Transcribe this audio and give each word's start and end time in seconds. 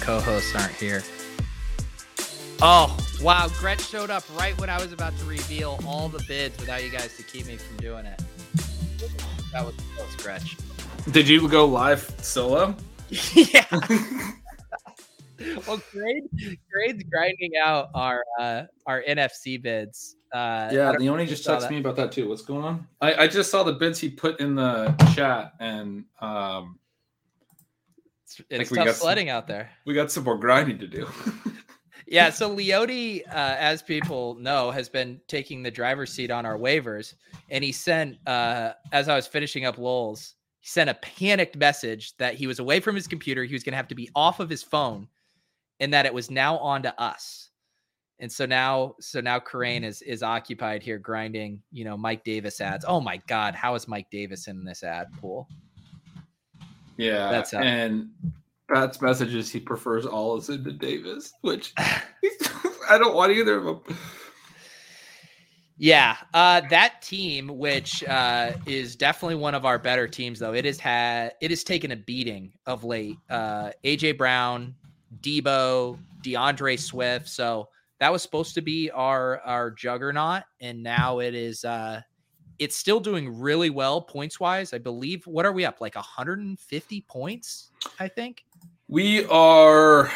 co-hosts 0.00 0.54
aren't 0.54 0.74
here. 0.74 1.02
Oh 2.62 2.96
wow, 3.22 3.48
Gretch 3.58 3.82
showed 3.82 4.10
up 4.10 4.24
right 4.38 4.58
when 4.58 4.70
I 4.70 4.80
was 4.80 4.92
about 4.92 5.16
to 5.18 5.24
reveal 5.24 5.78
all 5.86 6.08
the 6.08 6.24
bids 6.26 6.58
without 6.58 6.82
you 6.82 6.90
guys 6.90 7.16
to 7.16 7.22
keep 7.22 7.46
me 7.46 7.56
from 7.56 7.76
doing 7.76 8.06
it. 8.06 8.22
That 9.52 9.64
was 9.64 9.74
close, 9.94 10.16
Gretch. 10.16 10.56
Did 11.10 11.28
you 11.28 11.48
go 11.48 11.66
live 11.66 12.14
solo? 12.20 12.74
yeah. 13.34 13.66
well, 15.66 15.80
Grade, 15.92 16.24
Grade's 16.72 17.04
grinding 17.04 17.52
out 17.62 17.90
our 17.94 18.24
uh, 18.40 18.62
our 18.86 19.02
NFFC 19.02 19.60
bids. 19.60 20.16
Uh, 20.32 20.68
yeah, 20.72 20.90
Leone 20.92 21.26
just 21.26 21.46
texted 21.46 21.70
me 21.70 21.78
about 21.78 21.96
that 21.96 22.10
too. 22.10 22.28
What's 22.28 22.42
going 22.42 22.64
on? 22.64 22.86
I, 23.00 23.24
I 23.24 23.28
just 23.28 23.50
saw 23.50 23.62
the 23.62 23.72
bids 23.72 24.00
he 24.00 24.08
put 24.08 24.40
in 24.40 24.54
the 24.54 24.94
chat, 25.14 25.52
and 25.60 26.04
um, 26.20 26.78
it's, 28.50 28.70
it's 28.70 28.72
tough 28.72 28.96
sledding 28.96 29.28
some, 29.28 29.36
out 29.36 29.46
there. 29.46 29.70
We 29.84 29.94
got 29.94 30.10
some 30.10 30.24
more 30.24 30.38
grinding 30.38 30.78
to 30.78 30.86
do. 30.86 31.08
yeah, 32.06 32.30
so 32.30 32.48
Leote, 32.48 33.22
uh, 33.28 33.56
as 33.58 33.82
people 33.82 34.34
know, 34.36 34.70
has 34.70 34.88
been 34.88 35.20
taking 35.28 35.62
the 35.62 35.70
driver's 35.70 36.12
seat 36.12 36.30
on 36.30 36.46
our 36.46 36.58
waivers, 36.58 37.14
and 37.50 37.62
he 37.62 37.72
sent 37.72 38.16
uh, 38.26 38.72
as 38.92 39.08
I 39.08 39.16
was 39.16 39.26
finishing 39.26 39.64
up 39.64 39.78
Lowell's, 39.78 40.34
he 40.60 40.68
sent 40.68 40.90
a 40.90 40.94
panicked 40.94 41.56
message 41.56 42.16
that 42.16 42.34
he 42.34 42.46
was 42.46 42.58
away 42.58 42.80
from 42.80 42.94
his 42.94 43.06
computer, 43.06 43.44
he 43.44 43.54
was 43.54 43.62
going 43.62 43.72
to 43.72 43.78
have 43.78 43.88
to 43.88 43.94
be 43.94 44.10
off 44.14 44.40
of 44.40 44.50
his 44.50 44.62
phone, 44.62 45.08
and 45.80 45.92
that 45.92 46.06
it 46.06 46.14
was 46.14 46.30
now 46.30 46.58
on 46.58 46.82
to 46.82 47.00
us. 47.00 47.50
And 48.18 48.32
so 48.32 48.46
now, 48.46 48.94
so 48.98 49.20
now 49.20 49.38
Kerrane 49.38 49.84
is 49.84 50.00
is 50.02 50.22
occupied 50.22 50.82
here 50.82 50.98
grinding, 50.98 51.60
you 51.70 51.84
know, 51.84 51.96
Mike 51.98 52.24
Davis 52.24 52.60
ads. 52.60 52.84
Oh 52.88 53.00
my 53.00 53.18
God, 53.26 53.54
how 53.54 53.74
is 53.74 53.88
Mike 53.88 54.10
Davis 54.10 54.48
in 54.48 54.64
this 54.64 54.82
ad 54.82 55.08
pool? 55.20 55.48
Yeah, 56.96 57.30
that's 57.30 57.52
how- 57.52 57.60
and 57.60 58.10
Pat's 58.72 59.00
messages 59.00 59.50
he 59.50 59.60
prefers 59.60 60.06
Ollison 60.06 60.64
to 60.64 60.72
Davis, 60.72 61.32
which 61.42 61.72
I 61.78 62.98
don't 62.98 63.14
want 63.14 63.32
either 63.32 63.58
of 63.58 63.64
them. 63.64 63.96
Yeah, 65.78 66.16
uh, 66.32 66.62
that 66.70 67.02
team, 67.02 67.48
which 67.58 68.02
uh, 68.04 68.52
is 68.64 68.96
definitely 68.96 69.34
one 69.34 69.54
of 69.54 69.66
our 69.66 69.78
better 69.78 70.08
teams, 70.08 70.38
though 70.38 70.54
it 70.54 70.64
has 70.64 70.80
had 70.80 71.34
it 71.42 71.50
has 71.50 71.62
taken 71.64 71.90
a 71.92 71.96
beating 71.96 72.52
of 72.64 72.82
late. 72.82 73.18
Uh, 73.28 73.70
AJ 73.84 74.16
Brown, 74.16 74.74
Deebo, 75.20 75.98
DeAndre 76.22 76.78
Swift. 76.78 77.28
So 77.28 77.68
that 78.00 78.10
was 78.10 78.22
supposed 78.22 78.54
to 78.54 78.62
be 78.62 78.90
our 78.90 79.40
our 79.40 79.70
juggernaut, 79.70 80.44
and 80.60 80.82
now 80.82 81.18
it 81.18 81.34
is. 81.34 81.62
Uh, 81.64 82.00
it's 82.58 82.76
still 82.76 83.00
doing 83.00 83.38
really 83.38 83.70
well 83.70 84.00
points 84.00 84.40
wise. 84.40 84.72
I 84.72 84.78
believe. 84.78 85.26
What 85.26 85.46
are 85.46 85.52
we 85.52 85.64
up? 85.64 85.80
Like 85.80 85.94
150 85.94 87.00
points, 87.02 87.70
I 88.00 88.08
think. 88.08 88.44
We 88.88 89.24
are. 89.26 90.10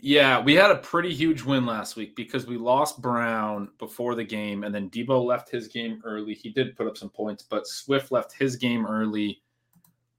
Yeah, 0.00 0.40
we 0.42 0.54
had 0.54 0.70
a 0.70 0.76
pretty 0.76 1.14
huge 1.14 1.42
win 1.42 1.64
last 1.64 1.96
week 1.96 2.14
because 2.14 2.46
we 2.46 2.58
lost 2.58 3.00
Brown 3.00 3.70
before 3.78 4.14
the 4.14 4.24
game, 4.24 4.62
and 4.62 4.74
then 4.74 4.90
Deebo 4.90 5.24
left 5.24 5.50
his 5.50 5.66
game 5.66 6.02
early. 6.04 6.34
He 6.34 6.50
did 6.50 6.76
put 6.76 6.86
up 6.86 6.98
some 6.98 7.08
points, 7.08 7.42
but 7.42 7.66
Swift 7.66 8.12
left 8.12 8.32
his 8.32 8.56
game 8.56 8.84
early. 8.84 9.40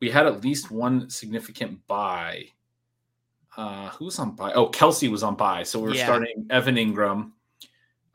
We 0.02 0.10
had 0.10 0.26
at 0.26 0.44
least 0.44 0.72
one 0.72 1.10
significant 1.10 1.86
buy 1.86 2.46
uh, 3.58 3.90
who's 3.90 4.20
on 4.20 4.36
buy? 4.36 4.54
Oh, 4.54 4.70
Kelce 4.70 5.10
was 5.10 5.24
on 5.24 5.36
buy. 5.36 5.64
So 5.64 5.80
we 5.80 5.92
are 5.92 5.96
yeah. 5.96 6.06
starting 6.06 6.48
Evan 6.50 6.76
Engram. 6.76 7.32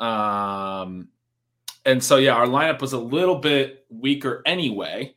Um, 0.04 1.08
and 1.84 2.02
so 2.02 2.16
yeah, 2.16 2.34
our 2.34 2.46
lineup 2.46 2.80
was 2.80 2.92
a 2.92 2.98
little 2.98 3.36
bit 3.36 3.86
weaker 3.88 4.42
anyway. 4.46 5.14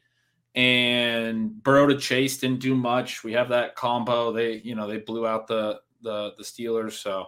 And 0.56 1.64
Burrow 1.64 1.88
to 1.88 1.98
Chase 1.98 2.38
didn't 2.38 2.60
do 2.60 2.76
much. 2.76 3.24
We 3.24 3.34
have 3.34 3.50
that 3.50 3.76
combo. 3.76 4.32
They, 4.32 4.58
you 4.58 4.76
know, 4.76 4.88
they 4.88 4.98
blew 4.98 5.26
out 5.26 5.48
the 5.48 5.82
the 6.04 6.34
the 6.38 6.44
Steelers. 6.44 6.94
So 6.94 7.28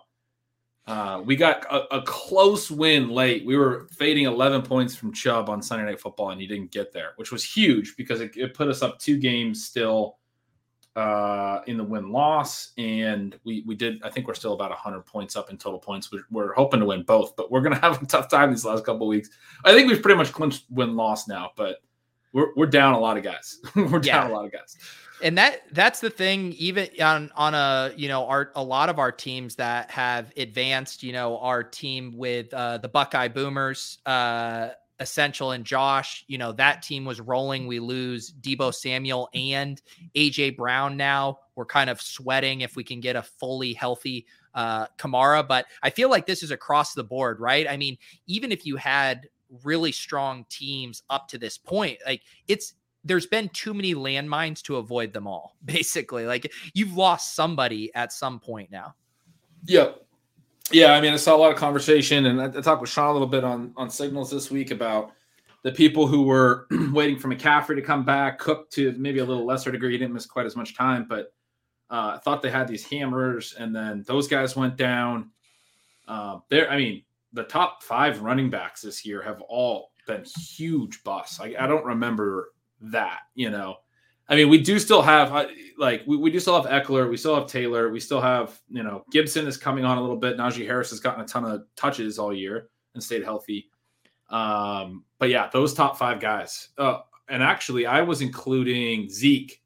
uh, 0.88 1.22
we 1.26 1.36
got 1.36 1.66
a, 1.72 1.96
a, 1.96 2.02
close 2.04 2.70
win 2.70 3.10
late. 3.10 3.44
We 3.44 3.58
were 3.58 3.88
fading 3.92 4.26
11 4.26 4.62
points 4.62 4.96
from 4.96 5.12
Chubb 5.12 5.50
on 5.50 5.60
Sunday 5.60 5.86
Night 5.86 6.00
Football, 6.00 6.30
and 6.30 6.40
he 6.40 6.46
didn't 6.46 6.72
get 6.72 6.94
there, 6.94 7.14
which 7.16 7.32
was 7.32 7.44
huge 7.44 7.96
because 7.98 8.22
it, 8.22 8.38
it 8.38 8.54
put 8.54 8.68
us 8.68 8.84
up 8.84 9.00
two 9.00 9.18
games 9.18 9.66
still 9.66 10.18
uh, 10.96 11.60
in 11.68 11.78
the 11.78 11.84
win 11.84 12.12
loss, 12.12 12.72
and 12.78 13.38
we 13.44 13.64
we 13.66 13.76
did. 13.76 14.02
I 14.04 14.10
think 14.10 14.28
we're 14.28 14.34
still 14.34 14.54
about 14.54 14.72
hundred 14.72 15.06
points 15.06 15.36
up 15.36 15.50
in 15.50 15.58
total 15.58 15.80
points. 15.80 16.12
We're, 16.12 16.24
we're 16.32 16.54
hoping 16.54 16.80
to 16.80 16.86
win 16.86 17.04
both, 17.04 17.36
but 17.36 17.52
we're 17.52 17.62
gonna 17.62 17.80
have 17.82 18.02
a 18.02 18.06
tough 18.06 18.30
time 18.30 18.52
these 18.52 18.66
last 18.66 18.86
couple 18.86 19.08
weeks. 19.08 19.30
I 19.64 19.74
think 19.74 19.90
we've 19.90 20.02
pretty 20.02 20.18
much 20.18 20.32
clinched 20.32 20.66
win 20.70 20.96
loss 20.96 21.28
now, 21.28 21.52
but 21.56 21.82
we're 22.32 22.54
we're 22.56 22.68
down 22.68 22.94
a 22.94 23.00
lot 23.00 23.18
of 23.18 23.24
guys. 23.24 23.60
we're 23.76 24.02
yeah. 24.02 24.22
down 24.22 24.32
a 24.32 24.34
lot 24.34 24.46
of 24.46 24.52
guys. 24.52 24.78
And 25.24 25.38
that 25.38 25.64
that's 25.72 26.02
the 26.02 26.10
thing. 26.10 26.54
Even 26.54 26.90
on 27.02 27.32
on 27.36 27.54
a 27.54 27.92
you 27.96 28.08
know 28.08 28.26
our 28.28 28.52
a 28.56 28.64
lot 28.64 28.90
of 28.90 29.00
our 29.00 29.12
teams 29.12 29.56
that 29.56 29.92
have 29.92 30.32
advanced. 30.38 31.04
You 31.04 31.14
know 31.14 31.40
our 31.40 31.64
team 31.64 32.18
with 32.18 32.54
uh, 32.54 32.78
the 32.78 32.90
Buckeye 32.90 33.30
Boomers. 33.30 33.98
Uh, 34.06 34.70
essential 35.00 35.52
and 35.52 35.66
Josh, 35.66 36.24
you 36.28 36.38
know, 36.38 36.52
that 36.54 36.82
team 36.82 37.06
was 37.06 37.20
rolling. 37.20 37.68
We 37.68 37.80
lose 37.80 38.32
Deebo 38.42 38.74
Samuel 38.74 39.30
and 39.34 39.82
AJ 40.16 40.58
Brown 40.58 40.96
now. 40.98 41.40
We're 41.56 41.66
kind 41.66 41.90
of 41.90 42.02
sweating 42.02 42.62
if 42.62 42.76
we 42.76 42.84
can 42.84 43.00
get 43.00 43.16
a 43.16 43.22
fully 43.22 43.74
healthy 43.74 44.26
uh, 44.54 44.88
Kamara, 44.98 45.46
but 45.46 45.66
I 45.84 45.90
feel 45.90 46.10
like 46.10 46.26
this 46.26 46.42
is 46.42 46.52
across 46.52 46.94
the 46.94 47.04
board, 47.04 47.40
right? 47.40 47.68
I 47.70 47.78
mean, 47.78 47.98
even 48.28 48.52
if 48.52 48.66
you 48.66 48.78
had 48.78 49.28
really 49.64 49.92
strong 49.92 50.46
teams 50.50 51.04
up 51.10 51.28
to 51.30 51.38
this 51.38 51.58
point, 51.58 52.00
like 52.06 52.22
it's 52.48 52.74
there's 53.04 53.28
been 53.28 53.50
too 53.50 53.74
many 53.74 53.94
landmines 53.94 54.62
to 54.64 54.78
avoid 54.78 55.14
them 55.14 55.28
all, 55.28 55.56
basically. 55.66 56.26
Like 56.26 56.52
you've 56.74 56.96
lost 56.96 57.36
somebody 57.36 57.94
at 57.94 58.14
some 58.14 58.40
point 58.40 58.72
now. 58.72 58.96
Yep. 59.66 60.05
Yeah, 60.72 60.94
I 60.94 61.02
mean, 61.02 61.14
I 61.14 61.18
saw 61.18 61.36
a 61.36 61.38
lot 61.38 61.52
of 61.52 61.58
conversation, 61.58 62.26
and 62.26 62.42
I, 62.42 62.46
I 62.46 62.62
talked 62.62 62.82
with 62.82 62.90
Sean 62.90 63.10
a 63.10 63.14
little 63.14 63.28
bit 63.28 63.44
on 63.44 63.74
on 63.78 63.90
signals 63.90 64.32
this 64.32 64.50
week 64.50 64.72
about 64.72 65.12
the 65.64 65.72
people 65.72 66.08
who 66.08 66.24
were 66.24 66.68
waiting 66.92 67.18
for 67.20 67.28
McCaffrey 67.28 67.76
to 67.76 67.82
come 67.82 68.04
back, 68.04 68.40
Cook 68.40 68.70
to 68.72 68.94
maybe 68.98 69.20
a 69.20 69.26
little 69.26 69.46
lesser 69.46 69.72
degree. 69.72 69.92
He 69.92 69.98
didn't 69.98 70.14
miss 70.14 70.26
quite 70.26 70.46
as 70.46 70.56
much 70.56 70.76
time, 70.76 71.06
but 71.08 71.34
uh, 71.90 72.14
I 72.16 72.20
thought 72.24 72.42
they 72.42 72.50
had 72.50 72.68
these 72.68 72.84
hammers, 72.84 73.56
and 73.58 73.76
then 73.76 74.04
those 74.08 74.28
guys 74.28 74.56
went 74.56 74.76
down. 74.76 75.30
Uh, 76.08 76.40
there, 76.50 76.70
I 76.70 76.78
mean, 76.78 77.04
the 77.34 77.44
top 77.44 77.84
five 77.84 78.22
running 78.22 78.50
backs 78.50 78.82
this 78.82 79.06
year 79.06 79.22
have 79.22 79.42
all 79.42 79.92
been 80.08 80.24
huge 80.24 81.04
busts. 81.04 81.40
I, 81.40 81.56
I 81.60 81.68
don't 81.68 81.86
remember 81.86 82.54
that, 82.82 83.20
you 83.36 83.50
know. 83.50 83.78
I 84.28 84.36
mean, 84.36 84.50
we 84.50 84.58
do 84.58 84.80
still 84.80 85.02
have 85.02 85.34
uh, 85.34 85.48
like 85.78 86.04
we, 86.08 86.18
we 86.18 86.32
do 86.32 86.40
still 86.40 86.62
have 86.62 86.72
Ekeler, 86.72 87.10
we 87.10 87.18
still 87.18 87.36
have 87.36 87.48
Taylor, 87.48 87.92
we 87.92 88.00
still 88.00 88.22
have 88.22 88.60
you 88.70 88.84
know 88.84 89.04
Gibson 89.12 89.48
is 89.48 89.58
coming 89.58 89.86
on 89.86 89.98
a 89.98 90.02
little 90.02 90.18
bit. 90.18 90.38
Najee 90.38 90.66
Harris 90.66 90.90
has 90.90 91.00
gotten 91.00 91.24
a 91.24 91.28
ton 91.28 91.46
of 91.46 91.64
touches 91.76 92.18
all 92.18 92.34
year 92.34 92.70
and 92.94 93.04
stayed 93.04 93.24
healthy. 93.24 93.70
Um, 94.30 95.04
but 95.20 95.30
yeah, 95.30 95.50
those 95.54 95.74
top 95.74 95.98
five 95.98 96.20
guys. 96.20 96.70
Uh, 96.78 97.00
and 97.30 97.44
actually, 97.44 97.86
I 97.86 98.02
was 98.02 98.22
including 98.22 99.10
Zeke. 99.10 99.62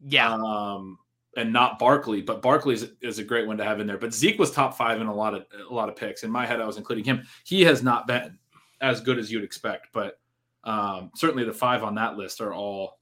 Yeah. 0.00 0.32
Um, 0.32 0.98
and 1.36 1.52
not 1.52 1.78
Barkley, 1.78 2.22
but 2.22 2.42
Barkley 2.42 2.74
is, 2.74 2.90
is, 3.00 3.20
a 3.20 3.24
great 3.24 3.46
one 3.46 3.56
to 3.58 3.64
have 3.64 3.78
in 3.78 3.86
there. 3.86 3.98
But 3.98 4.12
Zeke 4.12 4.38
was 4.38 4.50
top 4.50 4.76
five 4.76 5.00
in 5.00 5.06
a 5.06 5.14
lot 5.14 5.32
of 5.32 5.44
a 5.68 5.72
lot 5.72 5.88
of 5.88 5.94
picks. 5.94 6.24
In 6.24 6.30
my 6.30 6.44
head, 6.44 6.60
I 6.60 6.66
was 6.66 6.76
including 6.76 7.04
him. 7.04 7.22
He 7.44 7.62
has 7.62 7.82
not 7.84 8.08
been 8.08 8.36
as 8.80 9.00
good 9.00 9.18
as 9.18 9.30
you'd 9.30 9.44
expect, 9.44 9.88
but 9.92 10.18
um, 10.64 11.10
certainly 11.14 11.44
the 11.44 11.52
five 11.52 11.84
on 11.84 11.94
that 11.94 12.16
list 12.16 12.40
are 12.40 12.52
all 12.52 12.98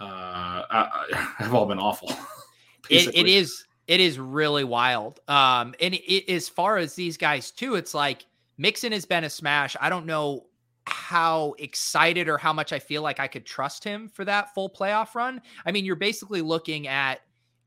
uh, 0.00 0.86
have 1.38 1.54
all 1.54 1.66
been 1.66 1.78
awful. 1.78 2.10
it, 2.90 3.14
it 3.14 3.26
is 3.26 3.64
it 3.86 4.00
is 4.00 4.18
really 4.18 4.64
wild. 4.64 5.20
Um, 5.28 5.74
and 5.80 5.94
it, 5.94 6.32
as 6.32 6.48
far 6.48 6.76
as 6.76 6.94
these 6.94 7.16
guys 7.16 7.50
too, 7.50 7.74
it's 7.74 7.94
like 7.94 8.24
Mixon 8.56 8.92
has 8.92 9.04
been 9.04 9.24
a 9.24 9.30
smash. 9.30 9.76
I 9.80 9.88
don't 9.88 10.06
know 10.06 10.46
how 10.86 11.54
excited 11.58 12.28
or 12.28 12.38
how 12.38 12.52
much 12.52 12.72
I 12.72 12.78
feel 12.78 13.02
like 13.02 13.20
I 13.20 13.26
could 13.26 13.44
trust 13.44 13.82
him 13.82 14.08
for 14.08 14.24
that 14.24 14.54
full 14.54 14.70
playoff 14.70 15.14
run. 15.14 15.40
I 15.64 15.72
mean, 15.72 15.84
you're 15.84 15.96
basically 15.96 16.40
looking 16.40 16.88
at 16.88 17.20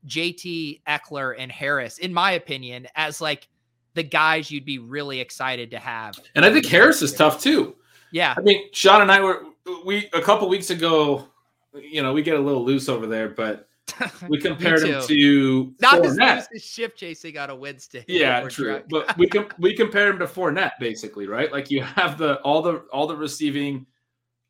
JT 0.06 0.82
Ekeler 0.86 1.34
and 1.38 1.50
Harris, 1.50 1.98
in 1.98 2.12
my 2.12 2.32
opinion, 2.32 2.86
as 2.94 3.20
like 3.20 3.48
the 3.94 4.02
guys 4.02 4.50
you'd 4.50 4.64
be 4.64 4.78
really 4.78 5.20
excited 5.20 5.70
to 5.70 5.78
have. 5.78 6.18
And 6.34 6.44
I 6.44 6.52
think 6.52 6.66
Harris 6.66 7.02
is 7.02 7.12
tough 7.12 7.40
too. 7.40 7.76
Yeah. 8.12 8.34
I 8.36 8.40
mean, 8.40 8.68
Sean 8.72 9.02
and 9.02 9.10
I 9.10 9.20
were 9.20 9.42
we 9.84 10.08
a 10.12 10.20
couple 10.20 10.48
weeks 10.48 10.70
ago 10.70 11.28
you 11.74 12.02
know, 12.02 12.12
we 12.12 12.22
get 12.22 12.36
a 12.36 12.40
little 12.40 12.64
loose 12.64 12.88
over 12.88 13.06
there, 13.06 13.28
but 13.28 13.68
we 14.28 14.40
compared 14.40 14.82
him 14.82 15.02
to 15.06 15.74
not 15.80 16.00
Fournette. 16.00 16.04
as 16.06 16.16
loose 16.16 16.48
as 16.56 16.64
ship 16.64 16.96
chasing 16.96 17.36
on 17.38 17.50
a 17.50 17.54
Wednesday. 17.54 18.04
Yeah, 18.08 18.40
true. 18.48 18.82
but 18.88 19.16
we 19.18 19.28
can 19.28 19.46
we 19.58 19.74
compare 19.74 20.08
him 20.08 20.18
to 20.18 20.26
Fournette 20.26 20.72
basically, 20.80 21.26
right? 21.26 21.52
Like 21.52 21.70
you 21.70 21.82
have 21.82 22.18
the 22.18 22.40
all 22.40 22.62
the 22.62 22.84
all 22.92 23.06
the 23.06 23.16
receiving, 23.16 23.86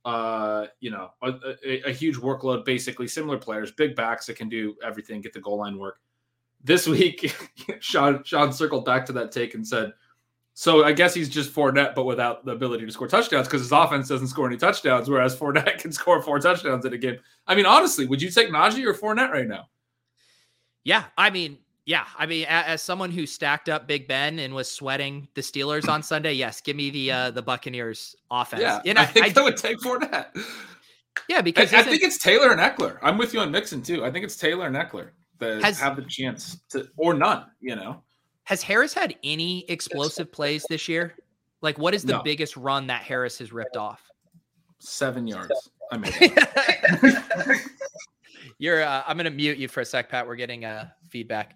uh, 0.05 0.67
you 0.81 0.91
know, 0.91 1.11
a, 1.23 1.33
a, 1.67 1.83
a 1.91 1.93
huge 1.93 2.17
workload. 2.17 2.65
Basically, 2.65 3.09
similar 3.09 3.39
players, 3.39 3.73
big 3.73 3.97
backs 3.97 4.27
that 4.27 4.37
can 4.37 4.49
do 4.49 4.77
everything, 4.83 5.21
get 5.21 5.33
the 5.33 5.41
goal 5.41 5.59
line 5.59 5.79
work. 5.79 6.01
This 6.63 6.87
week, 6.87 7.35
Sean 7.81 8.23
Sean 8.25 8.53
circled 8.53 8.85
back 8.85 9.05
to 9.07 9.13
that 9.15 9.33
take 9.33 9.55
and 9.55 9.67
said 9.67 9.93
so 10.55 10.85
I 10.85 10.93
guess 10.93 11.13
he's 11.13 11.29
just 11.29 11.53
Fournette, 11.53 11.97
but 11.97 12.05
without 12.05 12.45
the 12.45 12.53
ability 12.53 12.87
to 12.87 12.93
score 12.93 13.09
touchdowns 13.09 13.49
because 13.49 13.61
his 13.61 13.73
offense 13.73 14.09
doesn't 14.09 14.29
score 14.29 14.47
any 14.47 14.57
touchdowns, 14.57 15.11
whereas 15.11 15.37
Fournette 15.37 15.79
can 15.79 15.91
score 15.91 16.23
four 16.23 16.39
touchdowns 16.39 16.85
in 16.85 16.93
a 16.93 16.99
game. 16.99 17.19
I 17.49 17.57
mean, 17.57 17.67
honestly, 17.67 18.07
would 18.07 18.23
you 18.23 18.31
take 18.31 18.51
Najee 18.51 18.87
or 18.87 18.95
Fournette 18.95 19.31
right 19.31 19.49
now? 19.49 19.69
Yeah, 20.85 21.05
I 21.19 21.31
mean, 21.31 21.59
Yeah, 21.87 22.07
I 22.17 22.27
mean, 22.27 22.47
as, 22.49 22.83
someone 22.83 23.11
who 23.11 23.27
stacked 23.27 23.69
up 23.69 23.89
Big 23.89 24.07
Ben 24.07 24.39
and 24.39 24.55
was 24.55 24.71
sweating 24.71 25.27
the 25.35 25.41
Steelers 25.41 25.89
on 25.89 26.03
Sunday, 26.03 26.35
yes, 26.35 26.61
give 26.61 26.77
me 26.77 26.91
the 26.91 27.11
uh, 27.11 27.31
the 27.33 27.43
Buccaneers 27.43 28.15
offense. 28.31 28.63
Yeah, 28.63 28.81
and 28.87 28.99
I, 28.99 29.03
I 29.03 29.07
think 29.07 29.37
I, 29.37 29.41
I 29.41 29.45
would 29.45 29.57
take 29.57 29.79
Fournette. 29.81 30.29
Yeah, 31.29 31.41
because 31.41 31.73
I, 31.73 31.81
I, 31.81 31.83
think 31.83 32.03
it's 32.03 32.19
Taylor 32.19 32.53
and 32.53 32.61
Ekeler. 32.61 32.99
I'm 33.03 33.19
with 33.19 33.35
you 33.35 33.41
on 33.41 33.51
Mixon 33.51 33.83
too. 33.83 34.05
I 34.05 34.11
think 34.11 34.25
it's 34.25 34.37
Taylor 34.37 34.67
and 34.67 34.77
Ekeler 34.77 35.11
that 35.39 35.63
has, 35.63 35.79
have 35.81 35.97
the 35.97 36.03
chance 36.03 36.61
to, 36.71 36.89
or 36.97 37.15
none. 37.15 37.47
You 37.61 37.77
know, 37.77 38.03
has 38.45 38.63
Harris 38.63 38.95
had 38.95 39.15
any 39.25 39.65
explosive 39.69 40.31
plays 40.31 40.65
this 40.69 40.89
year? 40.89 41.15
Like, 41.63 41.79
what 41.79 41.95
is 41.95 42.03
the 42.03 42.15
no. 42.15 42.23
biggest 42.23 42.57
run 42.57 42.87
that 42.89 43.03
Harris 43.03 43.39
has 43.39 43.53
ripped 43.53 43.77
off? 43.77 44.03
Seven 44.79 45.27
yards. 45.27 45.71
I 45.91 45.97
mean, 45.97 46.13
you're. 48.59 48.83
Uh, 48.83 49.03
I'm 49.07 49.17
gonna 49.17 49.31
mute 49.31 49.57
you 49.57 49.69
for 49.69 49.81
a 49.81 49.85
sec, 49.85 50.09
Pat. 50.09 50.27
We're 50.27 50.37
getting 50.37 50.65
uh, 50.65 50.89
feedback, 51.09 51.55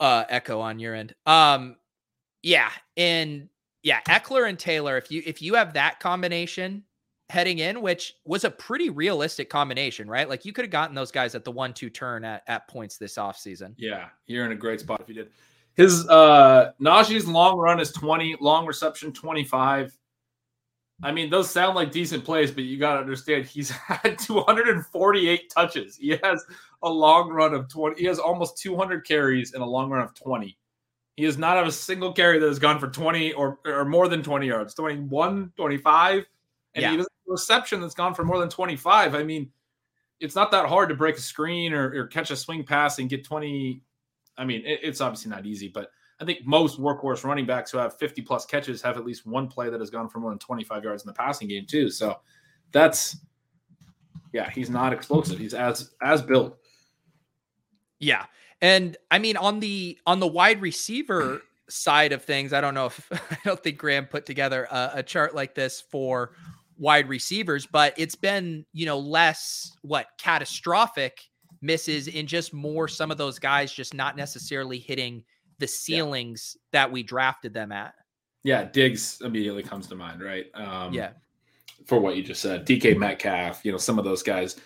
uh, 0.00 0.24
echo 0.28 0.60
on 0.60 0.78
your 0.78 0.94
end. 0.94 1.14
Um, 1.26 1.76
yeah, 2.42 2.70
and 2.96 3.48
yeah, 3.82 4.00
Ekeler 4.02 4.48
and 4.48 4.58
Taylor. 4.58 4.98
If 4.98 5.10
you 5.10 5.22
if 5.24 5.40
you 5.40 5.54
have 5.54 5.74
that 5.74 6.00
combination, 6.00 6.84
heading 7.32 7.60
in, 7.60 7.80
which 7.80 8.16
was 8.26 8.44
a 8.44 8.50
pretty 8.50 8.90
realistic 8.90 9.48
combination, 9.48 10.06
right? 10.06 10.28
Like 10.28 10.44
you 10.44 10.52
could 10.52 10.66
have 10.66 10.70
gotten 10.70 10.94
those 10.94 11.10
guys 11.10 11.34
at 11.34 11.44
the 11.44 11.50
one 11.50 11.72
two 11.72 11.88
turn 11.88 12.24
at, 12.24 12.42
at 12.46 12.68
points 12.68 12.98
this 12.98 13.14
offseason. 13.14 13.74
Yeah, 13.78 14.08
you're 14.26 14.44
in 14.44 14.52
a 14.52 14.56
great 14.56 14.80
spot 14.80 15.00
if 15.00 15.08
you 15.08 15.14
did. 15.14 15.30
His 15.74 16.08
uh 16.08 16.72
Najee's 16.80 17.26
long 17.26 17.58
run 17.58 17.80
is 17.80 17.92
20, 17.92 18.36
long 18.40 18.66
reception 18.66 19.12
25. 19.12 19.96
I 21.04 21.10
mean, 21.10 21.30
those 21.30 21.50
sound 21.50 21.74
like 21.74 21.90
decent 21.90 22.24
plays, 22.24 22.52
but 22.52 22.64
you 22.64 22.78
got 22.78 22.94
to 22.94 23.00
understand 23.00 23.44
he's 23.44 23.70
had 23.70 24.18
248 24.18 25.50
touches. 25.50 25.96
He 25.96 26.10
has 26.22 26.44
a 26.82 26.90
long 26.90 27.30
run 27.30 27.54
of 27.54 27.68
20. 27.68 28.00
He 28.00 28.06
has 28.06 28.18
almost 28.18 28.58
200 28.58 29.06
carries 29.06 29.54
and 29.54 29.62
a 29.62 29.66
long 29.66 29.90
run 29.90 30.02
of 30.02 30.14
20. 30.14 30.56
He 31.16 31.24
does 31.24 31.38
not 31.38 31.56
have 31.56 31.66
a 31.66 31.72
single 31.72 32.12
carry 32.12 32.38
that 32.38 32.46
has 32.46 32.58
gone 32.58 32.78
for 32.78 32.88
20 32.88 33.32
or, 33.34 33.58
or 33.66 33.84
more 33.84 34.08
than 34.08 34.22
20 34.22 34.46
yards, 34.46 34.74
21, 34.74 35.52
25. 35.56 36.24
And 36.74 36.82
yeah. 36.82 36.90
he 36.90 36.96
doesn't 36.96 37.12
reception 37.26 37.80
that's 37.80 37.94
gone 37.94 38.14
for 38.14 38.24
more 38.24 38.38
than 38.38 38.48
25. 38.48 39.14
I 39.14 39.22
mean, 39.22 39.50
it's 40.20 40.34
not 40.34 40.50
that 40.52 40.66
hard 40.66 40.88
to 40.88 40.94
break 40.94 41.16
a 41.16 41.20
screen 41.20 41.72
or, 41.72 41.92
or 41.94 42.06
catch 42.06 42.30
a 42.30 42.36
swing 42.36 42.64
pass 42.64 42.98
and 42.98 43.10
get 43.10 43.24
20. 43.24 43.82
I 44.36 44.44
mean, 44.44 44.62
it, 44.64 44.80
it's 44.82 45.00
obviously 45.00 45.30
not 45.30 45.46
easy, 45.46 45.68
but 45.68 45.90
I 46.20 46.24
think 46.24 46.46
most 46.46 46.80
workhorse 46.80 47.24
running 47.24 47.46
backs 47.46 47.70
who 47.70 47.78
have 47.78 47.98
50 47.98 48.22
plus 48.22 48.46
catches 48.46 48.80
have 48.82 48.96
at 48.96 49.04
least 49.04 49.26
one 49.26 49.48
play 49.48 49.70
that 49.70 49.80
has 49.80 49.90
gone 49.90 50.08
for 50.08 50.20
more 50.20 50.30
than 50.30 50.38
25 50.38 50.84
yards 50.84 51.02
in 51.02 51.08
the 51.08 51.14
passing 51.14 51.48
game, 51.48 51.66
too. 51.66 51.90
So 51.90 52.20
that's, 52.70 53.16
yeah, 54.32 54.50
he's 54.50 54.70
not 54.70 54.92
explosive. 54.92 55.38
He's 55.38 55.54
as 55.54 55.90
as 56.00 56.22
built. 56.22 56.58
Yeah. 57.98 58.26
And 58.60 58.96
I 59.10 59.18
mean, 59.18 59.36
on 59.36 59.60
the 59.60 59.98
on 60.06 60.20
the 60.20 60.26
wide 60.26 60.62
receiver 60.62 61.42
side 61.68 62.12
of 62.12 62.22
things, 62.22 62.52
I 62.52 62.60
don't 62.60 62.74
know 62.74 62.86
if 62.86 63.08
I 63.30 63.38
don't 63.44 63.62
think 63.62 63.78
Graham 63.78 64.06
put 64.06 64.24
together 64.24 64.66
a, 64.70 64.90
a 64.94 65.02
chart 65.02 65.34
like 65.34 65.54
this 65.54 65.80
for 65.80 66.32
wide 66.78 67.08
receivers, 67.08 67.66
but 67.66 67.94
it's 67.96 68.14
been, 68.14 68.64
you 68.72 68.86
know, 68.86 68.98
less 68.98 69.76
what 69.82 70.06
catastrophic 70.18 71.20
misses 71.62 72.08
in 72.08 72.26
just 72.26 72.52
more 72.52 72.88
some 72.88 73.10
of 73.10 73.18
those 73.18 73.38
guys 73.38 73.72
just 73.72 73.94
not 73.94 74.16
necessarily 74.16 74.78
hitting 74.78 75.24
the 75.58 75.66
ceilings 75.66 76.56
yeah. 76.56 76.60
that 76.72 76.92
we 76.92 77.02
drafted 77.02 77.54
them 77.54 77.72
at. 77.72 77.94
Yeah, 78.44 78.64
Diggs 78.64 79.20
immediately 79.24 79.62
comes 79.62 79.86
to 79.88 79.94
mind, 79.94 80.20
right? 80.20 80.46
Um, 80.54 80.92
yeah. 80.92 81.10
For 81.86 82.00
what 82.00 82.16
you 82.16 82.22
just 82.22 82.42
said, 82.42 82.66
DK 82.66 82.96
Metcalf, 82.96 83.64
you 83.64 83.72
know, 83.72 83.78
some 83.78 83.98
of 83.98 84.04
those 84.04 84.22
guys. 84.22 84.56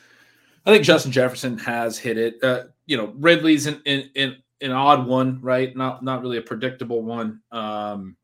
I 0.65 0.73
think 0.73 0.85
Justin 0.85 1.13
Jefferson 1.13 1.59
has 1.59 1.99
hit 1.99 2.19
it. 2.19 2.43
Uh, 2.43 2.65
you 2.87 2.97
know, 2.97 3.13
Ridley's 3.17 3.67
in, 3.67 3.81
in, 3.85 4.11
in 4.15 4.37
an 4.61 4.73
odd 4.73 5.07
one, 5.07 5.41
right? 5.41 5.75
Not 5.77 6.03
not 6.03 6.23
really 6.23 6.39
a 6.39 6.43
predictable 6.43 7.03
one. 7.03 7.41
Um, 7.53 8.17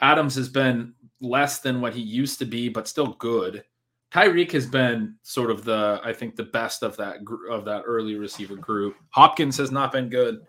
Adams 0.00 0.34
has 0.36 0.48
been 0.48 0.94
less 1.20 1.60
than 1.60 1.80
what 1.80 1.94
he 1.94 2.00
used 2.00 2.38
to 2.40 2.44
be, 2.44 2.68
but 2.68 2.88
still 2.88 3.14
good. 3.18 3.64
Tyreek 4.12 4.52
has 4.52 4.66
been 4.66 5.14
sort 5.22 5.50
of 5.50 5.64
the, 5.64 6.00
I 6.04 6.12
think, 6.12 6.36
the 6.36 6.44
best 6.44 6.82
of 6.82 6.96
that 6.98 7.18
of 7.50 7.64
that 7.64 7.82
early 7.86 8.16
receiver 8.16 8.56
group. 8.56 8.96
Hopkins 9.10 9.56
has 9.56 9.70
not 9.70 9.92
been 9.92 10.08
good. 10.08 10.46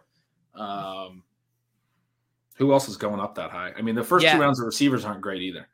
Um, 0.54 1.24
who 2.56 2.74
else 2.74 2.89
is 2.89 2.98
going 2.98 3.19
up 3.19 3.36
that 3.36 3.51
high? 3.51 3.71
I 3.77 3.81
mean, 3.81 3.95
the 3.95 4.04
first 4.04 4.25
yeah. 4.25 4.36
two 4.36 4.42
rounds 4.42 4.60
of 4.60 4.65
receivers 4.65 5.06
aren't 5.06 5.21
great 5.21 5.42
either. 5.42 5.68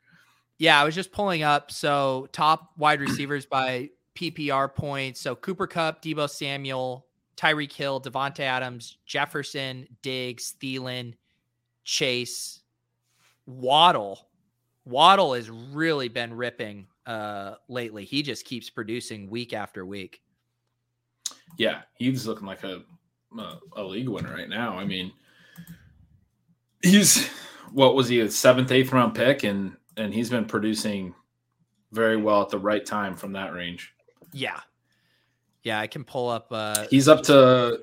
Yeah, 0.58 0.80
I 0.80 0.84
was 0.84 0.94
just 0.94 1.10
pulling 1.10 1.42
up. 1.42 1.70
So 1.70 2.28
top 2.32 2.72
wide 2.76 3.00
receivers 3.00 3.44
by 3.46 3.90
PPR 4.14 4.72
points. 4.74 5.20
So 5.20 5.34
Cooper 5.34 5.66
Kupp, 5.66 6.02
Deebo 6.02 6.28
Samuel, 6.30 7.06
Tyreek 7.36 7.72
Hill, 7.72 8.00
Davante 8.00 8.40
Adams, 8.40 8.98
Jefferson, 9.04 9.86
Diggs, 10.02 10.54
Thielen, 10.60 11.14
Chase, 11.84 12.60
Waddle 13.46 14.30
Waddle 14.84 15.34
has 15.34 15.50
really 15.50 16.08
been 16.08 16.34
ripping 16.34 16.86
uh, 17.10 17.56
lately. 17.68 18.04
He 18.04 18.22
just 18.22 18.44
keeps 18.44 18.70
producing 18.70 19.28
week 19.28 19.52
after 19.52 19.84
week. 19.84 20.22
Yeah, 21.58 21.82
he's 21.96 22.24
looking 22.24 22.46
like 22.46 22.62
a 22.62 22.82
a, 23.36 23.58
a 23.76 23.82
league 23.82 24.08
winner 24.08 24.32
right 24.32 24.48
now. 24.48 24.78
I 24.78 24.84
mean, 24.84 25.12
he's 26.82 27.26
what 27.72 27.96
was 27.96 28.08
he 28.08 28.20
a 28.20 28.30
seventh, 28.30 28.70
eighth 28.70 28.92
round 28.92 29.16
pick, 29.16 29.42
and 29.42 29.76
and 29.96 30.14
he's 30.14 30.30
been 30.30 30.44
producing 30.44 31.12
very 31.90 32.16
well 32.16 32.42
at 32.42 32.50
the 32.50 32.58
right 32.58 32.86
time 32.86 33.16
from 33.16 33.32
that 33.32 33.52
range. 33.52 33.92
Yeah, 34.32 34.60
yeah, 35.64 35.80
I 35.80 35.88
can 35.88 36.04
pull 36.04 36.28
up. 36.28 36.46
uh 36.52 36.86
He's 36.90 37.08
up 37.08 37.24
to 37.24 37.80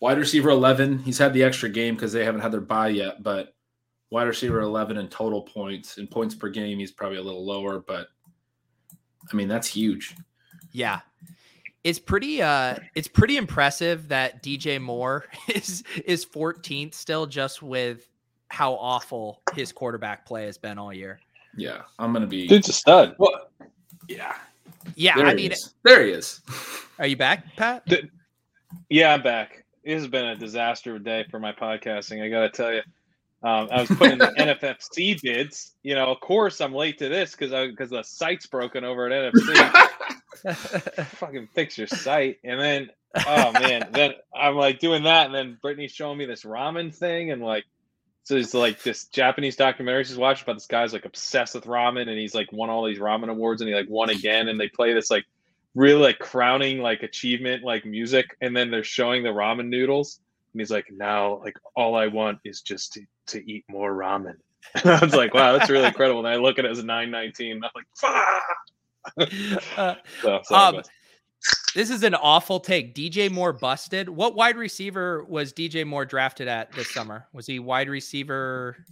wide 0.00 0.16
receiver 0.16 0.48
eleven. 0.48 1.00
He's 1.00 1.18
had 1.18 1.34
the 1.34 1.42
extra 1.42 1.68
game 1.68 1.96
because 1.96 2.14
they 2.14 2.24
haven't 2.24 2.40
had 2.40 2.52
their 2.52 2.62
bye 2.62 2.88
yet, 2.88 3.22
but 3.22 3.50
wide 4.10 4.28
receiver 4.28 4.60
11 4.60 4.96
in 4.96 5.08
total 5.08 5.42
points 5.42 5.98
in 5.98 6.06
points 6.06 6.36
per 6.36 6.48
game 6.48 6.78
he's 6.78 6.92
probably 6.92 7.18
a 7.18 7.22
little 7.22 7.44
lower 7.44 7.80
but 7.80 8.06
i 9.32 9.36
mean 9.36 9.48
that's 9.48 9.68
huge. 9.68 10.16
Yeah. 10.72 11.00
It's 11.82 11.98
pretty 11.98 12.42
uh 12.42 12.76
it's 12.94 13.08
pretty 13.08 13.36
impressive 13.36 14.08
that 14.08 14.42
dj 14.42 14.80
moore 14.80 15.26
is 15.54 15.84
is 16.04 16.24
14th 16.24 16.94
still 16.94 17.26
just 17.26 17.62
with 17.62 18.08
how 18.48 18.74
awful 18.74 19.40
his 19.54 19.72
quarterback 19.72 20.26
play 20.26 20.46
has 20.46 20.58
been 20.58 20.78
all 20.78 20.92
year. 20.92 21.20
Yeah 21.56 21.82
i'm 21.98 22.12
gonna 22.12 22.26
be 22.26 22.46
dude's 22.46 22.68
a 22.68 22.72
stud. 22.72 23.14
Well 23.18 23.50
yeah. 24.08 24.36
Yeah 24.94 25.16
there 25.16 25.26
i 25.26 25.34
mean 25.34 25.52
there 25.82 26.04
he 26.04 26.12
is. 26.12 26.40
Are 26.98 27.06
you 27.06 27.16
back 27.16 27.44
pat? 27.56 27.84
The, 27.86 28.08
yeah 28.88 29.14
i'm 29.14 29.22
back. 29.22 29.64
It 29.82 29.94
has 29.94 30.08
been 30.08 30.24
a 30.24 30.36
disaster 30.36 30.98
day 30.98 31.26
for 31.30 31.38
my 31.38 31.52
podcasting 31.52 32.22
i 32.22 32.28
gotta 32.28 32.48
tell 32.48 32.72
you 32.72 32.80
um, 33.44 33.68
I 33.70 33.82
was 33.82 33.90
putting 33.90 34.18
the 34.18 34.32
NFFC 34.38 35.20
bids. 35.20 35.74
You 35.82 35.94
know, 35.94 36.06
of 36.06 36.20
course, 36.20 36.62
I'm 36.62 36.74
late 36.74 36.98
to 36.98 37.10
this 37.10 37.32
because 37.36 37.50
because 37.68 37.90
the 37.90 38.02
site's 38.02 38.46
broken 38.46 38.84
over 38.84 39.10
at 39.10 39.34
NFFC. 39.34 39.90
Fucking 41.18 41.48
fix 41.54 41.76
your 41.76 41.86
site, 41.86 42.38
and 42.42 42.58
then 42.58 42.90
oh 43.26 43.52
man, 43.52 43.88
then 43.92 44.12
I'm 44.34 44.56
like 44.56 44.78
doing 44.78 45.02
that, 45.04 45.26
and 45.26 45.34
then 45.34 45.58
Brittany's 45.60 45.92
showing 45.92 46.16
me 46.16 46.24
this 46.24 46.42
ramen 46.42 46.94
thing, 46.94 47.30
and 47.32 47.42
like 47.42 47.64
so 48.22 48.36
it's 48.36 48.54
like 48.54 48.82
this 48.82 49.04
Japanese 49.08 49.56
documentary 49.56 50.04
she's 50.04 50.16
watching 50.16 50.44
about 50.44 50.54
this 50.54 50.66
guy's 50.66 50.94
like 50.94 51.04
obsessed 51.04 51.54
with 51.54 51.64
ramen, 51.64 52.08
and 52.08 52.18
he's 52.18 52.34
like 52.34 52.50
won 52.50 52.70
all 52.70 52.86
these 52.86 52.98
ramen 52.98 53.28
awards, 53.28 53.60
and 53.60 53.68
he 53.68 53.74
like 53.74 53.90
won 53.90 54.08
again, 54.08 54.48
and 54.48 54.58
they 54.58 54.68
play 54.68 54.94
this 54.94 55.10
like 55.10 55.26
really 55.74 56.00
like 56.00 56.18
crowning 56.18 56.78
like 56.78 57.02
achievement 57.02 57.62
like 57.62 57.84
music, 57.84 58.36
and 58.40 58.56
then 58.56 58.70
they're 58.70 58.82
showing 58.82 59.22
the 59.22 59.28
ramen 59.28 59.68
noodles 59.68 60.20
and 60.54 60.60
he's 60.60 60.70
like, 60.70 60.86
now, 60.90 61.40
like, 61.42 61.58
all 61.74 61.96
I 61.96 62.06
want 62.06 62.38
is 62.44 62.60
just 62.60 62.92
to, 62.92 63.02
to 63.26 63.50
eat 63.50 63.64
more 63.68 63.92
ramen. 63.92 64.36
And 64.82 64.90
I 64.90 65.04
was 65.04 65.14
like, 65.14 65.34
wow, 65.34 65.52
that's 65.52 65.68
really 65.68 65.84
incredible. 65.84 66.20
And 66.20 66.28
I 66.28 66.36
look 66.36 66.58
at 66.58 66.64
it 66.64 66.70
as 66.70 66.78
a 66.78 66.84
919. 66.84 67.62
I'm 67.62 67.70
like, 67.74 67.86
fuck. 67.94 68.42
uh, 69.76 69.94
so, 70.44 70.54
um, 70.54 70.82
this 71.74 71.90
is 71.90 72.02
an 72.02 72.14
awful 72.14 72.58
take. 72.60 72.94
DJ 72.94 73.30
Moore 73.30 73.52
busted. 73.52 74.08
What 74.08 74.34
wide 74.34 74.56
receiver 74.56 75.22
was 75.24 75.52
DJ 75.52 75.86
Moore 75.86 76.06
drafted 76.06 76.48
at 76.48 76.72
this 76.72 76.92
summer? 76.94 77.26
Was 77.34 77.46
he 77.46 77.58
wide 77.58 77.90
receiver 77.90 78.86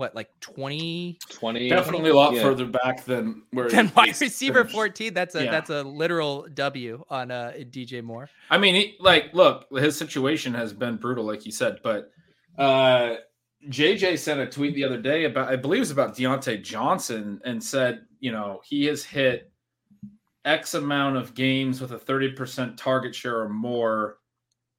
what 0.00 0.14
like 0.14 0.30
20 0.40 1.18
20 1.28 1.68
definitely 1.68 2.08
a 2.08 2.14
lot 2.14 2.32
yeah. 2.32 2.42
further 2.42 2.64
back 2.64 3.04
than 3.04 3.42
where 3.50 3.68
than 3.68 3.92
wide 3.94 4.18
receiver 4.18 4.64
14 4.64 5.12
that's 5.12 5.34
a 5.34 5.44
yeah. 5.44 5.50
that's 5.50 5.68
a 5.68 5.82
literal 5.82 6.48
w 6.54 7.04
on 7.10 7.30
uh 7.30 7.52
dj 7.70 8.02
moore 8.02 8.28
i 8.48 8.56
mean 8.56 8.74
he, 8.74 8.96
like 8.98 9.26
look 9.34 9.66
his 9.78 9.96
situation 9.96 10.54
has 10.54 10.72
been 10.72 10.96
brutal 10.96 11.22
like 11.22 11.44
you 11.44 11.52
said 11.52 11.78
but 11.84 12.10
uh 12.56 13.16
jj 13.68 14.18
sent 14.18 14.40
a 14.40 14.46
tweet 14.46 14.74
the 14.74 14.82
other 14.82 15.00
day 15.00 15.24
about 15.24 15.48
i 15.48 15.54
believe 15.54 15.78
it 15.78 15.80
was 15.80 15.90
about 15.90 16.16
Diontae 16.16 16.62
johnson 16.64 17.38
and 17.44 17.62
said 17.62 18.00
you 18.20 18.32
know 18.32 18.62
he 18.64 18.86
has 18.86 19.04
hit 19.04 19.52
x 20.46 20.72
amount 20.72 21.18
of 21.18 21.34
games 21.34 21.82
with 21.82 21.92
a 21.92 21.98
30% 21.98 22.74
target 22.78 23.14
share 23.14 23.40
or 23.40 23.50
more 23.50 24.16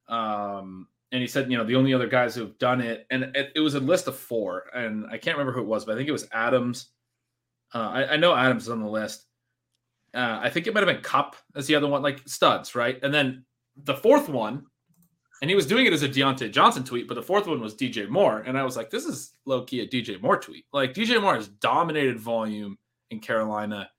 um 0.10 0.88
and 1.12 1.22
he 1.22 1.28
said, 1.28 1.52
you 1.52 1.58
know, 1.58 1.64
the 1.64 1.76
only 1.76 1.94
other 1.94 2.08
guys 2.08 2.36
who've 2.36 2.58
done 2.58 2.82
it, 2.82 3.06
and 3.12 3.24
it, 3.36 3.52
it, 3.56 3.60
was 3.60 3.76
a 3.76 3.80
list 3.80 4.08
of 4.08 4.16
four, 4.16 4.66
and 4.74 5.06
I 5.08 5.18
can't 5.18 5.38
remember 5.38 5.52
who 5.52 5.62
it 5.62 5.68
was, 5.68 5.86
but 5.86 5.94
I 5.94 5.98
think 5.98 6.08
it 6.08 6.14
was 6.14 6.28
Adams. 6.32 6.88
Uh, 7.74 7.90
I, 7.90 8.14
I, 8.14 8.18
know 8.18 8.36
Adams 8.36 8.64
is 8.64 8.70
on 8.70 8.82
the 8.82 8.90
list. 8.90 9.26
Uh, 10.14 10.40
I 10.42 10.50
think 10.50 10.68
it 10.68 10.74
might 10.74 10.86
have 10.86 10.94
been 10.94 11.04
Kupp 11.04 11.36
as 11.56 11.68
the 11.68 11.76
other 11.76 11.88
one, 11.88 12.02
like 12.02 12.22
studs, 12.28 12.76
right? 12.76 13.00
And 13.04 13.14
then 13.14 13.46
the 13.76 13.96
fourth 13.96 14.30
one 14.30 14.66
And 15.42 15.50
he 15.50 15.56
was 15.56 15.66
doing 15.66 15.86
it 15.86 15.94
as 15.94 16.04
a 16.04 16.10
Diontae 16.10 16.52
Johnson 16.52 16.84
tweet, 16.84 17.08
but 17.08 17.16
the 17.16 17.24
fourth 17.24 17.48
one 17.48 17.62
was 17.62 17.76
DJ 17.76 18.08
Moore. 18.08 18.40
And 18.40 18.58
I 18.58 18.64
was 18.64 18.78
like, 18.78 18.90
this 18.90 19.06
is 19.06 19.34
low 19.46 19.64
key 19.64 19.82
a 19.82 19.88
DJ 19.88 20.22
Moore 20.22 20.38
tweet. 20.38 20.66
Like 20.72 20.94
DJ 20.94 21.22
Moore 21.22 21.36
has 21.36 21.48
dominated 21.48 22.20
volume 22.20 22.78
in 23.10 23.20
Carolina 23.20 23.90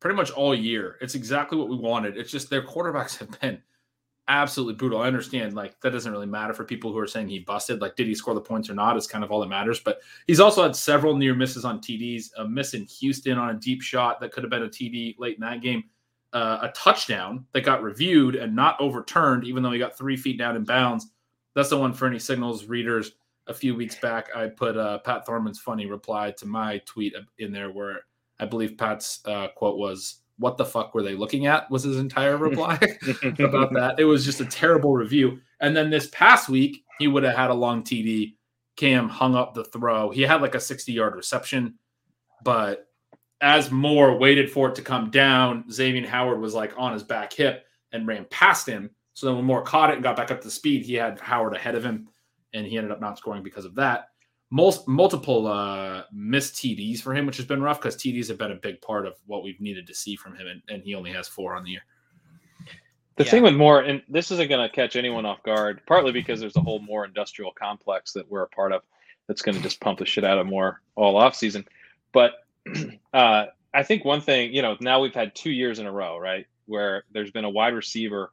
pretty 0.00 0.16
much 0.16 0.30
all 0.32 0.54
year. 0.54 0.96
It's 1.00 1.14
exactly 1.14 1.56
what 1.56 1.68
we 1.68 1.76
wanted. 1.76 2.16
It's 2.16 2.30
just 2.30 2.50
their 2.50 2.62
quarterbacks 2.62 3.16
have 3.18 3.40
been 3.40 3.62
absolutely 4.28 4.74
brutal. 4.74 5.00
I 5.00 5.06
understand 5.06 5.54
like 5.54 5.80
that 5.80 5.90
doesn't 5.90 6.10
really 6.10 6.26
matter 6.26 6.52
for 6.52 6.64
people 6.64 6.92
who 6.92 6.98
are 6.98 7.06
saying 7.06 7.28
he 7.28 7.40
busted. 7.40 7.80
Like, 7.80 7.96
did 7.96 8.06
he 8.06 8.14
score 8.14 8.34
the 8.34 8.40
points 8.40 8.68
or 8.68 8.74
not? 8.74 8.96
Is 8.96 9.06
kind 9.06 9.24
of 9.24 9.30
all 9.30 9.40
that 9.40 9.48
matters. 9.48 9.80
But 9.80 10.00
he's 10.26 10.40
also 10.40 10.62
had 10.62 10.74
several 10.74 11.16
near 11.16 11.34
misses 11.34 11.64
on 11.64 11.80
TDs. 11.80 12.30
A 12.38 12.46
miss 12.46 12.74
in 12.74 12.84
Houston 12.84 13.38
on 13.38 13.50
a 13.50 13.58
deep 13.58 13.82
shot 13.82 14.20
that 14.20 14.32
could 14.32 14.42
have 14.42 14.50
been 14.50 14.64
a 14.64 14.68
TD 14.68 15.16
late 15.18 15.36
in 15.36 15.42
that 15.42 15.60
game. 15.60 15.84
Uh, 16.32 16.58
a 16.62 16.68
touchdown 16.68 17.46
that 17.52 17.62
got 17.62 17.82
reviewed 17.82 18.34
and 18.34 18.54
not 18.54 18.80
overturned, 18.80 19.44
even 19.44 19.62
though 19.62 19.72
he 19.72 19.78
got 19.78 19.96
three 19.96 20.16
feet 20.16 20.38
down 20.38 20.56
in 20.56 20.64
bounds. 20.64 21.08
That's 21.54 21.70
the 21.70 21.78
one 21.78 21.94
for 21.94 22.06
any 22.06 22.18
signals 22.18 22.66
readers. 22.66 23.12
A 23.46 23.54
few 23.54 23.74
weeks 23.76 23.94
back, 23.94 24.28
I 24.34 24.48
put 24.48 24.76
uh, 24.76 24.98
Pat 24.98 25.24
Thorman's 25.24 25.60
funny 25.60 25.86
reply 25.86 26.32
to 26.32 26.46
my 26.46 26.78
tweet 26.84 27.14
in 27.38 27.52
there, 27.52 27.70
where 27.70 28.00
I 28.40 28.44
believe 28.44 28.76
Pat's 28.76 29.20
uh, 29.24 29.48
quote 29.54 29.78
was, 29.78 30.22
what 30.38 30.56
the 30.56 30.64
fuck 30.64 30.94
were 30.94 31.02
they 31.02 31.14
looking 31.14 31.46
at 31.46 31.70
was 31.70 31.84
his 31.84 31.98
entire 31.98 32.36
reply 32.38 32.74
about 33.38 33.72
that. 33.74 33.96
It 33.98 34.04
was 34.04 34.24
just 34.24 34.40
a 34.40 34.46
terrible 34.46 34.94
review. 34.94 35.40
And 35.60 35.76
then 35.76 35.90
this 35.90 36.08
past 36.08 36.48
week, 36.48 36.84
he 36.98 37.08
would 37.08 37.22
have 37.24 37.36
had 37.36 37.50
a 37.50 37.54
long 37.54 37.82
TD. 37.82 38.34
Cam 38.76 39.08
hung 39.08 39.34
up 39.34 39.54
the 39.54 39.64
throw. 39.64 40.10
He 40.10 40.20
had 40.20 40.42
like 40.42 40.54
a 40.54 40.60
60 40.60 40.92
yard 40.92 41.14
reception, 41.14 41.78
but 42.44 42.88
as 43.40 43.70
Moore 43.70 44.18
waited 44.18 44.50
for 44.50 44.68
it 44.68 44.74
to 44.74 44.82
come 44.82 45.10
down, 45.10 45.64
Xavier 45.70 46.06
Howard 46.06 46.40
was 46.40 46.52
like 46.54 46.74
on 46.76 46.92
his 46.92 47.02
back 47.02 47.32
hip 47.32 47.64
and 47.92 48.06
ran 48.06 48.26
past 48.30 48.68
him. 48.68 48.90
So 49.14 49.26
then 49.26 49.36
when 49.36 49.46
Moore 49.46 49.62
caught 49.62 49.90
it 49.90 49.94
and 49.94 50.02
got 50.02 50.16
back 50.16 50.30
up 50.30 50.42
to 50.42 50.50
speed, 50.50 50.84
he 50.84 50.92
had 50.92 51.18
Howard 51.20 51.54
ahead 51.54 51.74
of 51.74 51.84
him, 51.84 52.08
and 52.52 52.66
he 52.66 52.76
ended 52.76 52.92
up 52.92 53.00
not 53.00 53.16
scoring 53.16 53.42
because 53.42 53.64
of 53.64 53.74
that 53.76 54.08
most 54.50 54.86
multiple 54.86 55.46
uh 55.46 56.02
missed 56.12 56.54
TDs 56.54 57.00
for 57.00 57.14
him, 57.14 57.26
which 57.26 57.36
has 57.36 57.46
been 57.46 57.62
rough 57.62 57.80
because 57.80 57.96
TDs 57.96 58.28
have 58.28 58.38
been 58.38 58.52
a 58.52 58.56
big 58.56 58.80
part 58.80 59.06
of 59.06 59.14
what 59.26 59.42
we've 59.42 59.60
needed 59.60 59.86
to 59.86 59.94
see 59.94 60.16
from 60.16 60.36
him, 60.36 60.46
and, 60.46 60.62
and 60.68 60.82
he 60.82 60.94
only 60.94 61.12
has 61.12 61.28
four 61.28 61.56
on 61.56 61.64
the 61.64 61.70
year. 61.70 61.84
The 63.16 63.24
yeah. 63.24 63.30
thing 63.30 63.42
with 63.42 63.54
Moore, 63.54 63.80
and 63.80 64.02
this 64.08 64.30
isn't 64.30 64.48
going 64.48 64.68
to 64.68 64.74
catch 64.74 64.94
anyone 64.94 65.24
off 65.24 65.42
guard, 65.42 65.80
partly 65.86 66.12
because 66.12 66.38
there's 66.38 66.56
a 66.56 66.60
whole 66.60 66.80
more 66.80 67.04
industrial 67.04 67.50
complex 67.50 68.12
that 68.12 68.30
we're 68.30 68.42
a 68.42 68.48
part 68.48 68.72
of 68.72 68.82
that's 69.26 69.40
going 69.40 69.56
to 69.56 69.62
just 69.62 69.80
pump 69.80 69.98
the 69.98 70.04
shit 70.04 70.22
out 70.22 70.38
of 70.38 70.46
Moore 70.46 70.82
all 70.96 71.16
off 71.16 71.34
season. 71.34 71.64
But 72.12 72.32
uh, 73.14 73.46
I 73.72 73.82
think 73.82 74.04
one 74.04 74.20
thing, 74.20 74.52
you 74.52 74.60
know, 74.60 74.76
now 74.80 75.00
we've 75.00 75.14
had 75.14 75.34
two 75.34 75.50
years 75.50 75.78
in 75.78 75.86
a 75.86 75.92
row, 75.92 76.18
right, 76.18 76.46
where 76.66 77.04
there's 77.12 77.30
been 77.30 77.44
a 77.44 77.50
wide 77.50 77.74
receiver 77.74 78.32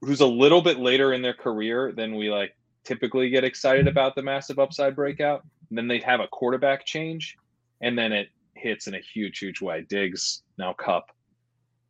who's 0.00 0.20
a 0.20 0.26
little 0.26 0.62
bit 0.62 0.78
later 0.78 1.12
in 1.12 1.20
their 1.20 1.34
career 1.34 1.92
than 1.92 2.14
we 2.14 2.30
like 2.30 2.56
typically 2.86 3.28
get 3.28 3.44
excited 3.44 3.88
about 3.88 4.14
the 4.14 4.22
massive 4.22 4.58
upside 4.58 4.94
breakout. 4.96 5.42
And 5.68 5.76
then 5.76 5.88
they 5.88 5.98
have 5.98 6.20
a 6.20 6.28
quarterback 6.28 6.86
change, 6.86 7.36
and 7.80 7.98
then 7.98 8.12
it 8.12 8.28
hits 8.54 8.86
in 8.86 8.94
a 8.94 9.00
huge, 9.00 9.38
huge 9.38 9.60
way. 9.60 9.84
Diggs 9.88 10.42
now 10.58 10.72
Kupp, 10.72 11.10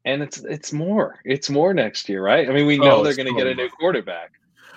and 0.07 0.23
it's 0.23 0.39
it's 0.39 0.73
more. 0.73 1.21
It's 1.25 1.51
more 1.51 1.75
next 1.75 2.09
year, 2.09 2.25
right? 2.25 2.49
I 2.49 2.53
mean, 2.53 2.67
we 2.67 2.81
oh, 2.81 2.85
know 2.85 2.97
oh, 2.97 3.05
they're 3.05 3.15
going 3.15 3.29
to 3.29 3.35
get 3.35 3.47
a 3.47 3.55
new 3.55 3.69
quarterback. 3.69 4.33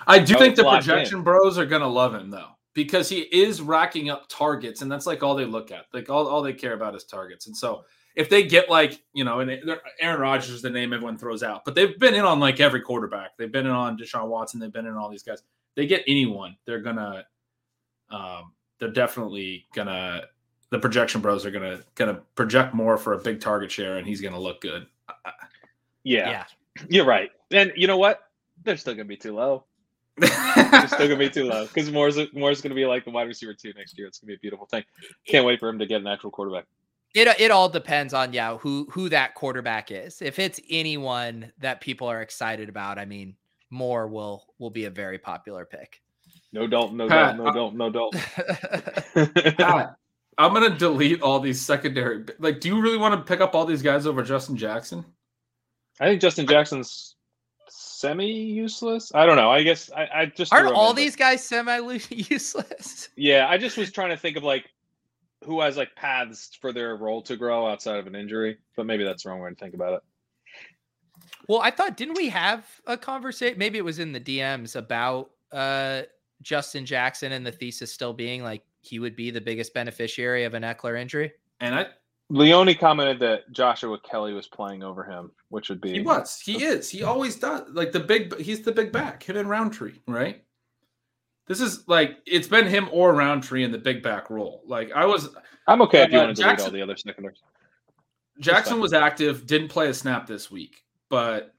I 0.06 0.18
do 0.18 0.34
think 0.34 0.56
the 0.56 0.64
projection 0.64 1.18
in. 1.18 1.24
bros 1.24 1.56
are 1.56 1.66
going 1.66 1.82
to 1.82 1.88
love 1.88 2.14
him 2.14 2.30
though, 2.30 2.50
because 2.74 3.08
he 3.08 3.20
is 3.20 3.62
racking 3.62 4.10
up 4.10 4.26
targets, 4.28 4.82
and 4.82 4.92
that's 4.92 5.06
like 5.06 5.22
all 5.22 5.34
they 5.34 5.46
look 5.46 5.70
at. 5.70 5.86
Like 5.94 6.10
all, 6.10 6.26
all 6.26 6.42
they 6.42 6.52
care 6.52 6.74
about 6.74 6.94
is 6.94 7.04
targets, 7.04 7.46
and 7.46 7.56
so 7.56 7.84
if 8.16 8.28
they 8.28 8.42
get 8.42 8.68
like 8.68 9.02
you 9.14 9.24
know, 9.24 9.40
and 9.40 9.50
Aaron 10.00 10.20
Rodgers 10.20 10.50
is 10.50 10.62
the 10.62 10.68
name 10.68 10.92
everyone 10.92 11.16
throws 11.16 11.42
out, 11.42 11.64
but 11.64 11.74
they've 11.74 11.98
been 11.98 12.14
in 12.14 12.26
on 12.26 12.38
like 12.38 12.60
every 12.60 12.82
quarterback. 12.82 13.36
They've 13.38 13.50
been 13.50 13.64
in 13.64 13.72
on 13.72 13.96
Deshaun 13.96 14.28
Watson. 14.28 14.60
They've 14.60 14.72
been 14.72 14.86
in 14.86 14.92
on 14.92 14.98
all 14.98 15.10
these 15.10 15.22
guys 15.22 15.42
they 15.76 15.86
get 15.86 16.02
anyone, 16.06 16.56
they're 16.66 16.80
gonna 16.80 17.24
um, 18.10 18.52
they're 18.78 18.90
definitely 18.90 19.66
gonna 19.74 20.22
the 20.70 20.78
projection 20.78 21.20
bros 21.20 21.44
are 21.44 21.50
gonna 21.50 21.80
gonna 21.94 22.20
project 22.34 22.74
more 22.74 22.96
for 22.96 23.14
a 23.14 23.18
big 23.18 23.40
target 23.40 23.70
share 23.70 23.96
and 23.96 24.06
he's 24.06 24.20
gonna 24.20 24.38
look 24.38 24.60
good. 24.60 24.86
Yeah. 26.02 26.30
yeah. 26.30 26.44
You're 26.88 27.04
right. 27.04 27.30
And 27.50 27.72
you 27.76 27.86
know 27.86 27.98
what? 27.98 28.20
They're 28.64 28.76
still 28.76 28.94
gonna 28.94 29.04
be 29.04 29.16
too 29.16 29.34
low. 29.34 29.64
They're 30.16 30.86
still 30.88 31.08
gonna 31.08 31.16
be 31.16 31.28
too 31.30 31.44
low 31.44 31.66
because 31.66 31.90
Moore's 31.90 32.18
Moore's 32.32 32.60
gonna 32.60 32.74
be 32.74 32.86
like 32.86 33.04
the 33.04 33.10
wide 33.10 33.26
receiver 33.26 33.54
two 33.54 33.72
next 33.76 33.98
year. 33.98 34.06
It's 34.06 34.18
gonna 34.18 34.28
be 34.28 34.34
a 34.34 34.38
beautiful 34.38 34.66
thing. 34.66 34.84
Can't 35.26 35.44
wait 35.44 35.60
for 35.60 35.68
him 35.68 35.78
to 35.78 35.86
get 35.86 36.00
an 36.00 36.06
actual 36.06 36.30
quarterback. 36.30 36.64
It 37.14 37.28
it 37.40 37.50
all 37.50 37.68
depends 37.68 38.14
on 38.14 38.32
yeah 38.32 38.56
who 38.56 38.86
who 38.90 39.08
that 39.08 39.34
quarterback 39.34 39.90
is. 39.90 40.22
If 40.22 40.38
it's 40.38 40.60
anyone 40.70 41.52
that 41.58 41.80
people 41.80 42.06
are 42.06 42.22
excited 42.22 42.68
about, 42.68 42.98
I 42.98 43.04
mean, 43.04 43.34
Moore 43.70 44.08
will 44.08 44.46
will 44.58 44.70
be 44.70 44.84
a 44.84 44.90
very 44.90 45.18
popular 45.18 45.64
pick. 45.64 46.02
No 46.52 46.66
don't, 46.66 46.94
no 46.94 47.08
Pat, 47.08 47.36
don't, 47.36 47.44
no 47.44 47.52
don't, 47.52 47.76
no 47.76 47.90
don't. 47.90 49.56
Pat, 49.56 49.96
I'm 50.38 50.52
gonna 50.52 50.76
delete 50.76 51.22
all 51.22 51.38
these 51.40 51.60
secondary. 51.60 52.24
Like, 52.38 52.60
do 52.60 52.68
you 52.68 52.80
really 52.80 52.98
want 52.98 53.14
to 53.14 53.20
pick 53.20 53.40
up 53.40 53.54
all 53.54 53.64
these 53.64 53.82
guys 53.82 54.06
over 54.06 54.22
Justin 54.22 54.56
Jackson? 54.56 55.04
I 56.00 56.06
think 56.06 56.20
Justin 56.20 56.46
Jackson's 56.46 57.14
semi 57.68 58.32
useless. 58.32 59.12
I 59.14 59.26
don't 59.26 59.36
know. 59.36 59.50
I 59.50 59.62
guess 59.62 59.90
I, 59.92 60.08
I 60.14 60.26
just 60.26 60.52
aren't 60.52 60.72
all 60.72 60.94
these 60.94 61.14
guys 61.14 61.44
semi 61.44 62.00
useless. 62.10 63.08
Yeah, 63.16 63.46
I 63.48 63.58
just 63.58 63.76
was 63.76 63.92
trying 63.92 64.10
to 64.10 64.16
think 64.16 64.36
of 64.36 64.42
like 64.42 64.64
who 65.44 65.60
has 65.60 65.76
like 65.76 65.94
paths 65.94 66.56
for 66.60 66.72
their 66.72 66.96
role 66.96 67.22
to 67.22 67.36
grow 67.36 67.66
outside 67.66 67.98
of 67.98 68.06
an 68.06 68.14
injury, 68.14 68.58
but 68.76 68.86
maybe 68.86 69.04
that's 69.04 69.22
the 69.22 69.30
wrong 69.30 69.40
way 69.40 69.50
to 69.50 69.56
think 69.56 69.74
about 69.74 69.94
it. 69.94 70.02
Well, 71.48 71.60
I 71.60 71.70
thought 71.70 71.96
didn't 71.96 72.16
we 72.16 72.28
have 72.28 72.66
a 72.86 72.96
conversation? 72.96 73.58
Maybe 73.58 73.78
it 73.78 73.84
was 73.84 73.98
in 73.98 74.12
the 74.12 74.20
DMs 74.20 74.76
about 74.76 75.30
uh, 75.52 76.02
Justin 76.42 76.86
Jackson 76.86 77.32
and 77.32 77.46
the 77.46 77.52
thesis 77.52 77.92
still 77.92 78.12
being 78.12 78.42
like 78.42 78.62
he 78.82 78.98
would 78.98 79.16
be 79.16 79.30
the 79.30 79.40
biggest 79.40 79.74
beneficiary 79.74 80.44
of 80.44 80.54
an 80.54 80.62
Ekeler 80.62 80.98
injury. 80.98 81.32
And 81.60 81.74
I 81.74 81.86
Leone 82.30 82.74
commented 82.76 83.18
that 83.20 83.50
Joshua 83.52 83.98
Kelley 84.08 84.32
was 84.32 84.46
playing 84.46 84.82
over 84.82 85.02
him, 85.02 85.32
which 85.48 85.68
would 85.68 85.80
be 85.80 85.92
he 85.92 86.00
was. 86.00 86.40
He 86.40 86.62
is. 86.62 86.88
He 86.88 87.02
always 87.02 87.36
does. 87.36 87.68
Like 87.72 87.92
the 87.92 88.00
big. 88.00 88.38
He's 88.38 88.62
the 88.62 88.72
big 88.72 88.92
back. 88.92 89.22
Him 89.22 89.36
and 89.36 89.48
Rountree, 89.50 89.94
right? 90.06 90.42
This 91.48 91.60
is 91.60 91.86
like 91.88 92.18
it's 92.26 92.46
been 92.46 92.66
him 92.66 92.88
or 92.92 93.14
Rountree 93.14 93.64
in 93.64 93.72
the 93.72 93.78
big 93.78 94.02
back 94.02 94.30
role. 94.30 94.62
Like 94.64 94.92
I 94.92 95.04
was. 95.04 95.30
I'm 95.66 95.82
okay 95.82 96.02
uh, 96.02 96.04
if 96.04 96.12
you 96.12 96.18
want 96.18 96.36
to 96.36 96.42
Jackson, 96.42 96.70
delete 96.70 96.82
all 96.82 96.86
the 96.86 96.92
other 96.92 96.96
secondaries. 96.96 97.38
Jackson 98.38 98.80
was 98.80 98.92
active. 98.92 99.46
Didn't 99.46 99.68
play 99.68 99.88
a 99.88 99.94
snap 99.94 100.26
this 100.26 100.50
week 100.50 100.84
but 101.10 101.54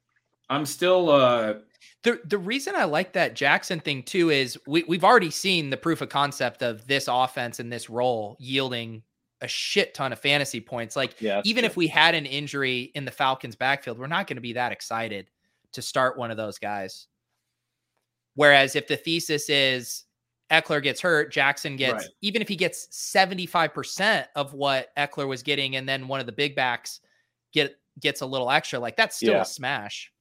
I'm 0.50 0.66
still 0.66 1.10
uh 1.10 1.56
the 2.04 2.20
the 2.26 2.38
reason 2.38 2.76
I 2.76 2.86
like 2.86 3.14
that 3.14 3.36
Jackson 3.36 3.80
thing 3.80 4.02
too 4.02 4.32
is 4.32 4.58
we 4.66 4.84
we've 4.88 5.04
already 5.04 5.30
seen 5.30 5.70
the 5.70 5.78
proof 5.78 6.02
of 6.02 6.10
concept 6.10 6.64
of 6.64 6.88
this 6.88 7.08
offense 7.08 7.60
and 7.60 7.72
this 7.72 7.90
role 7.90 8.38
yielding 8.40 9.04
a 9.42 9.48
shit 9.48 9.94
ton 9.94 10.14
of 10.14 10.20
fantasy 10.20 10.60
points. 10.60 10.96
Like 10.96 11.20
yeah, 11.22 11.42
even 11.46 11.62
true. 11.62 11.68
if 11.68 11.78
we 11.78 11.88
had 11.88 12.16
an 12.16 12.26
injury 12.26 12.92
in 12.96 13.06
the 13.06 13.12
Falcons 13.12 13.56
backfield, 13.56 14.00
we're 14.00 14.08
not 14.08 14.28
going 14.28 14.38
to 14.38 14.42
be 14.42 14.54
that 14.54 14.72
excited 14.72 15.30
to 15.74 15.82
start 15.82 16.18
one 16.18 16.32
of 16.32 16.38
those 16.38 16.58
guys. 16.58 17.08
Whereas 18.36 18.76
if 18.76 18.88
the 18.88 18.98
thesis 18.98 19.50
is 19.50 20.06
Ekeler 20.52 20.82
gets 20.82 21.02
hurt, 21.02 21.32
Jackson 21.32 21.76
gets 21.76 22.06
right. 22.06 22.14
even 22.22 22.42
if 22.42 22.48
he 22.48 22.56
gets 22.56 22.88
75% 22.88 24.26
of 24.36 24.54
what 24.54 24.96
Ekeler 24.98 25.28
was 25.28 25.44
getting 25.44 25.76
and 25.76 25.88
then 25.88 26.08
one 26.08 26.20
of 26.20 26.26
the 26.26 26.32
big 26.32 26.56
backs 26.56 27.00
get 27.54 27.78
gets 28.00 28.22
a 28.22 28.26
little 28.26 28.50
extra, 28.50 28.80
like 28.80 28.96
that's 28.96 29.18
still 29.18 29.34
yeah. 29.34 29.42
a 29.42 29.46
smash. 29.46 30.12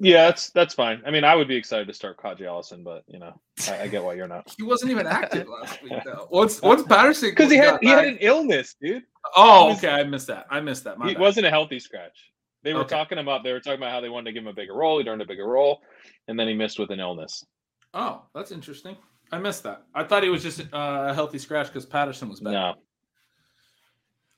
Yeah, 0.00 0.26
that's 0.26 0.50
that's 0.50 0.74
fine. 0.74 1.02
I 1.04 1.10
mean, 1.10 1.24
I 1.24 1.34
would 1.34 1.48
be 1.48 1.56
excited 1.56 1.88
to 1.88 1.94
start 1.94 2.18
Qadree 2.18 2.42
Ollison, 2.42 2.84
but 2.84 3.02
you 3.08 3.18
know, 3.18 3.40
I, 3.68 3.82
I, 3.82 3.88
get 3.88 4.04
why 4.04 4.14
you're 4.14 4.28
not. 4.28 4.48
he 4.56 4.62
wasn't 4.62 4.92
even 4.92 5.08
active 5.08 5.48
last 5.60 5.82
week 5.82 5.92
though. 6.04 6.26
What's 6.30 6.62
what's 6.62 6.84
Patterson? 6.84 7.30
Because 7.30 7.50
he 7.50 7.56
had 7.56 7.78
he 7.82 7.88
had 7.88 8.06
an 8.06 8.18
illness, 8.20 8.76
dude. 8.80 9.02
Oh, 9.36 9.72
okay. 9.72 9.88
I 9.88 10.04
missed 10.04 10.28
that. 10.28 10.46
I 10.50 10.60
missed 10.60 10.84
that. 10.84 10.98
My 10.98 11.08
he 11.08 11.14
bad. 11.14 11.20
wasn't 11.20 11.46
a 11.46 11.50
healthy 11.50 11.80
scratch. 11.80 12.16
They 12.62 12.74
were 12.74 12.80
okay. 12.80 12.94
talking 12.94 13.18
about 13.18 13.42
they 13.42 13.52
were 13.52 13.60
talking 13.60 13.78
about 13.78 13.90
how 13.90 14.00
they 14.00 14.08
wanted 14.08 14.26
to 14.26 14.32
give 14.32 14.44
him 14.44 14.48
a 14.48 14.52
bigger 14.52 14.74
role. 14.74 15.02
He 15.02 15.08
earned 15.08 15.22
a 15.22 15.26
bigger 15.26 15.48
role, 15.48 15.80
and 16.28 16.38
then 16.38 16.46
he 16.46 16.54
missed 16.54 16.78
with 16.78 16.90
an 16.90 17.00
illness. 17.00 17.44
Oh, 17.92 18.22
that's 18.34 18.52
interesting. 18.52 18.96
I 19.32 19.38
missed 19.38 19.64
that. 19.64 19.82
I 19.94 20.04
thought 20.04 20.22
he 20.22 20.28
was 20.28 20.42
just 20.42 20.60
uh, 20.60 21.08
a 21.08 21.14
healthy 21.14 21.38
scratch 21.38 21.66
because 21.66 21.86
Patterson 21.86 22.28
was 22.28 22.40
back. 22.40 22.52
No, 22.52 22.74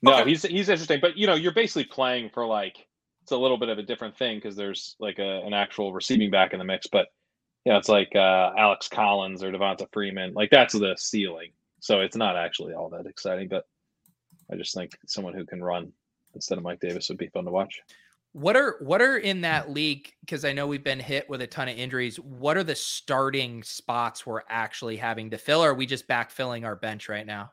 no, 0.02 0.20
okay. 0.20 0.30
he's 0.30 0.42
he's 0.42 0.68
interesting, 0.68 0.98
but 1.00 1.16
you 1.16 1.26
know, 1.26 1.34
you're 1.34 1.52
basically 1.52 1.84
playing 1.84 2.30
for 2.30 2.46
like 2.46 2.86
it's 3.22 3.32
a 3.32 3.36
little 3.36 3.58
bit 3.58 3.68
of 3.68 3.78
a 3.78 3.82
different 3.82 4.16
thing 4.16 4.38
because 4.38 4.56
there's 4.56 4.96
like 4.98 5.18
a, 5.18 5.42
an 5.44 5.52
actual 5.52 5.92
receiving 5.92 6.30
back 6.30 6.52
in 6.52 6.58
the 6.58 6.64
mix, 6.64 6.86
but 6.86 7.08
you 7.64 7.72
know, 7.72 7.78
it's 7.78 7.88
like 7.88 8.10
uh, 8.14 8.52
Alex 8.56 8.88
Collins 8.88 9.42
or 9.42 9.52
Devonta 9.52 9.86
Freeman, 9.92 10.32
like 10.32 10.50
that's 10.50 10.72
the 10.72 10.94
ceiling. 10.98 11.50
So 11.80 12.00
it's 12.00 12.16
not 12.16 12.36
actually 12.36 12.74
all 12.74 12.88
that 12.90 13.06
exciting, 13.06 13.48
but 13.48 13.64
I 14.50 14.56
just 14.56 14.74
think 14.74 14.98
someone 15.06 15.34
who 15.34 15.44
can 15.44 15.62
run 15.62 15.92
instead 16.34 16.58
of 16.58 16.64
Mike 16.64 16.80
Davis 16.80 17.08
would 17.08 17.18
be 17.18 17.28
fun 17.28 17.44
to 17.44 17.50
watch. 17.50 17.80
What 18.32 18.56
are 18.56 18.76
what 18.80 19.02
are 19.02 19.18
in 19.18 19.40
that 19.40 19.70
league? 19.70 20.12
Because 20.20 20.44
I 20.44 20.52
know 20.52 20.66
we've 20.66 20.84
been 20.84 21.00
hit 21.00 21.28
with 21.28 21.42
a 21.42 21.46
ton 21.46 21.68
of 21.68 21.76
injuries. 21.76 22.16
What 22.20 22.56
are 22.56 22.64
the 22.64 22.76
starting 22.76 23.62
spots 23.62 24.24
we're 24.24 24.42
actually 24.48 24.96
having 24.96 25.30
to 25.30 25.38
fill? 25.38 25.64
Or 25.64 25.70
are 25.70 25.74
we 25.74 25.84
just 25.84 26.06
backfilling 26.06 26.64
our 26.64 26.76
bench 26.76 27.08
right 27.08 27.26
now? 27.26 27.50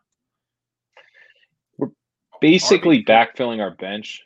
Basically 2.42 3.04
backfilling 3.04 3.62
our 3.62 3.72
bench. 3.72 4.24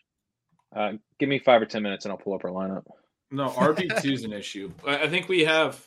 Uh, 0.75 0.93
give 1.19 1.29
me 1.29 1.39
five 1.39 1.61
or 1.61 1.65
ten 1.65 1.83
minutes, 1.83 2.05
and 2.05 2.11
I'll 2.11 2.17
pull 2.17 2.33
up 2.33 2.45
our 2.45 2.51
lineup. 2.51 2.85
No, 3.31 3.49
RB 3.49 4.01
two 4.01 4.11
is 4.13 4.23
an 4.23 4.33
issue. 4.33 4.71
I 4.85 5.07
think 5.07 5.29
we 5.29 5.41
have 5.45 5.85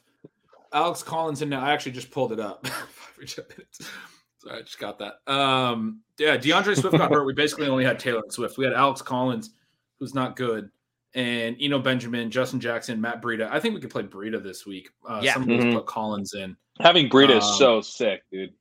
Alex 0.73 1.03
Collins 1.03 1.43
in 1.43 1.49
now. 1.49 1.63
I 1.65 1.73
actually 1.73 1.93
just 1.93 2.11
pulled 2.11 2.33
it 2.33 2.41
up. 2.41 2.67
Sorry, 3.27 4.59
I 4.59 4.61
just 4.63 4.79
got 4.79 4.99
that. 4.99 5.15
Um, 5.33 6.01
yeah, 6.19 6.37
DeAndre 6.37 6.79
Swift 6.79 6.97
got 6.97 7.11
hurt. 7.11 7.25
We 7.25 7.33
basically 7.33 7.69
only 7.69 7.85
had 7.85 7.99
Taylor 7.99 8.21
and 8.23 8.33
Swift. 8.33 8.59
We 8.59 8.65
had 8.65 8.75
Alex 8.75 9.01
Collins, 9.03 9.51
who's 9.99 10.15
not 10.15 10.37
good, 10.37 10.71
and 11.15 11.57
Eno 11.61 11.79
Benjamin, 11.79 12.31
Justin 12.31 12.61
Jackson, 12.61 13.01
Matt 13.01 13.23
Breida. 13.23 13.49
I 13.51 13.61
think 13.61 13.75
we 13.75 13.81
could 13.81 13.91
play 13.91 14.03
Breida 14.03 14.43
this 14.43 14.67
week. 14.67 14.91
Uh, 15.09 15.21
Yeah. 15.23 15.35
some 15.35 15.47
people 15.47 15.65
Mhm. 15.67 15.75
put 15.75 15.87
Collins 15.87 16.35
in. 16.35 16.57
Having 16.81 17.09
Breida 17.09 17.33
Um, 17.33 17.39
is 17.39 17.59
so 17.59 17.81
sick, 17.81 18.23
dude. 18.31 18.53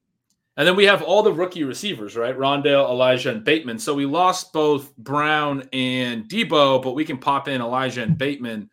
And 0.55 0.67
then 0.67 0.75
we 0.75 0.85
have 0.85 1.01
all 1.01 1.23
the 1.23 1.33
rookie 1.33 1.63
receivers, 1.63 2.15
right? 2.15 2.37
Rondale, 2.37 2.87
Elijah, 2.87 3.31
and 3.31 3.43
Bateman. 3.43 3.79
So 3.79 3.93
we 3.95 4.05
lost 4.05 4.53
both 4.53 4.95
Brown 4.97 5.67
and 5.73 6.29
Deebo, 6.29 6.83
but 6.83 6.93
we 6.93 7.03
can 7.03 7.17
pop 7.17 7.47
in 7.47 7.59
Elijah 7.59 8.03
and 8.03 8.17
Bateman. 8.17 8.69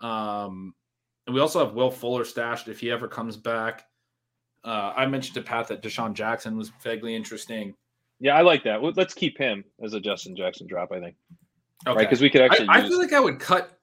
Um, 0.00 0.74
and 1.26 1.34
we 1.34 1.40
also 1.40 1.64
have 1.64 1.74
Will 1.74 1.92
Fuller 1.92 2.24
stashed 2.24 2.66
if 2.66 2.80
he 2.80 2.90
ever 2.90 3.06
comes 3.06 3.36
back. 3.36 3.84
Uh, 4.64 4.92
I 4.96 5.06
mentioned 5.06 5.34
to 5.34 5.42
Pat 5.42 5.68
that 5.68 5.80
DeSean 5.82 6.12
Jackson 6.14 6.56
was 6.56 6.72
vaguely 6.82 7.14
interesting. 7.14 7.74
Yeah, 8.18 8.36
I 8.36 8.42
like 8.42 8.64
that. 8.64 8.82
Let's 8.96 9.14
keep 9.14 9.38
him 9.38 9.64
as 9.82 9.94
a 9.94 10.00
Justin 10.00 10.36
Jackson 10.36 10.66
drop. 10.66 10.92
I 10.92 11.00
think, 11.00 11.16
right? 11.86 11.92
Okay. 11.92 12.04
Because 12.04 12.20
we 12.20 12.30
could 12.30 12.40
actually. 12.40 12.68
I 12.68 12.78
use, 12.78 12.88
feel 12.88 12.98
like 12.98 13.12
I 13.12 13.18
would 13.18 13.40
cut, 13.40 13.78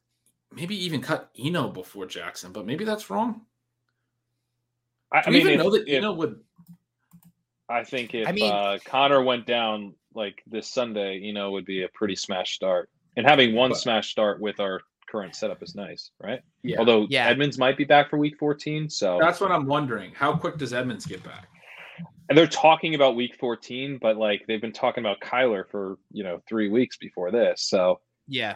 maybe 0.54 0.82
even 0.82 1.02
cut 1.02 1.30
Eno 1.38 1.70
before 1.70 2.06
Jackson, 2.06 2.54
but 2.54 2.66
maybe 2.66 2.86
that's 2.86 3.10
wrong. 3.10 3.42
I, 5.12 5.22
Do 5.22 5.28
I 5.28 5.32
mean, 5.32 5.42
even 5.42 5.54
if, 5.54 5.60
know 5.60 5.70
that 5.72 5.88
if- 5.88 5.98
Eno 5.98 6.14
would? 6.14 6.40
I 7.70 7.84
think 7.84 8.14
if 8.16 8.28
I 8.28 8.32
mean- 8.32 8.52
uh, 8.52 8.78
Conner 8.86 9.22
went 9.22 9.46
down 9.46 9.94
like 10.16 10.42
this 10.48 10.68
Sunday, 10.68 11.18
you 11.18 11.34
know, 11.34 11.52
would 11.52 11.66
be 11.66 11.84
a 11.84 11.90
pretty 11.94 12.16
smash 12.16 12.54
start. 12.56 12.90
And 13.16 13.26
having 13.28 13.54
one 13.56 13.72
But- 13.72 13.78
smash 13.80 14.10
start 14.10 14.40
with 14.42 14.60
our 14.60 14.82
current 15.10 15.36
setup 15.36 15.62
is 15.64 15.76
nice, 15.76 16.12
right? 16.20 16.42
Yeah, 16.64 16.78
Although 16.80 17.08
Yeah. 17.10 17.28
Edmonds 17.28 17.58
might 17.58 17.78
be 17.78 17.84
back 17.84 18.10
for 18.10 18.18
Week 18.18 18.38
14, 18.38 18.90
so 18.90 19.18
that's 19.20 19.40
what 19.40 19.52
I'm 19.52 19.66
wondering. 19.66 20.12
How 20.14 20.36
quick 20.36 20.58
does 20.58 20.74
Edmonds 20.74 21.06
get 21.06 21.24
back? 21.24 21.48
and 22.30 22.38
they're 22.38 22.46
talking 22.46 22.94
about 22.94 23.16
Week 23.16 23.36
14, 23.40 23.98
but 24.00 24.16
like 24.16 24.46
they've 24.48 24.62
been 24.62 24.72
talking 24.72 25.04
about 25.04 25.20
Kyler 25.20 25.68
for 25.68 25.98
you 26.12 26.24
know 26.24 26.40
three 26.48 26.70
weeks 26.70 26.96
before 26.98 27.32
this. 27.32 27.64
So 27.64 28.02
Yeah. 28.28 28.56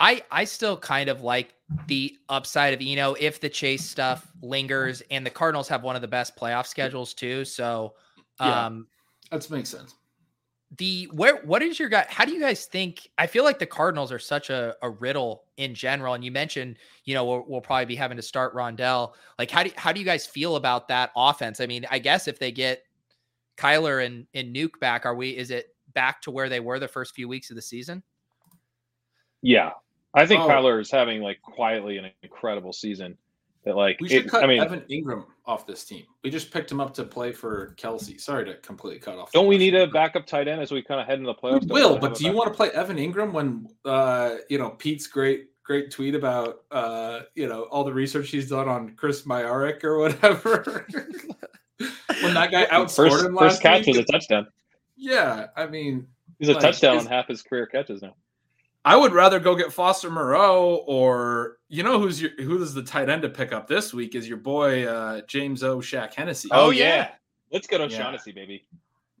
I 0.00 0.22
I 0.30 0.42
still 0.44 0.76
kind 0.76 1.08
of 1.08 1.22
like 1.22 1.54
the 1.86 2.18
upside 2.28 2.74
of 2.74 2.80
Eno 2.82 3.14
if 3.20 3.38
the 3.40 3.48
chase 3.48 3.88
stuff 3.88 4.26
lingers 4.42 5.02
and 5.10 5.24
the 5.24 5.30
Cardinals 5.30 5.68
have 5.68 5.84
one 5.84 5.94
of 5.94 6.02
the 6.02 6.08
best 6.08 6.34
playoff 6.36 6.66
schedules 6.66 7.14
too. 7.14 7.44
So 7.44 7.94
Yeah. 8.40 8.66
um 8.66 8.86
That 9.30 9.48
makes 9.50 9.68
sense. 9.68 9.94
the 10.78 11.04
where 11.12 11.42
what 11.44 11.62
is 11.62 11.78
your 11.78 11.88
guy 11.88 12.06
how 12.08 12.24
do 12.24 12.32
you 12.32 12.40
guys 12.40 12.66
think 12.66 13.10
i 13.18 13.26
feel 13.26 13.42
like 13.44 13.58
the 13.58 13.66
cardinals 13.66 14.12
are 14.12 14.18
such 14.20 14.50
a, 14.50 14.74
a 14.82 14.88
riddle 14.90 15.42
in 15.56 15.74
general 15.74 16.14
and 16.14 16.24
you 16.24 16.30
mentioned 16.30 16.76
you 17.04 17.12
know 17.14 17.24
we'll, 17.24 17.44
we'll 17.48 17.60
probably 17.60 17.86
be 17.86 17.96
having 17.96 18.16
to 18.16 18.22
start 18.22 18.54
rondale 18.54 19.12
like 19.38 19.50
how 19.50 19.62
do, 19.64 19.70
how 19.76 19.90
do 19.92 19.98
you 19.98 20.06
guys 20.06 20.26
feel 20.26 20.54
about 20.56 20.86
that 20.86 21.10
offense 21.16 21.60
i 21.60 21.66
mean 21.66 21.84
i 21.90 21.98
guess 21.98 22.28
if 22.28 22.38
they 22.38 22.52
get 22.52 22.84
kyler 23.56 24.06
and, 24.06 24.26
and 24.34 24.54
nuke 24.54 24.78
back 24.80 25.04
are 25.04 25.14
we 25.16 25.30
is 25.36 25.50
it 25.50 25.74
back 25.92 26.22
to 26.22 26.30
where 26.30 26.48
they 26.48 26.60
were 26.60 26.78
the 26.78 26.86
first 26.88 27.14
few 27.16 27.26
weeks 27.28 27.50
of 27.50 27.56
the 27.56 27.62
season 27.62 28.00
yeah, 29.42 29.70
I 30.12 30.26
think 30.26 30.42
Oh. 30.42 30.48
Kyler 30.48 30.80
is 30.82 30.90
having 30.90 31.22
like 31.22 31.40
quietly 31.40 31.96
an 31.96 32.10
incredible 32.22 32.74
season. 32.74 33.16
That 33.64 33.76
like 33.76 33.98
We 34.00 34.08
should 34.08 34.24
it- 34.26 34.30
cut 34.30 34.42
I 34.42 34.46
mean, 34.46 34.62
Evan 34.62 34.80
Engram 34.90 35.26
off 35.44 35.66
this 35.66 35.84
team. 35.84 36.04
We 36.24 36.30
just 36.30 36.50
picked 36.50 36.70
him 36.72 36.80
up 36.80 36.94
to 36.94 37.04
play 37.04 37.30
for 37.32 37.74
Kelce. 37.76 38.18
Sorry 38.20 38.44
to 38.46 38.54
completely 38.56 39.00
cut 39.00 39.18
off. 39.18 39.32
don't 39.32 39.46
we 39.48 39.58
need 39.58 39.74
a 39.74 39.86
backup 39.86 40.26
tight 40.26 40.48
end 40.48 40.62
as 40.62 40.70
we 40.70 40.80
kind 40.82 41.00
of 41.00 41.06
head 41.06 41.18
into 41.18 41.26
the 41.26 41.34
playoffs? 41.34 41.60
Don't 41.66 41.72
will, 41.72 41.98
but 41.98 42.14
do 42.14 42.24
you 42.24 42.32
want 42.32 42.48
to 42.48 42.54
play 42.56 42.70
Evan 42.70 42.96
Engram 42.96 43.32
when 43.32 43.66
uh 43.84 44.36
you 44.48 44.56
know 44.58 44.70
Pete's 44.70 45.06
great 45.06 45.48
great 45.62 45.90
tweet 45.90 46.14
about 46.14 46.62
uh 46.70 47.20
you 47.34 47.46
know 47.48 47.64
all 47.64 47.84
the 47.84 47.92
research 47.92 48.30
he's 48.30 48.48
done 48.48 48.66
on 48.68 48.94
Chris 48.96 49.22
Myarick 49.22 49.84
or 49.84 49.98
whatever? 49.98 50.86
when 52.22 52.34
that 52.34 52.50
guy 52.50 52.64
outscored 52.72 53.10
first 53.10 53.24
him 53.26 53.34
last 53.34 53.52
first 53.52 53.62
catch 53.62 53.86
week? 53.86 53.96
was 53.96 53.98
a 53.98 54.04
touchdown. 54.04 54.46
Yeah, 54.96 55.46
I 55.56 55.66
mean, 55.66 56.06
He's 56.38 56.48
a 56.48 56.52
Like, 56.54 56.62
touchdown 56.62 56.96
on 56.98 57.06
half 57.06 57.28
his 57.28 57.42
career 57.42 57.66
catches 57.66 58.00
now. 58.02 58.14
I 58.84 58.96
would 58.96 59.12
rather 59.12 59.38
go 59.38 59.54
get 59.54 59.72
Foster 59.72 60.10
Moreau 60.10 60.82
or 60.86 61.58
you 61.68 61.82
know 61.82 62.00
who's 62.00 62.20
your 62.20 62.30
who's 62.38 62.72
the 62.72 62.82
tight 62.82 63.08
end 63.10 63.22
to 63.22 63.28
pick 63.28 63.52
up 63.52 63.66
this 63.66 63.92
week 63.92 64.14
is 64.14 64.26
your 64.28 64.38
boy 64.38 64.86
uh 64.86 65.20
James 65.26 65.62
O'Shaughnessy. 65.62 66.48
Oh, 66.52 66.70
yeah. 66.70 67.10
let's 67.52 67.66
go 67.66 67.78
to 67.78 67.92
Yeah. 67.92 68.16
Baby. 68.32 68.64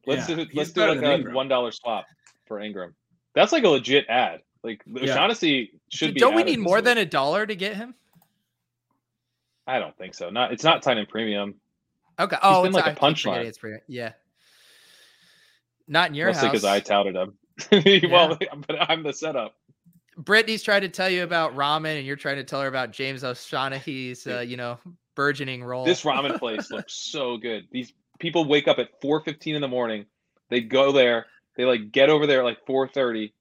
Let's 0.06 0.28
Yeah, 0.28 0.36
do 0.36 0.44
he's 0.44 0.54
let's 0.54 0.70
do 0.70 0.80
better 0.80 0.94
like 1.00 1.26
a 1.26 1.30
one 1.30 1.48
dollar 1.48 1.72
swap 1.72 2.06
for 2.46 2.58
Engram. 2.58 2.94
That's 3.34 3.52
like 3.52 3.64
a 3.64 3.68
legit 3.68 4.06
ad. 4.08 4.40
Like 4.64 4.82
Yeah. 4.86 5.14
Shaughnessy 5.14 5.72
should 5.90 6.14
be. 6.14 6.20
don't 6.20 6.34
we 6.34 6.42
need 6.42 6.58
more 6.58 6.76
week. 6.76 6.84
than 6.86 6.98
a 6.98 7.04
dollar 7.06 7.46
to 7.46 7.54
get 7.54 7.76
him 7.76 7.94
I 9.66 9.78
don't 9.78 9.96
think 9.96 10.14
so. 10.14 10.30
Not 10.30 10.52
it's 10.52 10.64
not 10.64 10.82
tight 10.82 10.96
end 10.96 11.08
premium. 11.08 11.54
okay 12.18 12.36
oh 12.42 12.62
been 12.62 12.70
it's 12.70 12.74
like 12.76 12.86
a 12.86 12.88
I 12.88 12.90
keep 12.92 12.98
forgetting 13.18 13.42
punchline. 13.42 13.44
it's 13.46 13.58
pretty, 13.58 13.82
yeah 13.88 14.12
not 15.86 16.08
in 16.08 16.14
your 16.14 16.28
Mostly 16.28 16.48
house 16.48 16.52
because 16.52 16.64
I 16.64 16.80
touted 16.80 17.16
him. 17.16 17.34
well, 18.10 18.38
but 18.66 18.90
I'm 18.90 19.02
the 19.02 19.12
setup. 19.12 19.56
Brittany's 20.16 20.62
trying 20.62 20.82
to 20.82 20.88
tell 20.88 21.08
you 21.08 21.22
about 21.22 21.56
ramen, 21.56 21.96
and 21.96 22.06
you're 22.06 22.16
trying 22.16 22.36
to 22.36 22.44
tell 22.44 22.60
her 22.60 22.68
about 22.68 22.90
James 22.90 23.24
O'Shaughnessy's, 23.24 24.26
uh, 24.26 24.40
you 24.40 24.56
know, 24.56 24.78
burgeoning 25.14 25.64
role. 25.64 25.84
This 25.84 26.02
ramen 26.02 26.38
place 26.38 26.70
looks 26.70 26.94
so 26.94 27.36
good. 27.36 27.66
These 27.70 27.92
people 28.18 28.44
wake 28.44 28.68
up 28.68 28.78
at 28.78 29.00
4:15 29.00 29.54
in 29.54 29.60
the 29.60 29.68
morning. 29.68 30.06
They 30.50 30.60
go 30.60 30.92
there. 30.92 31.26
They 31.56 31.64
like 31.64 31.92
get 31.92 32.10
over 32.10 32.26
there 32.26 32.40
at 32.40 32.44
like 32.44 32.66
4:30. 32.66 33.32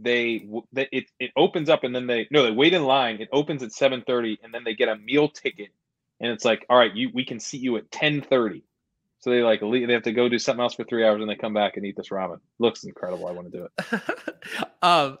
They, 0.00 0.48
they 0.72 0.88
it 0.92 1.06
it 1.18 1.32
opens 1.36 1.68
up 1.68 1.82
and 1.82 1.94
then 1.94 2.06
they 2.06 2.28
no 2.30 2.44
they 2.44 2.52
wait 2.52 2.72
in 2.72 2.84
line. 2.84 3.20
It 3.20 3.28
opens 3.32 3.62
at 3.62 3.70
7:30 3.70 4.38
and 4.42 4.54
then 4.54 4.64
they 4.64 4.74
get 4.74 4.88
a 4.88 4.96
meal 4.96 5.28
ticket 5.28 5.70
and 6.20 6.30
it's 6.30 6.44
like 6.44 6.64
all 6.68 6.78
right 6.78 6.94
you 6.94 7.10
we 7.12 7.24
can 7.24 7.40
seat 7.40 7.60
you 7.60 7.76
at 7.76 7.90
10:30. 7.90 8.62
So 9.20 9.30
they 9.30 9.42
like 9.42 9.62
leave, 9.62 9.86
they 9.86 9.94
have 9.94 10.02
to 10.04 10.12
go 10.12 10.28
do 10.28 10.38
something 10.38 10.62
else 10.62 10.74
for 10.74 10.84
three 10.84 11.04
hours 11.04 11.20
and 11.20 11.28
they 11.28 11.34
come 11.34 11.54
back 11.54 11.76
and 11.76 11.84
eat 11.84 11.96
this 11.96 12.10
ramen. 12.10 12.38
Looks 12.58 12.84
incredible. 12.84 13.26
I 13.26 13.32
want 13.32 13.50
to 13.50 13.58
do 13.58 13.66
it. 13.66 14.68
um, 14.82 15.18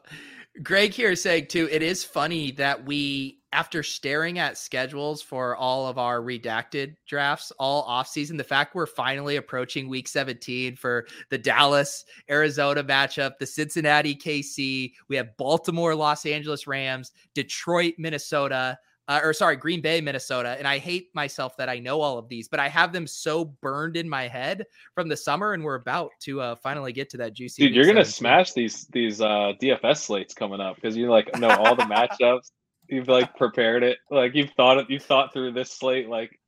Greg 0.62 0.92
here 0.92 1.10
is 1.10 1.22
saying 1.22 1.46
too, 1.46 1.68
it 1.70 1.82
is 1.82 2.02
funny 2.04 2.50
that 2.52 2.84
we, 2.84 3.38
after 3.52 3.82
staring 3.82 4.38
at 4.38 4.58
schedules 4.58 5.22
for 5.22 5.56
all 5.56 5.86
of 5.86 5.98
our 5.98 6.20
redacted 6.20 6.96
drafts 7.06 7.52
all 7.58 7.86
offseason, 7.88 8.36
the 8.36 8.44
fact 8.44 8.74
we're 8.74 8.86
finally 8.86 9.36
approaching 9.36 9.88
week 9.88 10.08
17 10.08 10.76
for 10.76 11.06
the 11.30 11.38
Dallas 11.38 12.04
Arizona 12.30 12.82
matchup, 12.82 13.38
the 13.38 13.46
Cincinnati 13.46 14.14
KC, 14.14 14.92
we 15.08 15.16
have 15.16 15.36
Baltimore 15.36 15.94
Los 15.94 16.26
Angeles 16.26 16.66
Rams, 16.66 17.12
Detroit 17.34 17.94
Minnesota. 17.98 18.78
Uh, 19.08 19.20
or 19.24 19.32
sorry, 19.32 19.56
Green 19.56 19.80
Bay, 19.80 20.02
Minnesota. 20.02 20.54
And 20.58 20.68
I 20.68 20.76
hate 20.76 21.08
myself 21.14 21.56
that 21.56 21.70
I 21.70 21.78
know 21.78 22.02
all 22.02 22.18
of 22.18 22.28
these, 22.28 22.46
but 22.46 22.60
I 22.60 22.68
have 22.68 22.92
them 22.92 23.06
so 23.06 23.46
burned 23.46 23.96
in 23.96 24.06
my 24.06 24.28
head 24.28 24.66
from 24.94 25.08
the 25.08 25.16
summer, 25.16 25.54
and 25.54 25.64
we're 25.64 25.76
about 25.76 26.10
to 26.24 26.42
uh, 26.42 26.56
finally 26.56 26.92
get 26.92 27.08
to 27.10 27.16
that 27.16 27.32
juicy. 27.32 27.62
Dude, 27.62 27.74
you're 27.74 27.86
gonna 27.86 28.04
smash 28.04 28.52
these 28.52 28.86
these 28.92 29.22
uh 29.22 29.54
DFS 29.62 29.96
slates 30.02 30.34
coming 30.34 30.60
up 30.60 30.76
because 30.76 30.94
you 30.94 31.08
like 31.10 31.34
know 31.38 31.48
all 31.48 31.74
the 31.74 31.84
matchups. 31.84 32.50
You've 32.90 33.08
like 33.08 33.36
prepared 33.36 33.82
it, 33.82 33.98
like 34.10 34.34
you've 34.34 34.48
thought 34.56 34.78
it, 34.78 34.86
you've 34.88 35.02
thought 35.02 35.34
through 35.34 35.52
this 35.52 35.70
slate 35.70 36.08
like 36.08 36.40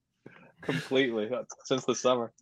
completely 0.63 1.29
uh, 1.31 1.43
since 1.65 1.85
the 1.85 1.95
summer. 1.95 2.33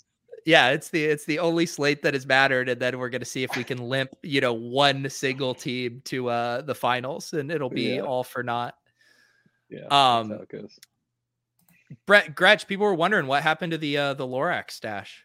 Yeah, 0.46 0.70
it's 0.70 0.88
the 0.90 1.04
it's 1.04 1.24
the 1.24 1.40
only 1.40 1.66
slate 1.66 2.02
that 2.02 2.14
has 2.14 2.24
mattered, 2.24 2.68
and 2.68 2.81
then 2.81 2.98
we're 2.98 3.09
gonna 3.09 3.24
see 3.24 3.42
if 3.42 3.57
we 3.57 3.64
can 3.64 3.78
limp, 3.78 4.11
you 4.22 4.40
know, 4.40 4.52
one 4.52 5.11
single 5.11 5.52
team 5.54 6.00
to 6.04 6.28
uh 6.28 6.62
the 6.62 6.74
finals, 6.76 7.33
and 7.33 7.50
it'll 7.50 7.70
be 7.70 7.96
Yeah. 7.96 8.02
all 8.02 8.22
for 8.22 8.42
naught. 8.44 8.74
Yeah, 9.68 9.87
Um, 9.90 10.28
that's 10.28 10.38
how 10.38 10.42
it 10.44 10.48
goes. 10.48 10.78
Brett 12.07 12.35
Gretch, 12.35 12.66
people 12.66 12.87
were 12.87 12.94
wondering 12.94 13.26
what 13.26 13.42
happened 13.42 13.72
to 13.72 13.78
the 13.78 13.96
uh 13.98 14.14
the 14.14 14.26
Lorax 14.26 14.72
stash. 14.72 15.24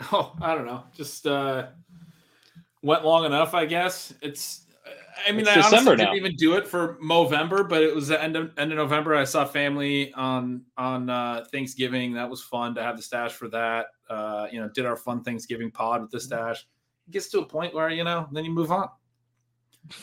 Oh, 0.12 0.34
I 0.42 0.54
don't 0.56 0.66
know. 0.66 0.82
Just 0.96 1.26
uh 1.26 1.68
went 2.82 3.04
long 3.04 3.24
enough, 3.24 3.54
I 3.54 3.64
guess. 3.64 4.12
It's 4.20 4.62
I 5.26 5.30
mean, 5.30 5.42
It's 5.42 5.48
I 5.50 5.52
honestly 5.52 5.78
December 5.78 5.96
didn't 5.96 6.16
even 6.16 6.34
do 6.36 6.54
it 6.54 6.66
for 6.66 6.96
Movember, 6.96 7.66
but 7.68 7.82
it 7.82 7.94
was 7.94 8.08
the 8.08 8.20
end 8.20 8.34
of 8.36 8.52
end 8.58 8.72
of 8.72 8.78
November. 8.78 9.14
I 9.14 9.22
saw 9.24 9.44
family 9.44 10.12
on 10.14 10.64
on 10.76 11.08
uh 11.08 11.44
Thanksgiving. 11.52 12.12
That 12.14 12.28
was 12.28 12.42
fun 12.42 12.74
to 12.74 12.82
have 12.82 12.96
the 12.96 13.02
stash 13.02 13.32
for 13.32 13.48
that. 13.50 13.86
Uh, 14.10 14.48
you 14.50 14.60
know, 14.60 14.68
did 14.68 14.84
our 14.84 14.96
fun 14.96 15.22
Thanksgiving 15.22 15.70
pod 15.70 16.02
with 16.02 16.10
the 16.10 16.20
stash. 16.20 16.66
It 17.06 17.12
gets 17.12 17.28
to 17.28 17.38
a 17.40 17.46
point 17.46 17.72
where, 17.74 17.90
you 17.90 18.02
know, 18.04 18.28
then 18.32 18.44
you 18.44 18.50
move 18.50 18.72
on. 18.72 18.88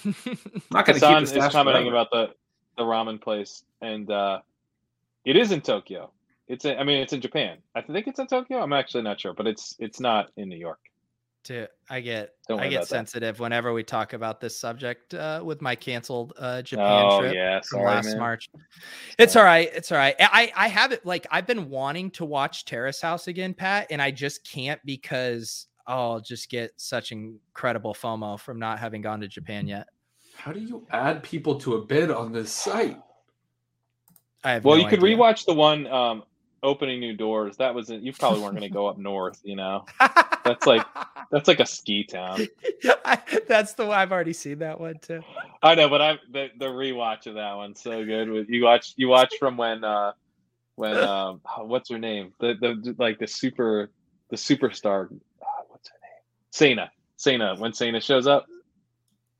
I'm 0.06 0.16
not 0.72 0.86
gonna 0.86 1.00
keep 1.00 1.22
is 1.24 1.34
the 1.34 1.42
stash 1.42 1.52
commenting 1.52 1.84
forever. 1.92 1.96
about 1.96 2.12
the 2.12 2.34
the 2.78 2.84
ramen 2.84 3.22
place, 3.22 3.64
and 3.82 4.10
uh 4.12 4.40
it 5.26 5.36
is 5.36 5.52
in 5.52 5.62
Tokyo. 5.62 6.12
It's 6.48 6.66
in, 6.66 6.78
I 6.78 6.84
mean 6.84 7.02
it's 7.02 7.14
in 7.14 7.22
Japan. 7.22 7.58
I 7.76 7.82
think 7.82 8.08
it's 8.08 8.20
in 8.20 8.28
Tokyo. 8.28 8.60
I'm 8.62 8.74
actually 8.74 9.04
not 9.04 9.20
sure, 9.20 9.34
but 9.34 9.48
it's 9.48 9.76
it's 9.80 10.00
not 10.00 10.30
in 10.38 10.50
New 10.50 10.58
York. 10.58 10.80
to 11.46 11.68
I 11.90 12.02
get 12.02 12.34
I 12.50 12.68
get 12.68 12.74
about 12.74 12.82
that. 12.82 12.88
sensitive 12.88 13.40
whenever 13.40 13.74
we 13.74 13.84
talk 13.84 14.14
about 14.14 14.40
this 14.40 14.58
subject 14.60 15.14
uh 15.14 15.42
with 15.44 15.62
my 15.62 15.76
canceled 15.76 16.34
uh 16.38 16.62
Japan 16.62 17.06
oh 17.10 17.20
trip. 17.20 17.34
yeah, 17.34 17.60
from 17.62 17.80
sorry, 17.80 17.86
last 17.86 18.06
man. 18.08 18.20
March. 18.20 18.50
It's 19.18 19.36
all 19.36 19.44
right. 19.44 19.70
It's 19.74 19.92
all 19.92 19.98
right. 19.98 20.16
I 20.20 20.52
I 20.56 20.68
have 20.68 20.92
it 20.92 21.06
like 21.06 21.26
I've 21.32 21.48
been 21.48 21.70
wanting 21.70 22.12
to 22.12 22.26
watch 22.26 22.66
Terrace 22.66 23.02
House 23.02 23.28
again, 23.28 23.54
Pat, 23.54 23.88
and 23.90 24.02
I 24.02 24.12
just 24.12 24.48
can't 24.48 24.80
because 24.86 25.68
oh, 25.88 26.12
I'll 26.14 26.20
just 26.20 26.50
get 26.50 26.72
such 26.78 27.12
incredible 27.12 27.94
FOMO 27.94 28.40
from 28.40 28.60
not 28.60 28.80
having 28.80 29.02
gone 29.02 29.20
to 29.22 29.28
Japan 29.28 29.68
yet. 29.68 29.88
How 30.44 30.52
do 30.52 30.60
you 30.60 30.88
add 30.90 31.22
people 31.22 31.60
to 31.60 31.76
a 31.76 31.82
bid 31.82 32.10
on 32.10 32.32
this 32.32 32.52
site? 32.52 32.98
I 34.44 34.54
have 34.54 34.66
Well, 34.66 34.76
no 34.78 34.84
you 34.84 34.90
could 34.90 34.98
idea. 35.04 35.16
rewatch 35.16 35.46
the 35.46 35.54
one 35.54 35.86
um, 35.86 36.24
opening 36.64 37.00
new 37.00 37.16
doors. 37.16 37.58
That 37.58 37.76
was 37.76 37.92
you 37.92 38.12
probably 38.12 38.40
weren't 38.40 38.54
going 38.58 38.68
to 38.68 38.74
go 38.74 38.88
up 38.88 38.98
north. 38.98 39.40
You 39.44 39.56
know, 39.56 39.86
That's 40.44 40.66
like- 40.66 40.88
that's 41.32 41.48
like 41.48 41.60
a 41.60 41.66
ski 41.68 42.04
town. 42.06 42.48
I, 43.06 43.20
that's 43.48 43.74
the 43.74 43.86
one 43.86 43.96
I've 44.00 44.12
already 44.12 44.34
seen 44.34 44.58
that 44.60 44.80
one 44.80 44.96
too. 45.00 45.22
I 45.62 45.76
know, 45.76 45.88
but 45.90 46.02
I 46.02 46.18
the, 46.32 46.48
the 46.58 46.66
rewatch 46.66 47.28
of 47.28 47.36
that 47.36 47.54
one's 47.56 47.80
so 47.80 48.04
good. 48.04 48.28
With 48.30 48.50
you 48.50 48.64
watch 48.64 48.94
you 48.98 49.10
watch 49.10 49.36
from 49.40 49.58
when 49.58 49.84
uh 49.84 50.14
when 50.76 50.98
um 50.98 51.42
what's 51.60 51.90
her 51.92 52.00
name 52.00 52.34
the 52.40 52.56
the 52.60 52.96
like 52.98 53.20
the 53.20 53.28
super 53.28 53.92
the 54.32 54.36
superstar 54.38 55.06
uh, 55.06 55.46
what's 55.70 55.88
her 55.90 55.96
name 56.02 56.22
Sana 56.50 56.92
Sana 57.16 57.56
when 57.60 57.74
Sana 57.74 58.02
shows 58.02 58.26
up 58.26 58.48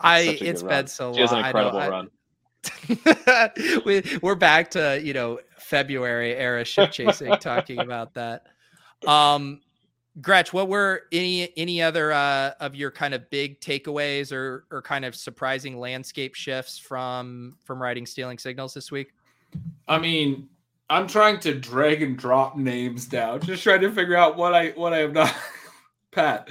I 0.04 0.26
such 0.26 0.42
a 0.42 0.46
it's 0.46 0.62
good 0.62 0.68
been 0.70 0.78
run. 0.78 0.88
so 0.88 1.14
she 1.14 1.22
has 1.22 1.32
an 1.32 1.38
long. 1.38 1.46
I 1.46 1.52
know, 1.52 1.68
incredible 1.68 1.80
I- 1.80 1.90
run. 1.90 2.10
we, 3.86 4.04
we're 4.22 4.36
back 4.36 4.72
to 4.72 5.02
you 5.04 5.14
know 5.14 5.40
February 5.58 6.36
era 6.36 6.64
ship 6.64 6.92
chasing 6.92 7.36
talking 7.38 7.80
about 7.80 8.14
that. 8.14 8.46
Um, 9.08 9.62
Gretch, 10.22 10.52
what 10.52 10.68
were 10.68 11.04
any 11.12 11.52
any 11.58 11.82
other 11.82 12.12
uh, 12.12 12.52
of 12.60 12.76
your 12.76 12.92
kind 12.92 13.14
of 13.14 13.30
big 13.30 13.60
takeaways 13.62 14.32
or 14.32 14.66
or 14.70 14.82
kind 14.82 15.06
of 15.06 15.16
surprising 15.16 15.80
landscape 15.80 16.36
shifts 16.36 16.78
from 16.78 17.58
from 17.64 17.82
writing 17.82 18.06
stealing 18.06 18.38
signals 18.38 18.74
this 18.74 18.92
week? 18.92 19.14
I 19.88 19.98
mean, 19.98 20.50
I'm 20.90 21.08
trying 21.08 21.40
to 21.40 21.54
drag 21.58 22.02
and 22.02 22.18
drop 22.18 22.58
names 22.58 23.06
down, 23.06 23.40
just 23.42 23.64
trying 23.64 23.82
to 23.82 23.92
figure 23.92 24.16
out 24.18 24.36
what 24.36 24.54
I 24.54 24.70
what 24.72 24.94
I 24.94 24.98
have 24.98 25.14
not. 25.14 25.34
Pat, 26.12 26.50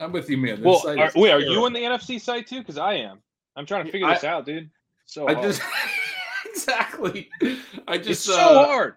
I'm 0.00 0.12
with 0.12 0.28
you, 0.30 0.36
man. 0.38 0.56
This 0.62 0.64
Well, 0.84 0.98
are, 0.98 1.10
wait, 1.16 1.30
are 1.32 1.40
you 1.40 1.64
on 1.64 1.72
the 1.72 1.80
NFFC 1.80 2.20
side 2.20 2.46
too? 2.46 2.58
Because 2.60 2.78
I 2.78 2.94
am. 2.94 3.18
I'm 3.56 3.66
trying 3.66 3.84
to 3.86 3.92
figure 3.92 4.06
I- 4.06 4.14
this 4.14 4.24
out, 4.24 4.46
dude. 4.46 4.70
So 5.06 5.26
I 5.28 5.32
hard. 5.34 5.46
just 5.46 5.62
exactly. 6.46 7.28
I 7.86 7.94
it's 7.96 8.06
just 8.06 8.24
so 8.24 8.34
uh, 8.36 8.66
hard. 8.66 8.94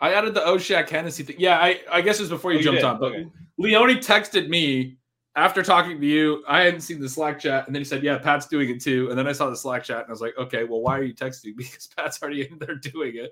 I 0.00 0.12
added 0.12 0.34
the 0.34 0.46
O'Shaughnessy 0.46 1.22
thing. 1.22 1.36
Yeah, 1.38 1.58
I 1.58 1.80
I 1.90 2.00
guess 2.00 2.18
it 2.18 2.22
was 2.22 2.30
before 2.30 2.52
you 2.52 2.58
Oh, 2.58 2.62
jumped 2.62 2.80
did? 2.80 2.84
on, 2.84 2.98
but 2.98 3.12
Okay. 3.12 3.26
Leone 3.58 3.96
texted 3.98 4.48
me 4.48 4.96
after 5.36 5.62
talking 5.62 6.00
to 6.00 6.06
you. 6.06 6.42
I 6.48 6.62
hadn't 6.62 6.80
seen 6.80 7.00
the 7.00 7.08
Slack 7.08 7.38
chat, 7.38 7.66
and 7.66 7.74
then 7.74 7.80
he 7.80 7.84
said, 7.84 8.02
"Yeah, 8.02 8.18
Pat's 8.18 8.46
doing 8.46 8.68
it 8.68 8.82
too." 8.82 9.08
And 9.10 9.18
then 9.18 9.28
I 9.28 9.32
saw 9.32 9.48
the 9.48 9.56
Slack 9.56 9.84
chat, 9.84 9.98
and 10.00 10.08
I 10.08 10.10
was 10.10 10.20
like, 10.20 10.36
"Okay, 10.36 10.64
well, 10.64 10.80
why 10.80 10.98
are 10.98 11.04
you 11.04 11.14
texting?" 11.14 11.56
Because 11.56 11.86
Pat's 11.96 12.20
already 12.20 12.48
in 12.50 12.58
there 12.58 12.74
doing 12.74 13.14
it. 13.16 13.30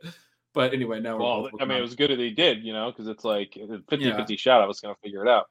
But 0.54 0.72
anyway, 0.74 1.00
now 1.00 1.16
we're 1.16 1.22
Well, 1.22 1.50
I 1.60 1.64
mean, 1.64 1.78
it 1.78 1.82
was 1.82 1.94
good 1.96 2.10
that 2.10 2.18
he 2.18 2.30
did, 2.30 2.62
you 2.62 2.72
know, 2.74 2.90
because 2.92 3.08
it's 3.08 3.24
like 3.24 3.56
a 3.56 3.78
50 3.88 4.04
Yeah. 4.06 4.16
50 4.16 4.36
shot. 4.36 4.62
I 4.62 4.66
was 4.66 4.80
going 4.80 4.94
to 4.94 5.00
figure 5.00 5.24
it 5.24 5.28
out. 5.28 5.46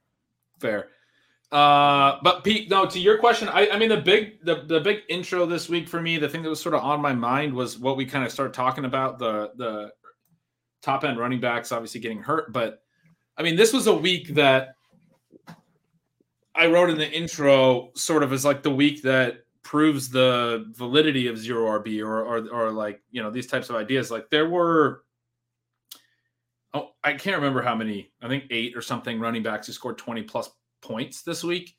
fair. 0.60 0.90
Uh, 1.52 2.18
but 2.24 2.46
Pete, 2.46 2.70
no, 2.70 2.86
to 2.86 3.00
your 3.00 3.18
question, 3.18 3.50
I, 3.50 3.70
I 3.72 3.78
mean 3.78 3.90
the 3.90 3.98
big 3.98 4.44
the, 4.46 4.64
the 4.68 4.80
big 4.80 5.00
intro 5.10 5.46
this 5.46 5.68
week 5.68 5.90
for 5.90 6.02
me, 6.02 6.18
the 6.18 6.30
thing 6.30 6.44
that 6.44 6.50
was 6.50 6.62
sort 6.62 6.76
of 6.76 6.82
on 6.82 7.02
my 7.02 7.14
mind 7.14 7.54
was 7.54 7.78
what 7.78 7.98
we 7.98 8.06
kind 8.06 8.26
of 8.26 8.32
start 8.32 8.54
talking 8.54 8.86
about 8.86 9.20
the 9.20 9.52
the 9.58 9.92
top 10.82 11.04
end 11.04 11.20
running 11.20 11.42
backs 11.42 11.72
obviously 11.72 12.00
getting 12.00 12.22
hurt, 12.22 12.54
but 12.54 12.82
I 13.38 13.44
mean 13.44 13.58
this 13.58 13.74
was 13.74 13.88
a 13.88 13.94
week 13.94 14.30
that 14.36 14.76
I 16.56 16.68
wrote 16.68 16.90
in 16.90 16.98
the 16.98 17.12
intro 17.12 17.92
sort 17.96 18.24
of 18.24 18.32
as 18.32 18.46
like 18.46 18.64
the 18.64 18.72
week 18.72 19.02
that 19.04 19.40
proves 19.64 20.10
the 20.10 20.72
validity 20.76 21.28
of 21.28 21.38
zero 21.38 21.80
RB 21.80 22.02
or 22.02 22.22
or 22.22 22.48
or 22.50 22.72
like 22.72 23.02
you 23.12 23.22
know 23.22 23.30
these 23.30 23.48
types 23.48 23.70
of 23.70 23.76
ideas. 23.76 24.10
Like 24.10 24.30
there 24.30 24.50
were 24.50 25.04
oh 26.74 26.92
I 27.04 27.14
can't 27.14 27.36
remember 27.36 27.62
how 27.62 27.76
many, 27.76 28.12
I 28.22 28.30
think 28.30 28.46
eight 28.52 28.76
or 28.76 28.82
something 28.82 29.20
running 29.20 29.44
backs 29.44 29.68
who 29.68 29.74
scored 29.74 29.98
20 29.98 30.24
plus 30.24 30.50
points 30.82 31.22
this 31.22 31.44
week. 31.44 31.76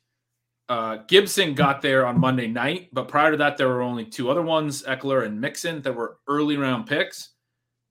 Uh, 0.69 0.97
Gibson 1.07 1.53
got 1.53 1.81
there 1.81 2.05
on 2.05 2.19
Monday 2.19 2.47
night, 2.47 2.89
but 2.93 3.07
prior 3.07 3.31
to 3.31 3.37
that, 3.37 3.57
there 3.57 3.67
were 3.67 3.81
only 3.81 4.05
two 4.05 4.29
other 4.31 4.41
ones, 4.41 4.83
Ekeler 4.83 5.25
and 5.25 5.39
Mixon, 5.39 5.81
that 5.81 5.93
were 5.93 6.17
early 6.27 6.57
round 6.57 6.87
picks. 6.87 7.29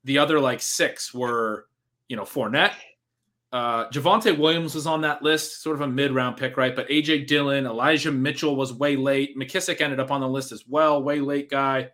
The 0.03 0.17
other 0.17 0.39
like 0.39 0.61
six 0.61 1.13
were, 1.13 1.67
you 2.09 2.15
know, 2.15 2.23
Fournette. 2.23 2.73
Uh, 3.51 3.87
Javonte 3.89 4.35
Williams 4.35 4.73
was 4.73 4.87
on 4.87 5.01
that 5.01 5.21
list, 5.21 5.61
sort 5.61 5.75
of 5.75 5.81
a 5.81 5.87
mid 5.87 6.11
round 6.11 6.37
pick, 6.37 6.57
right? 6.57 6.75
But 6.75 6.89
AJ 6.89 7.27
Dillon, 7.27 7.67
Elijah 7.67 8.11
Mitchell 8.11 8.55
was 8.55 8.73
way 8.73 8.95
late. 8.95 9.37
McKissick 9.37 9.79
ended 9.79 9.99
up 9.99 10.09
on 10.09 10.21
the 10.21 10.27
list 10.27 10.51
as 10.51 10.67
well, 10.67 11.03
way 11.03 11.19
late 11.19 11.51
guy. 11.51 11.91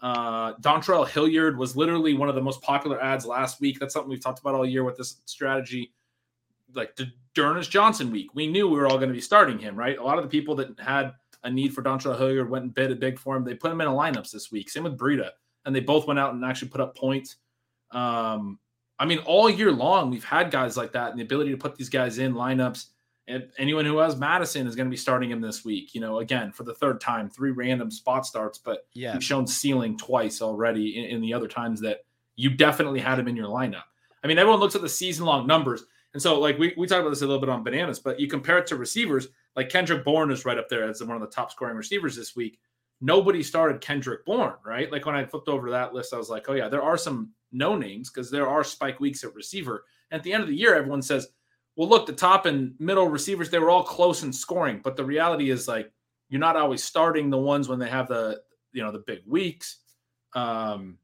Uh, 0.00 0.54
Dontrell 0.54 1.06
Hilliard 1.06 1.58
was 1.58 1.76
literally 1.76 2.14
one 2.14 2.30
of 2.30 2.34
the 2.34 2.40
most 2.40 2.62
popular 2.62 3.00
ads 3.00 3.26
last 3.26 3.60
week. 3.60 3.78
That's 3.78 3.92
something 3.92 4.08
we've 4.08 4.22
talked 4.22 4.40
about 4.40 4.54
all 4.54 4.66
year 4.66 4.82
with 4.84 4.96
this 4.96 5.20
strategy. 5.26 5.92
Like 6.74 6.96
the 6.96 7.12
D'Ernest 7.34 7.70
Johnson 7.70 8.10
week, 8.10 8.34
we 8.34 8.46
knew 8.46 8.68
we 8.68 8.78
were 8.78 8.86
all 8.86 8.98
going 8.98 9.08
to 9.08 9.14
be 9.14 9.20
starting 9.20 9.58
him, 9.58 9.76
right? 9.76 9.98
A 9.98 10.02
lot 10.02 10.18
of 10.18 10.24
the 10.24 10.30
people 10.30 10.54
that 10.56 10.78
had 10.78 11.12
a 11.44 11.50
need 11.50 11.74
for 11.74 11.82
Dontrell 11.82 12.16
Hilliard 12.16 12.48
went 12.48 12.64
and 12.64 12.74
bid 12.74 12.90
a 12.90 12.96
big 12.96 13.18
for 13.18 13.36
him. 13.36 13.44
They 13.44 13.54
put 13.54 13.72
him 13.72 13.80
in 13.80 13.88
a 13.88 13.90
lineups 13.90 14.30
this 14.30 14.50
week. 14.50 14.70
Same 14.70 14.84
with 14.84 14.98
Breida, 14.98 15.30
and 15.64 15.74
they 15.74 15.80
both 15.80 16.06
went 16.06 16.18
out 16.18 16.34
and 16.34 16.44
actually 16.44 16.68
put 16.68 16.80
up 16.80 16.96
points. 16.96 17.36
Um, 17.90 18.58
I 18.98 19.04
mean, 19.04 19.18
all 19.18 19.50
year 19.50 19.72
long, 19.72 20.10
we've 20.10 20.24
had 20.24 20.50
guys 20.50 20.76
like 20.76 20.92
that 20.92 21.10
and 21.10 21.18
the 21.18 21.24
ability 21.24 21.50
to 21.50 21.56
put 21.56 21.76
these 21.76 21.88
guys 21.88 22.18
in 22.18 22.34
lineups. 22.34 22.86
And 23.28 23.48
anyone 23.56 23.84
who 23.84 23.98
has 23.98 24.16
Mattison 24.16 24.66
is 24.66 24.76
going 24.76 24.86
to 24.86 24.90
be 24.90 24.96
starting 24.96 25.30
him 25.30 25.40
this 25.40 25.64
week. 25.64 25.94
You 25.94 26.00
know, 26.00 26.18
again 26.18 26.52
for 26.52 26.64
the 26.64 26.74
third 26.74 27.00
time, 27.00 27.30
three 27.30 27.50
random 27.50 27.90
spot 27.90 28.26
starts, 28.26 28.58
but 28.58 28.86
Yeah, 28.94 29.14
you've 29.14 29.24
shown 29.24 29.46
ceiling 29.46 29.96
twice 29.96 30.42
already 30.42 30.98
in, 30.98 31.16
in 31.16 31.20
the 31.20 31.32
other 31.32 31.48
times 31.48 31.80
that 31.80 32.04
you 32.36 32.50
definitely 32.50 33.00
had 33.00 33.18
him 33.18 33.28
in 33.28 33.36
your 33.36 33.48
lineup. 33.48 33.84
I 34.24 34.26
mean, 34.26 34.38
everyone 34.38 34.60
looks 34.60 34.74
at 34.74 34.82
the 34.82 34.88
season 34.88 35.24
long 35.24 35.46
numbers. 35.46 35.84
And 36.14 36.22
so, 36.22 36.38
like, 36.38 36.58
we, 36.58 36.74
we 36.76 36.86
talked 36.86 37.00
about 37.00 37.10
this 37.10 37.22
a 37.22 37.26
little 37.26 37.40
bit 37.40 37.48
on 37.48 37.64
bananas, 37.64 37.98
but 37.98 38.20
you 38.20 38.28
compare 38.28 38.58
it 38.58 38.66
to 38.66 38.76
receivers, 38.76 39.28
like 39.56 39.70
Kendrick 39.70 40.04
Bourne 40.04 40.30
is 40.30 40.44
right 40.44 40.58
up 40.58 40.68
there 40.68 40.88
as 40.88 41.02
one 41.02 41.16
of 41.16 41.22
the 41.22 41.34
top 41.34 41.50
scoring 41.50 41.76
receivers 41.76 42.14
this 42.16 42.36
week. 42.36 42.58
Nobody 43.00 43.42
started 43.42 43.80
Kendrick 43.80 44.24
Bourne, 44.24 44.54
right? 44.64 44.92
Like, 44.92 45.06
when 45.06 45.16
I 45.16 45.24
flipped 45.24 45.48
over 45.48 45.70
that 45.70 45.94
list, 45.94 46.12
I 46.12 46.18
was 46.18 46.28
like, 46.28 46.48
oh, 46.48 46.54
yeah, 46.54 46.68
there 46.68 46.82
are 46.82 46.98
some 46.98 47.30
no 47.50 47.76
names 47.76 48.10
because 48.10 48.30
there 48.30 48.46
are 48.46 48.62
spike 48.62 49.00
weeks 49.00 49.24
at 49.24 49.34
receiver. 49.34 49.84
At 50.10 50.22
the 50.22 50.32
end 50.32 50.42
of 50.42 50.48
the 50.48 50.56
year, 50.56 50.74
everyone 50.74 51.02
says, 51.02 51.28
well, 51.76 51.88
look, 51.88 52.06
the 52.06 52.12
top 52.12 52.44
and 52.44 52.74
middle 52.78 53.08
receivers, 53.08 53.48
they 53.48 53.58
were 53.58 53.70
all 53.70 53.82
close 53.82 54.22
in 54.22 54.32
scoring. 54.32 54.80
But 54.84 54.96
the 54.96 55.04
reality 55.04 55.50
is, 55.50 55.66
like, 55.66 55.90
you're 56.28 56.40
not 56.40 56.56
always 56.56 56.84
starting 56.84 57.30
the 57.30 57.38
ones 57.38 57.68
when 57.68 57.78
they 57.78 57.88
have 57.88 58.08
the, 58.08 58.42
you 58.72 58.82
know, 58.82 58.92
the 58.92 58.98
big 59.06 59.20
weeks. 59.26 59.78
Um, 60.34 60.98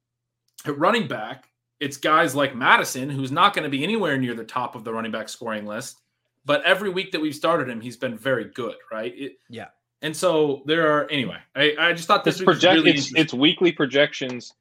at 0.65 0.79
running 0.79 1.09
back, 1.09 1.49
it's 1.81 1.97
guys 1.97 2.35
like 2.35 2.55
Mattison, 2.57 3.09
who's 3.09 3.31
not 3.33 3.55
going 3.55 3.65
to 3.65 3.69
be 3.71 3.83
anywhere 3.85 4.19
near 4.19 4.35
the 4.35 4.45
top 4.45 4.75
of 4.75 4.85
the 4.85 4.93
running 4.93 5.13
back 5.13 5.29
scoring 5.29 5.67
list. 5.67 6.01
But 6.45 6.63
every 6.65 6.89
week 6.91 7.13
that 7.13 7.21
we've 7.21 7.35
started 7.35 7.69
him, 7.69 7.81
he's 7.81 7.97
been 7.97 8.17
very 8.17 8.45
good, 8.47 8.77
right? 8.91 9.13
It- 9.17 9.39
Yeah. 9.49 9.69
And 10.01 10.17
so 10.17 10.63
there 10.65 10.93
are 10.93 11.09
anyway. 11.11 11.39
I, 11.57 11.75
I 11.79 11.93
just 11.93 12.07
thought 12.07 12.23
this 12.25 12.35
It's 12.37 12.41
week 12.41 12.47
was 12.49 12.57
project. 12.61 12.75
really 12.85 12.91
it's 12.97 13.13
it's 13.17 13.35
weekly 13.35 13.73
projections, 13.73 14.55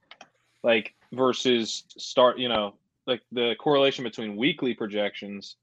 like 0.63 0.95
versus 1.13 1.83
start. 1.95 2.39
You 2.39 2.49
know, 2.49 2.73
like 3.05 3.21
the 3.31 3.53
correlation 3.59 4.03
between 4.03 4.35
weekly 4.35 4.73
projections 4.73 5.57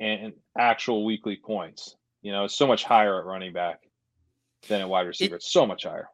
and 0.00 0.32
actual 0.58 1.04
weekly 1.04 1.36
points. 1.36 1.94
You 2.22 2.32
know, 2.32 2.44
it's 2.44 2.56
so 2.56 2.66
much 2.66 2.82
higher 2.82 3.20
at 3.20 3.24
running 3.24 3.52
back 3.52 3.82
than 4.66 4.80
at 4.80 4.88
wide 4.88 5.06
receiver. 5.06 5.36
it's 5.36 5.52
so 5.52 5.64
much 5.64 5.84
higher. 5.84 6.08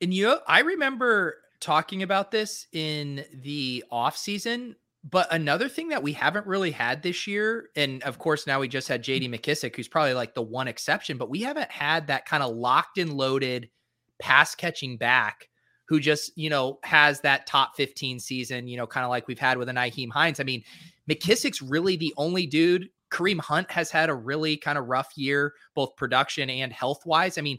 And 0.00 0.12
you 0.12 0.24
know, 0.26 0.40
I 0.48 0.62
remember 0.62 1.36
talking 1.60 2.02
about 2.02 2.30
this 2.30 2.66
in 2.72 3.24
the 3.32 3.84
off 3.90 4.16
season, 4.16 4.76
but 5.08 5.32
another 5.32 5.68
thing 5.68 5.88
that 5.88 6.02
we 6.02 6.12
haven't 6.12 6.46
really 6.46 6.72
had 6.72 7.02
this 7.02 7.26
year, 7.26 7.70
and 7.76 8.02
of 8.02 8.18
course 8.18 8.46
now 8.46 8.60
we 8.60 8.68
just 8.68 8.88
had 8.88 9.02
mm. 9.02 9.20
JD 9.20 9.34
McKissick, 9.34 9.76
who's 9.76 9.88
probably 9.88 10.14
like 10.14 10.34
the 10.34 10.42
one 10.42 10.68
exception, 10.68 11.16
but 11.16 11.30
we 11.30 11.42
haven't 11.42 11.70
had 11.70 12.08
that 12.08 12.26
kind 12.26 12.42
of 12.42 12.54
locked 12.56 12.98
and 12.98 13.12
loaded 13.12 13.70
pass 14.18 14.54
catching 14.54 14.96
back 14.96 15.48
who 15.88 16.00
just, 16.00 16.36
you 16.36 16.50
know, 16.50 16.78
has 16.82 17.20
that 17.20 17.46
top 17.46 17.76
15 17.76 18.18
season, 18.18 18.66
you 18.66 18.76
know, 18.76 18.86
kind 18.86 19.04
of 19.04 19.10
like 19.10 19.28
we've 19.28 19.38
had 19.38 19.58
with 19.58 19.68
an 19.68 19.76
Nyheim 19.76 20.10
Hines. 20.10 20.40
I 20.40 20.44
mean, 20.44 20.64
McKissick's 21.08 21.62
really 21.62 21.96
the 21.96 22.12
only 22.16 22.46
dude. 22.46 22.88
Kareem 23.10 23.38
Hunt 23.40 23.70
has 23.70 23.90
had 23.90 24.08
a 24.08 24.14
really 24.14 24.56
kind 24.56 24.76
of 24.78 24.86
rough 24.86 25.12
year, 25.16 25.54
both 25.74 25.94
production 25.96 26.50
and 26.50 26.72
health 26.72 27.06
wise. 27.06 27.38
I 27.38 27.40
mean, 27.40 27.58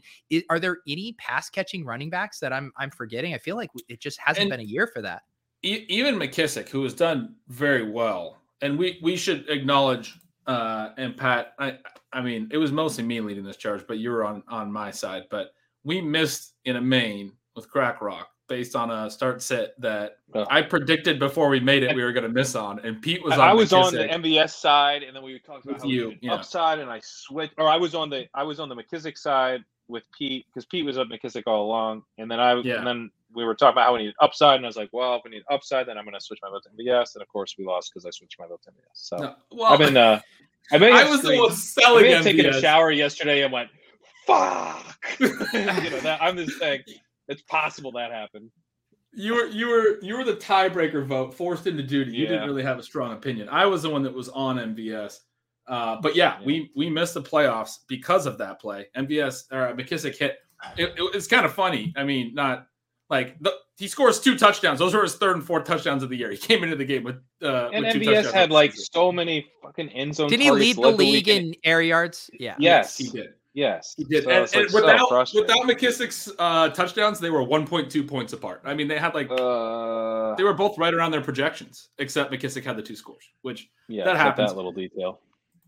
are 0.50 0.58
there 0.60 0.78
any 0.86 1.14
pass 1.14 1.48
catching 1.48 1.84
running 1.84 2.10
backs 2.10 2.38
that 2.40 2.52
I'm 2.52 2.72
I'm 2.76 2.90
forgetting? 2.90 3.34
I 3.34 3.38
feel 3.38 3.56
like 3.56 3.70
it 3.88 4.00
just 4.00 4.18
hasn't 4.20 4.42
And- 4.42 4.50
been 4.50 4.60
a 4.60 4.64
year 4.64 4.86
for 4.86 5.00
that. 5.02 5.22
E- 5.64 5.84
even 5.88 6.14
McKissick, 6.16 6.68
who 6.68 6.84
has 6.84 6.94
done 6.94 7.34
very 7.48 7.90
well, 7.90 8.38
and 8.60 8.78
we 8.78 8.98
we 9.02 9.16
should 9.16 9.48
acknowledge. 9.48 10.14
Uh, 10.46 10.92
and 10.96 11.16
Pat, 11.16 11.52
I 11.58 11.78
I 12.12 12.22
mean, 12.22 12.48
it 12.52 12.56
was 12.58 12.72
mostly 12.72 13.04
me 13.04 13.20
leading 13.20 13.44
this 13.44 13.56
charge, 13.58 13.84
but 13.86 13.98
you 13.98 14.10
were 14.10 14.24
on 14.24 14.42
on 14.48 14.72
my 14.72 14.90
side. 14.90 15.24
But 15.30 15.52
we 15.84 16.00
missed 16.00 16.54
in 16.64 16.76
a 16.76 16.80
main 16.80 17.32
with 17.56 17.68
Crack 17.70 18.00
Rock 18.00 18.30
based 18.48 18.74
on 18.74 18.90
a 18.90 19.10
start 19.10 19.42
set 19.42 19.80
that 19.80 20.18
Oh. 20.34 20.44
I 20.50 20.60
predicted 20.60 21.18
before 21.18 21.48
we 21.48 21.58
made 21.58 21.82
it 21.82 21.96
we 21.96 22.04
were 22.04 22.12
going 22.12 22.24
to 22.24 22.28
miss 22.28 22.54
on, 22.54 22.80
and 22.80 23.00
Pete 23.00 23.24
was. 23.24 23.32
On 23.32 23.40
I 23.40 23.54
was 23.54 23.72
on 23.72 23.94
the. 23.94 24.06
MVS 24.08 24.50
side, 24.50 25.02
and 25.02 25.16
then 25.16 25.22
we 25.22 25.38
talked 25.38 25.64
about 25.64 25.80
how 25.80 25.88
you, 25.88 26.14
yeah. 26.20 26.34
upside, 26.34 26.80
and 26.80 26.90
I 26.90 27.00
switched, 27.02 27.54
or 27.56 27.66
I 27.66 27.76
was 27.76 27.94
on 27.94 28.10
the 28.10 28.26
I 28.34 28.42
was 28.42 28.60
on 28.60 28.68
the 28.68 28.76
McKissick 28.76 29.16
side 29.16 29.64
with 29.88 30.02
Pete 30.16 30.44
because 30.48 30.66
Pete 30.66 30.84
was 30.84 30.98
up 30.98 31.08
McKissick 31.08 31.44
all 31.46 31.64
along, 31.64 32.02
and 32.18 32.30
then 32.30 32.40
I 32.40 32.60
Yeah. 32.60 32.76
and 32.76 32.86
then 32.86 33.10
we 33.34 33.44
were 33.44 33.54
talking 33.54 33.72
about 33.72 33.86
how 33.86 33.94
we 33.94 34.00
needed 34.00 34.16
upside, 34.20 34.56
and 34.56 34.66
I 34.66 34.68
was 34.68 34.76
like, 34.76 34.90
well, 34.92 35.14
if 35.16 35.22
we 35.24 35.30
need 35.30 35.44
upside, 35.50 35.86
then 35.88 35.96
I'm 35.96 36.04
going 36.04 36.14
to 36.14 36.20
switch 36.20 36.40
my 36.42 36.50
vote 36.50 36.62
to 36.64 36.68
MVS, 36.70 37.14
and 37.14 37.22
of 37.22 37.28
course 37.28 37.54
we 37.58 37.64
lost 37.64 37.90
because 37.92 38.04
I 38.04 38.10
switched 38.10 38.38
my 38.38 38.46
vote 38.46 38.60
to 38.64 38.70
MVS. 38.70 38.74
So 38.92 39.16
No, 39.16 39.34
well, 39.50 39.72
I've 39.72 39.78
been 39.78 39.96
uh, 39.96 40.20
I've 40.72 40.80
been 40.80 40.92
I 40.92 41.08
was 41.08 41.22
the 41.22 41.36
one 41.38 41.50
I've 41.52 41.56
selling 41.56 42.04
been 42.04 42.22
taking 42.22 42.44
a 42.44 42.60
shower 42.60 42.90
yesterday 42.90 43.44
and 43.44 43.52
went, 43.52 43.70
fuck, 44.26 44.98
you 45.20 45.28
know 45.28 46.00
that 46.00 46.18
I'm 46.20 46.36
just 46.36 46.58
saying 46.58 46.82
It's 47.28 47.42
possible 47.42 47.92
that 47.92 48.10
happened. 48.10 48.50
You 49.12 49.34
were 49.34 49.46
you 49.46 49.68
were 49.68 49.98
you 50.02 50.16
were 50.16 50.24
the 50.24 50.34
tiebreaker 50.36 51.04
vote, 51.06 51.34
forced 51.34 51.66
into 51.66 51.82
duty. 51.82 52.12
You 52.12 52.24
Yeah. 52.24 52.30
didn't 52.30 52.46
really 52.48 52.62
have 52.62 52.78
a 52.78 52.82
strong 52.82 53.12
opinion. 53.12 53.48
I 53.48 53.66
was 53.66 53.82
the 53.82 53.90
one 53.90 54.02
that 54.02 54.12
was 54.14 54.28
on 54.30 54.56
MVS. 54.58 55.20
Uh, 55.66 56.00
but 56.00 56.14
yeah, 56.16 56.38
Yeah. 56.40 56.46
we 56.46 56.70
we 56.76 56.88
missed 56.90 57.14
the 57.14 57.22
playoffs 57.22 57.78
because 57.88 58.26
of 58.26 58.38
that 58.38 58.60
play. 58.60 58.86
MVS 58.96 59.44
or 59.52 59.74
McKissick 59.74 60.16
hit. 60.16 60.38
It, 60.76 60.88
it- 60.96 61.14
it's 61.14 61.26
kind 61.26 61.44
of 61.46 61.52
funny. 61.54 61.92
I 61.96 62.04
mean, 62.04 62.34
not 62.34 62.66
like 63.10 63.38
the, 63.40 63.54
he 63.78 63.86
scores 63.88 64.20
two 64.20 64.36
touchdowns. 64.36 64.78
Those 64.78 64.92
were 64.94 65.02
his 65.02 65.14
third 65.14 65.36
and 65.36 65.44
fourth 65.46 65.64
touchdowns 65.64 66.02
of 66.02 66.10
the 66.10 66.16
year. 66.16 66.30
He 66.30 66.36
came 66.36 66.62
into 66.64 66.76
the 66.76 66.84
game 66.84 67.04
with 67.04 67.16
uh, 67.42 67.68
And 67.72 67.84
with 67.84 67.94
two 67.94 68.00
MVS 68.00 68.14
touchdowns 68.14 68.34
had 68.34 68.50
like 68.50 68.72
season. 68.72 68.86
so 68.92 69.12
many 69.12 69.46
fucking 69.62 69.88
end 69.90 70.14
zone. 70.16 70.28
Didn't 70.28 70.42
he 70.42 70.50
lead 70.50 70.76
the 70.76 70.80
led 70.82 70.98
league 70.98 71.28
in 71.28 71.54
air 71.64 71.80
yards? 71.80 72.28
Yeah. 72.38 72.56
Yes, 72.58 72.96
he 72.98 73.08
did. 73.08 73.28
Yes, 73.58 73.94
He 73.96 74.04
did. 74.04 74.24
So 74.24 74.30
and 74.30 74.40
like, 74.42 74.54
and 74.54 74.70
so 74.70 74.80
without 74.80 75.08
frustrating. 75.08 75.66
without 75.66 75.78
McKissick's 75.78 76.32
uh, 76.38 76.68
touchdowns, 76.70 77.18
they 77.18 77.30
were 77.30 77.44
1.2 77.44 78.06
points 78.08 78.32
apart. 78.32 78.62
I 78.64 78.74
mean, 78.74 78.88
they 78.88 78.98
had 78.98 79.14
like 79.14 79.30
Uh, 79.30 80.34
they 80.36 80.44
were 80.44 80.54
both 80.54 80.78
right 80.78 80.94
around 80.94 81.10
their 81.10 81.20
projections, 81.20 81.88
except 81.98 82.32
McKissick 82.32 82.64
had 82.64 82.76
the 82.76 82.82
two 82.82 82.96
scores, 82.96 83.24
which 83.42 83.68
yeah, 83.88 84.04
that 84.04 84.16
happens. 84.16 84.50
That 84.50 84.56
little 84.56 84.72
detail. 84.72 85.20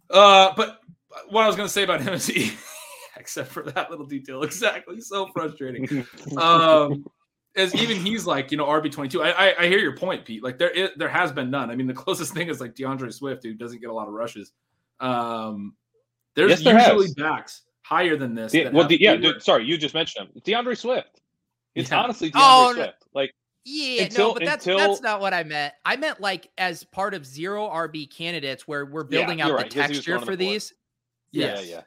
Uh, 0.08 0.52
but 0.56 0.80
what 1.28 1.44
I 1.44 1.46
was 1.46 1.56
going 1.56 1.66
to 1.66 1.72
say 1.72 1.82
about 1.82 2.00
him 2.00 2.14
is 2.14 2.26
he, 2.26 2.52
except 3.16 3.50
for 3.50 3.62
that 3.64 3.90
little 3.90 4.06
detail, 4.06 4.42
exactly, 4.42 5.00
so 5.00 5.28
frustrating. 5.34 6.06
Um, 6.36 7.04
is 7.56 7.74
even 7.74 7.96
he's 7.96 8.26
like, 8.26 8.52
you 8.52 8.56
know, 8.56 8.66
RB 8.66 8.92
twenty 8.92 9.08
two. 9.08 9.22
I, 9.22 9.30
I 9.30 9.54
I 9.62 9.66
hear 9.66 9.78
your 9.78 9.96
point, 9.96 10.24
Pete. 10.24 10.42
Like 10.44 10.56
there 10.58 10.70
is, 10.70 10.90
there 10.96 11.08
has 11.08 11.32
been 11.32 11.50
none. 11.50 11.68
I 11.68 11.74
mean, 11.74 11.88
the 11.88 11.94
closest 12.04 12.32
thing 12.32 12.48
is 12.48 12.60
like 12.60 12.76
DeAndre 12.76 13.12
Swift, 13.12 13.42
who 13.42 13.54
doesn't 13.54 13.80
get 13.80 13.90
a 13.90 13.92
lot 13.92 14.06
of 14.06 14.14
rushes. 14.14 14.52
Um, 15.00 15.74
there's 16.36 16.50
Yes, 16.50 16.62
there 16.62 16.78
usually 16.78 17.06
has. 17.06 17.14
backs 17.14 17.62
higher 17.90 18.16
than 18.16 18.34
this. 18.34 18.52
The- 18.52 18.64
that 18.64 18.72
well, 18.72 18.86
the, 18.86 18.96
yeah, 19.00 19.16
dude, 19.16 19.42
sorry, 19.42 19.64
you 19.64 19.76
just 19.76 19.94
mentioned 19.94 20.28
him. 20.28 20.42
DeAndre 20.42 20.76
Swift. 20.78 21.20
It's 21.74 21.90
Yeah. 21.90 22.00
honestly 22.00 22.30
DeAndre 22.30 22.40
Oh. 22.42 22.72
Swift. 22.74 23.04
Like 23.14 23.34
Yeah, 23.64 24.04
Until- 24.04 24.28
no, 24.28 24.34
but 24.34 24.44
that's 24.46 24.66
until- 24.66 24.78
that's 24.88 25.02
not 25.02 25.20
what 25.20 25.34
I 25.34 25.42
meant. 25.44 25.74
I 25.84 25.96
meant 25.96 26.18
like 26.20 26.48
as 26.56 26.82
part 26.84 27.12
of 27.12 27.26
zero 27.26 27.68
RB 27.68 28.06
candidates 28.06 28.66
where 28.66 28.86
we're 28.86 29.02
Yeah, 29.04 29.20
building 29.20 29.42
out 29.42 29.48
you're 29.48 29.58
the 29.58 29.62
right, 29.64 29.72
'cause 29.74 29.74
he 29.86 29.88
was 29.88 29.98
texture 29.98 30.18
for 30.20 30.34
the 30.36 30.48
these. 30.48 30.72
Yes. 31.32 31.66
yeah, 31.68 31.82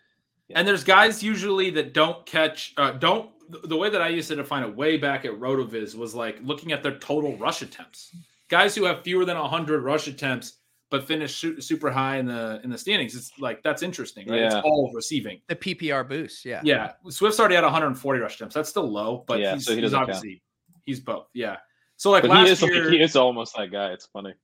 yeah. 0.49 0.57
And 0.59 0.67
there's 0.67 0.83
guys 0.83 1.23
usually 1.23 1.71
that 1.71 1.93
don't 1.93 2.25
catch, 2.27 2.73
uh, 2.77 2.91
don't. 2.91 3.31
The 3.67 3.75
way 3.75 3.89
that 3.89 4.01
I 4.01 4.09
used 4.09 4.27
to 4.29 4.35
define 4.35 4.63
it 4.63 4.75
way 4.75 4.97
back 4.97 5.25
at 5.25 5.31
Rotoviz 5.31 5.95
was 5.95 6.13
like 6.13 6.37
looking 6.43 6.71
at 6.73 6.83
their 6.83 6.97
total 6.99 7.35
rush 7.37 7.61
attempts. 7.63 8.15
Guys 8.49 8.75
who 8.75 8.83
have 8.85 9.03
fewer 9.03 9.25
than 9.25 9.35
100 9.37 9.81
rush 9.81 10.07
attempts 10.07 10.59
but 10.93 11.08
finish 11.08 11.36
su- 11.36 11.60
super 11.60 11.89
high 11.89 12.17
in 12.17 12.27
the 12.27 12.62
in 12.63 12.69
the 12.69 12.77
standings. 12.77 13.15
It's 13.15 13.32
like 13.39 13.63
that's 13.63 13.82
interesting, 13.82 14.27
right? 14.29 14.41
Yeah. 14.41 14.45
It's 14.45 14.56
all 14.63 14.91
receiving. 14.93 15.41
The 15.47 15.56
PPR 15.56 16.08
boost, 16.08 16.45
yeah. 16.45 16.62
Yeah, 16.63 16.91
Swift's 17.10 17.39
already 17.39 17.56
at 17.56 17.63
140 17.63 18.19
rush 18.19 18.36
attempts. 18.36 18.53
That's 18.53 18.69
still 18.69 18.88
low, 18.88 19.23
but 19.27 19.39
Yeah, 19.39 19.56
he's, 19.56 19.65
so 19.65 19.71
he 19.71 19.77
he's 19.77 19.86
doesn't 19.86 19.97
count. 19.97 20.10
obviously 20.12 20.43
he's 20.86 20.99
both. 20.99 21.29
Yeah. 21.34 21.58
So 21.97 22.12
like 22.12 22.21
But 22.21 22.29
last 22.29 22.45
he 22.45 22.51
is 22.51 22.62
year, 22.62 22.84
like, 22.84 22.93
he 22.93 23.01
is 23.01 23.15
almost 23.15 23.56
that 23.58 23.71
guy. 23.71 23.88
It's 23.91 24.06
funny. 24.06 24.36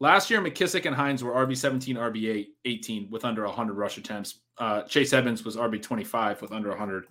Last 0.00 0.28
year, 0.28 0.40
McKissick 0.40 0.86
and 0.86 0.96
Hines 0.96 1.22
were 1.22 1.34
RB 1.34 1.56
17, 1.56 1.94
RB 1.94 2.46
18 2.64 3.08
with 3.12 3.24
under 3.24 3.44
100 3.44 3.74
rush 3.74 3.96
attempts. 3.96 4.40
Uh, 4.58 4.82
Chase 4.82 5.12
Edmonds 5.12 5.44
was 5.44 5.56
RB 5.56 5.80
25 5.80 6.42
with 6.42 6.50
under 6.50 6.70
100. 6.70 7.04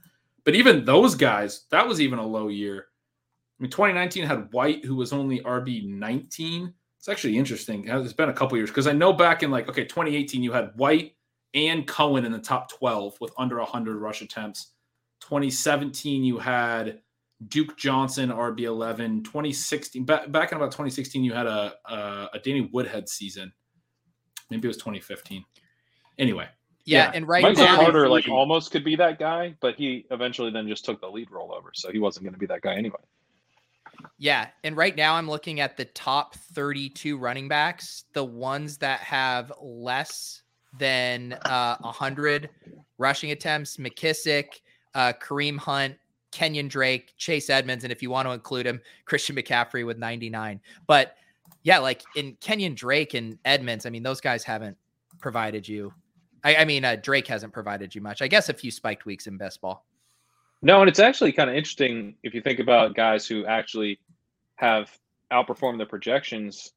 But 0.43 0.55
even 0.55 0.83
those 0.83 1.15
guys, 1.15 1.65
that 1.71 1.87
was 1.87 2.01
even 2.01 2.19
a 2.19 2.25
low 2.27 2.49
year. 2.49 2.87
I 3.57 3.63
mean, 3.63 3.71
2019 3.71 4.25
had 4.25 4.51
White, 4.51 4.83
who 4.83 4.97
was 4.97 5.13
only 5.13 5.39
RB 5.39 5.87
19. 5.87 6.73
It's 6.99 7.07
actually 7.07 7.37
interesting. 7.37 7.87
It's 7.87 8.11
been 8.13 8.29
a 8.29 8.33
couple 8.33 8.57
years 8.57 8.69
because 8.69 8.85
I 8.85 8.91
know 8.91 9.13
back 9.13 9.41
in 9.41 9.49
like, 9.49 9.69
okay, 9.69 9.85
2018, 9.85 10.43
you 10.43 10.51
had 10.51 10.71
White 10.75 11.15
and 11.53 11.87
Cohen 11.87 12.25
in 12.25 12.31
the 12.33 12.39
top 12.39 12.69
12 12.71 13.15
with 13.21 13.31
under 13.37 13.57
100 13.57 13.97
rush 13.97 14.21
attempts. 14.21 14.73
2017, 15.21 16.23
you 16.25 16.37
had 16.39 16.99
Duke 17.47 17.77
Johnson, 17.77 18.29
RB 18.29 18.61
eleven. 18.63 19.23
2016, 19.23 20.03
back, 20.03 20.29
back 20.31 20.51
in 20.51 20.57
about 20.57 20.71
2016, 20.71 21.23
you 21.23 21.31
had 21.33 21.47
a, 21.47 21.73
a 21.85 22.29
a 22.33 22.39
Danny 22.43 22.69
Woodhead 22.73 23.07
season. 23.07 23.53
Maybe 24.49 24.65
it 24.65 24.67
was 24.67 24.77
2015. 24.77 25.45
Anyway, 26.17 26.47
Yeah, 26.83 27.05
Yeah. 27.05 27.11
and 27.13 27.27
right 27.27 27.43
Michael 27.43 27.63
now, 27.63 27.75
Carter 27.77 28.09
like 28.09 28.27
almost 28.27 28.71
could 28.71 28.83
be 28.83 28.97
that 28.97 29.19
guy, 29.19 29.55
but 29.61 29.75
he 29.75 30.05
eventually 30.11 30.51
then 30.51 30.67
just 30.67 30.83
took 30.83 30.99
the 30.99 31.09
lead 31.09 31.31
role 31.31 31.53
over, 31.53 31.71
so 31.73 31.91
he 31.91 31.99
wasn't 31.99 32.25
going 32.25 32.33
to 32.33 32.39
be 32.39 32.45
that 32.47 32.61
guy 32.61 32.75
anyway. 32.75 32.99
Yeah, 34.19 34.47
and 34.65 34.75
right 34.75 34.95
now 34.95 35.15
I'm 35.15 35.29
looking 35.29 35.61
at 35.61 35.77
the 35.77 35.85
top 35.85 36.35
32 36.35 37.17
running 37.17 37.47
backs, 37.47 38.03
the 38.13 38.23
ones 38.23 38.77
that 38.77 38.99
have 38.99 39.51
less 39.61 40.43
than 40.77 41.33
uh 41.45 41.77
100 41.79 42.49
rushing 42.99 43.31
attempts, 43.31 43.77
McKissick, 43.77 44.61
uh 44.93 45.13
Kareem 45.13 45.57
Hunt, 45.57 45.95
Kenyon 46.31 46.67
Drake, 46.67 47.13
Chase 47.17 47.49
Edmonds, 47.49 47.83
and 47.83 47.91
if 47.91 48.03
you 48.03 48.09
want 48.09 48.27
to 48.27 48.33
include 48.33 48.65
him, 48.67 48.81
Christian 49.05 49.35
McCaffrey 49.35 49.85
with 49.85 49.97
99. 49.97 50.59
But 50.85 51.15
yeah, 51.63 51.79
like 51.79 52.03
in 52.15 52.37
Kenyon 52.41 52.75
Drake 52.75 53.13
and 53.13 53.37
Edmonds, 53.45 53.85
I 53.85 53.89
mean, 53.89 54.03
those 54.03 54.21
guys 54.21 54.43
haven't 54.43 54.77
provided 55.19 55.67
you. 55.67 55.93
I, 56.43 56.57
I 56.57 56.65
mean, 56.65 56.85
uh, 56.85 56.95
Drake 56.97 57.27
hasn't 57.27 57.53
provided 57.53 57.93
you 57.95 58.01
much. 58.01 58.21
I 58.21 58.27
guess 58.27 58.49
a 58.49 58.53
few 58.53 58.71
spiked 58.71 59.05
weeks 59.05 59.27
in 59.27 59.37
best 59.37 59.61
ball. 59.61 59.85
No, 60.61 60.81
and 60.81 60.89
it's 60.89 60.99
actually 60.99 61.31
kind 61.31 61.49
of 61.49 61.55
interesting 61.55 62.15
if 62.23 62.33
you 62.33 62.41
think 62.41 62.59
about 62.59 62.95
guys 62.95 63.25
who 63.25 63.45
actually 63.45 63.99
have 64.59 64.89
outperformed 65.31 65.77
their 65.77 65.87
projections. 65.87 66.73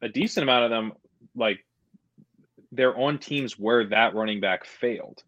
A 0.00 0.08
decent 0.08 0.44
amount 0.44 0.64
of 0.64 0.70
them, 0.70 0.92
like 1.34 1.64
they're 2.70 2.96
on 2.96 3.18
teams 3.18 3.58
where 3.58 3.88
that 3.88 4.14
running 4.14 4.40
back 4.40 4.64
failed, 4.64 5.22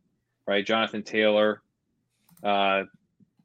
right? 0.47 0.65
Jonathan 0.65 1.03
Taylor, 1.03 1.61
uh, 2.45 2.83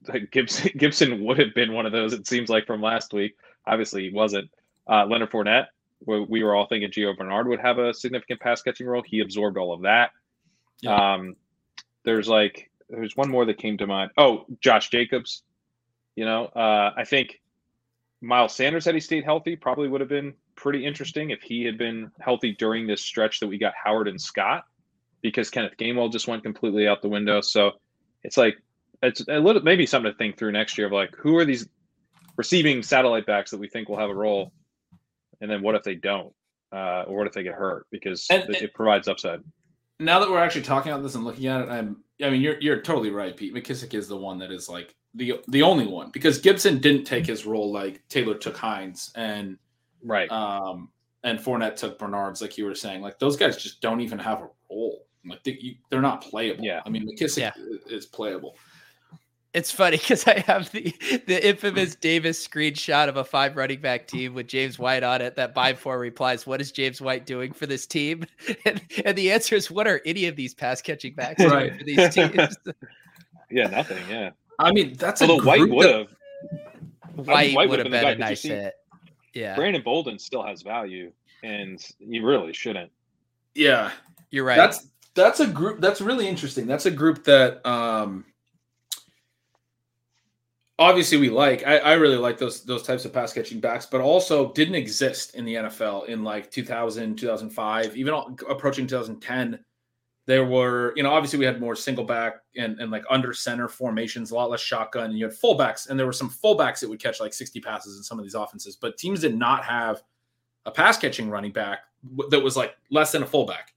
Gibson. 0.32 0.72
Gibson 0.78 1.24
would 1.24 1.40
have 1.40 1.56
been 1.56 1.74
one 1.74 1.88
of 1.88 1.92
those. 1.92 2.14
It 2.14 2.28
seems 2.28 2.50
like 2.50 2.68
from 2.68 2.82
last 2.82 3.12
week. 3.12 3.36
Obviously, 3.66 4.10
he 4.10 4.14
wasn't. 4.14 4.52
Uh, 4.88 5.06
Leonard 5.06 5.32
Fournette. 5.32 5.68
where 6.00 6.22
We 6.22 6.44
were 6.44 6.56
all 6.56 6.68
thinking 6.68 6.92
Gio 6.92 7.18
Bernard 7.18 7.48
would 7.48 7.62
have 7.62 7.80
a 7.80 7.94
significant 7.94 8.40
pass 8.40 8.62
catching 8.62 8.86
role. 8.86 9.04
He 9.04 9.22
absorbed 9.22 9.58
all 9.58 9.74
of 9.74 9.82
that. 9.84 10.12
Yeah. 10.82 11.14
Um, 11.14 11.38
there's 12.04 12.28
like 12.28 12.70
there's 12.90 13.16
one 13.16 13.32
more 13.32 13.46
that 13.46 13.58
came 13.58 13.78
to 13.78 13.88
mind. 13.88 14.12
Oh, 14.18 14.46
Josh 14.60 14.90
Jacobs. 14.90 15.42
You 16.16 16.26
know, 16.26 16.46
uh, 16.46 16.92
I 16.96 17.06
think 17.06 17.40
Miles 18.24 18.56
Sanders 18.56 18.86
had 18.86 18.96
he 18.96 19.02
stayed 19.02 19.24
healthy 19.24 19.56
probably 19.56 19.88
would 19.90 20.02
have 20.02 20.10
been 20.10 20.34
pretty 20.56 20.86
interesting 20.86 21.30
if 21.32 21.42
he 21.42 21.64
had 21.64 21.78
been 21.78 22.10
healthy 22.20 22.54
during 22.54 22.88
this 22.88 23.02
stretch 23.02 23.40
that 23.42 23.48
we 23.48 23.58
got 23.58 23.74
Howard 23.82 24.08
and 24.08 24.20
Scott, 24.20 24.64
because 25.22 25.50
Kenneth 25.50 25.76
Gainwell 25.78 26.12
just 26.12 26.28
went 26.28 26.44
completely 26.44 26.88
out 26.88 27.02
the 27.02 27.10
window. 27.10 27.42
So 27.42 27.72
it's 28.24 28.38
like 28.38 28.56
it's 29.02 29.22
a 29.28 29.40
little 29.40 29.62
maybe 29.62 29.86
something 29.86 30.12
to 30.12 30.18
think 30.18 30.38
through 30.38 30.54
next 30.54 30.78
year 30.78 30.88
of 30.88 30.94
like 30.94 31.14
who 31.18 31.36
are 31.38 31.44
these 31.46 31.68
receiving 32.38 32.82
satellite 32.82 33.26
backs 33.26 33.52
that 33.52 33.60
we 33.60 33.68
think 33.68 33.90
will 33.90 33.98
have 34.00 34.10
a 34.10 34.16
role, 34.16 34.54
and 35.42 35.52
then 35.52 35.62
what 35.62 35.76
if 35.76 35.84
they 35.84 35.96
don't, 35.96 36.34
uh, 36.72 37.04
or 37.08 37.18
what 37.18 37.28
if 37.28 37.34
they 37.34 37.44
get 37.44 37.54
hurt 37.56 37.86
because 37.92 38.26
And- 38.30 38.50
it, 38.56 38.62
it 38.62 38.74
provides 38.74 39.08
upside. 39.10 39.42
now 40.00 40.20
that 40.20 40.30
we're 40.30 40.40
actually 40.40 40.64
talking 40.64 40.92
about 40.92 41.04
this 41.04 41.16
and 41.16 41.26
looking 41.26 41.48
at 41.48 41.62
it, 41.62 41.70
I'm 41.70 41.98
I 42.24 42.30
mean 42.30 42.42
you're 42.42 42.60
you're 42.62 42.82
totally 42.82 43.10
right, 43.12 43.36
Pete. 43.36 43.54
McKissick 43.54 43.94
is 43.94 44.08
the 44.08 44.16
one 44.18 44.38
that 44.40 44.52
is 44.52 44.70
like 44.70 44.96
the 45.16 45.40
the 45.48 45.62
only 45.62 45.86
one 45.88 46.10
because 46.12 46.40
Gibson 46.40 46.80
didn't 46.80 47.04
take 47.06 47.26
his 47.26 47.46
role 47.46 47.72
like 47.72 48.02
Taylor 48.10 48.36
took 48.36 48.58
Hines 48.58 49.12
and 49.16 49.58
Right. 50.04 50.30
um 50.32 50.90
and 51.24 51.40
Fournette 51.40 51.76
took 51.78 51.98
Bernard's, 51.98 52.42
like 52.42 52.58
you 52.58 52.66
were 52.66 52.76
saying. 52.76 53.02
Like 53.02 53.18
those 53.20 53.38
guys 53.38 53.56
just 53.62 53.80
don't 53.82 54.02
even 54.02 54.20
have 54.20 54.42
a 54.42 54.50
role. 54.70 55.06
Like 55.26 55.42
they, 55.44 55.58
you, 55.62 55.76
they're 55.90 56.02
not 56.02 56.22
playable. 56.22 56.64
Yeah. 56.66 56.82
I 56.86 56.90
mean 56.90 57.08
McKissick 57.08 57.38
Yeah. 57.38 57.52
i- 57.56 57.94
is 57.94 58.06
playable. 58.06 58.58
It's 59.54 59.70
funny 59.72 59.98
because 59.98 60.26
I 60.28 60.40
have 60.48 60.72
the 60.72 60.94
the 61.28 61.48
infamous 61.48 61.94
Davis 61.94 62.46
screenshot 62.46 63.08
of 63.08 63.18
a 63.18 63.24
five 63.24 63.56
running 63.56 63.80
back 63.82 64.08
team 64.08 64.34
with 64.34 64.48
James 64.48 64.80
White 64.80 65.04
on 65.04 65.22
it. 65.22 65.36
That 65.36 65.54
by 65.54 65.76
four 65.76 66.00
replies, 66.00 66.48
"What 66.48 66.60
is 66.60 66.72
James 66.72 67.00
White 67.00 67.28
doing 67.28 67.54
for 67.54 67.68
this 67.68 67.86
team?" 67.86 68.26
And, 68.66 68.82
and 69.06 69.16
the 69.16 69.32
answer 69.32 69.56
is, 69.56 69.70
"What 69.70 69.88
are 69.88 70.02
any 70.08 70.26
of 70.26 70.36
these 70.36 70.56
pass 70.56 70.82
catching 70.82 71.14
backs 71.14 71.38
doing 71.38 71.54
Right. 71.54 71.78
for 71.78 71.84
these 71.84 72.14
teams?" 72.16 72.58
Yeah, 73.52 73.68
nothing. 73.68 74.04
Yeah. 74.10 74.32
I 74.60 74.72
mean 74.72 74.94
that's 74.96 75.22
a 75.22 75.26
Although 75.28 75.44
White 75.46 75.60
group 75.60 75.72
would 75.72 75.90
have. 75.90 76.08
White 77.16 77.56
White 77.56 77.70
would 77.70 77.80
would've 77.80 77.84
been 77.84 77.92
the 77.92 77.98
been 77.98 78.04
guy. 78.04 78.10
a 78.10 78.14
you 78.14 78.20
nice 78.20 78.42
see- 78.42 78.50
hit. 78.50 78.74
Yeah, 79.34 79.56
Brandon 79.56 79.82
Bolden 79.82 80.20
still 80.20 80.44
has 80.44 80.62
value, 80.62 81.12
and 81.44 81.84
you 82.00 82.24
really 82.26 82.54
shouldn't. 82.54 82.92
yeah. 83.56 83.92
you're 84.30 84.46
right. 84.46 84.58
That's 84.58 84.88
that's 85.16 85.40
a 85.40 85.48
group 85.48 85.80
that's 85.80 86.02
really 86.02 86.28
interesting. 86.28 86.68
That's 86.68 86.86
a 86.86 86.92
group 86.92 87.24
that 87.24 87.66
um 87.66 88.26
obviously 90.80 91.18
we 91.18 91.30
like. 91.30 91.66
I, 91.66 91.78
I 91.80 91.94
really 91.94 92.18
like 92.18 92.38
those 92.38 92.64
those 92.64 92.84
types 92.84 93.06
of 93.06 93.14
pass 93.14 93.34
catching 93.34 93.60
backs, 93.60 93.86
but 93.86 94.02
also 94.02 94.52
didn't 94.54 94.76
exist 94.76 95.36
in 95.36 95.46
the 95.46 95.56
NFL 95.56 96.08
in 96.08 96.24
like 96.24 96.52
2000, 96.52 97.16
2005, 97.16 97.98
even 97.98 98.14
all- 98.14 98.38
approaching 98.50 98.86
2010. 98.88 99.60
There 100.26 100.46
were, 100.46 100.94
you 100.96 101.04
know, 101.04 101.12
obviously 101.12 101.40
we 101.40 101.46
had 101.46 101.60
more 101.60 101.76
single 101.76 102.06
back 102.06 102.36
and, 102.56 102.80
and 102.80 102.92
like 102.92 103.04
under 103.10 103.34
center 103.34 103.68
formations, 103.68 104.32
a 104.32 104.36
lot 104.36 104.50
less 104.50 104.62
shotgun, 104.62 105.10
and 105.10 105.20
you 105.20 105.26
had 105.26 105.34
fullbacks, 105.34 105.90
and 105.90 106.00
there 106.00 106.06
were 106.06 106.14
some 106.14 106.30
fullbacks 106.30 106.80
that 106.80 106.90
would 106.90 107.02
catch 107.02 107.20
like 107.20 107.34
60 107.34 107.60
passes 107.60 107.98
in 107.98 108.04
some 108.04 108.20
of 108.20 108.24
these 108.24 108.36
offenses, 108.36 108.76
but 108.76 108.98
teams 108.98 109.20
did 109.20 109.38
not 109.38 109.66
have 109.66 110.02
a 110.66 110.72
pass 110.72 110.98
catching 110.98 111.30
running 111.30 111.52
back 111.52 111.80
that 112.30 112.40
was 112.40 112.56
like 112.56 112.76
less 112.90 113.12
than 113.12 113.24
a 113.24 113.26
fullback 113.26 113.74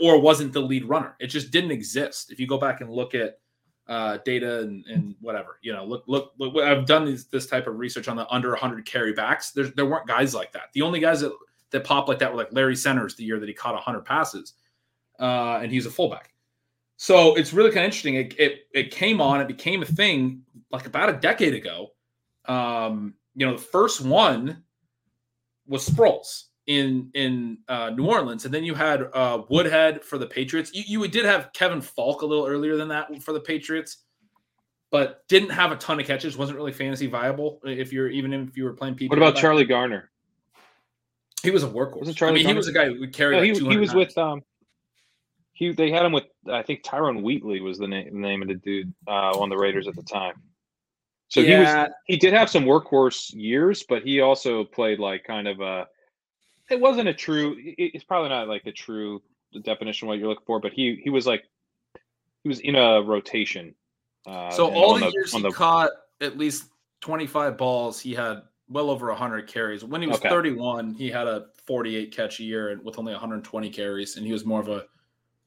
or 0.00 0.18
wasn't 0.18 0.52
the 0.52 0.60
lead 0.60 0.84
runner. 0.84 1.16
It 1.20 1.26
just 1.26 1.50
didn't 1.50 1.70
exist. 1.70 2.32
If 2.32 2.40
you 2.40 2.46
go 2.46 2.58
back 2.58 2.80
and 2.80 2.90
look 2.90 3.14
at 3.14 3.38
uh, 3.90 4.18
data 4.24 4.60
and, 4.60 4.86
and 4.86 5.16
whatever. 5.20 5.58
You 5.62 5.72
know, 5.72 5.84
look, 5.84 6.04
look, 6.06 6.32
look. 6.38 6.56
I've 6.56 6.86
done 6.86 7.04
these, 7.04 7.26
this 7.26 7.46
type 7.46 7.66
of 7.66 7.78
research 7.78 8.06
on 8.06 8.16
the 8.16 8.26
under 8.32 8.50
100 8.50 8.86
carry 8.86 9.12
backs. 9.12 9.50
There, 9.50 9.64
there 9.64 9.84
weren't 9.84 10.06
guys 10.06 10.32
like 10.32 10.52
that. 10.52 10.72
The 10.72 10.82
only 10.82 11.00
guys 11.00 11.20
that 11.20 11.32
that 11.70 11.84
popped 11.84 12.08
like 12.08 12.20
that 12.20 12.30
were 12.30 12.38
like 12.38 12.52
Larry 12.52 12.76
Centers 12.76 13.14
the 13.14 13.24
year 13.24 13.38
that 13.40 13.48
he 13.48 13.54
caught 13.54 13.74
100 13.74 14.04
passes, 14.04 14.54
uh, 15.20 15.60
and 15.62 15.70
he's 15.70 15.86
a 15.86 15.90
fullback. 15.90 16.32
So 16.96 17.34
it's 17.34 17.52
really 17.52 17.70
kind 17.70 17.80
of 17.80 17.84
interesting. 17.86 18.16
It, 18.16 18.34
it, 18.38 18.60
it 18.74 18.90
came 18.90 19.20
on, 19.20 19.40
it 19.40 19.48
became 19.48 19.82
a 19.82 19.86
thing 19.86 20.42
like 20.70 20.86
about 20.86 21.08
a 21.08 21.14
decade 21.14 21.54
ago. 21.54 21.88
Um, 22.46 23.14
you 23.34 23.46
know, 23.46 23.52
the 23.52 23.62
first 23.62 24.00
one 24.00 24.64
was 25.66 25.88
Sproles 25.88 26.44
in 26.66 27.10
in 27.14 27.58
uh, 27.68 27.90
New 27.90 28.06
Orleans, 28.06 28.44
and 28.44 28.52
then 28.52 28.64
you 28.64 28.74
had 28.74 29.02
uh, 29.14 29.42
Woodhead 29.48 30.04
for 30.04 30.18
the 30.18 30.26
Patriots. 30.26 30.70
You, 30.74 31.00
you 31.00 31.08
did 31.08 31.24
have 31.24 31.52
Kevin 31.52 31.80
Faulk 31.80 32.22
a 32.22 32.26
little 32.26 32.46
earlier 32.46 32.76
than 32.76 32.88
that 32.88 33.22
for 33.22 33.32
the 33.32 33.40
Patriots, 33.40 34.04
but 34.90 35.26
didn't 35.28 35.50
have 35.50 35.72
a 35.72 35.76
ton 35.76 36.00
of 36.00 36.06
catches. 36.06 36.36
wasn't 36.36 36.58
really 36.58 36.72
fantasy 36.72 37.06
viable 37.06 37.60
if 37.64 37.92
you're 37.92 38.08
even 38.08 38.32
if 38.32 38.56
you 38.56 38.64
were 38.64 38.72
playing 38.72 38.94
people. 38.94 39.16
What 39.16 39.26
about 39.26 39.40
Charlie 39.40 39.64
Garner? 39.64 40.10
He 41.42 41.50
was 41.50 41.62
a 41.62 41.68
workhorse. 41.68 42.00
Wasn't 42.00 42.16
Charlie 42.16 42.32
I 42.32 42.34
mean, 42.34 42.44
Garner? 42.44 42.54
he 42.54 42.58
was 42.58 42.68
a 42.68 42.72
guy 42.72 42.86
who 42.86 43.00
would 43.00 43.12
carry. 43.14 43.36
No, 43.36 43.42
like 43.42 43.62
he, 43.62 43.68
he 43.68 43.76
was 43.78 43.94
with 43.94 44.16
um. 44.18 44.42
He 45.60 45.72
they 45.72 45.90
had 45.90 46.06
him 46.06 46.12
with 46.12 46.24
I 46.50 46.62
think 46.62 46.82
Tyrone 46.82 47.22
Wheatley 47.22 47.60
was 47.60 47.76
the 47.76 47.86
name 47.86 48.08
the 48.10 48.18
name 48.18 48.40
of 48.40 48.48
the 48.48 48.54
dude 48.54 48.94
uh, 49.06 49.38
on 49.38 49.50
the 49.50 49.58
Raiders 49.58 49.86
at 49.86 49.94
the 49.94 50.02
time. 50.02 50.32
So 51.28 51.40
yeah. 51.40 51.46
he 51.46 51.60
was 51.60 51.90
he 52.06 52.16
did 52.16 52.32
have 52.32 52.48
some 52.48 52.64
workhorse 52.64 53.30
years, 53.34 53.84
but 53.86 54.02
he 54.02 54.22
also 54.22 54.64
played 54.64 54.98
like 54.98 55.22
kind 55.22 55.46
of 55.46 55.60
a. 55.60 55.86
It 56.70 56.80
wasn't 56.80 57.10
a 57.10 57.14
true. 57.14 57.56
It's 57.58 58.04
probably 58.04 58.30
not 58.30 58.48
like 58.48 58.64
the 58.64 58.72
true 58.72 59.22
definition 59.62 60.08
what 60.08 60.18
you're 60.18 60.28
looking 60.28 60.46
for, 60.46 60.60
but 60.60 60.72
he 60.72 60.98
he 61.04 61.10
was 61.10 61.26
like 61.26 61.44
he 62.42 62.48
was 62.48 62.60
in 62.60 62.74
a 62.74 63.02
rotation. 63.02 63.74
Uh, 64.26 64.50
so 64.50 64.72
all 64.72 64.94
the, 64.94 65.00
the, 65.00 65.12
years 65.12 65.34
he 65.34 65.42
the, 65.42 65.50
caught 65.50 65.90
at 66.22 66.38
least 66.38 66.70
25 67.02 67.58
balls, 67.58 68.00
he 68.00 68.14
had 68.14 68.40
well 68.70 68.88
over 68.88 69.08
100 69.08 69.46
carries. 69.46 69.84
When 69.84 70.00
he 70.00 70.06
was 70.06 70.16
okay. 70.20 70.30
31, 70.30 70.94
he 70.94 71.10
had 71.10 71.26
a 71.26 71.48
48 71.66 72.16
catch 72.16 72.40
a 72.40 72.44
year 72.44 72.70
and 72.70 72.82
with 72.82 72.98
only 72.98 73.12
120 73.12 73.68
carries, 73.68 74.16
and 74.16 74.24
he 74.24 74.32
was 74.32 74.46
more 74.46 74.60
of 74.60 74.68
a 74.68 74.86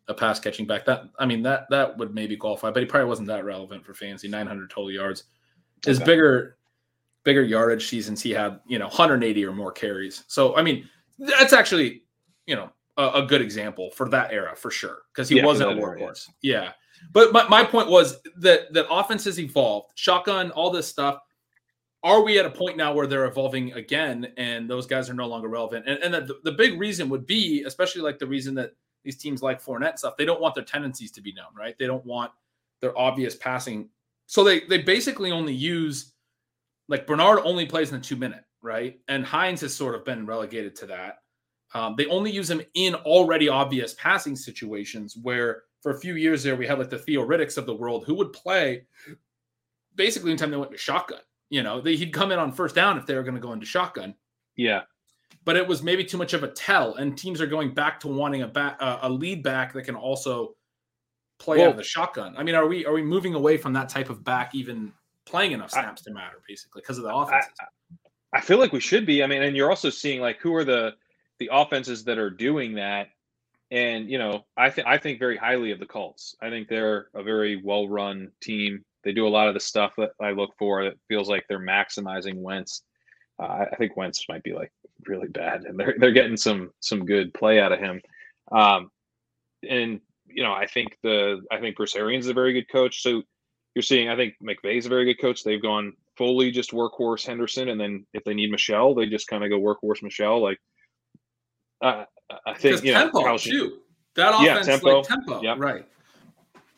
a 0.07 0.13
pass 0.13 0.39
catching 0.39 0.65
back. 0.65 0.85
That 0.85 1.03
I 1.19 1.25
mean 1.25 1.43
that 1.43 1.67
that 1.69 1.97
would 1.97 2.13
maybe 2.13 2.35
qualify, 2.35 2.71
but 2.71 2.81
he 2.81 2.85
probably 2.85 3.07
wasn't 3.07 3.27
that 3.29 3.45
relevant 3.45 3.85
for 3.85 3.93
fantasy. 3.93 4.27
900 4.27 4.69
total 4.69 4.91
yards. 4.91 5.23
His 5.85 5.97
okay. 5.97 6.05
bigger 6.05 6.57
bigger 7.23 7.43
yardage 7.43 7.87
seasons 7.87 8.21
he 8.21 8.31
had, 8.31 8.59
you 8.67 8.77
know, 8.77 8.87
180 8.87 9.45
or 9.45 9.53
more 9.53 9.71
carries. 9.71 10.23
So 10.27 10.55
I 10.55 10.61
mean, 10.61 10.89
that's 11.17 11.53
actually, 11.53 12.03
you 12.45 12.55
know, 12.55 12.69
a, 12.97 13.09
a 13.15 13.25
good 13.25 13.41
example 13.41 13.91
for 13.91 14.09
that 14.09 14.31
era 14.31 14.55
for 14.55 14.71
sure 14.71 14.99
because 15.13 15.29
he 15.29 15.37
yeah, 15.37 15.45
wasn't 15.45 15.71
a 15.71 15.81
workhorse. 15.81 16.29
Yeah. 16.41 16.71
But 17.11 17.33
my, 17.33 17.47
my 17.49 17.63
point 17.63 17.89
was 17.89 18.17
that 18.37 18.71
that 18.73 18.85
offense 18.89 19.25
has 19.25 19.39
evolved, 19.39 19.91
shotgun, 19.95 20.51
all 20.51 20.69
this 20.69 20.87
stuff. 20.87 21.19
Are 22.03 22.21
we 22.21 22.37
at 22.37 22.45
a 22.45 22.49
point 22.49 22.77
now 22.77 22.93
where 22.93 23.07
they're 23.07 23.25
evolving 23.25 23.73
again 23.73 24.33
and 24.37 24.69
those 24.69 24.85
guys 24.85 25.09
are 25.09 25.13
no 25.13 25.27
longer 25.27 25.47
relevant? 25.47 25.87
And, 25.87 25.99
and 25.99 26.27
the, 26.27 26.39
the 26.43 26.51
big 26.51 26.79
reason 26.79 27.09
would 27.09 27.25
be, 27.25 27.63
especially 27.63 28.01
like 28.01 28.19
the 28.19 28.27
reason 28.27 28.55
that 28.55 28.71
these 29.03 29.17
teams 29.17 29.41
like 29.41 29.61
Fournette 29.61 29.97
stuff, 29.97 30.17
they 30.17 30.25
don't 30.25 30.41
want 30.41 30.55
their 30.55 30.63
tendencies 30.63 31.11
to 31.11 31.21
be 31.21 31.33
known, 31.33 31.53
right? 31.57 31.75
They 31.77 31.87
don't 31.87 32.05
want 32.05 32.31
their 32.81 32.97
obvious 32.97 33.35
passing 33.35 33.89
so 34.27 34.43
they 34.43 34.61
they 34.61 34.79
basically 34.79 35.31
only 35.31 35.53
use 35.53 36.13
like 36.87 37.07
Bernard 37.07 37.39
only 37.43 37.65
plays 37.65 37.91
in 37.91 37.99
the 37.99 38.03
two 38.03 38.15
minute, 38.15 38.43
right? 38.61 38.99
And 39.07 39.25
Hines 39.25 39.61
has 39.61 39.75
sort 39.75 39.95
of 39.95 40.05
been 40.05 40.25
relegated 40.25 40.75
to 40.77 40.85
that. 40.87 41.19
Um, 41.73 41.95
they 41.97 42.05
only 42.07 42.31
use 42.31 42.49
him 42.49 42.61
in 42.75 42.93
already 42.95 43.49
obvious 43.49 43.93
passing 43.95 44.35
situations 44.35 45.17
where 45.21 45.63
for 45.81 45.91
a 45.91 45.99
few 45.99 46.15
years 46.15 46.43
there 46.43 46.55
we 46.55 46.67
had 46.67 46.77
like 46.77 46.89
the 46.89 46.99
Theo 46.99 47.23
Riddicks 47.23 47.57
of 47.57 47.65
the 47.65 47.75
world 47.75 48.05
who 48.05 48.13
would 48.15 48.31
play 48.31 48.85
basically 49.95 50.31
anytime 50.31 50.51
they 50.51 50.57
went 50.57 50.71
to 50.71 50.77
shotgun. 50.77 51.21
You 51.49 51.63
know, 51.63 51.81
they, 51.81 51.95
he'd 51.95 52.13
come 52.13 52.31
in 52.31 52.39
on 52.39 52.51
first 52.51 52.75
down 52.75 52.97
if 52.97 53.05
they 53.05 53.15
were 53.15 53.23
going 53.23 53.35
to 53.35 53.41
go 53.41 53.53
into 53.53 53.65
shotgun. 53.65 54.15
Yeah. 54.55 54.81
But 55.45 55.57
it 55.57 55.67
was 55.67 55.83
maybe 55.83 56.05
too 56.05 56.17
much 56.17 56.33
of 56.33 56.43
a 56.43 56.47
tell, 56.47 56.95
and 56.95 57.17
teams 57.17 57.41
are 57.41 57.47
going 57.47 57.73
back 57.73 57.99
to 58.01 58.07
wanting 58.07 58.43
a 58.43 58.47
back, 58.47 58.77
uh, 58.79 58.99
a 59.01 59.09
lead 59.09 59.43
back 59.43 59.73
that 59.73 59.83
can 59.83 59.95
also 59.95 60.55
play 61.39 61.57
well, 61.57 61.67
out 61.67 61.71
of 61.71 61.77
the 61.77 61.83
shotgun. 61.83 62.35
I 62.37 62.43
mean, 62.43 62.55
are 62.55 62.67
we 62.67 62.85
are 62.85 62.93
we 62.93 63.01
moving 63.01 63.33
away 63.33 63.57
from 63.57 63.73
that 63.73 63.89
type 63.89 64.09
of 64.09 64.23
back 64.23 64.55
even 64.55 64.93
playing 65.25 65.51
enough 65.51 65.71
snaps 65.71 66.03
I, 66.05 66.09
to 66.09 66.13
matter, 66.13 66.41
basically, 66.47 66.81
because 66.81 66.97
of 66.97 67.03
the 67.03 67.13
offenses? 67.13 67.51
I, 67.59 68.37
I, 68.37 68.41
feel 68.41 68.57
like 68.59 68.71
we 68.71 68.79
should 68.79 69.05
be. 69.05 69.23
I 69.23 69.27
mean, 69.27 69.41
and 69.41 69.55
you're 69.55 69.69
also 69.69 69.89
seeing 69.89 70.21
like 70.21 70.39
who 70.39 70.55
are 70.55 70.63
the 70.63 70.93
the 71.39 71.49
offenses 71.51 72.03
that 72.05 72.17
are 72.17 72.29
doing 72.29 72.75
that. 72.75 73.07
And 73.71 74.09
you 74.09 74.17
know, 74.17 74.45
I 74.55 74.69
think 74.69 74.87
I 74.87 74.97
think 74.97 75.19
very 75.19 75.37
highly 75.37 75.71
of 75.71 75.79
the 75.79 75.85
Colts. 75.85 76.35
I 76.41 76.49
think 76.49 76.67
they're 76.67 77.07
a 77.13 77.23
very 77.23 77.61
well 77.61 77.87
run 77.87 78.31
team. 78.41 78.83
They 79.03 79.11
do 79.11 79.27
a 79.27 79.29
lot 79.29 79.47
of 79.47 79.53
the 79.53 79.59
stuff 79.59 79.93
that 79.97 80.11
I 80.21 80.31
look 80.31 80.51
for. 80.57 80.83
That 80.83 80.93
feels 81.07 81.27
like 81.27 81.45
they're 81.49 81.59
maximizing 81.59 82.35
Wentz. 82.35 82.83
Uh, 83.39 83.65
I 83.71 83.75
think 83.77 83.97
Wentz 83.97 84.25
might 84.29 84.43
be 84.43 84.53
like 84.53 84.71
really 85.07 85.27
bad, 85.27 85.65
and 85.65 85.79
they're 85.79 85.95
they're 85.97 86.11
getting 86.11 86.37
some 86.37 86.71
some 86.79 87.05
good 87.05 87.33
play 87.33 87.59
out 87.59 87.71
of 87.71 87.79
him. 87.79 88.01
Um, 88.51 88.91
and 89.67 90.01
you 90.27 90.43
know, 90.43 90.53
I 90.53 90.65
think 90.65 90.97
the 91.03 91.41
I 91.51 91.59
think 91.59 91.75
Bruce 91.75 91.95
Arians 91.95 92.25
is 92.25 92.31
a 92.31 92.33
very 92.33 92.53
good 92.53 92.69
coach. 92.69 93.01
So 93.01 93.23
you're 93.75 93.83
seeing, 93.83 94.09
I 94.09 94.15
think 94.15 94.35
McVay's 94.43 94.85
a 94.85 94.89
very 94.89 95.05
good 95.05 95.19
coach. 95.19 95.43
They've 95.43 95.61
gone 95.61 95.93
fully 96.17 96.51
just 96.51 96.71
workhorse 96.71 97.25
Henderson, 97.25 97.69
and 97.69 97.79
then 97.79 98.05
if 98.13 98.23
they 98.23 98.33
need 98.33 98.51
Michel, 98.51 98.93
they 98.93 99.07
just 99.07 99.27
kind 99.27 99.43
of 99.43 99.49
go 99.49 99.59
workhorse 99.59 100.03
Michel. 100.03 100.41
Like 100.41 100.59
uh, 101.81 102.05
I 102.45 102.53
think 102.53 102.83
you 102.83 102.93
tempo, 102.93 103.21
know, 103.21 103.37
shoot 103.37 103.73
that 104.15 104.29
offense 104.29 104.67
yeah, 104.67 104.73
tempo, 104.73 104.97
like 104.97 105.07
tempo, 105.07 105.41
yeah. 105.41 105.55
right? 105.57 105.85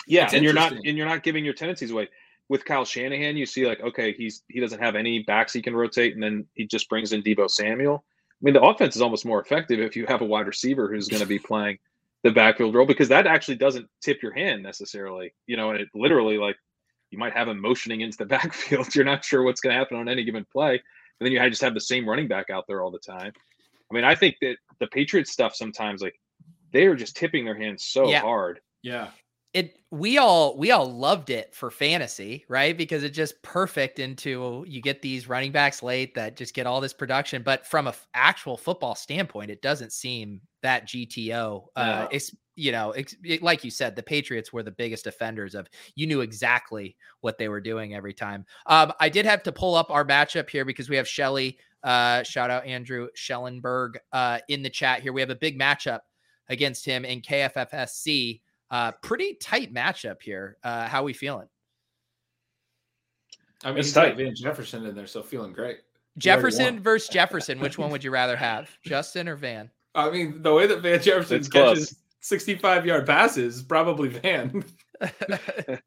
Yeah, 0.07 0.29
and 0.31 0.43
you're 0.43 0.53
not 0.53 0.71
and 0.71 0.97
you're 0.97 1.07
not 1.07 1.23
giving 1.23 1.43
your 1.43 1.53
tendencies 1.53 1.91
away. 1.91 2.09
With 2.47 2.63
Kyle 2.63 2.85
Shanahan, 2.85 3.37
you 3.37 3.45
see 3.45 3.65
like 3.65 3.81
okay, 3.81 4.13
he's 4.13 4.43
he 4.47 4.59
doesn't 4.59 4.81
have 4.81 4.95
any 4.95 5.23
backs 5.23 5.53
he 5.53 5.61
can 5.61 5.75
rotate, 5.75 6.13
and 6.13 6.23
then 6.23 6.45
he 6.53 6.67
just 6.67 6.87
brings 6.89 7.11
in 7.11 7.23
Deebo 7.23 7.49
Samuel. 7.49 8.03
I 8.41 8.45
mean, 8.45 8.53
the 8.53 8.61
offense 8.61 8.95
is 8.95 9.01
almost 9.01 9.25
more 9.25 9.41
effective 9.41 9.79
if 9.79 9.95
you 9.95 10.05
have 10.07 10.21
a 10.21 10.25
wide 10.25 10.47
receiver 10.47 10.91
who's 10.91 11.07
going 11.07 11.21
to 11.21 11.27
be 11.27 11.39
playing 11.51 11.77
the 12.23 12.31
backfield 12.31 12.75
role 12.75 12.85
because 12.85 13.09
that 13.09 13.27
actually 13.27 13.55
doesn't 13.55 13.87
tip 14.01 14.21
your 14.21 14.33
hand 14.33 14.63
necessarily. 14.63 15.33
You 15.47 15.57
know, 15.57 15.71
and 15.71 15.79
it 15.79 15.89
literally 15.93 16.37
like 16.37 16.57
you 17.11 17.17
might 17.17 17.33
have 17.33 17.47
him 17.47 17.61
motioning 17.61 18.01
into 18.01 18.17
the 18.17 18.25
backfield. 18.37 18.93
You're 18.93 19.05
not 19.05 19.23
sure 19.23 19.43
what's 19.43 19.61
going 19.61 19.73
to 19.73 19.79
happen 19.79 19.97
on 19.97 20.09
any 20.09 20.23
given 20.23 20.45
play, 20.51 20.73
and 20.73 20.81
then 21.25 21.31
you 21.31 21.49
just 21.49 21.61
have 21.61 21.73
the 21.73 21.81
same 21.81 22.07
running 22.07 22.27
back 22.27 22.49
out 22.49 22.65
there 22.67 22.81
all 22.81 22.91
the 22.91 22.99
time. 22.99 23.31
I 23.91 23.93
mean, 23.93 24.03
I 24.03 24.15
think 24.15 24.37
that 24.41 24.57
the 24.79 24.87
Patriots 24.87 25.31
stuff 25.31 25.55
sometimes 25.55 26.01
like 26.01 26.19
they 26.71 26.85
are 26.85 26.95
just 26.95 27.15
tipping 27.15 27.45
their 27.45 27.57
hands 27.57 27.83
so 27.83 28.09
yeah. 28.09 28.21
hard. 28.21 28.59
Yeah 28.81 29.09
it 29.55 29.79
we 29.89 30.17
all 30.17 30.57
we 30.57 30.71
all 30.71 30.85
loved 30.85 31.29
it 31.29 31.55
for 31.55 31.71
fantasy, 31.71 32.43
right? 32.49 32.77
Because 32.77 33.05
it's 33.05 33.15
just 33.15 33.41
perfect 33.41 33.99
into 33.99 34.65
you 34.67 34.81
get 34.81 35.01
these 35.01 35.29
running 35.29 35.53
backs 35.53 35.81
late 35.81 36.13
that 36.15 36.35
just 36.35 36.53
get 36.53 36.67
all 36.67 36.81
this 36.81 36.91
production, 36.91 37.41
but 37.41 37.65
from 37.65 37.87
a 37.87 37.91
f- 37.91 38.05
actual 38.13 38.57
football 38.57 38.95
standpoint, 38.95 39.49
it 39.49 39.61
doesn't 39.61 39.93
seem 39.93 40.41
that 40.61 40.85
GTO. 40.85 41.67
Uh, 41.73 42.07
it's 42.11 42.35
you 42.57 42.73
know, 42.73 42.91
it's, 42.91 43.15
it, 43.23 43.41
like 43.41 43.63
you 43.63 43.71
said, 43.71 43.95
the 43.95 44.03
Patriots 44.03 44.51
were 44.51 44.63
the 44.63 44.71
biggest 44.71 45.07
offenders 45.07 45.55
of. 45.55 45.69
You 45.95 46.05
knew 46.05 46.19
exactly 46.19 46.97
what 47.21 47.37
they 47.37 47.47
were 47.47 47.61
doing 47.61 47.95
every 47.95 48.13
time. 48.13 48.45
Um, 48.65 48.91
I 48.99 49.07
did 49.07 49.25
have 49.25 49.41
to 49.43 49.53
pull 49.53 49.75
up 49.75 49.89
our 49.89 50.03
matchup 50.03 50.49
here 50.49 50.65
because 50.65 50.89
we 50.89 50.97
have 50.97 51.07
Shelly. 51.07 51.57
Uh, 51.81 52.23
shout 52.23 52.51
out 52.51 52.65
Andrew 52.65 53.07
Schellenberg 53.15 53.99
uh, 54.11 54.39
in 54.49 54.63
the 54.63 54.69
chat 54.69 55.01
here. 55.01 55.13
We 55.13 55.21
have 55.21 55.29
a 55.29 55.35
big 55.35 55.57
matchup 55.57 56.01
against 56.49 56.85
him 56.85 57.05
in 57.05 57.21
KFFSC. 57.21 58.41
Uh, 58.71 58.91
pretty 58.91 59.35
tight 59.35 59.73
matchup 59.73 60.21
here. 60.21 60.57
Uh, 60.63 60.87
how 60.87 61.03
we 61.03 61.13
feeling? 61.13 61.47
I 63.63 63.69
mean, 63.69 63.79
it's 63.79 63.91
tight. 63.91 64.17
Van 64.17 64.35
Jefferson 64.35 64.85
in 64.85 64.95
there, 64.95 65.07
so 65.07 65.23
feeling 65.23 65.53
great. 65.53 65.79
Jefferson 66.17 66.79
versus 66.79 67.09
Jefferson. 67.09 67.59
Which 67.59 67.77
one 67.77 67.91
would 67.91 68.03
you 68.03 68.11
rather 68.11 68.37
have, 68.37 68.69
Justin 68.83 69.27
or 69.27 69.35
Van? 69.35 69.69
I 69.93 70.09
mean, 70.09 70.41
the 70.41 70.53
way 70.53 70.67
that 70.67 70.81
Van 70.81 71.01
Jefferson 71.01 71.37
it's 71.37 71.47
catches 71.47 71.89
close. 71.89 71.95
65 72.21 72.85
yard 72.85 73.05
passes, 73.05 73.61
probably 73.61 74.09
Van. 74.09 74.63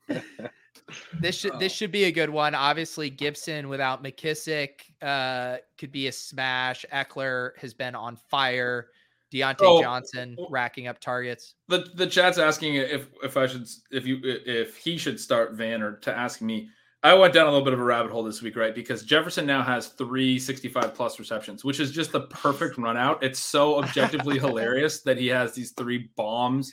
this 1.21 1.37
should 1.37 1.59
this 1.59 1.73
should 1.73 1.93
be 1.93 2.05
a 2.05 2.13
good 2.13 2.31
one. 2.31 2.55
Obviously, 2.55 3.11
Gibson 3.11 3.69
without 3.69 4.03
McKissick 4.03 4.71
uh, 5.03 5.59
could 5.79 5.93
be 5.93 6.09
a 6.09 6.13
smash. 6.13 6.85
Ekeler 6.93 7.57
has 7.59 7.75
been 7.75 7.95
on 7.95 8.17
fire. 8.17 8.89
Diontae 9.33 9.57
oh, 9.61 9.83
Johnson 9.83 10.37
racking 10.51 10.87
up 10.87 11.01
targets. 11.01 11.55
The 11.69 11.87
the 11.95 12.07
chat's 12.07 12.39
asking 12.39 12.77
if 12.77 13.09
if 13.23 13.37
I 13.37 13.47
should 13.47 13.67
if 13.91 14.07
you 14.07 14.21
if 14.23 14.77
he 14.77 14.97
should 14.99 15.21
start 15.21 15.55
Van 15.55 15.83
or 15.83 15.97
to 15.99 16.15
ask 16.15 16.41
me. 16.41 16.71
I 17.01 17.15
went 17.15 17.33
down 17.33 17.47
a 17.47 17.51
little 17.51 17.65
bit 17.65 17.75
of 17.75 17.79
a 17.79 17.85
rabbit 17.85 18.11
hole 18.11 18.25
this 18.25 18.43
week, 18.43 18.57
right? 18.57 18.75
Because 18.75 19.05
Jefferson 19.05 19.47
now 19.47 19.63
has 19.63 19.87
three 19.87 20.37
65 20.37 20.95
plus 20.95 21.21
receptions, 21.21 21.65
which 21.65 21.79
is 21.79 21.93
just 21.93 22.11
the 22.11 22.23
perfect 22.23 22.77
run 22.77 22.97
out. 22.97 23.23
It's 23.23 23.39
so 23.39 23.79
objectively 23.79 24.39
hilarious 24.41 25.03
that 25.03 25.17
he 25.17 25.29
has 25.29 25.53
these 25.53 25.71
three 25.71 26.11
bombs. 26.17 26.73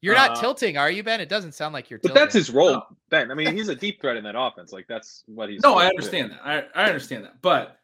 You're 0.00 0.16
not 0.16 0.38
uh, 0.38 0.40
tilting, 0.40 0.76
are 0.76 0.90
you, 0.90 1.04
Ben? 1.04 1.20
It 1.20 1.28
doesn't 1.28 1.52
sound 1.52 1.74
like 1.74 1.88
you're. 1.88 1.98
But 1.98 2.08
tilting. 2.08 2.20
that's 2.20 2.34
his 2.34 2.50
role, 2.50 2.72
no. 2.72 2.82
Ben. 3.10 3.30
I 3.30 3.34
mean, 3.34 3.56
he's 3.56 3.68
a 3.68 3.74
deep 3.76 4.00
threat 4.00 4.16
in 4.16 4.24
that 4.24 4.34
offense. 4.36 4.72
Like 4.72 4.86
that's 4.88 5.22
what 5.26 5.50
he's. 5.50 5.62
No, 5.62 5.74
I 5.74 5.86
understand 5.86 6.32
that. 6.32 6.40
I, 6.42 6.64
I 6.74 6.86
understand 6.86 7.24
that, 7.24 7.40
but 7.42 7.76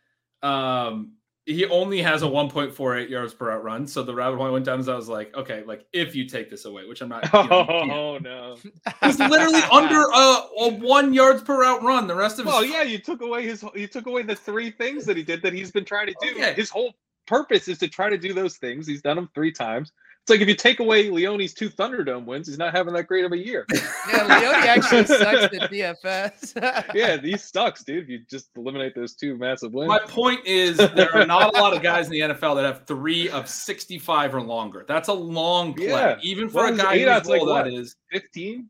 um, 0.43 1.13
he 1.47 1.65
only 1.67 2.03
has 2.03 2.25
a 2.25 2.27
1.48 2.27 3.09
yards 3.09 3.33
per 3.33 3.53
out 3.53 3.63
run. 3.63 3.87
So 3.87 4.03
the 4.03 4.13
rabbit 4.13 4.37
hole 4.37 4.53
went 4.53 4.65
down 4.65 4.87
I 4.89 4.95
was 4.97 5.09
like, 5.09 5.35
okay, 5.37 5.63
like 5.65 5.87
if 5.93 6.15
you 6.15 6.29
take 6.29 6.51
this 6.51 6.65
away, 6.65 6.87
which 6.87 7.01
I'm 7.01 7.09
not. 7.09 7.25
You 7.33 7.49
know, 7.49 7.67
Oh 7.69 8.19
no! 8.23 8.57
He's 9.05 9.19
literally 9.21 9.63
under 9.71 10.01
a, 10.01 10.41
a 10.59 10.75
one 10.75 11.15
yards 11.15 11.43
per 11.43 11.65
out 11.65 11.85
run. 11.85 12.09
The 12.09 12.17
rest 12.17 12.41
of 12.41 12.47
Well, 12.47 12.63
his 12.63 12.73
yeah, 12.73 12.83
you 12.83 12.99
took 12.99 13.23
away 13.23 13.47
his. 13.47 13.65
You 13.77 13.87
took 13.87 14.07
away 14.07 14.23
the 14.23 14.35
three 14.35 14.73
things 14.73 15.07
that 15.07 15.17
he 15.17 15.23
did 15.23 15.41
that 15.43 15.53
he's 15.53 15.71
been 15.71 15.85
trying 15.85 16.09
to 16.09 16.15
do. 16.21 16.33
Okay. 16.33 16.53
His 16.55 16.69
whole 16.69 16.95
purpose 17.27 17.69
is 17.69 17.79
to 17.79 17.89
try 17.89 18.11
to 18.11 18.19
do 18.19 18.33
those 18.33 18.57
things. 18.57 18.87
He's 18.87 19.03
done 19.03 19.17
them 19.17 19.31
three 19.33 19.53
times. 19.53 19.93
It's 20.27 20.31
like 20.33 20.41
if 20.41 20.49
you 20.49 20.57
take 20.57 20.81
away 20.81 21.09
Leone's 21.09 21.55
two 21.55 21.71
Thunderdome 21.71 22.25
wins, 22.25 22.49
he's 22.49 22.59
not 22.59 22.75
having 22.75 22.93
that 22.95 23.05
great 23.05 23.25
of 23.25 23.31
a 23.31 23.39
year. 23.39 23.65
Yeah, 24.13 24.25
Leone 24.41 24.55
actually 24.55 25.05
sucks 25.07 25.55
at 25.55 25.71
DFS. 25.71 26.85
yeah, 26.95 27.17
he 27.21 27.37
sucks, 27.37 27.85
dude. 27.85 28.03
If 28.05 28.09
you 28.09 28.21
just 28.29 28.49
eliminate 28.57 28.95
those 28.97 29.15
two 29.15 29.37
massive 29.37 29.73
wins. 29.73 29.87
My 29.89 30.01
point 30.01 30.45
is, 30.45 30.77
there 30.79 31.13
are 31.15 31.25
not 31.27 31.57
a 31.57 31.61
lot 31.61 31.75
of 31.77 31.81
guys 31.83 32.07
in 32.07 32.13
the 32.13 32.21
NFL 32.21 32.57
that 32.57 32.65
have 32.65 32.87
three 32.89 33.29
of 33.31 33.49
65 33.49 34.35
or 34.35 34.43
longer. 34.43 34.85
That's 34.89 35.07
a 35.09 35.13
long 35.13 35.75
play, 35.75 35.87
Yeah. 35.87 36.17
even 36.23 36.49
for 36.49 36.57
Well, 36.65 36.75
a 36.75 36.77
guy 36.77 36.99
whose 36.99 37.07
ADOT's 37.09 37.29
like 37.29 37.37
role 37.39 37.47
that 37.55 37.65
what? 37.67 37.73
is. 37.75 37.95
15. 38.13 38.69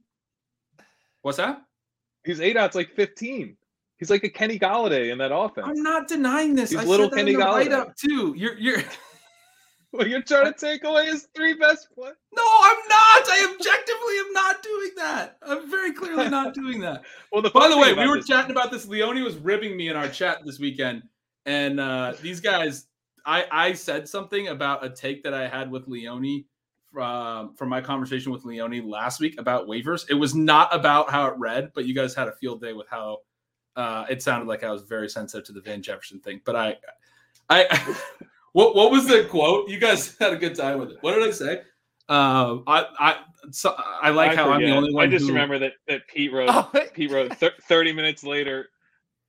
What's 1.23 1.39
that? 1.39 1.63
He's 2.25 2.41
eight 2.43 2.57
outs 2.59 2.75
like 2.77 2.95
15. 2.95 3.57
He's 3.99 4.11
like 4.11 4.25
a 4.25 4.29
Kenny 4.29 4.59
Golladay 4.59 5.11
in 5.11 5.17
that 5.19 5.35
offense. 5.35 5.67
I'm 5.71 5.83
not 5.83 6.07
denying 6.07 6.55
this. 6.55 6.71
He's 6.71 6.81
I 6.81 6.85
little 6.85 7.07
said 7.07 7.13
that 7.13 7.17
Kenny 7.17 7.33
in 7.35 7.39
the 7.41 7.45
Golladay. 7.47 7.53
write-up 7.71 7.97
too. 7.97 8.35
You're 8.37 8.59
you're. 8.59 8.83
Well, 9.93 10.07
you're 10.07 10.23
trying 10.23 10.53
to 10.53 10.59
take 10.59 10.85
away 10.85 11.07
his 11.07 11.29
three 11.35 11.55
best 11.55 11.89
play. 11.95 12.11
No, 12.35 12.43
I'm 12.43 12.77
not. 12.89 13.29
I 13.29 13.47
objectively 13.55 14.19
am 14.19 14.33
not 14.33 14.63
doing 14.63 14.91
that. 14.97 15.39
I'm 15.43 15.71
very 15.71 15.93
clearly 15.93 16.29
not 16.29 16.55
doing 16.55 16.81
that. 16.81 17.05
Well, 17.33 17.43
the 17.43 17.51
By 17.51 17.69
the 17.69 17.77
way, 17.79 17.93
we 17.93 18.07
were 18.07 18.17
this- 18.17 18.27
chatting 18.27 18.51
about 18.51 18.71
this. 18.71 18.87
Leone 18.87 19.23
was 19.23 19.37
ribbing 19.37 19.77
me 19.77 19.89
in 19.89 19.97
our 19.97 20.09
chat 20.09 20.39
this 20.45 20.59
weekend, 20.59 21.03
and 21.45 21.79
uh, 21.81 22.15
these 22.23 22.41
guys, 22.41 22.87
I 23.25 23.45
I 23.51 23.73
said 23.75 24.09
something 24.09 24.49
about 24.49 24.85
a 24.85 24.91
take 24.91 25.23
that 25.25 25.35
I 25.35 25.49
had 25.49 25.71
with 25.71 25.87
Leone 25.87 26.45
from 26.93 27.55
from 27.55 27.69
my 27.69 27.81
conversation 27.81 28.33
with 28.33 28.45
Leone 28.45 28.89
last 28.89 29.21
week 29.21 29.39
about 29.39 29.67
waivers. 29.67 30.07
It 30.09 30.15
was 30.15 30.35
not 30.35 30.75
about 30.75 31.11
how 31.11 31.27
it 31.27 31.35
read, 31.39 31.73
but 31.75 31.85
you 31.85 31.95
guys 31.95 32.15
had 32.15 32.29
a 32.29 32.33
field 32.33 32.61
day 32.61 32.73
with 32.73 32.89
how 32.89 33.19
uh, 33.77 34.07
it 34.09 34.23
sounded 34.23 34.49
like 34.49 34.65
I 34.65 34.71
was 34.71 34.83
very 34.83 35.09
sensitive 35.09 35.45
to 35.47 35.53
the 35.53 35.61
Van 35.61 35.83
Jefferson 35.83 36.21
thing. 36.21 36.41
But 36.45 36.57
I, 36.57 36.77
I, 37.51 37.97
what 38.57 38.75
what 38.75 38.91
was 38.91 39.07
the 39.07 39.25
quote? 39.25 39.69
You 39.69 39.79
guys 39.79 40.17
had 40.21 40.33
a 40.33 40.37
good 40.37 40.55
time 40.55 40.79
with 40.79 40.91
it. 40.93 40.97
What 41.03 41.15
did 41.15 41.29
I 41.29 41.31
say? 41.31 41.61
Um, 42.09 42.65
I 42.67 42.87
I 42.99 43.17
so, 43.51 43.75
I 43.77 44.09
like 44.11 44.35
how 44.35 44.51
I'm 44.51 44.63
the 44.63 44.71
only 44.71 44.95
one. 44.95 45.05
I 45.07 45.11
just 45.11 45.27
who- 45.27 45.33
remember 45.33 45.59
that 45.59 45.75
that 45.89 46.09
Pete 46.09 46.33
wrote. 46.33 46.49
Oh, 46.51 46.71
Pete 46.95 47.11
wrote 47.11 47.37
thir- 47.37 47.53
30 47.69 47.93
minutes 47.93 48.25
later. 48.25 48.71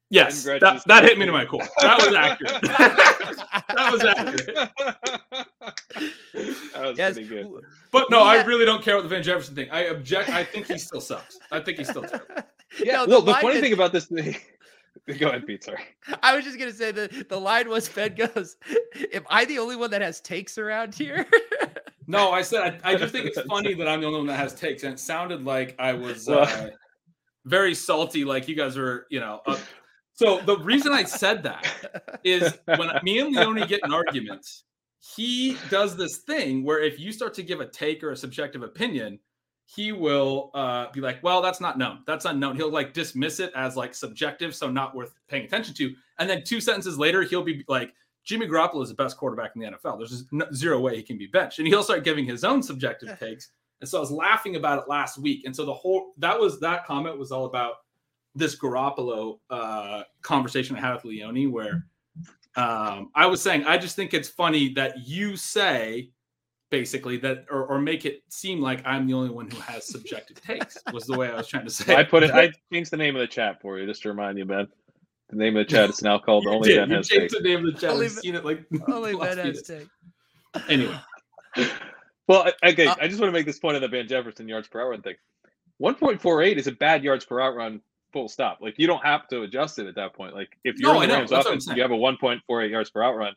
Yes, 0.09 0.45
Ben 0.45 0.53
that, 0.53 0.59
Gretchen's 0.61 0.83
that 0.85 1.03
hit 1.03 1.17
me 1.17 1.25
to 1.25 1.33
my 1.33 1.43
core. 1.43 1.67
That 1.81 1.97
was 1.97 2.15
accurate. 2.15 2.61
that 2.61 3.89
was 3.91 4.05
accurate. 4.05 4.55
that 6.73 6.87
was 6.87 6.97
yes. 6.97 7.15
pretty 7.15 7.27
good. 7.27 7.49
But 7.91 8.09
no, 8.09 8.23
I 8.23 8.41
really 8.45 8.63
don't 8.63 8.81
care 8.81 8.93
about 8.95 9.03
the 9.03 9.09
Van 9.09 9.23
Jefferson 9.23 9.55
thing. 9.55 9.69
I 9.71 9.87
object. 9.87 10.29
I 10.29 10.45
think 10.45 10.67
he 10.67 10.77
still 10.77 11.01
sucks. 11.01 11.37
I 11.51 11.59
think 11.59 11.79
he's 11.79 11.89
still 11.89 12.03
terrible. 12.03 12.35
Yeah. 12.81 13.03
No, 13.03 13.07
well, 13.07 13.21
the 13.23 13.31
line 13.31 13.41
funny 13.41 13.55
is- 13.55 13.61
thing 13.61 13.73
about 13.73 13.91
this 13.91 14.05
thing. 14.05 14.37
Go 15.19 15.29
ahead, 15.29 15.45
Pete. 15.45 15.63
Sorry. 15.63 15.83
I 16.23 16.35
was 16.35 16.45
just 16.45 16.57
gonna 16.57 16.71
say 16.71 16.91
that 16.91 17.29
the 17.29 17.39
line 17.39 17.69
was 17.69 17.87
Fed 17.87 18.17
goes, 18.17 18.57
Am 19.13 19.25
I 19.29 19.45
the 19.45 19.59
only 19.59 19.75
one 19.75 19.91
that 19.91 20.01
has 20.01 20.21
takes 20.21 20.57
around 20.57 20.95
here? 20.95 21.25
No, 22.09 22.31
I 22.31 22.41
said 22.41 22.79
I, 22.83 22.91
I 22.93 22.95
just 22.95 23.11
think 23.11 23.25
it's 23.25 23.41
funny 23.49 23.73
that 23.73 23.87
I'm 23.87 23.99
the 23.99 24.07
only 24.07 24.19
one 24.19 24.27
that 24.27 24.37
has 24.37 24.55
takes, 24.55 24.83
and 24.83 24.93
it 24.93 24.99
sounded 24.99 25.43
like 25.43 25.75
I 25.77 25.91
was 25.91 26.29
uh, 26.29 26.69
very 27.45 27.75
salty, 27.75 28.23
like 28.23 28.47
you 28.47 28.55
guys 28.55 28.77
were, 28.77 29.07
you 29.09 29.19
know. 29.19 29.41
Up. 29.45 29.59
So 30.13 30.39
the 30.39 30.57
reason 30.59 30.93
I 30.93 31.03
said 31.03 31.43
that 31.43 32.19
is 32.23 32.57
when 32.65 32.89
me 33.03 33.19
and 33.19 33.35
Leone 33.35 33.67
get 33.67 33.81
in 33.83 33.93
arguments, 33.93 34.63
he 35.15 35.57
does 35.69 35.95
this 35.95 36.19
thing 36.19 36.63
where 36.63 36.81
if 36.81 36.97
you 36.99 37.11
start 37.11 37.33
to 37.35 37.43
give 37.43 37.59
a 37.59 37.67
take 37.67 38.03
or 38.03 38.11
a 38.11 38.15
subjective 38.15 38.63
opinion, 38.63 39.19
he 39.69 39.91
will 39.91 40.49
uh, 40.53 40.89
be 40.93 41.01
like, 41.01 41.21
"Well, 41.21 41.41
that's 41.41 41.59
not 41.59 41.77
known. 41.77 41.99
That's 42.07 42.23
unknown." 42.23 42.55
He'll 42.55 42.71
like 42.71 42.93
dismiss 42.93 43.41
it 43.41 43.51
as 43.53 43.75
like 43.75 43.93
subjective, 43.93 44.55
so 44.55 44.71
not 44.71 44.95
worth 44.95 45.13
paying 45.27 45.43
attention 45.43 45.73
to. 45.75 45.93
And 46.19 46.29
then 46.29 46.43
two 46.43 46.61
sentences 46.61 46.97
later, 46.97 47.21
he'll 47.23 47.43
be 47.43 47.65
like, 47.67 47.93
"Jimmy 48.23 48.47
Garoppolo 48.47 48.81
is 48.81 48.89
the 48.89 48.95
best 48.95 49.17
quarterback 49.17 49.51
in 49.55 49.61
the 49.61 49.67
NFL. 49.67 49.97
There's 49.97 50.11
just 50.11 50.31
no, 50.31 50.45
zero 50.53 50.79
way 50.79 50.95
he 50.95 51.03
can 51.03 51.17
be 51.17 51.27
benched." 51.27 51.59
And 51.59 51.67
he'll 51.67 51.83
start 51.83 52.05
giving 52.05 52.25
his 52.25 52.45
own 52.45 52.63
subjective 52.63 53.19
takes. 53.19 53.49
And 53.81 53.89
so 53.89 53.97
I 53.97 54.01
was 54.01 54.09
laughing 54.09 54.55
about 54.55 54.79
it 54.79 54.89
last 54.89 55.17
week. 55.17 55.43
And 55.45 55.53
so 55.55 55.65
the 55.65 55.73
whole 55.73 56.13
that 56.17 56.39
was 56.39 56.61
that 56.61 56.85
comment 56.85 57.17
was 57.17 57.33
all 57.33 57.45
about 57.45 57.75
this 58.35 58.57
Garoppolo 58.57 59.39
uh, 59.49 60.03
conversation 60.21 60.77
I 60.77 60.79
had 60.79 60.93
with 60.93 61.03
Leone, 61.03 61.51
where 61.51 61.85
um, 62.55 63.09
I 63.15 63.25
was 63.25 63.41
saying 63.41 63.65
I 63.65 63.77
just 63.77 63.97
think 63.97 64.13
it's 64.13 64.29
funny 64.29 64.73
that 64.75 65.05
you 65.05 65.35
say 65.35 66.11
basically 66.69 67.17
that 67.17 67.45
or, 67.49 67.65
or 67.65 67.79
make 67.79 68.05
it 68.05 68.21
seem 68.29 68.59
like 68.61 68.85
I'm 68.85 69.07
the 69.07 69.13
only 69.13 69.29
one 69.29 69.49
who 69.49 69.59
has 69.61 69.87
subjective 69.87 70.41
takes 70.41 70.77
was 70.91 71.05
the 71.05 71.17
way 71.17 71.29
I 71.29 71.35
was 71.35 71.47
trying 71.47 71.65
to 71.65 71.71
say. 71.71 71.95
I 71.95 72.03
put 72.03 72.23
it. 72.23 72.31
I 72.31 72.51
changed 72.73 72.91
the 72.91 72.97
name 72.97 73.15
of 73.15 73.21
the 73.21 73.27
chat 73.27 73.61
for 73.61 73.79
you 73.79 73.85
just 73.85 74.01
to 74.03 74.09
remind 74.09 74.37
you, 74.37 74.45
Ben. 74.45 74.67
The 75.29 75.35
name 75.37 75.57
of 75.57 75.67
the 75.67 75.71
chat 75.73 75.89
is 75.89 76.01
now 76.01 76.17
called 76.19 76.43
you 76.45 76.51
Only 76.51 76.69
did. 76.69 76.77
Ben 76.77 76.89
You 76.89 76.95
Has 76.97 77.07
changed 77.07 77.33
Takes. 77.33 77.43
the 77.43 77.47
name 77.49 77.65
of 77.65 77.73
the 77.73 77.79
chat. 77.79 77.89
Only 77.91 78.09
seen 78.09 78.35
it 78.35 78.45
like 78.45 78.63
Only 78.87 79.13
last 79.13 79.35
Ben 79.35 79.45
has 79.47 79.61
days. 79.61 79.87
take. 80.53 80.63
Anyway, 80.69 80.97
Well, 82.27 82.51
okay. 82.63 82.87
Uh, 82.87 82.95
I 82.99 83.07
just 83.07 83.19
want 83.21 83.29
to 83.29 83.37
make 83.37 83.45
this 83.45 83.59
point 83.59 83.75
on 83.75 83.81
the 83.81 83.87
Van 83.87 84.07
Jefferson 84.07 84.47
yards 84.47 84.67
per 84.67 84.81
hour 84.81 84.97
thing. 84.97 85.15
1.48 85.81 86.55
is 86.57 86.67
a 86.67 86.71
bad 86.71 87.03
yards 87.03 87.23
per 87.25 87.39
out 87.39 87.55
run. 87.55 87.81
Full 88.13 88.27
stop. 88.29 88.59
Like 88.61 88.75
you 88.77 88.87
don't 88.87 89.03
have 89.05 89.27
to 89.29 89.43
adjust 89.43 89.79
it 89.79 89.87
at 89.87 89.95
that 89.95 90.13
point. 90.13 90.33
Like 90.33 90.49
if 90.63 90.79
you're 90.79 90.93
No, 90.93 90.99
I 90.99 91.03
in 91.03 91.09
the. 91.09 91.15
Rams 91.15 91.29
That's 91.29 91.45
what 91.45 91.51
I'm 91.51 91.57
offense, 91.57 91.67
you 91.75 91.81
have 91.81 91.91
a 91.91 91.95
1.48 91.95 92.69
yards 92.69 92.89
per 92.89 93.03
out 93.03 93.15
run. 93.15 93.33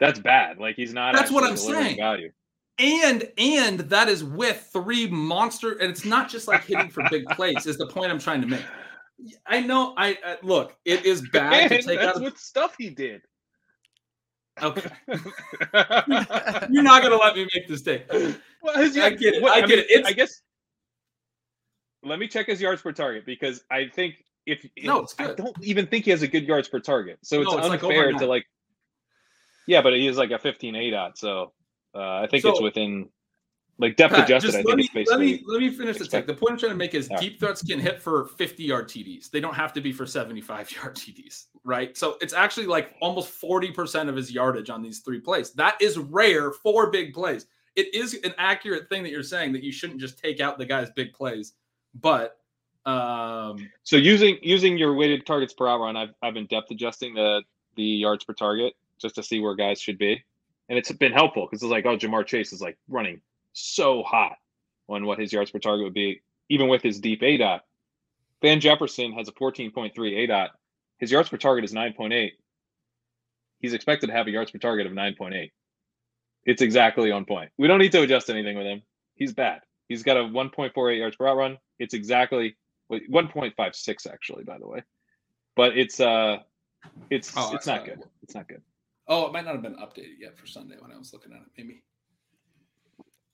That's 0.00 0.18
bad. 0.18 0.58
Like 0.58 0.76
he's 0.76 0.92
not. 0.94 1.14
That's 1.14 1.30
what 1.30 1.44
I'm 1.44 1.54
delivering 1.54 1.84
saying. 1.84 1.96
Value. 1.98 2.32
And 2.80 3.30
and 3.38 3.80
that 3.80 4.08
is 4.08 4.24
with 4.24 4.68
three 4.72 5.06
monster, 5.06 5.72
and 5.72 5.90
it's 5.90 6.04
not 6.04 6.28
just 6.28 6.48
like 6.48 6.64
hitting 6.64 6.88
for 6.88 7.04
big 7.10 7.26
plays. 7.30 7.66
Is 7.66 7.76
the 7.76 7.86
point 7.86 8.10
I'm 8.10 8.18
trying 8.18 8.40
to 8.40 8.46
make? 8.46 8.64
I 9.46 9.60
know. 9.60 9.94
I 9.98 10.18
uh, 10.24 10.36
look. 10.42 10.74
It 10.86 11.04
is 11.04 11.28
bad 11.30 11.68
to 11.68 11.82
take 11.82 12.00
that's 12.00 12.16
out. 12.16 12.22
what 12.22 12.38
stuff 12.38 12.74
he 12.78 12.88
did. 12.90 13.22
Okay, 14.62 14.90
you're 16.70 16.82
not 16.82 17.02
gonna 17.02 17.16
let 17.16 17.36
me 17.36 17.46
make 17.54 17.68
this 17.68 17.82
take. 17.82 18.10
Well, 18.10 18.76
I 18.76 19.10
get 19.10 19.34
it. 19.34 19.42
what- 19.42 19.52
I 19.52 19.66
get 19.66 19.78
it. 19.78 19.90
It's- 19.90 20.06
I 20.06 20.12
guess. 20.12 20.40
Let 22.02 22.18
me 22.18 22.28
check 22.28 22.46
his 22.46 22.60
yards 22.62 22.80
per 22.80 22.92
target 22.92 23.26
because 23.26 23.62
I 23.70 23.86
think 23.88 24.14
if 24.46 24.66
No, 24.82 25.00
it's 25.00 25.14
I 25.18 25.26
good. 25.26 25.36
don't 25.36 25.56
even 25.62 25.86
think 25.86 26.06
he 26.06 26.10
has 26.12 26.22
a 26.22 26.28
good 26.28 26.44
yards 26.44 26.66
per 26.66 26.80
target, 26.80 27.18
so 27.22 27.42
it's 27.42 27.50
No, 27.50 27.58
it's 27.58 27.68
like 27.68 27.82
unfair 27.82 28.08
over 28.08 28.18
to 28.18 28.26
like. 28.26 28.46
Yeah, 29.66 29.82
but 29.82 29.92
he 29.92 30.06
is 30.06 30.16
like 30.16 30.30
a 30.30 30.38
15 30.38 30.74
A 30.74 30.90
dot, 30.90 31.18
so 31.18 31.52
uh, 31.94 32.20
I 32.20 32.26
think 32.30 32.44
it's 32.44 32.60
within 32.60 33.08
like 33.80 33.96
depth 33.96 34.14
Pat, 34.14 34.24
adjusted. 34.24 34.54
I 34.54 34.58
let 34.58 34.64
think 34.64 34.76
me, 34.76 34.82
it's 34.84 34.92
basically. 34.92 35.16
let 35.16 35.20
me 35.20 35.44
let 35.46 35.60
me 35.60 35.70
finish 35.70 35.96
the 35.96 36.06
tech. 36.06 36.26
The 36.26 36.34
point 36.34 36.52
I'm 36.52 36.58
trying 36.58 36.72
to 36.72 36.76
make 36.76 36.94
is 36.94 37.08
right. 37.08 37.18
deep 37.18 37.40
threats 37.40 37.62
can 37.62 37.80
hit 37.80 38.00
for 38.00 38.26
50 38.26 38.62
yard 38.62 38.88
TDs. 38.88 39.30
They 39.30 39.40
don't 39.40 39.54
have 39.54 39.72
to 39.72 39.80
be 39.80 39.90
for 39.90 40.06
75 40.06 40.70
yard 40.76 40.96
TDs, 40.96 41.46
right? 41.64 41.96
So 41.96 42.18
it's 42.20 42.34
actually 42.34 42.66
like 42.66 42.94
almost 43.00 43.40
40% 43.40 44.08
of 44.08 44.16
his 44.16 44.30
yardage 44.30 44.68
on 44.68 44.82
these 44.82 45.00
three 45.00 45.18
plays. 45.18 45.52
That 45.52 45.80
is 45.80 45.98
rare 45.98 46.52
for 46.52 46.90
big 46.90 47.14
plays. 47.14 47.46
It 47.74 47.94
is 47.94 48.14
an 48.22 48.34
accurate 48.36 48.88
thing 48.90 49.02
that 49.04 49.10
you're 49.10 49.22
saying 49.22 49.52
that 49.54 49.62
you 49.62 49.72
shouldn't 49.72 50.00
just 50.00 50.18
take 50.18 50.40
out 50.40 50.58
the 50.58 50.66
guy's 50.66 50.90
big 50.90 51.14
plays, 51.14 51.54
but 51.94 52.36
um 52.84 53.68
So 53.82 53.96
using 53.96 54.38
using 54.42 54.76
your 54.76 54.94
weighted 54.94 55.26
targets 55.26 55.54
per 55.54 55.66
out 55.66 55.80
run, 55.80 55.96
I've 55.96 56.14
I've 56.22 56.34
been 56.34 56.46
depth 56.46 56.70
adjusting 56.70 57.14
the 57.14 57.42
the 57.76 57.82
yards 57.82 58.24
per 58.24 58.34
target 58.34 58.74
just 59.00 59.14
to 59.14 59.22
see 59.22 59.40
where 59.40 59.54
guys 59.54 59.80
should 59.80 59.96
be, 59.96 60.22
and 60.70 60.78
it's 60.78 60.90
been 60.92 61.12
helpful 61.12 61.44
because 61.44 61.62
it's 61.62 61.70
like 61.70 61.84
oh 61.84 61.98
Ja'Marr 61.98 62.24
Chase 62.24 62.54
is 62.54 62.62
like 62.62 62.78
running 62.88 63.20
so 63.52 64.02
hot 64.02 64.36
on 64.88 65.04
what 65.04 65.18
his 65.18 65.32
yards 65.32 65.50
per 65.50 65.58
target 65.58 65.84
would 65.84 65.94
be, 65.94 66.22
even 66.48 66.68
with 66.68 66.82
his 66.82 67.00
deep 67.00 67.22
A 67.22 67.36
dot. 67.36 67.64
Van 68.40 68.60
Jefferson 68.60 69.12
has 69.12 69.28
a 69.28 69.32
14.3 69.32 70.18
A 70.18 70.26
dot. 70.26 70.50
His 70.98 71.10
yards 71.10 71.28
per 71.28 71.36
target 71.36 71.64
is 71.64 71.72
9.8. 71.72 72.30
He's 73.58 73.74
expected 73.74 74.06
to 74.06 74.12
have 74.12 74.26
a 74.26 74.30
yards 74.30 74.50
per 74.50 74.58
target 74.58 74.86
of 74.86 74.92
9.8. 74.92 75.50
It's 76.46 76.62
exactly 76.62 77.10
on 77.10 77.26
point. 77.26 77.50
We 77.58 77.68
don't 77.68 77.78
need 77.78 77.92
to 77.92 78.02
adjust 78.02 78.30
anything 78.30 78.56
with 78.56 78.66
him. 78.66 78.82
He's 79.14 79.32
bad. 79.32 79.60
He's 79.88 80.02
got 80.02 80.16
a 80.16 80.20
1.48 80.20 80.98
yards 80.98 81.16
per 81.16 81.26
out 81.26 81.36
run. 81.36 81.58
It's 81.78 81.94
exactly 81.94 82.56
1.56 82.90 84.10
actually, 84.10 84.44
by 84.44 84.58
the 84.58 84.68
way. 84.68 84.82
But 85.56 85.76
it's 85.76 86.00
uh 86.00 86.38
it's 87.10 87.32
Oh, 87.36 87.54
it's 87.54 87.66
not 87.66 87.84
good. 87.84 88.02
It's 88.22 88.34
not 88.34 88.48
good. 88.48 88.62
Oh, 89.10 89.26
it 89.26 89.32
might 89.32 89.44
not 89.44 89.54
have 89.54 89.62
been 89.62 89.74
updated 89.74 90.20
yet 90.20 90.38
for 90.38 90.46
Sunday 90.46 90.76
when 90.78 90.92
I 90.92 90.96
was 90.96 91.12
looking 91.12 91.32
at 91.32 91.38
it, 91.40 91.48
maybe. 91.58 91.82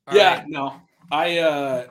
All 0.08 0.16
yeah, 0.16 0.38
right. 0.38 0.48
no. 0.48 0.80
I 1.12 1.38
uh 1.38 1.86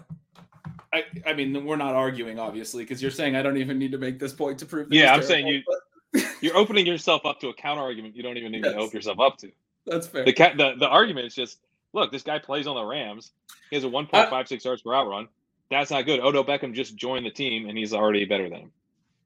I 0.91 1.03
I 1.25 1.33
mean 1.33 1.63
we're 1.65 1.75
not 1.75 1.93
arguing 1.93 2.39
obviously 2.39 2.83
because 2.83 3.01
you're 3.01 3.11
saying 3.11 3.36
I 3.36 3.41
don't 3.43 3.57
even 3.57 3.77
need 3.77 3.91
to 3.91 3.97
make 3.97 4.19
this 4.19 4.33
point 4.33 4.57
to 4.59 4.65
prove 4.65 4.88
Yeah, 4.91 5.13
I'm 5.13 5.21
saying 5.23 5.45
terrible, 5.45 6.33
You're 6.41 6.57
opening 6.57 6.86
yourself 6.88 7.25
up 7.25 7.39
to 7.41 7.49
a 7.49 7.53
counter 7.53 7.81
argument 7.81 8.15
you 8.15 8.23
don't 8.23 8.38
even 8.38 8.51
need 8.51 8.63
to 8.63 8.75
open 8.75 8.97
yourself 8.97 9.19
up 9.19 9.38
to. 9.38 9.51
that's 9.86 10.07
fair. 10.07 10.25
The 10.25 10.33
the 10.33 10.73
the 10.79 10.88
argument 10.88 11.27
is 11.27 11.36
just 11.36 11.59
look, 11.93 12.11
this 12.11 12.23
guy 12.23 12.39
plays 12.39 12.67
on 12.67 12.75
the 12.75 12.83
Rams. 12.83 13.31
He 13.69 13.75
has 13.75 13.83
a 13.83 13.88
1.56 13.88 14.63
yards 14.65 14.81
per 14.81 14.93
out 14.93 15.07
run. 15.07 15.27
That's 15.69 15.91
not 15.91 16.05
good. 16.05 16.19
Odell 16.19 16.43
Beckham 16.43 16.73
just 16.73 16.95
joined 16.95 17.25
the 17.25 17.31
team 17.31 17.69
and 17.69 17.77
he's 17.77 17.93
already 17.93 18.25
better 18.25 18.49
than 18.49 18.59
him. 18.61 18.71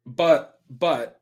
but 0.05 0.59
but 0.69 1.19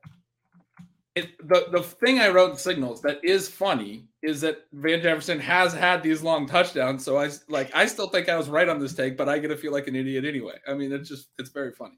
it, 1.17 1.47
the 1.47 1.67
the 1.71 1.83
thing 1.83 2.19
I 2.19 2.29
wrote 2.29 2.51
in 2.51 2.57
signals 2.57 3.01
that 3.01 3.19
is 3.23 3.47
funny 3.47 4.05
is 4.21 4.41
that 4.41 4.65
Van 4.73 5.01
Jefferson 5.01 5.39
has 5.39 5.73
had 5.73 6.03
these 6.03 6.21
long 6.21 6.47
touchdowns. 6.47 7.03
So 7.03 7.17
I 7.17 7.29
like 7.49 7.75
I 7.75 7.85
still 7.85 8.07
think 8.09 8.29
I 8.29 8.37
was 8.37 8.49
right 8.49 8.69
on 8.69 8.79
this 8.79 8.93
take, 8.93 9.17
but 9.17 9.27
I 9.27 9.39
get 9.39 9.49
to 9.49 9.57
feel 9.57 9.71
like 9.71 9.87
an 9.87 9.95
idiot 9.95 10.25
anyway. 10.25 10.55
I 10.67 10.73
mean, 10.73 10.91
it's 10.91 11.09
just 11.09 11.29
it's 11.39 11.49
very 11.49 11.71
funny. 11.71 11.97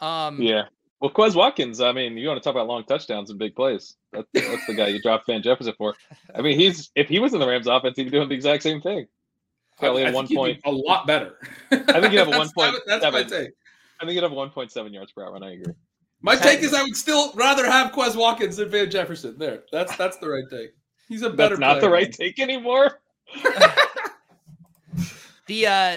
Um, 0.00 0.40
Yeah. 0.40 0.64
Well, 1.00 1.10
Quez 1.12 1.34
Watkins, 1.34 1.80
I 1.82 1.92
mean, 1.92 2.16
you 2.16 2.28
want 2.28 2.40
to 2.42 2.44
talk 2.44 2.54
about 2.54 2.66
long 2.66 2.84
touchdowns 2.84 3.28
and 3.28 3.38
big 3.38 3.54
plays. 3.54 3.96
That's, 4.12 4.26
that's 4.32 4.66
the 4.66 4.74
guy 4.74 4.86
you 4.86 5.02
dropped 5.02 5.26
Van 5.26 5.42
Jefferson 5.42 5.74
for. 5.76 5.94
I 6.34 6.40
mean, 6.40 6.58
he's 6.58 6.90
if 6.94 7.08
he 7.08 7.18
was 7.18 7.34
in 7.34 7.40
the 7.40 7.46
Rams 7.46 7.66
offense, 7.66 7.96
he'd 7.96 8.04
be 8.04 8.10
doing 8.10 8.28
the 8.28 8.34
exact 8.34 8.62
same 8.62 8.80
thing. 8.80 9.06
Probably 9.78 10.04
I, 10.04 10.08
at 10.08 10.14
one 10.14 10.28
point. 10.28 10.60
a 10.64 10.70
lot 10.70 11.06
better. 11.06 11.36
I 11.70 12.00
think 12.00 12.12
you'd 12.12 12.20
have 12.20 12.28
a 12.28 12.30
That's- 12.30 12.52
1.7. 12.56 12.78
That's 12.86 13.04
my 13.12 13.22
take. 13.24 13.50
I 14.00 14.06
think 14.06 14.12
he'd 14.14 14.22
have 14.22 14.32
1.7 14.32 14.92
yards 14.94 15.12
per 15.12 15.24
hour, 15.24 15.34
and 15.36 15.44
I 15.44 15.50
agree. 15.52 15.74
My 16.24 16.36
take 16.36 16.60
is 16.60 16.72
I 16.72 16.82
would 16.82 16.96
still 16.96 17.32
rather 17.34 17.66
have 17.70 17.92
Quez 17.92 18.16
Watkins 18.16 18.56
than 18.56 18.70
Van 18.70 18.90
Jefferson. 18.90 19.36
There, 19.36 19.64
that's 19.70 19.94
that's 19.96 20.16
the 20.16 20.28
right 20.30 20.44
take. 20.50 20.70
He's 21.06 21.20
a 21.20 21.28
better. 21.28 21.56
That's 21.56 21.60
not 21.60 21.80
the 21.82 21.90
right 21.90 22.10
take 22.10 22.38
anymore. 22.40 23.00
The 25.46 25.66
uh, 25.66 25.96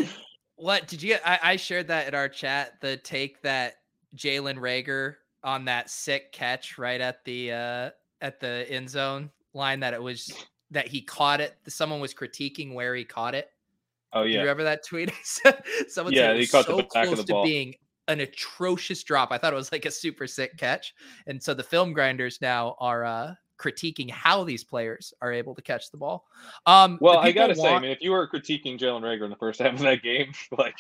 what 0.58 0.88
did 0.88 1.02
you? 1.02 1.16
I, 1.26 1.40
I 1.42 1.56
shared 1.56 1.88
that 1.88 2.08
in 2.08 2.14
our 2.16 2.28
chat. 2.28 2.82
The 2.82 2.98
take 2.98 3.42
that 3.44 3.76
Jalen 4.16 4.58
Reagor 4.58 5.16
on 5.44 5.64
that 5.66 5.90
sick 5.90 6.34
catch 6.34 6.78
right 6.78 7.00
at 7.00 7.24
the 7.24 7.54
uh 7.54 7.90
at 8.22 8.40
the 8.42 8.66
end 8.70 8.90
zone 8.90 9.30
line 9.54 9.80
that 9.80 9.94
it 9.94 10.02
was 10.02 10.34
that 10.72 10.88
he 10.88 11.02
caught 11.02 11.40
it. 11.40 11.56
Someone 11.70 12.02
was 12.02 12.14
critiquing 12.14 12.74
where 12.74 12.94
he 12.96 13.06
caught 13.06 13.36
it. 13.36 13.50
Oh 14.12 14.24
Do 14.24 14.30
you 14.30 14.36
yeah, 14.36 14.42
remember 14.42 14.66
that 14.66 14.86
tweet? 14.86 15.12
Someone 15.88 16.14
Yeah, 16.14 16.24
said 16.24 16.32
it 16.32 16.34
he 16.36 16.40
was 16.42 16.52
caught 16.52 16.66
the 16.68 16.72
so 16.74 16.78
back 16.94 17.08
of 17.08 17.14
close 17.14 17.18
the 17.20 17.24
to 17.24 17.34
ball. 17.34 17.44
being 17.46 17.76
an 18.08 18.22
atrocious 18.22 19.04
drop. 19.04 19.32
I 19.32 19.38
thought 19.38 19.54
it 19.54 19.58
was 19.58 19.72
like 19.72 19.86
a 19.86 19.92
super 19.92 20.28
sick 20.28 20.58
catch, 20.58 20.94
and 21.28 21.42
so 21.42 21.54
the 21.54 21.64
film 21.64 21.94
grinders 21.94 22.40
now 22.42 22.76
are 22.80 23.04
uh 23.04 23.34
critiquing 23.58 24.10
how 24.10 24.44
these 24.44 24.64
players 24.64 25.14
are 25.22 25.34
able 25.34 25.56
to 25.56 25.62
catch 25.62 25.90
the 25.92 25.98
ball. 25.98 26.26
Um, 26.66 26.98
Well, 27.02 27.18
I 27.18 27.32
gotta 27.32 27.56
say, 27.56 27.74
I 27.74 27.80
mean, 27.80 27.92
if 27.92 28.02
you 28.02 28.12
were 28.12 28.28
critiquing 28.28 28.78
Jalen 28.78 29.02
Reagor 29.02 29.24
in 29.24 29.30
the 29.30 29.36
first 29.36 29.60
half 29.60 29.74
of 29.74 29.80
that 29.80 30.04
game, 30.04 30.32
like 30.58 30.76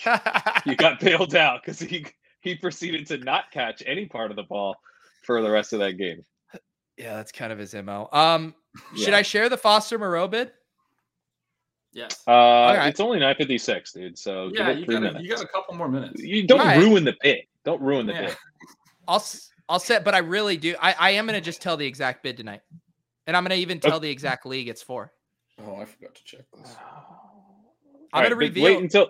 you 0.65 0.75
got 0.77 0.99
bailed 0.99 1.35
out 1.35 1.61
because 1.63 1.79
he 1.79 2.05
he 2.41 2.55
proceeded 2.55 3.07
to 3.07 3.17
not 3.17 3.51
catch 3.51 3.83
any 3.85 4.05
part 4.05 4.31
of 4.31 4.37
the 4.37 4.43
ball 4.43 4.75
for 5.23 5.41
the 5.41 5.49
rest 5.49 5.73
of 5.73 5.79
that 5.79 5.93
game. 5.93 6.23
Yeah, 6.97 7.15
that's 7.15 7.31
kind 7.31 7.51
of 7.51 7.59
his 7.59 7.75
mo. 7.75 8.09
Um, 8.11 8.55
should 8.95 9.13
I 9.13 9.21
share 9.21 9.49
the 9.49 9.57
Foster 9.57 9.99
Moreau 9.99 10.27
bid? 10.27 10.51
Yes. 11.97 12.21
Uh, 12.27 12.31
right. 12.31 12.87
It's 12.89 12.99
only 12.99 13.19
nine 13.19 13.33
fifty 13.35 13.57
six, 13.57 13.91
dude. 13.91 14.17
So 14.19 14.51
yeah, 14.53 14.67
give 14.67 14.67
it 14.67 14.79
you 14.79 14.85
three 14.85 14.95
got 14.95 15.01
minutes. 15.01 15.23
you 15.23 15.29
got 15.35 15.43
a 15.43 15.47
couple 15.47 15.75
more 15.75 15.89
minutes. 15.89 16.21
You 16.21 16.45
don't 16.45 16.59
All 16.59 16.65
right. 16.67 16.77
ruin 16.77 17.03
the 17.03 17.15
bit. 17.23 17.45
Don't 17.65 17.81
ruin 17.81 18.05
the 18.05 18.13
Yeah. 18.13 18.25
bit. 18.27 18.37
I'll 19.07 19.15
s- 19.15 19.49
I'll 19.67 19.79
set, 19.79 20.03
but 20.05 20.13
I 20.13 20.19
really 20.19 20.57
do. 20.57 20.75
I, 20.79 20.93
I 20.99 21.09
am 21.11 21.25
gonna 21.25 21.41
just 21.41 21.59
tell 21.61 21.75
the 21.75 21.87
exact 21.87 22.21
bid 22.21 22.37
tonight, 22.37 22.61
and 23.25 23.35
I'm 23.35 23.43
gonna 23.43 23.55
even 23.55 23.79
tell 23.79 23.99
the 23.99 24.09
exact 24.09 24.45
league 24.45 24.67
it's 24.69 24.83
for. 24.83 25.11
Oh, 25.65 25.75
I 25.77 25.85
forgot 25.85 26.13
to 26.13 26.23
check 26.23 26.41
this. 26.55 26.75
I'm 26.77 26.85
All 28.13 28.21
gonna 28.21 28.29
but 28.35 28.37
reveal. 28.37 28.63
Wait 28.63 28.77
until 28.77 29.09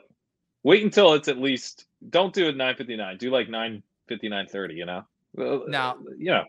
wait 0.64 0.82
until 0.84 1.14
it's 1.14 1.28
at 1.28 1.38
least. 1.40 1.86
Don't 2.10 2.34
do 2.34 2.48
it 2.48 2.56
nine 2.56 2.76
fifty 2.78 2.96
nine. 2.96 3.18
Do 3.18 3.30
like 3.32 3.50
nine 3.50 3.84
fifty 4.08 4.30
nine 4.30 4.48
thirty. 4.48 4.76
You 4.76 4.86
know. 4.86 5.04
Well, 5.34 5.66
No. 5.68 5.98
You 6.18 6.32
know. 6.32 6.46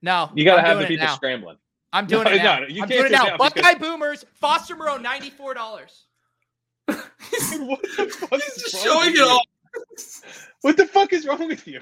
no, 0.00 0.30
You 0.34 0.44
gotta 0.46 0.62
I'm 0.62 0.66
have 0.66 0.78
the 0.78 0.86
people 0.86 1.04
now. 1.06 1.14
scrambling. 1.16 1.58
I'm 1.92 2.06
doing 2.06 2.24
No, 2.24 2.30
it 2.30 2.36
now. 2.38 2.58
no, 2.60 2.66
you 2.66 2.82
I'm 2.82 2.88
can't 2.88 2.90
doing 2.90 3.00
it 3.06 3.08
do 3.08 3.14
it 3.14 3.18
now. 3.18 3.24
now 3.24 3.36
because- 3.36 3.52
Buckeye 3.54 3.74
Boomers, 3.78 4.24
Foster 4.34 4.76
Moreau, 4.76 4.96
ninety 4.96 5.30
four 5.30 5.54
dollars. 5.54 6.04
what 6.86 6.98
the 7.82 8.06
fuck 8.18 8.30
He's 8.40 8.42
is 8.56 8.62
just 8.62 8.74
wrong 8.74 8.84
showing 8.84 9.12
with 9.12 9.14
it 9.14 9.16
you? 9.18 9.26
all. 9.26 9.42
What 10.62 10.76
the 10.76 10.86
fuck 10.86 11.12
is 11.12 11.26
wrong 11.26 11.46
with 11.48 11.66
you? 11.66 11.80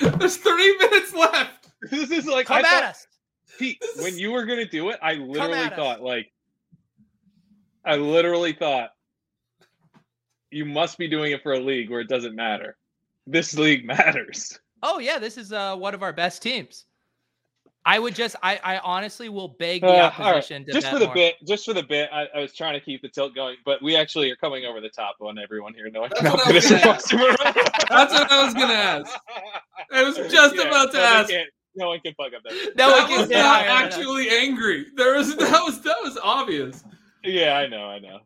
There's 0.00 0.36
30 0.38 0.78
minutes 0.78 1.12
left. 1.14 1.68
This 1.90 2.10
is 2.10 2.26
like 2.26 2.46
Come 2.46 2.56
I 2.56 2.60
at 2.60 2.64
thought, 2.66 2.82
us. 2.84 3.06
Pete, 3.58 3.82
when 3.98 4.16
you 4.16 4.32
were 4.32 4.44
gonna 4.46 4.64
do 4.64 4.88
it, 4.90 4.98
I 5.02 5.14
literally 5.14 5.58
at 5.58 5.72
us. 5.72 5.78
thought 5.78 6.00
like 6.02 6.32
I 7.84 7.96
literally 7.96 8.52
thought 8.54 8.90
you 10.50 10.64
must 10.64 10.96
be 10.98 11.06
doing 11.08 11.32
it 11.32 11.42
for 11.42 11.52
a 11.52 11.60
league 11.60 11.90
where 11.90 12.00
it 12.00 12.08
doesn't 12.08 12.34
matter. 12.34 12.76
This 13.26 13.56
league 13.58 13.84
matters. 13.84 14.58
Oh 14.82 14.98
yeah, 14.98 15.18
this 15.18 15.36
is 15.36 15.52
uh 15.52 15.76
one 15.76 15.94
of 15.94 16.02
our 16.02 16.12
best 16.14 16.42
teams. 16.42 16.85
I 17.88 17.98
would 18.00 18.14
just, 18.16 18.34
I, 18.42 18.58
I 18.64 18.78
honestly 18.78 19.28
will 19.28 19.48
beg 19.60 19.82
the 19.82 19.86
Uh, 19.86 19.90
all 19.92 19.96
right. 20.02 20.20
opposition 20.20 20.66
to 20.66 20.72
Just 20.72 20.86
bet 20.86 20.92
for 20.92 20.98
the 20.98 21.04
more. 21.06 21.14
bit, 21.14 21.36
just 21.46 21.64
for 21.64 21.72
the 21.72 21.84
bit, 21.84 22.10
I, 22.12 22.26
I 22.34 22.40
was 22.40 22.52
trying 22.52 22.74
to 22.74 22.80
keep 22.84 23.00
the 23.00 23.08
tilt 23.08 23.34
going, 23.34 23.56
but 23.64 23.80
we 23.80 23.94
actually 23.96 24.28
are 24.30 24.36
coming 24.36 24.64
over 24.64 24.80
the 24.80 24.88
top 24.90 25.14
on 25.20 25.38
everyone 25.38 25.72
here 25.72 25.88
No, 25.90 26.08
That's 26.20 26.20
how 26.20 26.34
what 26.34 26.46
I 26.46 26.52
good 26.52 26.54
was 26.54 26.68
gonna. 27.06 27.54
That's 27.88 28.12
what 28.12 28.32
I 28.32 28.44
was 28.44 28.54
gonna 28.54 28.72
ask. 28.74 29.18
I 29.92 30.02
was 30.02 30.16
just 30.32 30.56
about 30.56 30.90
to 30.92 30.98
no 30.98 31.04
ask. 31.04 31.30
can- 31.30 31.46
No 31.76 31.88
one 31.88 32.00
can 32.00 32.12
fuck 32.14 32.32
up 32.34 32.42
that. 32.42 32.72
No 32.76 32.88
that 32.88 32.98
one 32.98 33.08
can 33.08 33.20
was 33.20 33.28
say 33.28 33.34
not 33.36 33.64
higher 33.64 33.66
than 33.68 33.86
actually 33.92 34.30
angry. 34.30 34.86
There 34.96 35.14
was 35.14 35.36
that 35.36 35.62
was 35.64 35.80
that 35.82 35.96
was 36.02 36.18
obvious. 36.22 36.82
Yeah, 37.22 37.56
I 37.56 37.66
know, 37.68 37.84
I 37.84 37.98
know. 38.00 38.18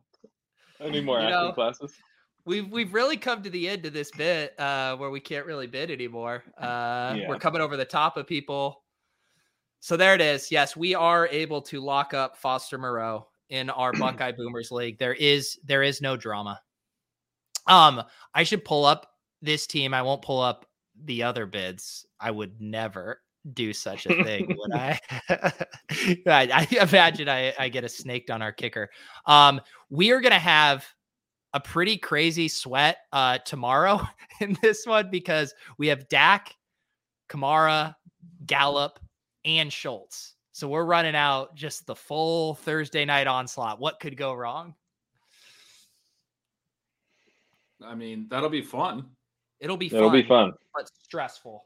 I 0.82 0.88
need 0.88 1.04
more 1.04 1.18
You 1.20 1.26
acting 1.26 1.38
know, 1.48 1.52
classes. 1.52 1.92
We've 2.46 2.66
we've 2.70 2.94
really 2.94 3.18
come 3.18 3.42
to 3.42 3.50
the 3.50 3.68
end 3.68 3.84
of 3.84 3.92
this 3.92 4.10
bit 4.10 4.58
uh, 4.58 4.96
where 4.96 5.10
we 5.10 5.20
can't 5.20 5.44
really 5.44 5.66
bid 5.66 5.90
anymore. 5.90 6.44
Uh, 6.56 7.14
Yeah. 7.18 7.28
We're 7.28 7.38
coming 7.38 7.60
over 7.60 7.76
the 7.76 7.84
top 7.84 8.16
of 8.16 8.26
people. 8.26 8.82
So 9.80 9.96
there 9.96 10.14
it 10.14 10.20
is. 10.20 10.50
Yes, 10.50 10.76
we 10.76 10.94
are 10.94 11.26
able 11.28 11.62
to 11.62 11.80
lock 11.80 12.14
up 12.14 12.36
Foster 12.36 12.78
Moreau 12.78 13.26
in 13.48 13.70
our 13.70 13.92
Buckeye 13.98 14.32
Boomers 14.32 14.70
League. 14.70 14.98
There 14.98 15.14
is 15.14 15.58
there 15.64 15.82
is 15.82 16.00
no 16.00 16.16
drama. 16.16 16.60
Um, 17.66 18.02
I 18.34 18.42
should 18.44 18.64
pull 18.64 18.84
up 18.84 19.10
this 19.42 19.66
team. 19.66 19.94
I 19.94 20.02
won't 20.02 20.22
pull 20.22 20.40
up 20.40 20.66
the 21.04 21.22
other 21.22 21.46
bids. 21.46 22.06
I 22.18 22.30
would 22.30 22.60
never 22.60 23.20
do 23.54 23.72
such 23.72 24.06
a 24.06 24.22
thing, 24.22 24.54
would 24.56 24.72
I? 24.74 24.98
I, 25.30 26.18
I 26.26 26.68
imagine 26.82 27.28
I, 27.28 27.54
I 27.58 27.68
get 27.68 27.84
a 27.84 27.88
snaked 27.88 28.30
on 28.30 28.42
our 28.42 28.52
kicker. 28.52 28.90
Um, 29.26 29.60
we 29.88 30.10
are 30.10 30.20
gonna 30.20 30.38
have 30.38 30.86
a 31.52 31.60
pretty 31.60 31.96
crazy 31.96 32.46
sweat 32.46 32.98
uh 33.12 33.36
tomorrow 33.38 34.00
in 34.40 34.56
this 34.62 34.86
one 34.86 35.10
because 35.10 35.54
we 35.78 35.88
have 35.88 36.08
Dak, 36.08 36.54
Kamara, 37.28 37.94
Gallup, 38.46 39.00
and 39.44 39.72
Schultz. 39.72 40.34
So 40.52 40.68
we're 40.68 40.84
running 40.84 41.14
out 41.14 41.54
just 41.54 41.86
the 41.86 41.94
full 41.94 42.54
Thursday 42.54 43.04
night 43.04 43.26
onslaught. 43.26 43.80
What 43.80 44.00
could 44.00 44.16
go 44.16 44.34
wrong? 44.34 44.74
I 47.84 47.94
mean, 47.94 48.26
that'll 48.28 48.50
be 48.50 48.62
fun. 48.62 49.06
It'll 49.60 49.76
be 49.76 49.86
It'll 49.86 50.10
fun, 50.10 50.12
be 50.12 50.26
fun. 50.26 50.52
but 50.74 50.90
stressful. 51.04 51.64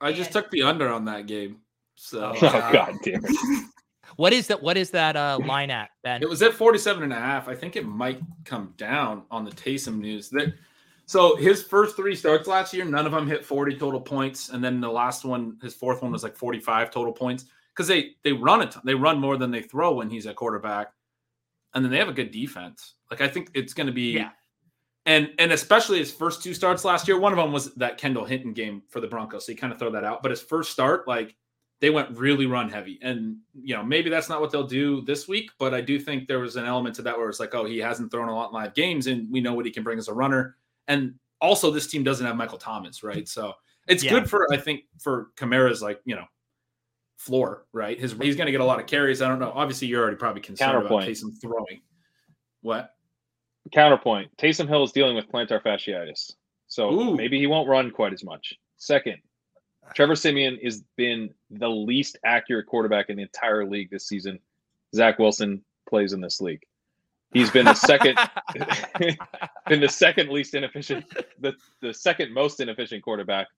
I 0.00 0.12
just 0.12 0.32
took 0.32 0.50
the 0.50 0.62
under 0.62 0.88
on 0.88 1.04
that 1.06 1.26
game. 1.26 1.58
So 1.94 2.32
Oh, 2.34 2.38
Oh 2.42 2.52
God. 2.52 2.72
god 2.72 2.94
damn 3.02 3.24
it. 3.24 3.64
What 4.16 4.32
is 4.34 4.46
that? 4.48 4.62
What 4.62 4.76
is 4.76 4.90
that 4.90 5.16
uh 5.16 5.38
line 5.44 5.70
at, 5.70 5.88
Ben? 6.04 6.22
It 6.22 6.28
was 6.28 6.42
at 6.42 6.52
47 6.52 7.02
and 7.02 7.12
a 7.12 7.16
half. 7.16 7.48
I 7.48 7.54
think 7.54 7.74
it 7.74 7.84
might 7.86 8.20
come 8.44 8.74
down 8.76 9.22
on 9.30 9.44
the 9.44 9.50
Taysom 9.50 9.98
news. 9.98 10.28
That 10.28 10.52
so 11.06 11.36
his 11.36 11.62
first 11.62 11.96
three 11.96 12.14
starts 12.14 12.48
last 12.48 12.72
year, 12.72 12.84
none 12.84 13.06
of 13.06 13.12
them 13.12 13.26
hit 13.26 13.44
40 13.44 13.76
total 13.76 14.00
points, 14.00 14.48
and 14.48 14.62
then 14.62 14.80
the 14.80 14.88
last 14.88 15.24
one, 15.24 15.58
his 15.62 15.74
fourth 15.74 16.02
one 16.02 16.12
was 16.12 16.22
like 16.22 16.36
45 16.36 16.90
total 16.90 17.12
points 17.12 17.46
because 17.74 17.88
they 17.88 18.12
they 18.22 18.32
run 18.32 18.62
a 18.62 18.66
ton. 18.66 18.82
They 18.84 18.94
run 18.94 19.20
more 19.20 19.36
than 19.36 19.50
they 19.50 19.62
throw 19.62 19.94
when 19.94 20.08
he's 20.08 20.26
at 20.26 20.36
quarterback, 20.36 20.92
and 21.74 21.84
then 21.84 21.90
they 21.90 21.98
have 21.98 22.08
a 22.08 22.12
good 22.12 22.30
defense. 22.30 22.94
Like 23.10 23.20
I 23.20 23.28
think 23.28 23.50
it's 23.54 23.74
going 23.74 23.86
to 23.86 23.92
be 23.92 24.12
Yeah. 24.12 24.30
And 25.06 25.32
and 25.38 25.52
especially 25.52 25.98
his 25.98 26.10
first 26.10 26.42
two 26.42 26.54
starts 26.54 26.84
last 26.84 27.06
year, 27.06 27.18
one 27.18 27.32
of 27.32 27.36
them 27.36 27.52
was 27.52 27.74
that 27.74 27.98
Kendall 27.98 28.24
Hinton 28.24 28.54
game 28.54 28.82
for 28.88 29.00
the 29.00 29.06
Broncos. 29.06 29.44
So 29.44 29.52
you 29.52 29.58
kind 29.58 29.72
of 29.72 29.78
throw 29.78 29.90
that 29.90 30.04
out. 30.04 30.22
But 30.22 30.30
his 30.30 30.40
first 30.40 30.72
start, 30.72 31.06
like 31.06 31.36
they 31.80 31.90
went 31.90 32.16
really 32.16 32.46
run 32.46 32.70
heavy. 32.70 32.98
And 33.02 33.36
you 33.52 33.76
know, 33.76 33.82
maybe 33.82 34.08
that's 34.08 34.30
not 34.30 34.40
what 34.40 34.50
they'll 34.50 34.66
do 34.66 35.02
this 35.02 35.28
week, 35.28 35.50
but 35.58 35.74
I 35.74 35.82
do 35.82 36.00
think 36.00 36.26
there 36.26 36.38
was 36.38 36.56
an 36.56 36.64
element 36.64 36.94
to 36.96 37.02
that 37.02 37.18
where 37.18 37.28
it's 37.28 37.40
like, 37.40 37.54
oh, 37.54 37.66
he 37.66 37.76
hasn't 37.76 38.10
thrown 38.10 38.28
a 38.28 38.34
lot 38.34 38.48
in 38.48 38.54
live 38.54 38.72
games, 38.72 39.06
and 39.06 39.30
we 39.30 39.42
know 39.42 39.52
what 39.52 39.66
he 39.66 39.70
can 39.70 39.82
bring 39.82 39.98
as 39.98 40.08
a 40.08 40.14
runner. 40.14 40.56
And 40.88 41.14
also, 41.40 41.70
this 41.70 41.86
team 41.86 42.02
doesn't 42.04 42.24
have 42.26 42.36
Michael 42.36 42.58
Thomas, 42.58 43.02
right? 43.02 43.28
So 43.28 43.54
it's 43.88 44.02
Yeah. 44.02 44.10
good 44.12 44.30
for 44.30 44.46
I 44.52 44.56
think 44.56 44.84
for 45.00 45.28
Kamara's 45.36 45.82
like 45.82 46.00
you 46.04 46.14
know 46.14 46.24
floor, 47.16 47.66
right? 47.72 47.98
His 47.98 48.12
he's 48.12 48.36
going 48.36 48.46
to 48.46 48.52
get 48.52 48.60
a 48.60 48.64
lot 48.64 48.80
of 48.80 48.86
carries. 48.86 49.22
I 49.22 49.28
don't 49.28 49.38
know. 49.38 49.52
Obviously, 49.54 49.88
you're 49.88 50.02
already 50.02 50.16
probably 50.16 50.40
concerned 50.42 50.72
Counterpoint. 50.72 51.04
about 51.04 51.16
Taysom 51.16 51.40
throwing. 51.40 51.80
What? 52.62 52.94
Counterpoint: 53.72 54.30
Taysom 54.36 54.68
Hill 54.68 54.84
is 54.84 54.92
dealing 54.92 55.16
with 55.16 55.28
plantar 55.30 55.62
fasciitis, 55.62 56.32
so 56.66 56.92
Ooh. 56.92 57.16
maybe 57.16 57.38
he 57.38 57.46
won't 57.46 57.68
run 57.68 57.90
quite 57.90 58.12
as 58.12 58.22
much. 58.24 58.54
Second, 58.76 59.18
Trevor 59.94 60.16
Siemian 60.16 60.58
has 60.62 60.82
been 60.96 61.32
the 61.50 61.68
least 61.68 62.18
accurate 62.24 62.66
quarterback 62.66 63.08
in 63.08 63.16
the 63.16 63.22
entire 63.22 63.64
league 63.66 63.90
this 63.90 64.06
season. 64.06 64.38
Zach 64.94 65.18
Wilson 65.18 65.64
plays 65.88 66.12
in 66.12 66.20
this 66.20 66.40
league. 66.40 66.62
He's 67.32 67.50
been 67.50 67.64
the 67.64 67.74
second, 67.74 68.16
been 69.68 69.80
the 69.80 69.88
second 69.88 70.30
least 70.30 70.54
inefficient, 70.54 71.04
the 71.40 71.54
the 71.80 71.92
second 71.92 72.32
most 72.32 72.60
inefficient 72.60 73.02
quarterback. 73.02 73.48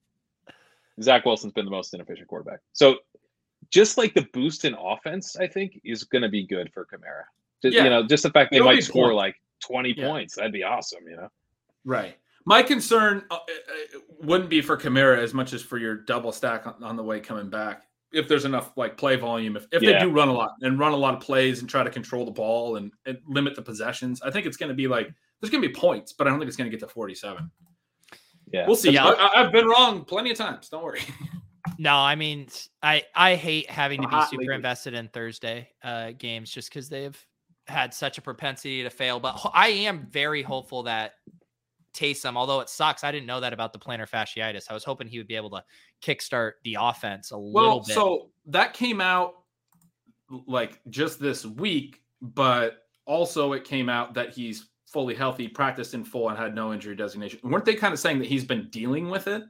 Zach 1.01 1.25
Wilson's 1.25 1.53
been 1.53 1.65
the 1.65 1.71
most 1.71 1.93
inefficient 1.93 2.27
quarterback. 2.27 2.59
So, 2.73 2.97
just 3.69 3.97
like 3.97 4.13
the 4.15 4.27
boost 4.33 4.65
in 4.65 4.73
offense, 4.73 5.37
I 5.37 5.47
think 5.47 5.79
is 5.83 6.03
going 6.03 6.23
to 6.23 6.29
be 6.29 6.45
good 6.45 6.71
for 6.73 6.85
Kamara. 6.85 7.23
Just, 7.61 7.75
Yeah. 7.75 7.83
You 7.83 7.89
know, 7.91 8.07
just 8.07 8.23
the 8.23 8.31
fact 8.31 8.51
they 8.51 8.57
It'll 8.57 8.67
might 8.69 8.83
score 8.83 9.13
like 9.13 9.35
twenty 9.59 9.93
Yeah. 9.95 10.07
points, 10.07 10.35
that'd 10.35 10.51
be 10.51 10.63
awesome. 10.63 11.07
You 11.07 11.17
know. 11.17 11.29
Right. 11.85 12.17
My 12.45 12.63
concern 12.63 13.25
uh, 13.29 13.35
uh, 13.35 13.99
wouldn't 14.21 14.49
be 14.49 14.61
for 14.61 14.77
Kamara 14.77 15.17
as 15.17 15.33
much 15.33 15.51
as 15.53 15.61
for 15.61 15.77
your 15.77 15.95
double 15.95 16.31
stack 16.31 16.65
on, 16.65 16.81
on 16.81 16.95
the 16.95 17.03
way 17.03 17.19
coming 17.19 17.49
back. 17.49 17.86
If 18.13 18.27
there's 18.27 18.45
enough 18.45 18.71
like 18.77 18.97
play 18.97 19.15
volume, 19.15 19.55
if, 19.57 19.67
if 19.71 19.81
Yeah. 19.81 19.99
they 19.99 20.05
do 20.05 20.11
run 20.11 20.27
a 20.29 20.33
lot 20.33 20.51
and 20.61 20.79
run 20.79 20.93
a 20.93 20.97
lot 20.97 21.13
of 21.13 21.19
plays 21.19 21.59
and 21.61 21.69
try 21.69 21.83
to 21.83 21.89
control 21.89 22.25
the 22.25 22.31
ball 22.31 22.77
and, 22.77 22.91
and 23.05 23.17
limit 23.27 23.55
the 23.55 23.61
possessions, 23.61 24.21
I 24.21 24.31
think 24.31 24.45
it's 24.45 24.57
going 24.57 24.69
to 24.69 24.75
be 24.75 24.87
like 24.87 25.09
there's 25.41 25.51
going 25.51 25.61
to 25.61 25.67
be 25.67 25.73
points, 25.73 26.13
but 26.13 26.25
I 26.25 26.29
don't 26.29 26.39
think 26.39 26.47
it's 26.47 26.57
going 26.57 26.69
to 26.71 26.75
get 26.75 26.85
to 26.87 26.91
47. 26.91 27.51
Yeah. 28.53 28.65
We'll 28.65 28.75
see. 28.75 28.91
Yeah. 28.91 29.05
I, 29.07 29.11
I- 29.11 29.43
I've 29.45 29.51
been 29.51 29.67
wrong 29.67 30.05
plenty 30.05 30.31
of 30.31 30.37
times. 30.37 30.69
Don't 30.69 30.83
worry. 30.83 31.01
No, 31.79 31.93
I 31.95 32.15
mean, 32.15 32.47
I 32.81 33.03
I 33.13 33.35
hate 33.35 33.69
having 33.69 34.01
to 34.01 34.07
be 34.07 34.15
super 34.29 34.41
lately. 34.43 34.55
invested 34.55 34.93
in 34.93 35.09
Thursday 35.09 35.69
uh, 35.83 36.11
games 36.17 36.49
just 36.49 36.69
because 36.69 36.87
they've 36.87 37.15
had 37.67 37.93
such 37.93 38.17
a 38.17 38.21
propensity 38.21 38.81
to 38.83 38.89
fail. 38.89 39.19
But 39.19 39.33
ho- 39.33 39.51
I 39.53 39.67
am 39.67 40.07
very 40.09 40.41
hopeful 40.41 40.83
that 40.83 41.15
Taysom, 41.97 42.35
although 42.35 42.59
it 42.59 42.69
sucks, 42.69 43.03
I 43.03 43.11
didn't 43.11 43.25
know 43.25 43.39
that 43.39 43.53
about 43.53 43.73
the 43.73 43.79
plantar 43.79 44.07
fasciitis. 44.07 44.65
I 44.69 44.73
was 44.73 44.83
hoping 44.83 45.07
he 45.07 45.17
would 45.17 45.27
be 45.27 45.35
able 45.35 45.49
to 45.51 45.63
kickstart 46.01 46.53
the 46.63 46.77
offense 46.79 47.31
a 47.31 47.37
little 47.37 47.53
Well, 47.53 47.79
bit. 47.79 47.95
so 47.95 48.29
that 48.47 48.73
came 48.73 49.01
out 49.01 49.35
like 50.45 50.79
just 50.89 51.19
this 51.19 51.45
week, 51.45 52.01
but 52.21 52.87
also 53.05 53.53
it 53.53 53.63
came 53.63 53.89
out 53.89 54.13
that 54.13 54.29
he's 54.33 54.69
fully 54.85 55.15
healthy, 55.15 55.47
practiced 55.47 55.93
in 55.93 56.03
full, 56.03 56.29
and 56.29 56.37
had 56.37 56.53
no 56.53 56.73
injury 56.73 56.95
designation. 56.95 57.39
Weren't 57.43 57.65
they 57.65 57.75
kind 57.75 57.93
of 57.93 57.99
saying 57.99 58.19
that 58.19 58.27
he's 58.27 58.45
been 58.45 58.69
dealing 58.69 59.09
with 59.09 59.27
it? 59.27 59.43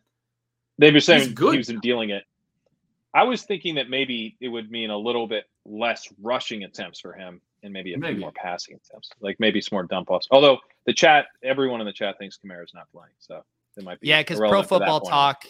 They've 0.78 0.94
been 0.94 1.02
saying 1.02 1.34
good 1.34 1.54
he 1.54 1.58
was 1.58 1.74
dealing 1.82 2.12
it. 2.12 2.24
I 3.14 3.24
was 3.24 3.44
thinking 3.44 3.76
that 3.76 3.90
maybe 3.90 4.38
it 4.40 4.48
would 4.48 4.70
mean 4.70 4.90
a 4.90 4.98
little 4.98 5.28
bit 5.28 5.46
less 5.66 6.08
rushing 6.22 6.64
attempts 6.64 7.00
for 7.00 7.14
him 7.14 7.42
and 7.68 7.74
maybe 7.74 7.94
a 7.94 7.98
Maybe. 7.98 8.16
few 8.16 8.22
more 8.22 8.32
passing 8.32 8.76
attempts, 8.76 9.10
like 9.20 9.40
maybe 9.40 9.62
some 9.62 9.76
more 9.76 9.84
dump 9.84 10.10
offs. 10.10 10.28
Although 10.32 10.58
the 10.86 10.94
chat, 10.94 11.28
everyone 11.44 11.82
in 11.82 11.86
the 11.86 11.94
chat 11.94 12.18
thinks 12.18 12.40
Kamara's 12.44 12.74
not 12.74 12.90
playing, 12.92 13.14
so 13.20 13.44
it 13.76 13.84
might 13.84 14.00
be 14.00 14.08
yeah, 14.08 14.22
because 14.22 14.38
Pro 14.38 14.48
irrelevant 14.48 14.70
to 14.70 14.76
Football 14.76 15.00
point. 15.02 15.12
Talk 15.12 15.46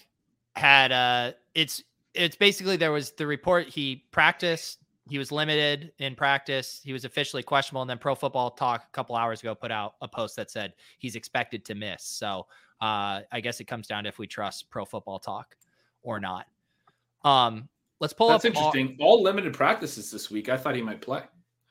had 0.55 0.91
uh, 0.91 1.31
it's 1.55 1.83
it's 2.13 2.35
basically 2.35 2.75
there 2.75 2.91
was 2.91 3.11
the 3.11 3.25
report 3.25 3.69
he 3.69 4.03
practiced, 4.11 4.79
he 5.07 5.17
was 5.17 5.31
limited 5.31 5.93
in 5.99 6.15
practice, 6.15 6.81
he 6.83 6.91
was 6.91 7.05
officially 7.05 7.43
questionable, 7.43 7.81
and 7.83 7.89
then 7.89 7.99
Pro 7.99 8.15
Football 8.15 8.51
Talk 8.51 8.83
a 8.83 8.91
couple 8.91 9.15
hours 9.15 9.39
ago 9.39 9.55
put 9.55 9.71
out 9.71 9.93
a 10.01 10.07
post 10.07 10.35
that 10.35 10.51
said 10.51 10.73
he's 10.97 11.15
expected 11.15 11.63
to 11.65 11.75
miss. 11.75 12.03
So 12.03 12.47
uh, 12.81 13.21
I 13.31 13.39
guess 13.41 13.59
it 13.59 13.65
comes 13.65 13.87
down 13.87 14.03
to 14.03 14.09
if 14.09 14.19
we 14.19 14.27
trust 14.27 14.69
Pro 14.69 14.83
Football 14.83 15.19
Talk 15.19 15.55
or 16.01 16.19
not. 16.19 16.47
Um, 17.23 17.69
let's 17.99 18.13
pull 18.13 18.29
That's 18.29 18.43
up 18.43 18.53
That's 18.53 18.75
interesting. 18.75 18.97
All 18.99 19.21
limited 19.21 19.53
practices 19.53 20.09
this 20.11 20.31
week. 20.31 20.49
I 20.49 20.57
thought 20.57 20.75
he 20.75 20.81
might 20.81 21.01
play. 21.01 21.21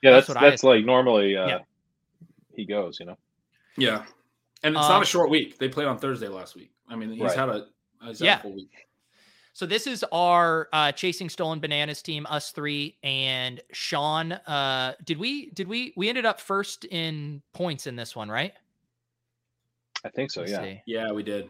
Yeah, 0.07 0.13
That's 0.13 0.27
that's 0.29 0.37
what 0.37 0.45
I 0.45 0.51
that's 0.51 0.65
like 0.65 0.85
normally 0.85 1.37
uh, 1.37 1.47
Yeah. 1.49 1.59
he 2.55 2.65
goes, 2.65 2.99
you 3.01 3.07
know. 3.07 3.19
Yeah, 3.77 4.05
and 4.63 4.75
it's 4.77 4.85
Um, 4.85 4.91
not 4.91 5.03
a 5.03 5.07
short 5.07 5.31
week. 5.31 5.59
They 5.59 5.69
played 5.69 5.87
on 5.89 5.99
Thursday 5.99 6.29
last 6.29 6.55
week. 6.55 6.71
I 6.89 6.97
mean, 6.97 7.11
he's 7.11 7.21
Right. 7.21 7.37
had 7.37 7.49
a 7.49 7.67
he's 8.05 8.21
had 8.21 8.25
Yeah. 8.27 8.39
a 8.39 8.43
full 8.43 8.53
week. 8.55 8.71
So 9.53 9.65
this 9.67 9.87
is 9.87 10.05
our 10.13 10.69
uh, 10.73 10.93
chasing 10.93 11.31
stolen 11.31 11.61
bananas 11.61 12.03
team, 12.03 12.27
us 12.29 12.53
three, 12.53 12.99
and 13.03 13.61
Sean. 13.73 14.33
Uh, 14.33 14.95
did 15.05 15.19
we 15.19 15.51
did 15.51 15.67
we 15.67 15.93
we 15.97 16.09
ended 16.09 16.27
up 16.27 16.41
first 16.41 16.85
in 16.85 17.43
points 17.55 17.87
in 17.87 17.97
this 17.97 18.15
one, 18.15 18.29
right? 18.29 18.53
I 20.05 20.11
think 20.11 20.31
so. 20.31 20.41
Let's 20.43 20.53
Yeah. 20.53 20.63
see. 20.63 20.83
Yeah, 20.87 21.11
we 21.13 21.23
did. 21.23 21.49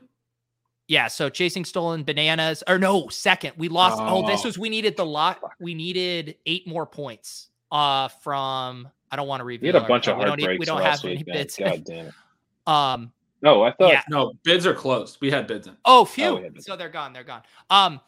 Yeah, 0.88 1.08
so 1.08 1.28
chasing 1.28 1.64
stolen 1.64 2.04
bananas, 2.04 2.62
or 2.68 2.78
no, 2.78 3.08
second. 3.08 3.54
We 3.56 3.68
lost. 3.68 3.96
Oh, 4.00 4.24
this 4.26 4.44
Oh. 4.44 4.48
was 4.48 4.56
we 4.56 4.68
needed 4.68 4.96
the 4.96 5.04
lot. 5.04 5.40
We 5.58 5.74
needed 5.74 6.38
eight 6.46 6.66
more 6.66 6.86
points. 6.86 7.50
Uh, 7.70 8.08
from 8.08 8.88
I 9.10 9.16
don't 9.16 9.28
want 9.28 9.40
to 9.40 9.44
review. 9.44 9.68
We 9.68 9.74
had 9.74 9.82
a 9.84 9.88
bunch 9.88 10.08
of 10.08 10.18
we 10.18 10.24
don't, 10.24 10.58
we 10.58 10.64
don't 10.64 10.80
last 10.80 11.02
have 11.02 11.04
any 11.04 11.18
week. 11.18 11.26
Man. 11.26 11.36
bids. 11.36 11.56
God 11.56 11.84
damn 11.84 12.06
it. 12.06 12.14
um, 12.66 13.12
No, 13.42 13.62
I 13.62 13.72
thought 13.72 13.90
Yeah. 13.90 14.02
No, 14.08 14.34
bids 14.42 14.66
are 14.66 14.74
closed. 14.74 15.18
We 15.20 15.30
had 15.30 15.46
bids 15.46 15.66
in. 15.66 15.76
oh, 15.84 16.04
phew. 16.04 16.36
we 16.36 16.42
had 16.44 16.54
bids. 16.54 16.66
so 16.66 16.76
they're 16.76 16.88
gone. 16.88 17.12
They're 17.12 17.24
gone. 17.24 17.42
Um, 17.70 18.00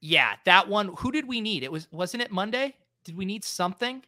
yeah, 0.00 0.34
that 0.44 0.68
one. 0.68 0.90
Who 0.98 1.10
did 1.12 1.26
we 1.26 1.40
need? 1.40 1.62
It 1.62 1.72
was 1.72 1.88
wasn't 1.90 2.22
it 2.22 2.30
Monday? 2.30 2.76
Did 3.04 3.16
we 3.16 3.24
need 3.24 3.44
something? 3.44 4.02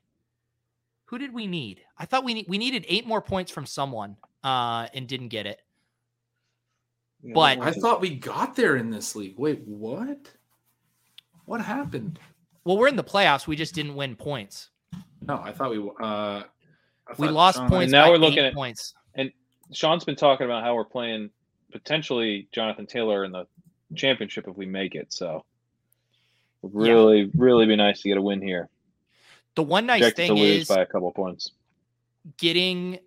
Who 1.07 1.19
did 1.19 1.33
we 1.33 1.47
need? 1.47 1.81
I 1.99 2.05
thought 2.05 2.25
we 2.25 2.35
need 2.35 2.47
we 2.49 2.59
needed 2.59 2.85
eight 2.89 3.07
more 3.07 3.23
points 3.23 3.51
from 3.51 3.65
someone, 3.67 4.17
uh, 4.45 4.89
and 4.93 5.07
didn't 5.07 5.29
get 5.29 5.47
it. 5.47 5.63
you 7.23 7.31
know, 7.31 7.35
but- 7.35 7.59
I 7.61 7.71
thought 7.73 8.01
we 8.01 8.11
got 8.15 8.57
there 8.57 8.77
in 8.77 8.91
this 8.91 9.17
league. 9.17 9.39
Wait, 9.39 9.63
what? 9.65 10.31
What 11.45 11.61
happened? 11.61 12.19
Well, 12.65 12.77
we're 12.77 12.89
in 12.89 12.97
the 12.97 13.05
playoffs. 13.05 13.47
We 13.47 13.55
just 13.55 13.75
didn't 13.75 13.95
win 13.95 14.17
points. 14.17 14.71
No, 15.23 15.41
I 15.43 15.53
thought 15.53 15.71
we 15.71 15.79
uh 15.79 16.03
I 16.03 16.45
We 17.19 17.27
thought 17.27 17.33
lost 17.35 17.57
Sean- 17.59 17.69
points. 17.69 17.93
now 17.93 18.05
by 18.07 18.11
we're 18.11 18.17
looking 18.19 18.39
eight 18.41 18.47
at- 18.49 18.55
points. 18.55 18.95
And 19.15 19.33
Sean's 19.73 20.05
been 20.05 20.17
talking 20.17 20.45
about 20.45 20.63
how 20.63 20.75
we're 20.75 20.85
playing 20.85 21.31
potentially 21.73 22.49
Jonathan 22.53 22.87
Taylor 22.87 23.25
in 23.25 23.33
the 23.33 23.47
championship 23.95 24.47
if 24.49 24.57
we 24.57 24.67
make 24.67 24.95
it. 24.95 25.13
So 25.13 25.45
would 26.63 26.87
Yeah. 26.87 26.93
really, 26.93 27.31
really 27.37 27.67
be 27.67 27.77
nice 27.77 28.03
to 28.03 28.09
get 28.09 28.19
a 28.19 28.23
win 28.23 28.41
here. 28.43 28.69
The 29.55 29.63
one 29.63 29.87
nice 29.87 30.01
Projected 30.01 30.27
to 30.29 30.35
thing 30.35 30.43
lose 30.43 30.63
is 30.63 30.69
by 30.69 30.83
a 30.83 30.87
couple 30.87 31.11
points. 31.13 31.53
getting 32.39 32.99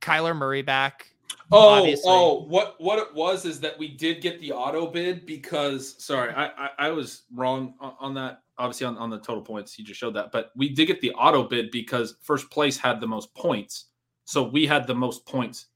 Kyler 0.00 0.36
Murray 0.36 0.62
back. 0.62 1.12
Oh, 1.52 1.68
obviously. 1.80 2.04
oh, 2.06 2.44
what 2.44 2.76
what 2.80 2.98
it 2.98 3.12
was 3.14 3.44
is 3.44 3.60
that 3.60 3.78
we 3.78 3.88
did 3.88 4.20
get 4.20 4.40
the 4.40 4.52
auto 4.52 4.86
bid 4.86 5.26
because 5.26 6.02
sorry, 6.02 6.32
I 6.32 6.46
I, 6.46 6.70
I 6.78 6.90
was 6.90 7.22
wrong 7.34 7.74
on, 7.80 7.94
on 8.00 8.14
that. 8.14 8.42
Obviously, 8.58 8.86
on, 8.86 8.96
on 8.98 9.08
the 9.10 9.18
total 9.18 9.42
points, 9.42 9.78
you 9.78 9.84
just 9.84 9.98
showed 9.98 10.14
that, 10.14 10.32
but 10.32 10.50
we 10.54 10.68
did 10.68 10.86
get 10.86 11.00
the 11.00 11.12
auto 11.12 11.42
bid 11.44 11.70
because 11.70 12.16
first 12.22 12.50
place 12.50 12.76
had 12.76 13.00
the 13.00 13.06
most 13.06 13.34
points, 13.34 13.86
so 14.24 14.42
we 14.42 14.66
had 14.66 14.86
the 14.86 14.94
most 14.94 15.24
points. 15.26 15.66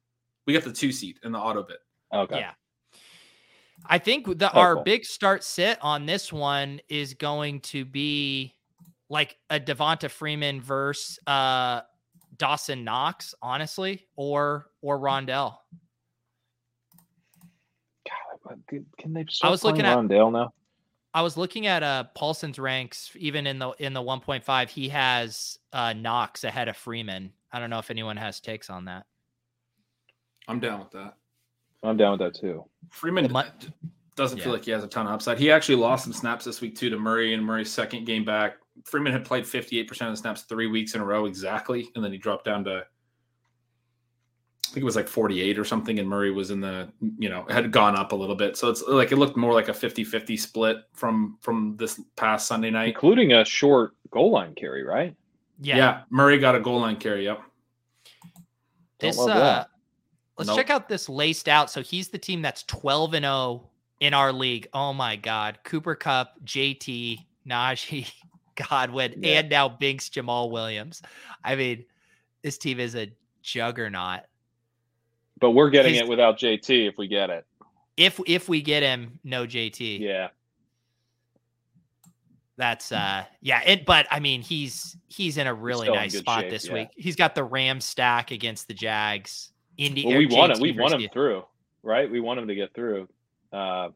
We 0.47 0.53
got 0.53 0.65
the 0.65 0.73
two 0.73 0.93
seat 0.93 1.19
in 1.25 1.33
the 1.33 1.39
auto 1.39 1.63
bid. 1.63 1.79
Okay. 2.13 2.41
Yeah. 2.41 2.53
I 3.87 3.99
think 3.99 4.39
the 4.39 4.51
Oh, 4.55 4.61
our 4.61 4.75
cool. 4.77 4.85
big 4.85 5.05
start 5.05 5.43
sit 5.45 5.79
on 5.83 6.07
this 6.07 6.33
one 6.33 6.81
is 6.89 7.15
going 7.15 7.61
to 7.61 7.85
be 7.85 8.55
like 9.09 9.37
a 9.51 9.59
Devonta 9.59 10.11
Freeman 10.11 10.61
versus 10.61 11.19
uh 11.27 11.81
Dawson 12.39 12.85
Knox, 12.85 13.35
honestly, 13.43 14.07
or 14.17 14.67
or 14.83 14.99
Rondale. 14.99 15.57
God, 18.45 18.63
can- 18.69 18.87
can 18.99 19.13
they 19.13 19.25
start 19.29 19.51
was 19.51 19.65
looking 19.65 19.85
at- 19.87 19.97
Rondale 19.97 20.33
now? 20.33 20.53
I 21.17 21.23
was 21.23 21.37
looking 21.37 21.67
at 21.67 21.83
uh 21.83 22.05
Paulson's 22.15 22.59
ranks, 22.59 23.11
even 23.17 23.47
in 23.47 23.59
the 23.59 23.71
in 23.79 23.93
the 23.93 24.03
1.5, 24.03 24.69
he 24.69 24.89
has 24.89 25.59
uh 25.73 25.93
Knox 25.93 26.45
ahead 26.45 26.69
of 26.69 26.77
Freeman. 26.77 27.33
I 27.53 27.61
don't 27.61 27.71
know 27.71 27.79
if 27.79 27.91
anyone 27.91 28.17
has 28.17 28.41
takes 28.41 28.69
on 28.69 28.87
that. 28.87 29.07
I'm 30.49 30.59
down 30.61 30.81
with 30.81 30.91
that. 30.91 31.15
I'm 31.85 31.97
down 31.97 32.19
with 32.19 32.21
that 32.21 32.35
too. 32.41 32.65
Freeman 32.91 33.27
It 33.27 33.31
might- 33.31 33.53
doesn't 34.17 34.39
Yeah. 34.39 34.45
feel 34.45 34.53
like 34.53 34.65
he 34.65 34.71
has 34.73 34.85
a 34.85 34.89
ton 34.89 35.07
of 35.07 35.13
upside. 35.13 35.39
He 35.39 35.51
actually 35.51 35.75
lost 35.77 36.05
some 36.05 36.13
snaps 36.13 36.45
this 36.45 36.61
week 36.61 36.77
too 36.77 36.89
to 36.91 36.99
Murray 36.99 37.33
and 37.35 37.45
Murray's 37.45 37.73
second 37.73 38.05
game 38.05 38.25
back. 38.25 38.57
Freeman 38.85 39.13
had 39.13 39.25
played 39.25 39.45
58% 39.45 39.91
of 39.91 39.99
the 40.13 40.17
snaps 40.17 40.43
three 40.43 40.67
weeks 40.67 40.95
in 40.95 41.01
a 41.01 41.05
row 41.05 41.27
exactly, 41.27 41.89
and 41.95 42.05
then 42.05 42.13
he 42.13 42.19
dropped 42.19 42.45
down 42.45 42.65
to 42.65 42.85
I 44.65 44.75
think 44.75 44.83
it 44.83 44.87
was 44.87 44.97
like 44.97 45.07
48 45.07 45.57
or 45.59 45.65
something, 45.65 46.01
and 46.01 46.09
Murray 46.09 46.33
was 46.33 46.51
in 46.51 46.61
the 46.61 46.91
you 47.19 47.29
know 47.29 47.47
had 47.49 47.71
gone 47.71 47.97
up 47.97 48.11
a 48.11 48.17
little 48.17 48.35
bit. 48.35 48.57
So 48.57 48.69
it's 48.69 48.83
like 48.83 49.13
it 49.13 49.17
looked 49.17 49.37
more 49.37 49.53
like 49.53 49.69
a 49.69 49.73
50-50 49.73 50.39
split 50.41 50.79
from 50.95 51.39
from 51.41 51.77
this 51.77 52.01
past 52.17 52.49
Sunday 52.49 52.71
night. 52.71 52.89
Including 52.89 53.35
a 53.35 53.45
short 53.45 53.93
goal 54.11 54.33
line 54.33 54.55
carry, 54.55 54.83
right? 54.83 55.15
Yeah. 55.61 55.77
Yeah, 55.77 56.03
Murray 56.11 56.39
got 56.39 56.57
a 56.57 56.61
goal 56.61 56.81
line 56.81 56.97
carry. 56.97 57.25
Yep. 57.25 57.41
This 58.99 59.19
uh 59.19 59.65
let's 60.39 60.49
Nope. 60.49 60.57
check 60.57 60.71
out 60.71 60.89
this 60.89 61.09
laced 61.09 61.49
out. 61.49 61.71
So 61.71 61.81
he's 61.81 62.09
the 62.09 62.19
team 62.19 62.43
that's 62.43 62.65
12 62.65 63.15
and 63.15 63.25
0 63.25 63.71
in 64.01 64.13
our 64.13 64.33
league. 64.33 64.67
Oh 64.73 64.93
my 64.93 65.15
god. 65.15 65.59
Cooper 65.63 65.95
Kupp, 65.95 66.35
JT, 66.45 67.19
Najee, 67.49 68.11
Godwin, 68.57 69.15
Yeah. 69.23 69.41
and 69.41 69.51
now 69.51 69.69
Binks 69.69 70.09
Jamaal 70.09 70.51
Williams. 70.51 71.03
I 71.43 71.57
mean, 71.57 71.85
this 72.43 72.59
team 72.59 72.81
is 72.81 72.95
a 72.95 73.11
juggernaut. 73.43 74.21
But 75.41 75.51
we're 75.51 75.71
getting 75.71 75.95
His- 75.95 76.03
it 76.03 76.09
without 76.09 76.39
JT 76.39 76.87
if 76.87 76.97
we 76.97 77.09
get 77.09 77.31
it. 77.31 77.45
If 77.97 78.21
if 78.27 78.49
we 78.49 78.61
get 78.63 78.83
him, 78.83 79.21
no 79.23 79.47
JT. 79.47 80.01
Yeah. 80.01 80.29
That's 82.57 82.93
uh 82.93 83.25
yeah, 83.41 83.63
it 83.65 83.85
but 83.85 84.07
I 84.11 84.21
mean 84.21 84.41
he's 84.43 84.97
he's 85.09 85.39
in 85.39 85.47
a 85.47 85.55
really 85.55 85.89
in 85.89 85.95
nice 85.95 86.17
spot 86.17 86.43
shape, 86.43 86.51
this 86.51 86.67
yeah. 86.67 86.75
week. 86.75 86.89
He's 86.97 87.17
got 87.17 87.35
the 87.35 87.45
Ram 87.45 87.81
stack 87.81 88.31
against 88.31 88.69
the 88.69 88.75
Jags. 88.75 89.51
Indy 89.77 90.07
Well, 90.07 90.19
we 90.19 90.27
want 90.27 90.53
him. 90.53 90.61
We 90.61 90.73
want 90.73 90.95
him 90.95 91.09
through, 91.13 91.45
right? 91.83 92.09
We 92.11 92.21
want 92.21 92.39
him 92.39 92.47
to 92.49 92.55
get 92.55 92.73
through. 92.75 93.09
Uh, 93.53 93.89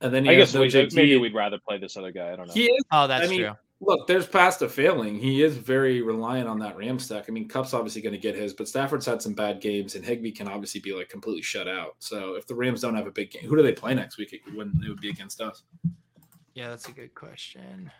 And 0.00 0.12
then 0.14 0.26
I 0.28 0.34
guess 0.34 0.52
has 0.52 0.74
we, 0.74 0.88
maybe 0.94 1.16
we'd 1.18 1.34
rather 1.34 1.58
play 1.58 1.78
this 1.78 1.96
other 1.96 2.10
guy. 2.10 2.32
I 2.32 2.36
don't 2.36 2.46
know. 2.46 2.54
He 2.54 2.64
is 2.64 2.84
Oh, 2.90 3.06
that's 3.06 3.26
I 3.26 3.30
mean, 3.30 3.40
true. 3.40 3.52
Look, 3.82 4.06
there's 4.06 4.26
past 4.26 4.60
a 4.60 4.68
failing. 4.68 5.18
He 5.18 5.42
is 5.42 5.56
very 5.56 6.02
reliant 6.02 6.48
on 6.48 6.58
that 6.58 6.76
Ram 6.76 6.98
stack. 6.98 7.24
I 7.28 7.32
mean, 7.32 7.48
Kupp's 7.48 7.72
obviously 7.72 8.02
going 8.02 8.12
to 8.12 8.18
get 8.18 8.34
his, 8.34 8.52
but 8.52 8.68
Stafford's 8.68 9.06
had 9.06 9.22
some 9.22 9.32
bad 9.32 9.60
games, 9.60 9.94
and 9.94 10.04
Higbee 10.04 10.32
can 10.32 10.48
obviously 10.48 10.80
be 10.80 10.92
like 10.92 11.08
completely 11.08 11.40
shut 11.40 11.66
out. 11.66 11.96
So 11.98 12.34
if 12.34 12.46
the 12.46 12.54
Rams 12.54 12.82
don't 12.82 12.94
have 12.94 13.06
a 13.06 13.10
big 13.10 13.30
game, 13.30 13.44
who 13.44 13.56
do 13.56 13.62
they 13.62 13.72
play 13.72 13.94
next 13.94 14.18
week 14.18 14.38
when 14.54 14.78
it 14.84 14.88
would 14.88 15.00
be 15.00 15.08
against 15.08 15.40
us? 15.40 15.62
Yeah, 16.54 16.68
that's 16.68 16.88
a 16.88 16.92
good 16.92 17.14
question. 17.14 17.90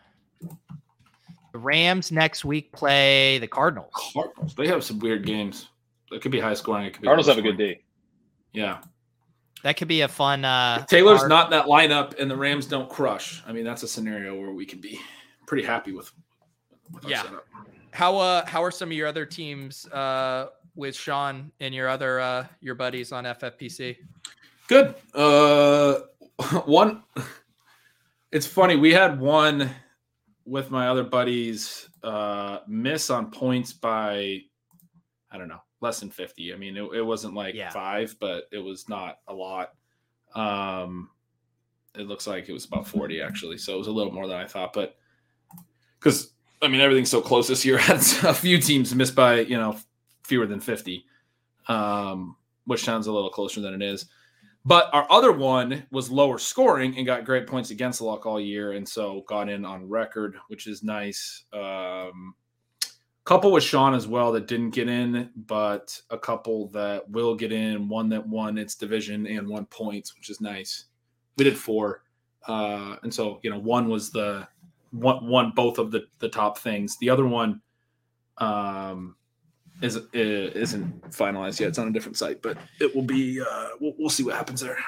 The 1.53 1.59
Rams 1.59 2.13
next 2.13 2.45
week 2.45 2.73
play 2.73 3.39
the 3.39 3.49
Cardinals. 3.49 3.93
Cardinals. 4.13 4.55
They 4.55 4.67
have 4.69 4.85
some 4.85 4.99
weird 4.99 5.25
games. 5.25 5.69
It 6.13 6.21
could 6.21 6.33
be 6.33 6.41
high 6.41 6.55
scoring. 6.55 6.85
It 6.87 6.93
could 6.93 7.03
be 7.03 7.07
Cardinals 7.07 7.29
low 7.29 7.35
have 7.35 7.45
a 7.45 7.49
good 7.49 7.57
scoring. 7.57 7.77
D. 8.53 8.59
Yeah. 8.61 8.81
That 9.63 9.77
could 9.77 9.89
be 9.89 10.01
a 10.01 10.09
fun. 10.09 10.45
Uh, 10.45 10.79
If 10.81 10.87
Taylor's 10.87 11.21
arc. 11.21 11.29
not 11.29 11.47
in 11.47 11.51
that 11.53 11.67
lineup, 11.67 12.19
and 12.19 12.31
the 12.31 12.37
Rams 12.37 12.67
don't 12.67 12.89
crush. 12.89 13.43
I 13.47 13.53
mean, 13.53 13.65
that's 13.65 13.83
a 13.83 13.89
scenario 13.89 14.39
where 14.39 14.53
we 14.53 14.65
could 14.65 14.81
be 14.81 14.99
pretty 15.47 15.65
happy 15.67 15.93
with. 15.93 16.11
with 16.93 17.05
our 17.05 17.11
Yeah. 17.11 17.23
setup. 17.23 17.47
How 17.93 18.17
uh 18.19 18.47
how 18.47 18.63
are 18.63 18.71
some 18.71 18.89
of 18.91 18.97
your 18.97 19.09
other 19.09 19.27
teams 19.27 19.85
uh 19.87 20.47
with 20.77 20.95
Sean 20.97 21.51
and 21.61 21.75
your 21.75 21.89
other 21.89 22.21
uh 22.21 22.47
your 22.61 22.75
buddies 22.75 23.13
on 23.13 23.25
FFPC? 23.25 23.97
Good. 24.69 24.95
Uh, 25.15 26.01
one. 26.65 27.03
It's 28.33 28.47
funny. 28.47 28.77
We 28.77 28.93
had 28.93 29.19
one 29.21 29.69
with 30.47 30.71
my 30.71 30.87
other 30.89 31.03
buddies 31.03 31.89
uh, 32.05 32.59
miss 32.69 33.11
on 33.11 33.31
points 33.33 33.73
by, 33.73 34.41
I 35.31 35.39
don't 35.39 35.49
know, 35.49 35.61
less 35.81 36.01
than 36.01 36.11
fifty. 36.11 36.53
I 36.53 36.57
mean, 36.57 36.77
it, 36.77 36.83
it 36.95 37.03
wasn't 37.03 37.35
like 37.35 37.55
Yeah. 37.55 37.71
five, 37.71 38.15
but 38.21 38.45
it 38.53 38.59
was 38.59 38.89
not 38.89 39.19
a 39.29 39.35
lot. 39.35 39.73
Um, 40.35 41.11
it 41.95 42.07
looks 42.07 42.27
like 42.27 42.49
it 42.49 42.53
was 42.53 42.65
about 42.67 42.87
forty 42.87 43.21
actually, 43.21 43.59
so 43.59 43.75
it 43.75 43.79
was 43.79 43.89
a 43.89 43.93
little 43.93 44.13
more 44.13 44.27
than 44.29 44.37
I 44.37 44.47
thought. 44.47 44.73
But 44.73 44.97
because 45.99 46.33
I 46.63 46.69
mean, 46.69 46.81
everything's 46.81 47.11
so 47.11 47.21
close 47.21 47.49
this 47.49 47.65
year. 47.65 47.79
A 47.89 48.35
few 48.35 48.59
teams 48.59 48.95
missed 48.95 49.15
by 49.15 49.41
you 49.41 49.57
know 49.57 49.77
fewer 50.25 50.47
than 50.47 50.61
fifty, 50.61 51.05
um, 51.69 52.37
which 52.67 52.85
sounds 52.85 53.07
a 53.07 53.13
little 53.13 53.31
closer 53.31 53.61
than 53.61 53.75
it 53.75 53.83
is. 53.83 54.07
But 54.67 54.91
our 54.93 55.07
other 55.11 55.33
one 55.33 55.85
was 55.91 56.11
lower 56.11 56.37
scoring 56.39 56.95
and 56.99 57.07
got 57.07 57.25
great 57.25 57.47
points 57.47 57.71
against 57.71 58.01
the 58.01 58.05
luck 58.05 58.27
all 58.27 58.39
year, 58.39 58.73
and 58.73 58.87
so 58.87 59.23
got 59.27 59.49
in 59.49 59.65
on 59.65 59.89
record, 59.89 60.37
which 60.49 60.67
is 60.67 60.83
nice. 60.83 61.45
Um, 61.55 62.35
couple 63.25 63.53
with 63.53 63.65
Sean 63.65 63.95
as 63.95 64.07
well 64.07 64.33
that 64.33 64.47
didn't 64.47 64.71
get 64.71 64.89
in, 64.89 65.31
but 65.37 66.01
a 66.11 66.19
couple 66.19 66.69
that 66.69 67.09
will 67.11 67.35
get 67.35 67.53
in. 67.53 67.89
One 67.89 68.09
that 68.11 68.27
won 68.27 68.59
its 68.59 68.75
division 68.75 69.27
and 69.27 69.49
won 69.49 69.67
points, 69.67 70.15
which 70.17 70.31
is 70.31 70.41
nice. 70.41 70.85
We 71.37 71.45
did 71.45 71.57
four, 71.57 72.03
uh, 72.47 72.97
and 73.03 73.13
so 73.13 73.41
you 73.43 73.51
know, 73.51 73.59
one 73.59 73.89
was 73.89 74.11
the 74.11 74.47
one 74.91 75.27
won 75.27 75.53
both 75.55 75.79
of 75.79 75.91
the 75.91 76.07
the 76.19 76.29
top 76.29 76.59
things. 76.59 76.97
The 76.99 77.11
other 77.11 77.27
one, 77.27 77.61
um, 78.39 79.17
is 79.83 79.97
isn't 80.13 81.11
finalized 81.11 81.61
yet. 81.61 81.69
It's 81.69 81.79
on 81.79 81.89
a 81.89 81.93
different 81.93 82.17
site, 82.17 82.43
but 82.43 82.59
it 82.81 82.95
will 82.95 83.03
be. 83.03 83.41
Uh, 83.41 83.69
we'll, 83.81 83.95
we'll 83.99 84.11
see 84.11 84.23
what 84.23 84.35
happens 84.35 84.61
there. 84.61 84.79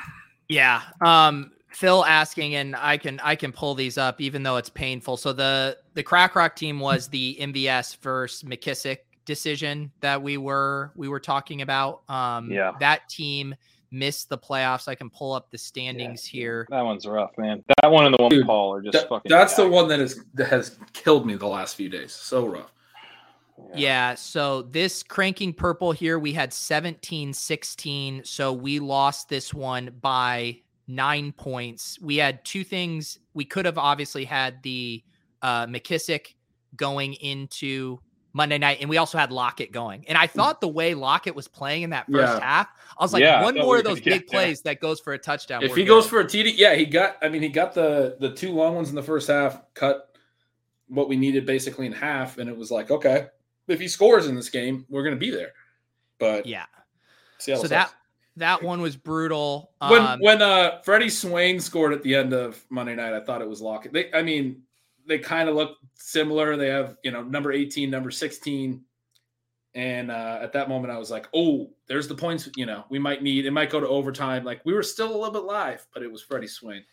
Yeah. 0.49 0.83
Um 1.01 1.53
Phil 1.70 2.05
asking 2.05 2.55
and 2.55 2.76
I 2.76 2.99
can 2.99 3.18
I 3.20 3.35
can 3.35 3.53
pull 3.53 3.74
these 3.74 3.97
up 3.97 4.20
even 4.20 4.43
though 4.43 4.57
it's 4.57 4.68
painful. 4.68 5.16
So 5.16 5.33
the 5.33 5.78
the 5.95 6.03
Crack 6.03 6.34
Rock 6.34 6.57
team 6.57 6.80
was 6.80 7.09
the 7.09 7.36
MVS 7.40 7.97
versus 7.99 8.43
McKissick 8.49 8.99
decision 9.24 9.90
that 10.01 10.20
we 10.20 10.36
were 10.36 10.93
we 10.97 11.09
were 11.09 11.20
talking 11.20 11.62
about. 11.62 12.03
Um 12.09 12.51
Yeah. 12.51 12.72
that 12.80 13.09
team 13.09 13.55
missed 13.90 14.28
the 14.30 14.38
playoffs. 14.38 14.88
I 14.88 14.95
can 14.95 15.11
pull 15.11 15.32
up 15.34 15.51
the 15.51 15.59
standings 15.59 16.24
here. 16.24 16.66
That 16.70 16.80
one's 16.82 17.07
rough, 17.07 17.30
man. 17.36 17.62
That 17.82 17.90
one 17.93 18.07
and 18.07 18.14
the 18.18 18.22
one 18.22 18.30
Dude, 18.30 18.47
Paul 18.47 18.72
are 18.74 18.80
just 18.82 18.95
That- 18.95 19.09
fucking. 19.09 19.28
that's 19.28 19.55
the 19.55 19.62
jacked. 19.64 19.72
one 19.74 19.88
that 19.88 20.01
is 20.01 20.24
that 20.34 20.49
has 20.49 20.78
killed 20.93 21.26
me 21.26 21.34
the 21.36 21.47
last 21.47 21.76
few 21.76 21.88
days. 21.88 22.12
So 22.12 22.47
rough. 22.47 22.72
Yeah, 23.74 24.14
so 24.16 24.62
this 24.62 25.03
cranking 25.03 25.53
purple 25.53 25.93
here, 25.93 26.18
we 26.18 26.32
had 26.32 26.53
17 26.53 27.32
16. 27.32 28.24
So 28.24 28.53
we 28.53 28.80
lost 28.80 29.28
this 29.28 29.55
one 29.55 29.95
by 30.01 30.59
nine 30.88 31.30
points. 31.32 31.99
We 32.01 32.16
had 32.16 32.45
two 32.45 32.64
things. 32.64 33.18
We 33.34 33.45
could 33.45 33.64
have 33.66 33.78
obviously 33.78 34.24
had 34.24 34.62
the 34.62 35.03
uh, 35.43 35.66
McKissick 35.66 36.34
going 36.76 37.14
into 37.14 37.99
Monday 38.32 38.57
night, 38.57 38.78
and 38.80 38.88
we 38.88 38.97
also 38.97 39.18
had 39.18 39.30
Lockett 39.30 39.72
going. 39.72 40.05
And 40.09 40.16
I 40.16 40.26
thought 40.26 40.61
the 40.62 40.68
way 40.68 40.95
Lockett 40.95 41.34
was 41.34 41.49
playing 41.49 41.82
in 41.82 41.90
that 41.90 42.07
first 42.11 42.32
Yeah. 42.32 42.40
half, 42.40 42.68
I 42.99 43.05
was 43.05 43.12
like, 43.12 43.20
Yeah, 43.20 43.43
one 43.43 43.55
more 43.57 43.76
of 43.78 43.84
those 43.84 44.01
big 44.01 44.26
plays 44.26 44.62
that 44.62 44.80
goes 44.80 45.01
for 45.01 45.12
a 45.12 45.18
touchdown. 45.18 45.62
If 45.62 45.74
he 45.76 45.82
good. 45.82 45.88
goes 45.88 46.07
for 46.07 46.20
a 46.20 46.24
TD, 46.24 46.55
yeah, 46.57 46.74
he 46.74 46.86
got. 46.86 47.16
I 47.20 47.28
mean, 47.28 47.43
he 47.43 47.49
got 47.49 47.74
the 47.74 48.16
the 48.20 48.32
two 48.32 48.53
long 48.53 48.74
ones 48.74 48.88
in 48.88 48.95
the 48.95 49.03
first 49.03 49.28
half, 49.28 49.61
cut 49.74 50.16
what 50.88 51.09
we 51.11 51.16
needed 51.16 51.45
basically 51.45 51.86
in 51.86 51.93
half, 51.93 52.38
and 52.38 52.49
it 52.49 52.57
was 52.57 52.70
like, 52.70 52.90
okay, 52.90 53.26
if 53.68 53.78
he 53.80 53.88
scores 53.88 54.26
in 54.26 54.34
this 54.34 54.49
game, 54.49 54.86
we're 54.88 55.03
gonna 55.05 55.16
be 55.16 55.30
there. 55.30 55.53
But 56.18 56.47
yeah. 56.47 56.64
Seattle 57.38 57.64
So 57.64 57.68
sucks. 57.68 57.90
that 57.90 57.97
that 58.36 58.62
one 58.62 58.80
was 58.80 58.97
brutal. 58.97 59.72
when 59.88 60.01
Um, 60.01 60.20
when 60.20 60.40
uh 60.40 60.80
Freddie 60.82 61.11
Swain 61.11 61.61
scored 61.61 61.93
at 61.93 62.03
the 62.03 62.14
end 62.14 62.32
of 62.32 62.64
Monday 62.70 62.95
night, 62.95 63.12
I 63.12 63.20
thought 63.20 63.43
it 63.43 63.49
was 63.49 63.61
Lockett. 63.61 63.93
They, 63.93 64.11
I 64.14 64.22
mean, 64.22 64.62
they 65.07 65.18
kind 65.18 65.48
of 65.48 65.55
look 65.55 65.78
similar. 65.94 66.57
They 66.57 66.68
have 66.68 66.96
you 67.03 67.11
know 67.11 67.22
number 67.22 67.53
eighteen, 67.53 67.90
number 67.90 68.11
sixteen, 68.11 68.84
and 69.74 70.11
uh, 70.11 70.38
at 70.42 70.53
that 70.53 70.68
moment, 70.68 70.92
I 70.92 70.98
was 70.98 71.11
like, 71.11 71.28
oh, 71.34 71.70
there's 71.86 72.09
the 72.09 72.14
points. 72.14 72.48
You 72.57 72.66
know, 72.66 72.84
we 72.90 72.98
might 72.98 73.22
need. 73.22 73.46
It 73.46 73.53
might 73.53 73.70
go 73.70 73.80
to 73.80 73.88
overtime. 73.88 74.44
Like 74.44 74.61
we 74.64 74.74
were 74.74 74.82
still 74.82 75.09
a 75.09 75.16
little 75.16 75.32
bit 75.32 75.44
live, 75.44 75.86
but 75.92 76.03
it 76.03 76.11
was 76.11 76.22
Freddie 76.22 76.46
Swain. 76.46 76.84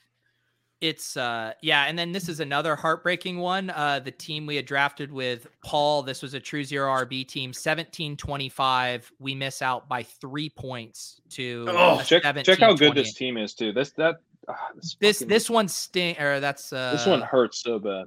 It's 0.82 1.18
uh 1.18 1.52
yeah, 1.62 1.86
and 1.88 2.00
then 2.00 2.14
this 2.14 2.30
is 2.30 2.40
another 2.40 2.74
heartbreaking 2.74 3.40
one. 3.40 3.70
Uh 3.70 4.00
the 4.00 4.12
team 4.12 4.46
we 4.46 4.56
had 4.56 4.66
drafted 4.66 5.12
with 5.12 5.46
Paul, 5.62 6.04
this 6.04 6.22
was 6.22 6.34
a 6.34 6.40
true 6.40 6.64
zero 6.64 6.90
RB 7.04 7.28
team, 7.28 7.50
1725. 7.50 9.12
We 9.20 9.36
miss 9.36 9.62
out 9.62 9.90
by 9.90 10.04
three 10.04 10.50
points 10.50 11.20
to 11.32 11.66
Oh, 11.68 12.02
Check, 12.02 12.24
check 12.46 12.60
how 12.60 12.74
good 12.76 12.96
this 12.96 13.14
team 13.14 13.36
is 13.36 13.54
too. 13.54 13.74
This 13.74 13.92
that 13.92 14.22
ah, 14.50 14.70
this 14.76 14.96
this 15.00 15.18
fucking- 15.20 15.28
this 15.30 15.50
one 15.50 15.68
sting 15.68 16.20
or 16.20 16.40
that's 16.40 16.74
uh 16.74 16.92
this 16.94 17.06
one 17.06 17.22
hurts 17.22 17.62
so 17.64 17.80
bad. 17.80 18.06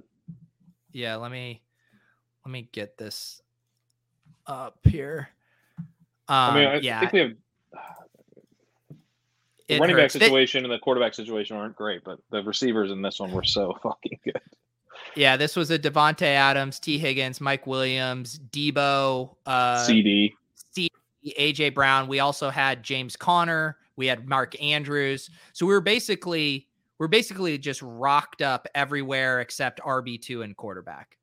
yeah, 0.92 1.16
let 1.16 1.30
me 1.32 1.62
let 2.44 2.52
me 2.52 2.68
get 2.72 2.98
this 2.98 3.40
up 4.46 4.78
here. 4.84 5.28
Um 5.78 5.84
I 6.28 6.54
mean, 6.54 6.68
I 6.68 6.76
yeah, 6.78 7.00
think 7.00 7.12
we 7.12 7.18
have 7.20 7.30
the 9.68 9.78
running 9.78 9.96
back 9.96 10.02
hurts. 10.04 10.14
They- 10.14 10.20
situation 10.26 10.64
and 10.64 10.72
the 10.72 10.78
quarterback 10.78 11.14
situation 11.14 11.56
aren't 11.56 11.76
great, 11.76 12.02
but 12.04 12.18
the 12.30 12.42
receivers 12.42 12.90
in 12.90 13.02
this 13.02 13.18
one 13.20 13.32
were 13.32 13.44
so 13.44 13.76
fucking 13.82 14.18
good. 14.24 14.40
yeah, 15.14 15.36
this 15.36 15.56
was 15.56 15.70
a 15.70 15.78
Davante 15.78 16.22
Adams, 16.22 16.78
Tee 16.78 16.98
Higgins, 16.98 17.40
Mike 17.40 17.66
Williams, 17.66 18.38
Deebo, 18.50 19.36
uh 19.46 19.78
CD. 19.84 20.34
C, 20.74 20.88
AJ 21.38 21.74
Brown. 21.74 22.08
We 22.08 22.20
also 22.20 22.50
had 22.50 22.82
James 22.82 23.16
Conner. 23.16 23.76
We 24.02 24.08
had 24.08 24.28
Mark 24.28 24.60
Andrews. 24.60 25.30
So 25.52 25.64
we 25.64 25.72
were 25.72 25.80
basically 25.80 26.66
we're 26.98 27.06
basically 27.06 27.56
just 27.56 27.80
rocked 27.82 28.42
up 28.42 28.66
everywhere 28.74 29.40
except 29.40 29.78
RB 29.80 30.20
two 30.20 30.42
and 30.42 30.56
quarterback. 30.56 31.18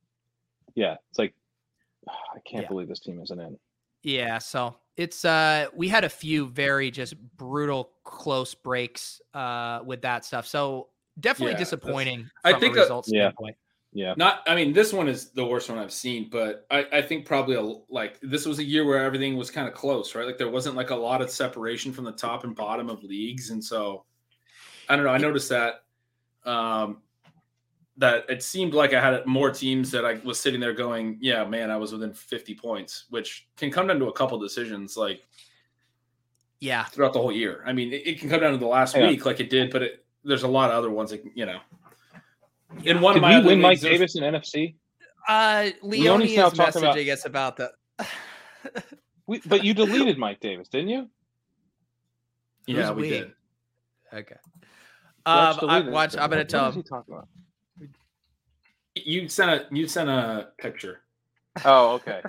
Yeah, 0.76 0.96
it's 1.10 1.20
like 1.20 1.34
I 2.08 2.40
can't 2.46 2.64
Yeah. 2.64 2.70
believe 2.70 2.88
this 2.88 3.02
team 3.02 3.20
isn't 3.22 3.38
in. 3.38 3.60
Yeah, 4.04 4.38
so 4.38 4.78
it's 4.96 5.26
uh 5.26 5.66
we 5.76 5.90
had 5.90 6.06
a 6.06 6.10
few 6.10 6.48
very 6.48 6.90
just 6.90 7.18
brutal 7.36 7.92
close 8.06 8.56
breaks 8.56 9.20
uh 9.34 9.82
with 9.86 10.02
that 10.04 10.24
stuff. 10.24 10.48
So 10.48 10.88
definitely 11.20 11.52
Yeah, 11.52 11.58
that's- 11.58 11.72
disappointing 11.72 12.30
I 12.46 12.58
think, 12.58 12.78
a 12.78 12.80
uh, 12.80 12.84
results 12.84 13.10
yeah. 13.12 13.24
standpoint. 13.24 13.58
Yeah, 13.92 14.14
Not, 14.18 14.42
I 14.48 14.54
mean, 14.54 14.72
this 14.72 14.94
one 14.94 15.08
is 15.08 15.32
the 15.32 15.44
worst 15.44 15.68
one 15.68 15.80
I've 15.80 15.92
seen, 15.92 16.30
but 16.30 16.68
I, 16.70 16.86
I 16.94 17.02
think 17.02 17.26
probably 17.26 17.56
a, 17.56 17.62
like 17.92 18.20
this 18.22 18.46
was 18.46 18.60
a 18.60 18.64
year 18.64 18.86
where 18.86 19.04
everything 19.04 19.36
was 19.36 19.50
kind 19.50 19.68
of 19.68 19.74
close, 19.74 20.14
right? 20.14 20.28
Like 20.28 20.38
there 20.38 20.50
wasn't 20.50 20.76
like 20.76 20.92
a 20.92 20.96
lot 20.96 21.24
of 21.24 21.32
separation 21.32 21.92
from 21.92 22.06
the 22.06 22.12
top 22.12 22.44
and 22.44 22.56
bottom 22.56 22.88
of 22.88 23.04
leagues, 23.04 23.50
and 23.50 23.64
so 23.64 24.06
I 24.90 24.96
don't 24.96 25.06
know. 25.06 25.12
I 25.12 25.18
noticed 25.18 25.50
that 25.50 25.86
um, 26.46 27.02
that 27.98 28.30
it 28.30 28.44
seemed 28.44 28.76
like 28.76 28.94
I 28.94 29.02
had 29.02 29.26
more 29.26 29.50
teams 29.50 29.90
that 29.92 30.06
I 30.06 30.14
was 30.24 30.40
sitting 30.40 30.60
there 30.60 30.74
going, 30.74 31.18
"Yeah, 31.20 31.44
man, 31.46 31.72
I 31.72 31.78
was 31.78 31.92
within 31.92 32.14
50 32.14 32.54
points," 32.56 33.06
which 33.10 33.48
can 33.58 33.72
come 33.72 33.88
down 33.88 33.98
to 34.00 34.06
a 34.08 34.14
couple 34.14 34.38
decisions 34.38 34.98
like 34.98 35.22
Yeah. 36.60 36.84
throughout 36.86 37.14
the 37.14 37.20
whole 37.20 37.32
year. 37.32 37.64
I 37.66 37.74
mean, 37.74 37.92
it, 37.92 38.06
it 38.06 38.20
can 38.20 38.30
come 38.30 38.40
down 38.40 38.52
to 38.52 38.60
the 38.60 38.68
last 38.68 38.96
Yeah. 38.96 39.08
week, 39.08 39.26
like 39.26 39.40
it 39.40 39.50
did, 39.50 39.72
but 39.72 39.82
it, 39.82 40.06
there's 40.24 40.44
a 40.44 40.48
lot 40.48 40.70
of 40.70 40.76
other 40.78 40.92
ones 40.92 41.10
that 41.10 41.24
you 41.34 41.48
know. 41.48 41.60
In 42.84 43.02
one 43.02 43.14
did 43.16 43.18
of 43.18 43.22
my 43.24 43.40
we 43.40 43.46
win 43.48 43.62
Mike 43.62 43.80
Davis 43.82 44.16
in 44.16 44.24
NFC? 44.24 44.76
Uh 45.28 45.70
Leone's 45.82 45.84
Leone 45.84 46.20
now 46.36 46.48
is 46.48 46.54
talking 46.54 46.82
about- 46.84 46.96
messaging 46.96 47.12
us 47.14 47.26
about 47.26 47.58
the 47.58 47.72
We, 49.28 49.42
but 49.46 49.64
you 49.64 49.74
deleted 49.76 50.18
Mike 50.18 50.40
Davis, 50.40 50.70
didn't 50.70 50.90
you? 50.90 51.08
Yeah, 52.66 52.88
Who's 52.88 52.96
we 52.96 53.02
we? 53.04 53.10
did. 53.10 53.32
Okay. 54.14 54.36
Watch 55.26 55.26
Um, 55.26 55.56
I 55.56 55.60
deleted 55.60 55.88
it. 55.88 55.92
watch. 55.92 56.18
I'm 56.18 56.30
gonna 56.30 56.46
tell 56.46 56.66
him. 56.70 56.74
he 56.76 56.84
talking 56.84 57.14
about? 57.14 57.28
You 58.96 59.28
sent 59.30 59.52
a 59.52 59.66
you 59.76 59.88
sent 59.88 60.10
a 60.10 60.50
picture. 60.58 61.02
Oh, 61.66 61.92
okay. 61.96 62.22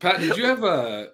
Pat, 0.00 0.18
did 0.20 0.36
you 0.36 0.44
have 0.44 0.64
a 0.64 1.10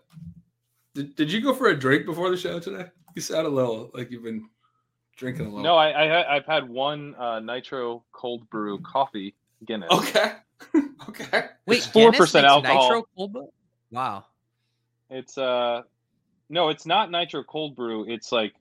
did, 0.94 1.14
did 1.16 1.30
you 1.32 1.40
go 1.42 1.52
for 1.54 1.68
a 1.68 1.78
drink 1.78 2.06
before 2.06 2.30
the 2.30 2.36
show 2.36 2.58
today? 2.58 2.86
You 3.14 3.20
sound 3.22 3.46
a 3.46 3.50
little 3.50 3.90
like 3.92 4.10
you've 4.10 4.24
been 4.24 4.48
drinking 5.18 5.46
a 5.46 5.48
little. 5.48 5.62
No, 5.62 5.76
I, 5.76 5.90
I 5.90 6.36
I've 6.36 6.46
had 6.46 6.66
one 6.66 7.14
uh, 7.16 7.40
nitro 7.40 8.02
cold 8.12 8.48
brew 8.48 8.80
coffee 8.80 9.34
Guinness. 9.66 9.90
Okay. 9.90 10.32
okay. 11.08 11.46
Wait, 11.66 11.82
4% 11.82 12.44
alcohol. 12.44 12.88
Nitro 12.88 13.08
cold 13.16 13.32
brew? 13.32 13.48
Wow. 13.90 14.24
It's 15.10 15.36
uh, 15.36 15.82
no, 16.48 16.68
it's 16.68 16.86
not 16.86 17.10
nitro 17.10 17.42
cold 17.44 17.74
brew. 17.74 18.08
It's 18.08 18.32
like 18.32 18.54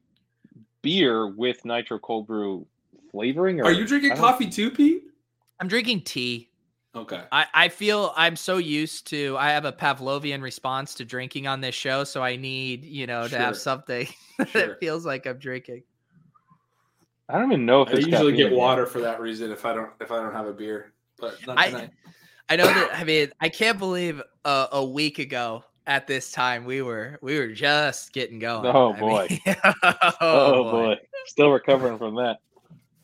beer 0.81 1.27
with 1.27 1.63
nitro 1.65 1.99
cold 1.99 2.27
brew 2.27 2.65
flavoring. 3.11 3.61
Or 3.61 3.65
Are 3.65 3.71
you 3.71 3.85
drinking 3.85 4.15
coffee 4.15 4.49
too, 4.49 4.71
Pete? 4.71 5.03
I'm 5.59 5.67
drinking 5.67 6.01
tea. 6.01 6.49
Okay. 6.95 7.21
I, 7.31 7.45
I 7.53 7.69
feel 7.69 8.13
I'm 8.15 8.35
so 8.35 8.57
used 8.57 9.07
to 9.07 9.37
I 9.37 9.49
have 9.49 9.65
a 9.65 9.71
Pavlovian 9.71 10.41
response 10.41 10.95
to 10.95 11.05
drinking 11.05 11.45
on 11.45 11.61
this 11.61 11.75
show, 11.75 12.03
so 12.03 12.23
I 12.23 12.37
need, 12.37 12.85
you 12.85 13.05
know, 13.05 13.27
to 13.27 13.37
have 13.37 13.57
something 13.57 14.07
Sure. 14.37 14.45
that 14.53 14.79
feels 14.79 15.05
like 15.05 15.27
I'm 15.27 15.37
drinking. 15.37 15.83
I 17.29 17.37
don't 17.37 17.51
even 17.51 17.65
know 17.65 17.81
if 17.81 17.89
I 17.89 17.93
it's 17.93 18.07
usually 18.07 18.33
get 18.33 18.51
water 18.53 18.85
for 18.85 19.01
that 19.01 19.19
reason 19.19 19.51
if 19.51 19.65
I 19.65 19.73
don't 19.73 19.91
if 19.99 20.11
I 20.11 20.21
don't 20.21 20.33
have 20.33 20.47
a 20.47 20.53
beer, 20.53 20.93
but 21.19 21.35
not 21.45 21.57
I- 21.57 21.67
tonight. 21.67 21.89
I 22.49 22.55
know 22.55 22.65
that 22.65 22.91
I 22.93 23.03
mean 23.03 23.31
I 23.41 23.49
can't 23.49 23.77
believe 23.77 24.21
a, 24.45 24.67
a 24.71 24.85
week 24.85 25.19
ago 25.19 25.65
at 25.85 26.07
this 26.07 26.31
time 26.31 26.63
we 26.63 26.81
were 26.81 27.19
we 27.21 27.37
were 27.37 27.49
just 27.49 28.13
getting 28.13 28.39
going. 28.39 28.65
Oh, 28.73 28.93
I 28.93 28.99
boy. 28.99 29.27
mean- 29.29 29.55
Oh, 29.83 30.15
oh 30.21 30.71
boy. 30.71 30.95
Still 31.25 31.51
recovering 31.51 31.97
from 31.97 32.15
that. 32.15 32.37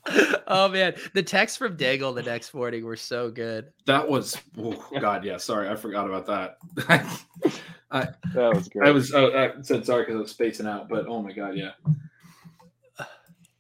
oh 0.48 0.68
man, 0.70 0.94
the 1.14 1.24
texts 1.24 1.58
from 1.58 1.76
Daigle 1.78 2.16
the 2.16 2.24
next 2.24 2.54
morning 2.54 2.86
were 2.86 2.98
so 2.98 3.30
good. 3.30 3.72
That 3.86 4.08
was 4.08 4.38
oh 4.58 4.86
God, 5.00 5.26
yeah. 5.26 5.38
Sorry, 5.38 5.70
I 5.70 5.76
forgot 5.76 6.08
about 6.08 6.26
that. 6.28 6.58
I, 7.92 8.08
That 8.34 8.56
was 8.56 8.70
great. 8.70 8.88
I 8.88 8.92
was 8.92 9.14
oh, 9.14 9.32
I 9.38 9.62
said 9.62 9.86
sorry 9.86 10.04
because 10.04 10.16
I 10.16 10.20
was 10.20 10.32
spacing 10.32 10.68
out, 10.68 10.88
but 10.88 11.06
oh 11.08 11.22
my 11.22 11.32
God, 11.34 11.56
yeah. 11.56 11.72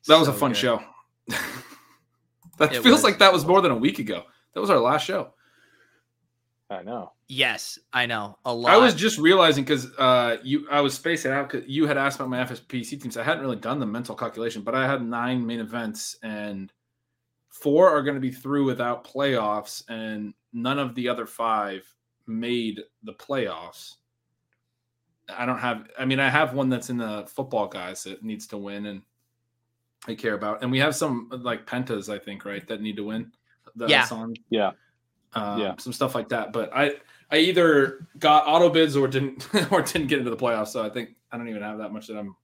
That 0.07 0.19
was 0.19 0.27
a 0.27 0.33
fun 0.33 0.51
good. 0.51 0.57
show. 0.57 0.83
that 2.57 2.73
It 2.73 2.83
feels 2.83 2.85
was. 2.85 3.03
like 3.03 3.19
that 3.19 3.31
was 3.33 3.45
more 3.45 3.61
than 3.61 3.71
a 3.71 3.77
week 3.77 3.99
ago. 3.99 4.23
That 4.53 4.59
was 4.61 4.69
our 4.69 4.79
last 4.79 5.05
show. 5.05 5.33
I 6.69 6.81
know. 6.83 7.11
Yes, 7.27 7.77
I 7.91 8.05
know 8.05 8.37
a 8.45 8.53
lot. 8.53 8.73
I 8.73 8.77
was 8.77 8.93
just 8.95 9.17
realizing 9.19 9.63
because 9.63 9.91
uh, 9.97 10.37
you, 10.43 10.67
I 10.71 10.81
was 10.81 10.93
spacing 10.93 11.31
out 11.31 11.49
because 11.49 11.67
you 11.69 11.87
had 11.87 11.97
asked 11.97 12.17
about 12.19 12.29
my 12.29 12.43
FFPC 12.43 13.01
teams. 13.01 13.17
I 13.17 13.23
hadn't 13.23 13.43
really 13.43 13.57
done 13.57 13.79
the 13.79 13.85
mental 13.85 14.15
calculation, 14.15 14.61
but 14.63 14.73
I 14.75 14.87
had 14.87 15.03
nine 15.03 15.45
main 15.45 15.59
events, 15.59 16.17
and 16.23 16.71
four 17.49 17.89
are 17.89 18.01
going 18.01 18.15
to 18.15 18.21
be 18.21 18.31
through 18.31 18.65
without 18.65 19.05
playoffs, 19.05 19.83
and 19.87 20.33
none 20.51 20.79
of 20.79 20.95
the 20.95 21.09
other 21.09 21.25
five 21.25 21.83
made 22.27 22.81
the 23.03 23.13
playoffs. 23.13 23.95
I 25.29 25.45
don't 25.45 25.59
have. 25.59 25.89
I 25.97 26.05
mean, 26.05 26.19
I 26.19 26.29
have 26.29 26.53
one 26.53 26.69
that's 26.69 26.89
in 26.89 26.97
the 26.97 27.25
football 27.27 27.67
guys 27.67 28.03
that 28.03 28.23
needs 28.23 28.47
to 28.47 28.57
win, 28.57 28.87
and 28.87 29.01
I 30.07 30.15
care 30.15 30.33
about, 30.33 30.61
and 30.61 30.71
we 30.71 30.79
have 30.79 30.95
some 30.95 31.29
like 31.31 31.65
pentas, 31.65 32.13
I 32.13 32.19
think, 32.19 32.43
right, 32.45 32.65
that 32.67 32.81
need 32.81 32.97
to 32.97 33.03
win. 33.05 33.31
The 33.75 33.87
Yeah. 33.87 34.03
song 34.05 34.35
Yeah. 34.49 34.71
um, 35.33 35.59
Yeah. 35.59 35.75
some 35.79 35.93
stuff 35.93 36.13
like 36.15 36.29
that. 36.29 36.51
But 36.53 36.71
I 36.75 36.95
I 37.31 37.37
either 37.37 38.07
got 38.19 38.45
auto 38.45 38.69
bids 38.69 38.95
or 38.95 39.07
didn't 39.07 39.47
or 39.71 39.81
didn't 39.81 40.07
get 40.07 40.19
into 40.19 40.29
the 40.29 40.37
playoffs. 40.37 40.67
So 40.67 40.83
I 40.85 40.89
think 40.89 41.15
I 41.31 41.37
don't 41.37 41.47
even 41.49 41.63
have 41.63 41.77
that 41.79 41.91
much 41.91 42.07
that 42.07 42.17
I'm 42.17 42.35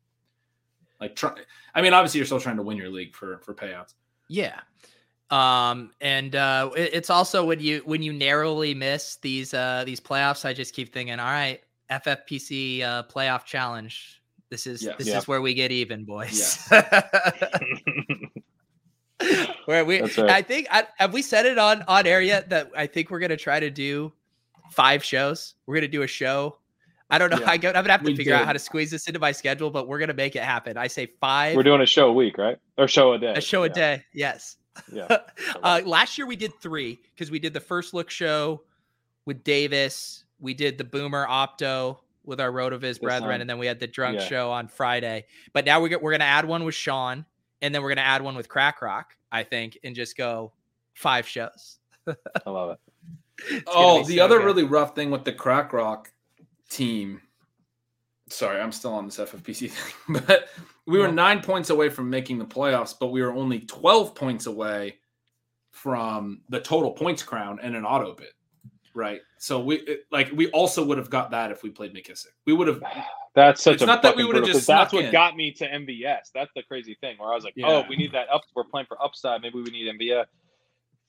like 0.99 1.15
trying. 1.15 1.35
I 1.75 1.81
mean, 1.81 1.93
obviously 1.93 2.17
you're 2.19 2.25
still 2.25 2.39
trying 2.39 2.57
to 2.57 2.63
win 2.63 2.77
your 2.77 2.89
league 2.89 3.13
for 3.15 3.39
for 3.39 3.53
payouts. 3.53 3.93
Yeah. 4.29 4.59
Um 5.29 5.91
and 6.01 6.35
uh 6.35 6.71
it- 6.75 6.93
it's 6.93 7.09
also 7.11 7.45
when 7.45 7.59
you 7.59 7.81
when 7.85 8.01
you 8.01 8.13
narrowly 8.13 8.73
miss 8.73 9.17
these 9.17 9.53
uh 9.53 9.83
these 9.85 9.99
playoffs 9.99 10.43
I 10.45 10.53
just 10.53 10.73
keep 10.73 10.91
thinking 10.93 11.19
all 11.19 11.25
right 11.31 11.61
FFPC 11.91 12.81
uh 12.81 13.03
playoff 13.03 13.45
challenge 13.45 14.18
this 14.49 14.67
is 14.67 14.83
Yes. 14.83 14.95
this 14.97 15.07
Yeah. 15.07 15.17
is 15.19 15.27
where 15.27 15.41
we 15.41 15.53
get 15.53 15.71
even 15.71 16.05
boys. 16.05 16.59
Yes. 16.69 16.69
where 19.65 19.83
we 19.85 20.01
right. 20.01 20.19
I 20.19 20.41
think 20.41 20.67
I, 20.71 20.85
have 20.97 21.13
we 21.13 21.21
said 21.21 21.45
it 21.45 21.57
on 21.57 21.83
on 21.87 22.07
air 22.07 22.21
yet 22.21 22.49
that 22.49 22.71
I 22.75 22.87
think 22.87 23.09
we're 23.11 23.19
going 23.19 23.29
to 23.31 23.37
try 23.37 23.59
to 23.59 23.69
do 23.69 24.13
five 24.71 25.03
shows. 25.03 25.55
We're 25.65 25.75
going 25.75 25.81
to 25.81 25.87
do 25.87 26.03
a 26.03 26.07
show. 26.07 26.57
I 27.09 27.17
don't 27.17 27.29
know. 27.31 27.39
Yeah. 27.39 27.49
I 27.51 27.57
go, 27.57 27.69
I'm 27.69 27.73
going 27.73 27.85
to 27.85 27.91
have 27.91 28.01
to 28.01 28.11
We 28.11 28.15
figure 28.15 28.33
out 28.35 28.45
how 28.45 28.53
to 28.53 28.59
squeeze 28.59 28.91
this 28.91 29.07
into 29.07 29.19
my 29.19 29.31
schedule, 29.31 29.71
but 29.71 29.87
we're 29.87 29.97
going 29.97 30.09
to 30.09 30.13
make 30.13 30.35
it 30.35 30.43
happen. 30.43 30.77
I 30.77 30.87
say 30.87 31.07
5 31.19 31.55
We're 31.55 31.63
doing 31.63 31.81
a 31.81 31.85
show 31.85 32.07
a 32.09 32.13
week, 32.13 32.37
right? 32.37 32.57
Or 32.77 32.87
show 32.87 33.13
a 33.13 33.19
day. 33.19 33.33
a 33.35 33.41
show 33.41 33.63
a 33.63 33.69
day. 33.69 34.03
Yes. 34.13 34.57
Yeah. 34.93 35.07
uh, 35.63 35.81
last 35.85 36.17
year 36.17 36.27
we 36.27 36.35
did 36.37 36.53
three 36.61 36.99
because 37.13 37.29
we 37.31 37.39
did 37.39 37.53
the 37.53 37.59
first 37.59 37.93
look 37.93 38.09
show 38.09 38.61
with 39.25 39.43
Davis. 39.43 40.23
We 40.39 40.53
did 40.53 40.77
the 40.77 40.83
Boomer 40.85 41.25
Opto 41.27 41.97
with 42.29 42.39
our 42.39 42.51
Rotoviz 42.51 43.01
brethren, 43.01 43.35
on- 43.35 43.41
and 43.41 43.49
then 43.49 43.57
we 43.59 43.65
had 43.67 43.79
the 43.79 43.87
drunk 43.87 44.19
yeah. 44.19 44.25
show 44.25 44.51
on 44.51 44.67
Friday. 44.69 45.25
But 45.51 45.65
now 45.65 45.81
we 45.81 45.89
get, 45.89 46.01
we're 46.01 46.11
going 46.11 46.19
to 46.21 46.25
add 46.25 46.45
one 46.45 46.63
with 46.63 46.75
Sean, 46.75 47.25
and 47.61 47.75
then 47.75 47.81
we're 47.81 47.89
going 47.89 47.97
to 47.97 48.03
add 48.05 48.21
one 48.21 48.35
with 48.35 48.47
Crack 48.47 48.81
Rock, 48.81 49.15
I 49.31 49.43
think, 49.43 49.77
and 49.83 49.93
just 49.95 50.15
go 50.15 50.53
five 50.93 51.27
shows. 51.27 51.79
I 52.07 52.49
love 52.49 52.71
it. 52.71 52.79
Oh, 53.67 54.03
the 54.03 54.17
so 54.17 54.25
other 54.25 54.37
good. 54.39 54.45
really 54.45 54.63
rough 54.63 54.95
thing 54.95 55.11
with 55.11 55.23
the 55.23 55.31
Crack 55.31 55.71
Rock 55.71 56.11
team. 56.69 57.21
Sorry, 58.27 58.59
I'm 58.59 58.73
still 58.73 58.93
on 58.93 59.05
this 59.05 59.17
FFPC 59.17 59.71
thing, 60.07 60.21
but 60.27 60.49
we 60.85 60.97
were 60.99 61.05
Yeah. 61.05 61.11
nine 61.11 61.41
points 61.41 61.69
away 61.69 61.87
from 61.89 62.09
making 62.09 62.37
the 62.37 62.45
playoffs, 62.45 62.93
but 62.99 63.07
we 63.07 63.21
were 63.21 63.31
only 63.31 63.59
12 63.61 64.13
points 64.13 64.45
away 64.45 64.97
from 65.71 66.41
the 66.49 66.59
total 66.59 66.91
points 66.91 67.23
crown 67.23 67.59
and 67.63 67.75
an 67.77 67.85
auto 67.85 68.13
bid. 68.13 68.27
Right. 68.95 69.21
So 69.37 69.59
we 69.59 69.81
uh, 69.81 69.93
like 70.11 70.31
we 70.33 70.49
also 70.51 70.83
would 70.83 70.97
have 70.97 71.09
got 71.09 71.31
that 71.31 71.51
if 71.51 71.63
we 71.63 71.69
played 71.69 71.93
McKissick. 71.93 72.27
We 72.45 72.53
would 72.53 72.67
have 72.67 72.81
That's 73.35 73.61
such 73.63 73.75
It's 73.75 73.83
a 73.83 73.85
not 73.85 74.01
that 74.01 74.15
we 74.15 74.25
would've 74.25 74.45
just. 74.45 74.65
that's 74.67 74.91
what 74.91 75.05
in. 75.05 75.11
got 75.11 75.35
me 75.37 75.51
to 75.53 75.67
MVS. 75.67 76.31
That's 76.33 76.51
the 76.55 76.63
crazy 76.63 76.97
thing 76.99 77.15
where 77.19 77.31
I 77.31 77.35
was 77.35 77.43
like, 77.43 77.53
oh, 77.57 77.61
Yeah. 77.61 77.67
oh, 77.67 77.83
we 77.87 77.95
need 77.95 78.11
that 78.13 78.27
up. 78.29 78.41
We're 78.55 78.63
playing 78.63 78.87
for 78.87 79.01
upside. 79.01 79.41
Maybe 79.41 79.61
we 79.61 79.69
need 79.71 79.87
MVS. 79.99 80.25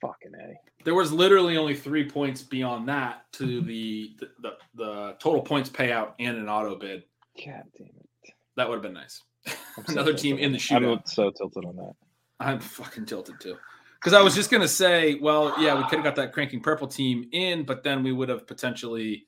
Fucking 0.01 0.33
a. 0.35 0.55
there 0.85 0.95
was 0.95 1.13
literally 1.13 1.57
only 1.59 1.75
three 1.75 2.09
points 2.09 2.41
beyond 2.43 2.89
that 2.89 3.31
to 3.33 3.61
the 3.63 4.15
the, 4.19 4.29
the, 4.41 4.51
the 4.75 5.17
total 5.19 5.43
points 5.43 5.69
payout 5.69 6.13
and 6.19 6.37
an 6.39 6.49
auto 6.49 6.75
bid. 6.77 7.05
God 7.37 7.65
damn 7.77 7.87
it. 7.87 8.35
That 8.57 8.69
would 8.69 8.77
have 8.77 8.83
been 8.83 8.95
nice. 8.95 9.23
So 9.47 9.55
Another 9.89 10.15
team 10.15 10.39
in 10.39 10.53
the 10.53 10.59
that. 10.59 10.83
I'm 10.85 11.01
so 11.05 11.31
tilted 11.31 11.65
on 11.65 11.77
that. 11.77 11.93
I'm 12.39 12.61
fucking 12.61 13.07
tilted 13.07 13.41
too. 13.41 13.57
Because 14.01 14.15
I 14.15 14.23
was 14.23 14.35
just 14.35 14.51
gonna 14.51 14.69
say, 14.69 15.17
well, 15.17 15.55
yeah, 15.61 15.77
we 15.77 15.83
could 15.85 15.97
have 15.99 16.05
got 16.05 16.17
that 16.17 16.33
cranking 16.33 16.61
purple 16.61 16.87
team 16.87 17.29
in, 17.33 17.65
but 17.65 17.83
then 17.83 18.03
we 18.03 18.13
would 18.13 18.29
have 18.31 18.47
potentially 18.47 19.27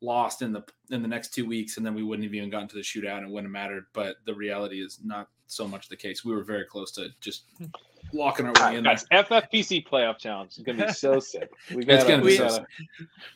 lost 0.00 0.42
in 0.42 0.52
the 0.52 0.64
in 0.90 1.02
the 1.02 1.08
next 1.08 1.34
two 1.34 1.46
weeks, 1.46 1.76
and 1.76 1.84
then 1.84 1.94
we 1.94 2.02
wouldn't 2.02 2.24
have 2.24 2.34
even 2.34 2.50
gotten 2.50 2.68
to 2.68 2.76
the 2.76 2.82
shootout, 2.82 3.18
and 3.18 3.26
it 3.26 3.30
wouldn't 3.30 3.46
have 3.46 3.52
mattered. 3.52 3.84
But 3.92 4.16
the 4.24 4.34
reality 4.34 4.82
is 4.82 5.00
not 5.04 5.28
so 5.46 5.68
much 5.68 5.88
the 5.88 5.96
case. 5.96 6.24
We 6.24 6.34
were 6.34 6.44
very 6.44 6.64
close 6.64 6.90
to 6.92 7.08
just 7.20 7.44
locking 8.12 8.46
our 8.46 8.52
All 8.56 8.62
way 8.62 8.68
right, 8.70 8.76
in 8.78 8.84
there. 8.84 8.94
guys, 8.94 9.04
FFPC 9.12 9.86
playoff 9.86 10.18
challenge 10.18 10.52
is 10.56 10.62
gonna 10.64 10.86
be 10.86 10.92
so 10.92 11.18
sick. 11.20 11.50
We 11.74 11.84
It's 11.86 12.04
gonna 12.04 12.18
be 12.18 12.22
we 12.24 12.36
so. 12.36 12.64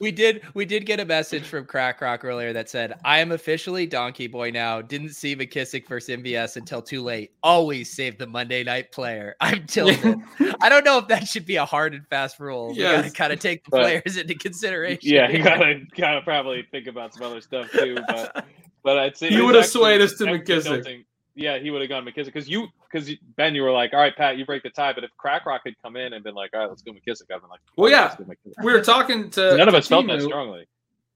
We 0.01 0.11
did 0.13 0.43
we 0.55 0.65
did 0.65 0.87
get 0.87 1.01
a 1.01 1.05
message 1.05 1.45
from 1.45 1.67
Crack 1.67 2.01
Rock 2.01 2.25
earlier 2.25 2.53
that 2.53 2.69
said, 2.71 2.95
I 3.05 3.19
am 3.21 3.33
officially 3.33 3.87
Donkey 3.87 4.27
Boy 4.27 4.51
now. 4.51 4.81
Didn't 4.81 5.11
see 5.11 5.35
McKissick 5.37 5.87
versus 5.89 6.17
MVS 6.17 6.57
until 6.57 6.81
too 6.83 7.03
late. 7.03 7.33
Always 7.43 7.93
save 7.95 8.19
the 8.19 8.27
Monday 8.27 8.65
night 8.65 8.93
player. 8.93 9.37
I'm 9.41 9.67
tilted. 9.67 10.17
I 10.61 10.69
don't 10.69 10.85
know 10.85 10.99
if 10.99 11.09
that 11.09 11.27
should 11.29 11.47
be 11.47 11.57
a 11.57 11.65
hard 11.65 11.95
and 11.95 12.07
fast 12.09 12.39
rule. 12.41 12.71
We 12.71 12.79
gotta 12.79 13.11
kind 13.11 13.33
of 13.33 13.39
take 13.41 13.65
the 13.65 13.71
But- 13.71 13.81
players 13.83 14.17
into 14.17 14.35
consideration. 14.35 15.01
Yeah, 15.11 15.29
you 15.31 15.43
gotta 15.43 15.81
gotta 15.97 16.23
probably 16.23 16.67
think 16.71 16.87
about 16.87 17.15
some 17.15 17.25
other 17.25 17.41
stuff 17.41 17.71
too. 17.73 17.99
But 18.07 18.47
but 18.83 18.99
I'd 18.99 19.17
say 19.17 19.29
You 19.31 19.45
would 19.45 19.55
have 19.57 19.67
swayed 19.67 20.01
us 20.01 20.15
to 20.15 20.25
McKissick. 20.25 20.63
tilting. 20.65 21.05
Yeah, 21.41 21.59
he 21.59 21.71
would 21.71 21.81
have 21.81 21.89
gone 21.89 22.05
McKissick 22.05 22.27
because 22.27 22.49
you 22.49 22.69
because 22.91 23.11
Ben, 23.37 23.55
you 23.55 23.63
were 23.63 23.73
like, 23.73 23.95
all 23.95 24.01
right, 24.01 24.15
Pat, 24.15 24.37
you 24.37 24.45
break 24.45 24.63
the 24.63 24.71
tie. 24.71 24.93
But 24.93 25.05
if 25.05 25.11
Crack 25.17 25.47
Rock 25.47 25.63
had 25.65 25.75
come 25.83 25.97
in 25.97 26.13
and 26.13 26.23
been 26.23 26.35
like, 26.35 26.51
all 26.53 26.61
right, 26.61 26.69
let's 26.69 26.83
go 26.83 26.93
McKissick, 26.93 27.33
I've 27.35 27.41
been 27.41 27.49
like, 27.51 27.61
Well, 27.77 27.89
"Oh, 27.89 27.91
yeah. 27.91 28.03
let's 28.03 28.17
go 28.17 28.25
McKissick." 28.25 28.65
We 28.65 28.73
were 28.73 28.83
talking 28.83 29.31
to 29.31 29.57
None 29.57 29.69
of 29.69 29.73
to 29.73 29.79
us 29.79 29.89
felt 29.89 30.07
that 30.09 30.21
strongly. 30.23 30.67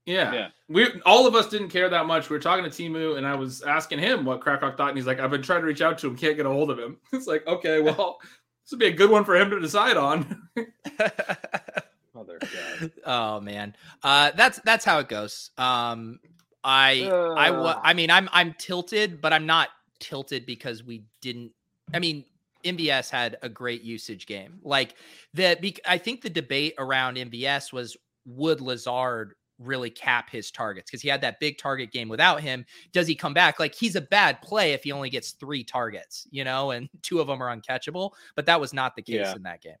Yeah. 0.07 0.33
Yeah. 0.33 0.47
We 0.67 0.87
all 1.05 1.27
of 1.27 1.35
us 1.35 1.47
didn't 1.47 1.69
care 1.69 1.89
that 1.89 2.05
much. 2.07 2.29
We 2.29 2.35
were 2.35 2.41
talking 2.41 2.63
to 2.63 2.71
Timu 2.71 3.17
and 3.17 3.25
I 3.27 3.35
was 3.35 3.61
asking 3.61 3.99
him 3.99 4.25
what 4.25 4.39
Crackrock 4.41 4.77
thought, 4.77 4.89
and 4.89 4.97
he's 4.97 5.07
like, 5.07 5.19
I've 5.19 5.31
been 5.31 5.41
trying 5.43 5.61
to 5.61 5.67
reach 5.67 5.81
out 5.81 5.97
to 5.99 6.07
him, 6.07 6.15
can't 6.17 6.37
get 6.37 6.45
a 6.45 6.49
hold 6.49 6.71
of 6.71 6.79
him. 6.79 6.97
It's 7.13 7.27
like, 7.27 7.45
okay, 7.47 7.81
well, 7.81 8.17
this 8.63 8.71
would 8.71 8.79
be 8.79 8.87
a 8.87 8.91
good 8.91 9.09
one 9.11 9.23
for 9.25 9.35
him 9.35 9.49
to 9.51 9.59
decide 9.59 9.97
on. 9.97 10.47
Mother 12.15 12.39
God. 12.39 12.91
oh 13.05 13.41
man. 13.41 13.75
Uh 14.03 14.31
that's 14.35 14.59
that's 14.59 14.85
how 14.85 14.99
it 14.99 15.07
goes. 15.09 15.51
Um 15.57 16.19
I 16.63 17.13
I 17.35 17.49
Uh. 17.49 17.79
I 17.83 17.93
mean 17.93 18.09
I'm 18.11 18.29
I'm 18.31 18.53
tilted, 18.57 19.21
but 19.21 19.33
I'm 19.33 19.45
not 19.45 19.69
tilted 20.05 20.45
because 20.45 20.83
we 20.83 21.03
didn't 21.21 21.51
I 21.93 21.99
mean 21.99 22.23
MVS 22.63 23.09
had 23.09 23.37
a 23.43 23.49
great 23.49 23.81
usage 23.83 24.25
game. 24.25 24.59
Like 24.63 24.95
the 25.33 25.57
I 25.85 25.97
think 25.97 26.21
the 26.21 26.29
debate 26.29 26.73
around 26.77 27.17
MVS 27.17 27.73
was 27.73 27.97
would 28.25 28.61
Lazard 28.61 29.35
really 29.59 29.89
cap 29.89 30.29
his 30.29 30.51
targets 30.51 30.89
because 30.89 31.01
he 31.01 31.07
had 31.07 31.21
that 31.21 31.39
big 31.39 31.57
target 31.57 31.91
game 31.91 32.09
without 32.09 32.41
him. 32.41 32.65
Does 32.91 33.07
he 33.07 33.15
come 33.15 33.33
back? 33.33 33.59
Like 33.59 33.73
he's 33.73 33.95
a 33.95 34.01
bad 34.01 34.41
play 34.41 34.73
if 34.73 34.83
he 34.83 34.91
only 34.91 35.09
gets 35.09 35.31
three 35.31 35.63
targets, 35.63 36.27
you 36.31 36.43
know, 36.43 36.71
and 36.71 36.89
two 37.01 37.19
of 37.19 37.27
them 37.27 37.41
are 37.41 37.55
uncatchable. 37.55 38.11
But 38.35 38.45
that 38.47 38.59
was 38.59 38.73
not 38.73 38.95
the 38.95 39.01
case 39.01 39.15
Yeah. 39.15 39.35
in 39.35 39.43
that 39.43 39.61
game. 39.61 39.77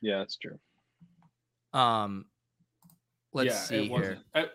Yeah, 0.00 0.18
that's 0.18 0.36
true. 0.36 0.58
Um, 1.72 2.26
let's 3.34 3.48
Yeah, 3.48 3.54
see 3.54 3.76
it 3.76 3.82
here. 3.82 3.90
wasn't. 3.90 4.18
I- 4.34 4.48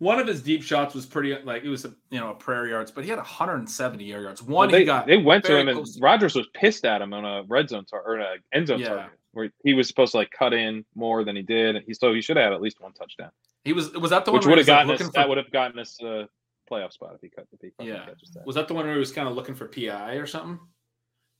one 0.00 0.18
of 0.18 0.26
his 0.26 0.42
deep 0.42 0.62
shots 0.62 0.94
was 0.94 1.06
pretty 1.06 1.34
like 1.44 1.62
it 1.64 1.68
was 1.68 1.84
a 1.86 1.94
you 2.10 2.20
know 2.20 2.30
a 2.30 2.34
prayer 2.34 2.66
yards, 2.66 2.90
but 2.90 3.04
he 3.04 3.10
had 3.10 3.18
170 3.18 4.12
air 4.12 4.22
yards. 4.22 4.42
One 4.42 4.68
Well, 4.68 4.68
they, 4.68 4.80
he 4.80 4.84
got 4.84 5.06
they 5.06 5.16
went 5.16 5.44
to 5.46 5.56
him 5.56 5.68
and 5.68 5.86
to- 5.86 6.00
Rodgers 6.00 6.34
was 6.34 6.46
pissed 6.52 6.84
at 6.84 7.00
him 7.00 7.14
on 7.14 7.24
a 7.24 7.44
red 7.44 7.70
zone 7.70 7.84
tar- 7.86 8.02
or 8.04 8.16
an 8.18 8.38
end 8.52 8.66
zone 8.66 8.80
Yeah. 8.80 8.88
target 8.88 9.18
where 9.32 9.50
he 9.64 9.72
was 9.72 9.88
supposed 9.88 10.10
to 10.12 10.18
like 10.18 10.30
cut 10.30 10.52
in 10.52 10.84
more 10.94 11.24
than 11.24 11.36
he 11.36 11.42
did. 11.42 11.76
And 11.76 11.84
he 11.86 11.94
so 11.94 12.12
he 12.12 12.20
should 12.20 12.36
have 12.36 12.44
had 12.44 12.52
at 12.52 12.60
least 12.60 12.80
one 12.80 12.92
touchdown, 12.92 13.30
he 13.64 13.72
was 13.72 13.92
was 13.94 14.10
that 14.10 14.24
the 14.26 14.32
which 14.32 14.40
one 14.42 14.50
where 14.50 14.56
would 14.56 14.58
have 14.58 14.64
was, 14.66 14.68
like, 14.68 14.76
gotten 14.78 14.90
us. 14.94 15.00
looking 15.00 15.12
That 15.14 15.28
would 15.28 15.38
have 15.38 15.50
gotten 15.52 15.78
us 15.78 15.96
a 16.02 16.28
playoff 16.70 16.92
spot 16.92 17.12
if 17.14 17.20
he 17.22 17.28
cut 17.30 17.46
if 17.52 17.60
he 17.78 17.86
Yeah. 17.88 18.04
catches 18.04 18.30
that. 18.34 18.44
was 18.44 18.56
that 18.56 18.68
the 18.68 18.74
one 18.74 18.84
where 18.84 18.94
he 18.94 18.98
was 19.00 19.12
kind 19.12 19.28
of 19.28 19.34
looking 19.34 19.54
for 19.54 19.68
PI 19.68 20.14
or 20.14 20.26
something? 20.26 20.58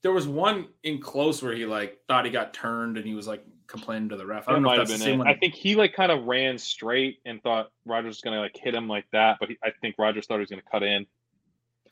There 0.02 0.12
was 0.12 0.28
one 0.28 0.68
in 0.84 1.00
close 1.00 1.42
where 1.42 1.54
he 1.54 1.66
like 1.66 1.98
thought 2.08 2.24
he 2.24 2.30
got 2.30 2.54
turned 2.54 2.96
and 2.98 3.06
he 3.06 3.14
was 3.14 3.26
like 3.26 3.44
complaining 3.66 4.08
to 4.10 4.16
the 4.16 4.26
ref. 4.26 4.48
I 4.48 4.52
don't 4.52 4.62
know 4.62 4.68
might 4.68 4.74
if 4.74 4.80
have 4.80 4.88
that's 4.88 5.00
the 5.00 5.04
same 5.04 5.14
it. 5.14 5.18
one. 5.18 5.28
I 5.28 5.34
think 5.34 5.54
he 5.54 5.74
like 5.74 5.94
kind 5.94 6.12
of 6.12 6.24
ran 6.24 6.58
straight 6.58 7.18
and 7.24 7.42
thought 7.42 7.70
Rodgers 7.86 8.16
was 8.16 8.20
gonna 8.20 8.40
like 8.40 8.56
hit 8.56 8.74
him 8.74 8.88
like 8.88 9.06
that, 9.12 9.38
but 9.40 9.50
he, 9.50 9.58
I 9.62 9.70
think 9.80 9.96
Rodgers 9.98 10.26
thought 10.26 10.36
he 10.36 10.40
was 10.40 10.50
gonna 10.50 10.62
cut 10.70 10.82
in. 10.82 11.06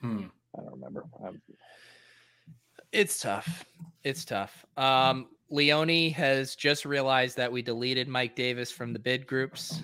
Hmm. 0.01 0.25
I 0.57 0.63
don't 0.63 0.73
remember. 0.73 1.05
Um, 1.25 1.41
It's 2.93 3.21
tough. 3.21 3.65
It's 4.05 4.25
tough. 4.25 4.65
Um, 4.77 5.29
Leone 5.49 6.11
has 6.11 6.55
just 6.57 6.85
realized 6.85 7.37
that 7.37 7.51
we 7.51 7.63
deleted 7.63 8.09
Mike 8.09 8.37
Davis 8.37 8.71
from 8.71 8.93
the 8.93 8.99
bid 8.99 9.27
groups. 9.27 9.83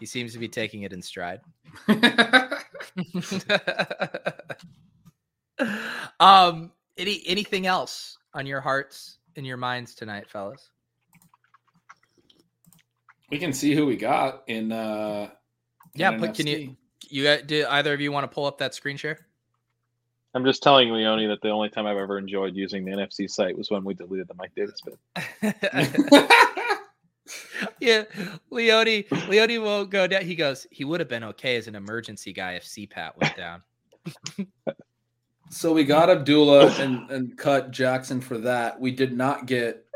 He 0.00 0.06
seems 0.06 0.32
to 0.32 0.38
be 0.38 0.48
taking 0.48 0.82
it 0.82 0.92
in 0.92 1.02
stride. 1.02 1.40
um, 6.20 6.72
any 6.96 7.22
anything 7.26 7.66
else 7.66 8.18
on 8.34 8.46
your 8.46 8.60
hearts 8.60 9.18
and 9.36 9.46
your 9.46 9.56
minds 9.56 9.94
tonight, 9.94 10.28
fellas? 10.28 10.70
We 13.30 13.38
can 13.38 13.52
see 13.52 13.74
who 13.74 13.86
we 13.86 13.96
got 13.96 14.44
in. 14.46 14.72
uh 14.72 15.30
in 15.94 16.00
Yeah, 16.00 16.16
but 16.18 16.34
can 16.34 16.46
you- 16.46 16.76
You 17.08 17.22
got, 17.22 17.46
do 17.46 17.64
either 17.68 17.92
of 17.94 18.00
you 18.00 18.10
want 18.12 18.24
to 18.24 18.34
pull 18.34 18.46
up 18.46 18.58
that 18.58 18.74
screen 18.74 18.96
share? 18.96 19.26
I'm 20.34 20.44
just 20.44 20.62
telling 20.62 20.90
Leone 20.90 21.28
that 21.28 21.40
the 21.40 21.50
only 21.50 21.68
time 21.70 21.86
I've 21.86 21.96
ever 21.96 22.18
enjoyed 22.18 22.54
using 22.54 22.84
the 22.84 22.92
NFFC 22.92 23.30
site 23.30 23.56
was 23.56 23.70
when 23.70 23.84
we 23.84 23.94
deleted 23.94 24.28
the 24.28 24.34
Mike 24.34 24.52
Davis 24.54 24.80
bit. 24.84 24.98
yeah, 27.80 28.04
Leone. 28.50 29.04
Leone 29.28 29.62
won't 29.62 29.90
go 29.90 30.06
down. 30.06 30.22
He 30.22 30.34
goes. 30.34 30.66
He 30.70 30.84
would 30.84 31.00
have 31.00 31.08
been 31.08 31.24
okay 31.24 31.56
as 31.56 31.68
an 31.68 31.74
emergency 31.74 32.32
guy 32.32 32.52
if 32.52 32.64
CPAT 32.64 33.12
went 33.20 33.36
down. 33.36 33.62
So 35.48 35.72
we 35.72 35.84
got 35.84 36.10
Abdullah 36.10 36.72
and, 36.80 37.08
and 37.10 37.38
cut 37.38 37.70
Jackson 37.70 38.20
for 38.20 38.36
that. 38.38 38.78
We 38.78 38.90
did 38.90 39.16
not 39.16 39.46
get 39.46 39.86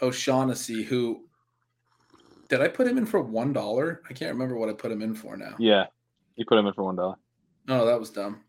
O'Shaughnessy, 0.00 0.82
who 0.84 1.24
did 2.52 2.60
I 2.60 2.68
put 2.68 2.86
him 2.86 2.98
in 2.98 3.06
for 3.06 3.18
one 3.22 3.54
dollar? 3.54 4.02
I 4.10 4.12
can't 4.12 4.30
remember 4.30 4.56
what 4.58 4.68
I 4.68 4.74
put 4.74 4.92
him 4.92 5.00
in 5.00 5.14
for 5.14 5.38
now. 5.38 5.54
Yeah, 5.58 5.86
you 6.36 6.44
put 6.46 6.58
him 6.58 6.66
in 6.66 6.74
for 6.74 6.84
one 6.84 6.96
dollar. 6.96 7.14
Oh, 7.68 7.86
that 7.86 7.98
was 7.98 8.10
dumb. 8.10 8.42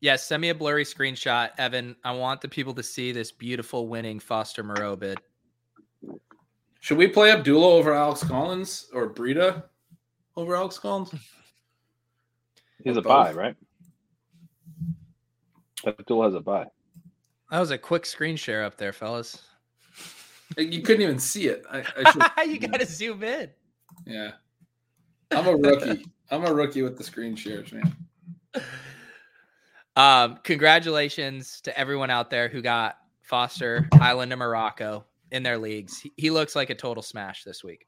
Yes, 0.00 0.24
send 0.24 0.40
me 0.40 0.50
a 0.50 0.54
blurry 0.54 0.84
screenshot, 0.84 1.50
Evan. 1.58 1.96
I 2.04 2.12
want 2.12 2.42
the 2.42 2.48
people 2.48 2.74
to 2.74 2.82
see 2.84 3.10
this 3.10 3.32
beautiful 3.32 3.88
winning 3.88 4.20
Foster 4.20 4.62
Moreau 4.62 4.94
bid. 4.94 5.18
Should 6.78 6.96
we 6.96 7.08
play 7.08 7.32
Abdullah 7.32 7.74
over 7.74 7.92
Alex 7.92 8.22
Collins 8.22 8.88
or 8.94 9.12
Breida 9.12 9.64
over 10.36 10.54
Alex 10.54 10.78
Collins? 10.78 11.12
He's 12.84 12.96
Or 12.96 13.00
a 13.00 13.02
buy, 13.02 13.28
both. 13.32 13.36
right? 13.36 13.56
Abdul 15.84 16.22
has 16.22 16.34
a 16.34 16.40
buy. 16.40 16.66
That 17.50 17.58
was 17.58 17.72
a 17.72 17.78
quick 17.78 18.06
screen 18.06 18.36
share 18.36 18.62
up 18.62 18.76
there, 18.76 18.92
fellas. 18.92 19.42
You 20.56 20.82
couldn't 20.82 21.02
even 21.02 21.18
see 21.18 21.48
it. 21.48 21.64
I, 21.70 21.84
I 22.36 22.42
you 22.48 22.58
got 22.58 22.80
to 22.80 22.86
zoom 22.86 23.22
in. 23.22 23.50
yeah. 24.06 24.32
I'm 25.30 25.46
a 25.46 25.56
rookie. 25.56 26.06
I'm 26.30 26.44
a 26.44 26.52
rookie 26.52 26.82
with 26.82 26.96
the 26.96 27.04
screen 27.04 27.36
shares, 27.36 27.72
man. 27.72 27.96
Um, 29.96 30.40
congratulations 30.42 31.60
to 31.60 31.78
everyone 31.78 32.10
out 32.10 32.28
there 32.28 32.48
who 32.48 32.60
got 32.60 32.98
Foster 33.22 33.88
Island 33.92 34.32
of 34.32 34.40
Morocco 34.40 35.04
in 35.30 35.44
their 35.44 35.56
leagues. 35.56 36.00
He, 36.00 36.12
he 36.16 36.30
looks 36.30 36.56
like 36.56 36.70
a 36.70 36.74
total 36.74 37.00
smash 37.00 37.44
this 37.44 37.62
week. 37.62 37.86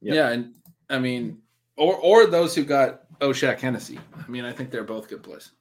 Yep. 0.00 0.14
Yeah, 0.14 0.28
and 0.30 0.54
I 0.88 0.98
mean, 0.98 1.38
or 1.76 1.96
or 1.96 2.26
those 2.26 2.54
who 2.54 2.64
got 2.64 3.02
O'Shaughnessy. 3.20 3.98
I 4.16 4.26
mean, 4.30 4.44
I 4.44 4.52
think 4.52 4.70
they're 4.70 4.84
both 4.84 5.08
good 5.08 5.22
plays. 5.22 5.52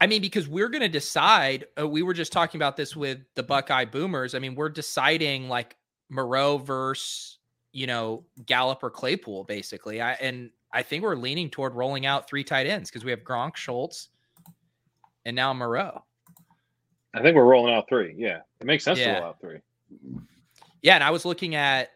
I 0.00 0.06
mean, 0.06 0.20
because 0.22 0.48
we're 0.48 0.68
going 0.68 0.82
to 0.82 0.88
decide. 0.88 1.66
Uh, 1.78 1.88
we 1.88 2.02
were 2.02 2.14
just 2.14 2.32
talking 2.32 2.58
about 2.58 2.76
this 2.76 2.94
with 2.94 3.18
the 3.34 3.42
Buckeye 3.42 3.84
Boomers. 3.84 4.34
I 4.34 4.38
mean, 4.38 4.54
we're 4.54 4.68
deciding 4.68 5.48
like 5.48 5.76
Moreau 6.08 6.58
versus 6.58 7.38
you 7.72 7.86
know 7.86 8.24
Gallup 8.46 8.82
or 8.82 8.90
Claypool, 8.90 9.44
basically. 9.44 10.00
I 10.00 10.12
and 10.14 10.50
I 10.72 10.82
think 10.82 11.02
we're 11.02 11.16
leaning 11.16 11.50
toward 11.50 11.74
rolling 11.74 12.06
out 12.06 12.28
three 12.28 12.44
tight 12.44 12.66
ends 12.66 12.90
because 12.90 13.04
we 13.04 13.10
have 13.10 13.20
Gronk, 13.24 13.56
Schultz, 13.56 14.08
and 15.24 15.34
now 15.34 15.52
Moreau. 15.52 16.04
I 17.14 17.22
think 17.22 17.34
we're 17.34 17.44
rolling 17.44 17.74
out 17.74 17.88
three. 17.88 18.14
Yeah, 18.16 18.40
it 18.60 18.66
makes 18.66 18.84
sense 18.84 18.98
Yeah. 18.98 19.14
to 19.14 19.20
roll 19.20 19.28
out 19.30 19.40
three. 19.40 19.58
Yeah, 20.82 20.94
and 20.94 21.02
I 21.04 21.10
was 21.10 21.24
looking 21.24 21.54
at 21.56 21.90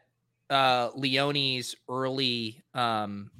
uh 0.50 0.90
Leone's 0.96 1.76
early 1.88 2.62
um 2.74 3.30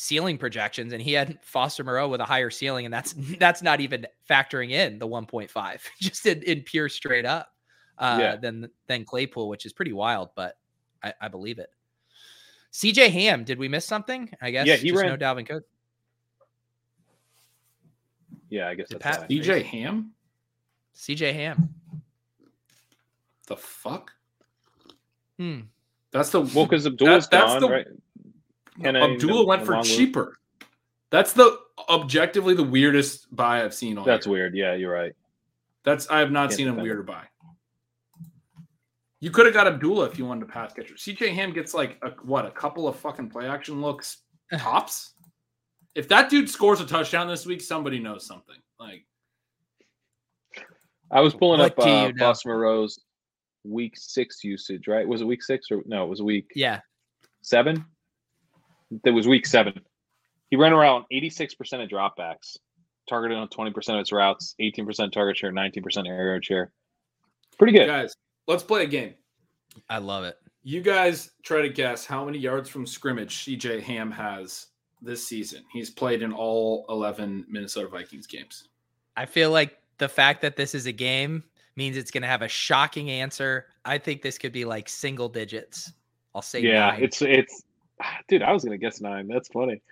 ceiling 0.00 0.38
projections 0.38 0.92
and 0.94 1.02
he 1.02 1.12
had 1.12 1.38
Foster 1.42 1.84
Moreau 1.84 2.08
with 2.08 2.20
a 2.20 2.24
higher 2.24 2.48
ceiling 2.50 2.86
and 2.86 2.94
that's 2.94 3.12
that's 3.38 3.60
not 3.62 3.80
even 3.80 4.06
factoring 4.28 4.70
in 4.70 4.98
the 4.98 5.06
1.5 5.06 5.80
just 6.00 6.24
in, 6.26 6.42
in 6.44 6.62
pure 6.62 6.88
straight 6.88 7.26
up 7.26 7.52
uh 7.98 8.16
Yeah. 8.18 8.36
than 8.36 8.70
than 8.86 9.04
Claypool 9.04 9.48
which 9.48 9.66
is 9.66 9.72
pretty 9.74 9.92
wild 9.92 10.30
but 10.34 10.56
I, 11.02 11.12
I 11.20 11.28
believe 11.28 11.58
it. 11.58 11.68
CJ 12.72 13.10
Ham, 13.10 13.42
did 13.44 13.58
we 13.58 13.68
miss 13.68 13.84
something? 13.84 14.30
I 14.40 14.50
guess 14.52 14.66
Yeah, 14.66 14.76
he 14.76 14.90
just 14.90 15.02
ran- 15.02 15.10
no 15.10 15.16
Dalvin 15.16 15.46
Cook. 15.46 15.64
Yeah, 18.48 18.68
I 18.68 18.74
guess 18.74 18.88
Did 18.88 19.00
that's 19.00 19.18
Pat- 19.18 19.28
fine. 19.28 19.38
DJ 19.38 19.64
Ham? 19.64 20.12
CJ 20.96 21.32
Ham. 21.34 21.68
The 23.46 23.56
fuck? 23.56 24.12
Hmm. 25.38 25.60
That's 26.12 26.30
the 26.30 26.40
Well, 26.42 26.66
because 26.66 26.86
Abdul's 26.86 27.28
that's 27.30 27.52
gone, 27.54 27.60
the- 27.60 27.68
right? 27.68 27.86
Can 28.82 28.96
I 28.96 29.12
Abdullah 29.12 29.46
went 29.46 29.64
for 29.66 29.72
along 29.72 29.82
with- 29.82 29.90
cheaper. 29.96 30.36
That's 31.10 31.32
the 31.32 31.58
objectively 31.88 32.54
the 32.54 32.62
weirdest 32.62 33.34
buy 33.34 33.64
I've 33.64 33.74
seen 33.74 33.98
all 33.98 34.04
That's 34.04 34.26
year. 34.26 34.32
weird. 34.32 34.54
Yeah, 34.56 34.74
you're 34.74 34.92
right. 34.92 35.12
That's 35.84 36.08
I 36.08 36.20
have 36.20 36.30
not 36.30 36.50
Can't 36.50 36.52
seen 36.58 36.68
a 36.68 36.70
defend 36.70 36.80
it. 36.80 36.82
weirder 36.88 37.02
buy. 37.02 37.24
You 39.20 39.30
could 39.30 39.44
have 39.46 39.54
got 39.54 39.66
Abdullah 39.66 40.06
if 40.06 40.18
you 40.18 40.24
wanted 40.24 40.46
to 40.46 40.52
pass 40.52 40.72
catcher. 40.72 40.94
CJ 40.94 41.34
Ham 41.34 41.52
gets 41.52 41.74
like 41.74 41.98
a, 42.02 42.10
what 42.24 42.46
a 42.46 42.50
couple 42.50 42.86
of 42.88 42.96
fucking 42.96 43.28
play 43.28 43.46
action 43.48 43.80
looks 43.82 44.18
tops. 44.58 45.14
if 45.94 46.08
that 46.08 46.30
dude 46.30 46.48
scores 46.48 46.80
a 46.80 46.86
touchdown 46.86 47.28
this 47.28 47.44
week, 47.44 47.60
somebody 47.60 47.98
knows 47.98 48.24
something. 48.24 48.56
Like 48.78 49.04
I 51.10 51.20
was 51.20 51.34
pulling 51.34 51.60
up 51.60 51.74
do 51.76 51.82
uh, 51.82 52.06
you 52.06 52.12
know? 52.14 52.34
Moreau's 52.46 53.00
week 53.64 53.94
six 53.96 54.44
usage. 54.44 54.86
Right? 54.86 55.06
Was 55.06 55.20
it 55.22 55.26
week 55.26 55.42
six 55.42 55.66
or 55.72 55.82
no? 55.86 56.04
It 56.04 56.08
was 56.08 56.22
week 56.22 56.46
Yeah. 56.54 56.80
seven. 57.42 57.84
It 59.04 59.10
was 59.10 59.28
week 59.28 59.46
seven. 59.46 59.80
He 60.50 60.56
ran 60.56 60.72
around 60.72 61.04
86% 61.12 61.52
of 61.82 61.88
dropbacks, 61.88 62.56
targeted 63.08 63.38
on 63.38 63.48
20% 63.48 63.94
of 63.94 64.00
its 64.00 64.12
routes, 64.12 64.54
18% 64.60 65.12
target 65.12 65.36
share, 65.36 65.52
19% 65.52 66.08
air 66.08 66.42
share. 66.42 66.72
Pretty 67.56 67.72
good. 67.72 67.86
guys, 67.86 68.14
let's 68.48 68.62
play 68.62 68.82
a 68.82 68.86
game. 68.86 69.14
I 69.88 69.98
love 69.98 70.24
it. 70.24 70.36
You 70.62 70.82
guys 70.82 71.30
try 71.42 71.62
to 71.62 71.68
guess 71.68 72.04
how 72.04 72.24
many 72.24 72.38
yards 72.38 72.68
from 72.68 72.86
scrimmage 72.86 73.44
CJ 73.44 73.80
Ham 73.82 74.10
has 74.10 74.66
this 75.00 75.26
season. 75.26 75.62
He's 75.72 75.88
played 75.88 76.22
in 76.22 76.32
all 76.32 76.84
11 76.88 77.46
Minnesota 77.48 77.88
Vikings 77.88 78.26
games. 78.26 78.68
I 79.16 79.26
feel 79.26 79.50
like 79.50 79.78
the 79.98 80.08
fact 80.08 80.42
that 80.42 80.56
this 80.56 80.74
is 80.74 80.86
a 80.86 80.92
game 80.92 81.44
means 81.76 81.96
it's 81.96 82.10
going 82.10 82.22
to 82.22 82.28
have 82.28 82.42
a 82.42 82.48
shocking 82.48 83.10
answer. 83.10 83.66
I 83.84 83.98
think 83.98 84.22
this 84.22 84.36
could 84.36 84.52
be 84.52 84.64
like 84.64 84.88
single 84.88 85.28
digits. 85.28 85.92
I'll 86.34 86.42
say 86.42 86.60
yeah, 86.60 86.90
nine. 86.90 87.02
it's 87.02 87.22
it's 87.22 87.64
dude, 88.28 88.42
I 88.42 88.52
was 88.52 88.64
gonna 88.64 88.78
guess 88.78 89.00
nine. 89.00 89.28
That's 89.28 89.48
funny. 89.48 89.82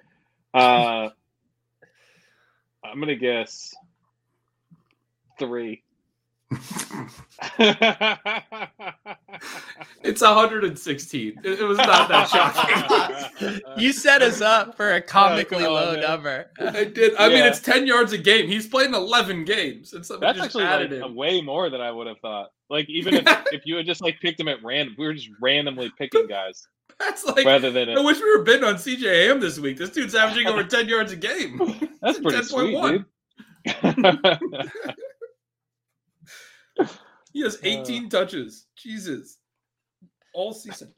Uh 0.55 1.11
I'm 2.85 3.01
gonna 3.01 3.17
guess 3.17 3.75
three. 5.39 5.83
It's 10.03 10.21
116. 10.23 11.41
It, 11.45 11.61
it 11.61 11.63
was 11.65 11.79
not 11.79 12.09
that 12.09 12.29
shocking. 12.29 13.61
you 13.77 13.93
set 13.93 14.23
us 14.23 14.41
up 14.41 14.77
for 14.77 14.95
a 14.95 15.01
comically 15.01 15.59
come 15.59 15.73
on, 15.73 15.75
low 15.75 15.93
man. 15.93 16.01
number. 16.01 16.51
I 16.61 16.85
did. 16.85 17.15
I 17.17 17.29
mean, 17.29 17.45
it's 17.45 17.61
10 17.61 17.87
yards 17.87 18.13
a 18.13 18.19
game. 18.19 18.49
He's 18.49 18.67
played 18.67 18.89
in 18.89 18.95
11 18.95 19.45
games. 19.45 19.93
It's 19.93 20.09
something 20.09 20.27
That's 20.27 20.39
just 20.39 20.47
actually 20.49 20.65
added 20.65 21.03
like, 21.03 21.15
way 21.15 21.41
more 21.41 21.71
than 21.71 21.81
I 21.81 21.91
would 21.91 22.07
have 22.07 22.19
thought. 22.21 22.51
Like 22.71 22.89
even 22.89 23.15
if, 23.15 23.25
if 23.53 23.67
you 23.67 23.77
had 23.77 23.87
just 23.87 24.01
like 24.01 24.21
picked 24.21 24.41
him 24.41 24.49
at 24.49 24.63
random, 24.63 24.95
we 24.99 25.07
were 25.07 25.15
just 25.15 25.31
randomly 25.41 25.93
picking 25.99 26.27
guys 26.27 26.67
That's 26.99 27.25
like. 27.25 27.45
rather 27.47 27.71
than 27.71 27.91
I 27.91 28.01
wish 28.01 28.19
we 28.21 28.37
were 28.37 28.43
bidding 28.43 28.65
on 28.65 28.75
CJ 28.75 29.29
Ham 29.29 29.41
this 29.41 29.59
week. 29.59 29.77
This 29.77 29.91
dude's 29.91 30.15
averaging 30.15 30.47
over 30.49 30.65
10 30.65 30.89
yards 30.89 31.13
a 31.13 31.17
game. 31.17 31.59
that's 32.03 32.19
pretty 32.19 32.43
sweet, 32.43 32.75
10.1. 32.75 33.05
dude. 33.93 34.41
He 37.35 37.43
has 37.43 37.57
Uh. 37.57 37.59
18 37.65 38.09
touches. 38.09 38.67
Jesus. 38.77 39.39
All 40.35 40.53
season. 40.53 40.93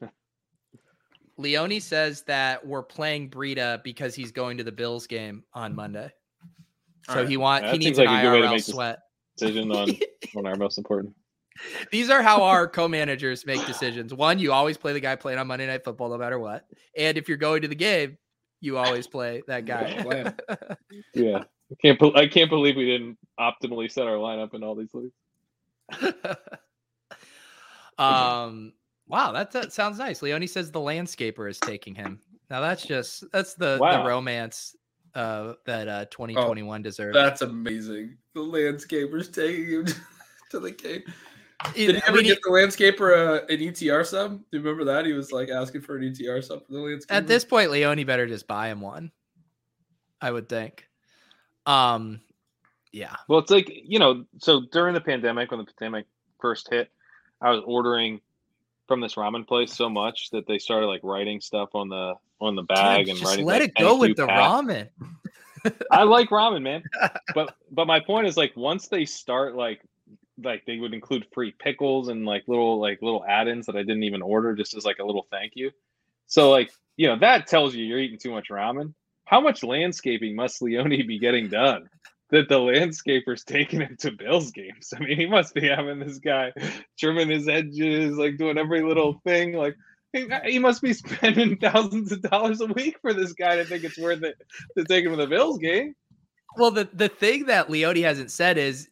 Leone 1.37 1.79
says 1.81 2.21
that 2.23 2.65
we're 2.65 2.83
playing 2.83 3.29
Breida 3.29 3.83
because 3.83 4.15
he's 4.15 4.31
going 4.31 4.57
to 4.57 4.63
the 4.63 4.71
Bills 4.71 5.07
game 5.07 5.43
on 5.53 5.75
Monday. 5.75 6.11
So 7.07 7.13
All 7.13 7.19
right. 7.19 7.29
he 7.29 7.37
want 7.37 7.63
That 7.63 7.73
he 7.73 7.79
needs 7.79 7.97
seems 7.97 7.97
like 7.99 8.07
an 8.09 8.15
a 8.19 8.21
good 8.21 8.31
way 8.33 8.41
to 8.41 8.47
IRL 8.47 8.51
make 8.51 8.63
sweat. 8.63 8.99
Decision 9.37 9.71
on 9.71 9.89
on 10.37 10.45
our 10.45 10.55
most 10.55 10.77
important. 10.77 11.13
These 11.91 12.09
are 12.09 12.21
how 12.21 12.43
our 12.43 12.67
co-managers 12.67 13.45
make 13.45 13.65
decisions. 13.65 14.13
One, 14.13 14.39
you 14.39 14.51
always 14.51 14.77
play 14.77 14.93
the 14.93 14.99
guy 14.99 15.15
playing 15.15 15.39
on 15.39 15.47
Monday 15.47 15.67
Night 15.67 15.83
Football, 15.83 16.09
no 16.09 16.17
matter 16.17 16.39
what. 16.39 16.65
And 16.97 17.17
if 17.17 17.27
you're 17.27 17.37
going 17.37 17.61
to 17.61 17.67
the 17.67 17.75
game, 17.75 18.17
you 18.59 18.77
always 18.77 19.07
play 19.07 19.41
that 19.47 19.65
guy. 19.65 20.03
Yeah, 21.13 21.43
I 21.71 21.75
can't. 21.81 21.99
bel 21.99 22.15
I 22.15 22.27
can't 22.27 22.49
believe 22.49 22.75
we 22.75 22.85
didn't 22.85 23.17
optimally 23.39 23.91
set 23.91 24.07
our 24.07 24.15
lineup 24.15 24.53
in 24.53 24.63
all 24.63 24.75
these 24.75 24.93
leagues. 24.93 25.13
Um, 27.97 28.73
wow, 29.07 29.31
that, 29.31 29.51
that 29.51 29.73
sounds 29.73 29.99
nice. 29.99 30.21
Leone 30.21 30.47
says 30.47 30.71
the 30.71 30.79
landscaper 30.79 31.49
is 31.49 31.59
taking 31.59 31.93
him. 31.93 32.19
Now 32.49 32.59
that's 32.61 32.83
just 32.83 33.23
that's 33.31 33.53
the 33.53 33.77
Wow. 33.79 34.01
the 34.01 34.09
romance 34.09 34.75
uh 35.13 35.53
that 35.65 35.87
uh 35.87 36.05
2021 36.05 36.81
deserves. 36.81 37.13
That's 37.13 37.41
amazing. 37.41 38.17
The 38.33 38.41
landscaper's 38.41 39.29
taking 39.29 39.65
him 39.65 39.85
to 40.51 40.59
the 40.59 40.71
game. 40.71 41.03
It- 41.75 41.87
Did 41.87 41.95
you 41.95 42.01
I 42.05 42.07
ever 42.07 42.17
mean, 42.17 42.25
get 42.25 42.39
the 42.43 42.49
landscaper 42.49 43.15
uh, 43.41 43.45
an 43.47 43.59
ETR 43.59 44.05
sub? 44.05 44.37
Do 44.51 44.57
you 44.57 44.59
remember 44.59 44.83
that? 44.85 45.05
He 45.05 45.13
was 45.13 45.31
like 45.31 45.49
asking 45.49 45.81
for 45.81 45.97
an 45.97 46.03
ETR 46.03 46.43
sub 46.43 46.65
for 46.65 46.73
the 46.73 46.79
landscaper. 46.79 47.05
at 47.11 47.27
this 47.27 47.43
point, 47.45 47.71
Leone 47.71 48.03
better 48.05 48.27
just 48.27 48.47
buy 48.47 48.67
him 48.69 48.81
one. 48.81 49.11
I 50.21 50.31
would 50.31 50.47
think. 50.49 50.87
Um, 51.65 52.21
yeah. 52.91 53.15
Well, 53.27 53.39
it's 53.39 53.51
like 53.51 53.71
you 53.85 53.99
know, 53.99 54.25
so 54.39 54.61
during 54.71 54.93
the 54.93 55.01
pandemic, 55.01 55.51
when 55.51 55.59
the 55.59 55.65
pandemic 55.65 56.05
first 56.39 56.69
hit, 56.69 56.89
I 57.41 57.49
was 57.51 57.61
ordering 57.65 58.21
from 58.87 58.99
this 58.99 59.15
ramen 59.15 59.47
place 59.47 59.73
so 59.73 59.89
much 59.89 60.29
that 60.31 60.45
they 60.47 60.57
started 60.57 60.87
like 60.87 61.01
writing 61.03 61.39
stuff 61.41 61.69
on 61.73 61.89
the 61.89 62.13
on 62.39 62.55
the 62.55 62.63
bag 62.63 63.05
Dude, 63.05 63.09
and 63.11 63.19
just 63.19 63.29
writing. 63.29 63.45
let 63.45 63.61
like, 63.61 63.69
it 63.69 63.75
go 63.79 63.97
with 63.97 64.17
the 64.17 64.27
Pat." 64.27 64.39
ramen. 64.39 64.89
I 65.91 66.03
like 66.03 66.29
ramen, 66.29 66.61
man. 66.63 66.83
But 67.35 67.55
but 67.71 67.85
my 67.87 67.99
point 67.99 68.27
is 68.27 68.35
like 68.35 68.51
once 68.57 68.87
they 68.87 69.05
start 69.05 69.55
like 69.55 69.81
like 70.43 70.65
they 70.65 70.77
would 70.77 70.93
include 70.93 71.25
free 71.33 71.53
pickles 71.57 72.07
and 72.09 72.25
like 72.25 72.43
little 72.47 72.79
like 72.79 73.01
little 73.01 73.23
add-ins 73.27 73.65
that 73.65 73.75
I 73.75 73.83
didn't 73.83 74.03
even 74.03 74.21
order 74.21 74.55
just 74.55 74.75
as 74.75 74.85
like 74.85 74.99
a 74.99 75.05
little 75.05 75.27
thank 75.31 75.53
you. 75.55 75.71
So 76.27 76.49
like 76.49 76.71
you 76.97 77.07
know 77.07 77.19
that 77.19 77.47
tells 77.47 77.75
you 77.75 77.85
you're 77.85 77.99
eating 77.99 78.19
too 78.19 78.31
much 78.31 78.49
ramen. 78.49 78.93
How 79.25 79.39
much 79.39 79.63
landscaping 79.63 80.35
must 80.35 80.61
Leone 80.61 80.89
be 81.07 81.19
getting 81.19 81.47
done 81.49 81.89
that 82.31 82.49
the 82.49 82.59
landscaper's 82.59 83.43
taking 83.43 83.81
him 83.81 83.95
to 83.99 84.11
Bills 84.11 84.51
games? 84.51 84.93
I 84.95 84.99
mean, 84.99 85.17
he 85.17 85.25
must 85.25 85.53
be 85.53 85.67
having 85.67 85.99
this 85.99 86.19
guy 86.19 86.51
trimming 86.99 87.29
his 87.29 87.47
edges, 87.47 88.17
like 88.17 88.37
doing 88.37 88.57
every 88.57 88.81
little 88.81 89.21
thing. 89.25 89.53
Like 89.53 89.75
he, 90.13 90.27
he 90.45 90.59
must 90.59 90.81
be 90.81 90.93
spending 90.93 91.57
thousands 91.61 92.11
of 92.11 92.21
dollars 92.21 92.61
a 92.61 92.67
week 92.67 92.97
for 93.01 93.13
this 93.13 93.33
guy 93.33 93.55
to 93.55 93.65
think 93.65 93.83
it's 93.83 93.97
worth 93.97 94.23
it 94.23 94.35
to 94.77 94.83
take 94.83 95.05
him 95.05 95.11
to 95.11 95.17
the 95.17 95.27
Bills 95.27 95.57
game. 95.57 95.95
Well, 96.57 96.71
the 96.71 96.89
the 96.93 97.09
thing 97.09 97.45
that 97.45 97.69
Leone 97.69 97.95
hasn't 97.97 98.31
said 98.31 98.57
is 98.57 98.89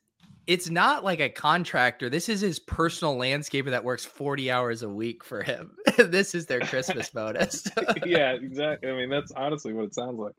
it's 0.49 0.67
not 0.67 1.03
like 1.03 1.19
a 1.19 1.29
contractor. 1.29 2.09
This 2.09 2.27
is 2.27 2.41
his 2.41 2.57
personal 2.57 3.15
landscaper 3.15 3.69
that 3.69 3.83
works 3.83 4.03
40 4.03 4.49
hours 4.49 4.81
a 4.81 4.89
week 4.89 5.23
for 5.23 5.43
him. 5.43 5.77
this 5.99 6.33
is 6.33 6.47
their 6.47 6.59
Christmas 6.59 7.07
bonus. 7.13 7.67
yeah, 8.03 8.31
exactly. 8.41 8.89
I 8.89 8.95
mean, 8.95 9.11
that's 9.11 9.31
honestly 9.33 9.73
what 9.73 9.85
it 9.85 9.93
sounds 9.93 10.17
like. 10.17 10.33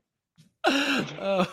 oh, 0.67 1.47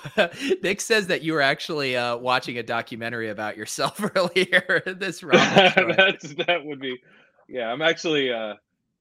Nick 0.64 0.82
says 0.82 1.06
that 1.06 1.22
you 1.22 1.34
were 1.34 1.42
actually 1.42 1.96
uh, 1.96 2.18
watching 2.18 2.58
a 2.58 2.64
documentary 2.64 3.30
about 3.30 3.58
yourself 3.58 4.02
earlier. 4.16 4.82
this 4.86 5.22
that's 5.22 6.34
that 6.34 6.62
would 6.66 6.82
be. 6.82 7.00
Yeah, 7.48 7.72
I'm 7.72 7.82
actually. 7.84 8.34
uh 8.34 8.56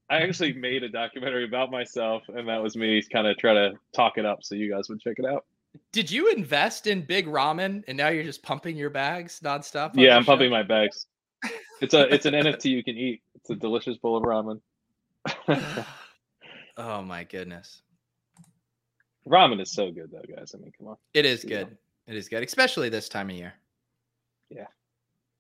I 0.09 0.19
actually 0.19 0.53
made 0.53 0.85
a 0.85 0.89
documentary 0.89 1.45
about 1.45 1.73
myself, 1.73 2.23
and 2.29 2.49
that 2.49 2.63
was 2.63 2.77
me 2.77 3.03
kind 3.11 3.27
of 3.27 3.37
try 3.39 3.55
to 3.55 3.73
talk 3.93 4.19
it 4.19 4.25
up 4.25 4.45
so 4.45 4.55
you 4.55 4.71
guys 4.71 4.89
would 4.89 5.01
check 5.01 5.17
it 5.19 5.25
out. 5.25 5.45
Did 5.93 6.11
you 6.11 6.33
invest 6.33 6.87
in 6.87 7.03
big 7.03 7.27
ramen 7.27 7.83
and 7.89 7.97
now 7.97 8.09
you're 8.09 8.25
just 8.25 8.43
pumping 8.43 8.77
your 8.77 8.91
bags 8.91 9.41
nonstop? 9.43 9.91
on 9.91 9.99
yeah, 9.99 10.17
I'm 10.17 10.25
pumping 10.25 10.51
my 10.51 10.63
bags. 10.63 11.07
It's 11.81 11.95
a 11.95 12.13
it's 12.13 12.27
an 12.27 12.35
NFT 12.35 12.67
you 12.67 12.83
can 12.83 12.97
eat. 12.97 13.23
It's 13.35 13.51
a 13.51 13.55
delicious 13.55 13.99
bowl 13.99 14.17
of 14.17 14.25
ramen. 14.25 14.61
oh 16.77 17.03
my 17.03 17.25
goodness. 17.25 17.83
ramen 19.29 19.61
is 19.61 19.73
so 19.73 19.91
good 19.91 20.11
though, 20.11 20.35
guys. 20.35 20.55
I 20.55 20.59
mean, 20.59 20.73
come 20.77 20.89
on. 20.89 20.97
It 21.15 21.27
is 21.27 21.45
good. 21.45 21.77
It 22.07 22.17
is 22.17 22.29
good, 22.29 22.43
especially 22.43 22.89
this 22.89 23.09
time 23.09 23.31
of 23.31 23.37
year. 23.37 23.55
Yeah. 24.49 24.67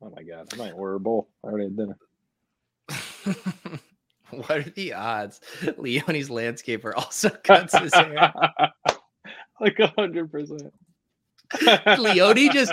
Oh 0.02 0.10
my 0.14 0.22
god, 0.22 0.48
I 0.52 0.56
might 0.56 0.72
order 0.72 0.96
a 0.96 1.00
bowl. 1.00 1.28
I 1.42 1.48
already 1.48 1.64
had 1.64 1.76
dinner. 1.76 1.98
what 4.30 4.50
are 4.50 4.70
the 4.70 4.92
odds? 4.92 5.40
Leone's 5.78 6.28
landscaper 6.28 6.92
also 6.96 7.30
cuts 7.30 7.76
his 7.78 7.94
hair. 7.94 8.32
like 9.60 9.78
a 9.78 9.88
hundred 9.98 10.30
percent. 10.30 10.72
Leone 11.98 12.50
just 12.52 12.72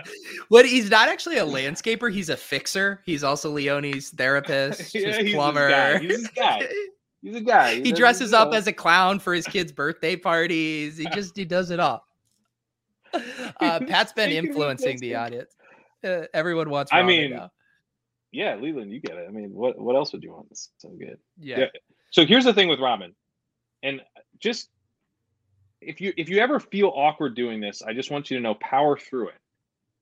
what 0.50 0.66
he's 0.66 0.90
not 0.90 1.08
actually 1.08 1.38
a 1.38 1.46
landscaper, 1.46 2.12
he's 2.12 2.30
a 2.30 2.38
fixer. 2.38 3.02
He's 3.06 3.24
also 3.24 3.52
Leone's 3.52 4.10
therapist, 4.10 4.94
Yeah, 4.96 5.08
his 5.08 5.16
he's 5.18 5.26
this 5.26 5.34
plumber. 5.36 5.70
guy. 5.70 6.00
He's 6.00 6.22
this 6.24 6.28
guy. 6.30 6.68
He's 7.22 7.38
a 7.38 7.42
guy. 7.42 7.76
he 7.76 7.80
doesn't, 7.84 7.96
dresses 7.96 8.34
up 8.34 8.52
know- 8.52 8.58
as 8.58 8.68
a 8.68 8.74
clown 8.74 9.18
for 9.18 9.34
his 9.34 9.48
kids' 9.48 9.72
birthday 9.72 10.18
parties. 10.18 10.98
He 10.98 11.06
just 11.14 11.38
he 11.38 11.46
does 11.46 11.72
it 11.72 11.80
all. 11.80 12.06
Uh, 13.14 13.80
Pat's 13.88 14.12
been 14.12 14.30
influencing 14.30 14.98
the 15.00 15.16
audience. 15.16 15.56
Uh, 16.04 16.24
everyone 16.34 16.70
wants. 16.70 16.92
I 16.92 17.02
mean, 17.02 17.32
now. 17.32 17.50
yeah, 18.34 18.56
Leland, 18.58 18.92
you 18.92 19.00
get 19.00 19.16
it. 19.16 19.26
I 19.26 19.32
mean, 19.32 19.54
what 19.54 19.80
what 19.80 19.96
else 19.96 20.12
would 20.12 20.22
you 20.22 20.34
want? 20.34 20.48
It's 20.52 20.72
so 20.78 20.90
good. 20.90 21.18
yeah. 21.40 21.60
yeah. 21.60 21.66
So 22.12 22.26
here's 22.26 22.44
the 22.44 22.54
thing 22.54 22.68
with 22.68 22.80
ramen, 22.80 23.14
and 23.84 24.02
just 24.40 24.68
if 25.86 26.02
you 26.02 26.14
if 26.18 26.30
you 26.30 26.40
ever 26.40 26.60
feel 26.60 26.92
awkward 26.96 27.36
doing 27.36 27.60
this, 27.60 27.82
I 27.82 27.94
just 27.94 28.12
want 28.12 28.30
you 28.32 28.38
to 28.38 28.44
know 28.44 28.56
power 28.56 28.98
through 28.98 29.30
it. 29.30 29.40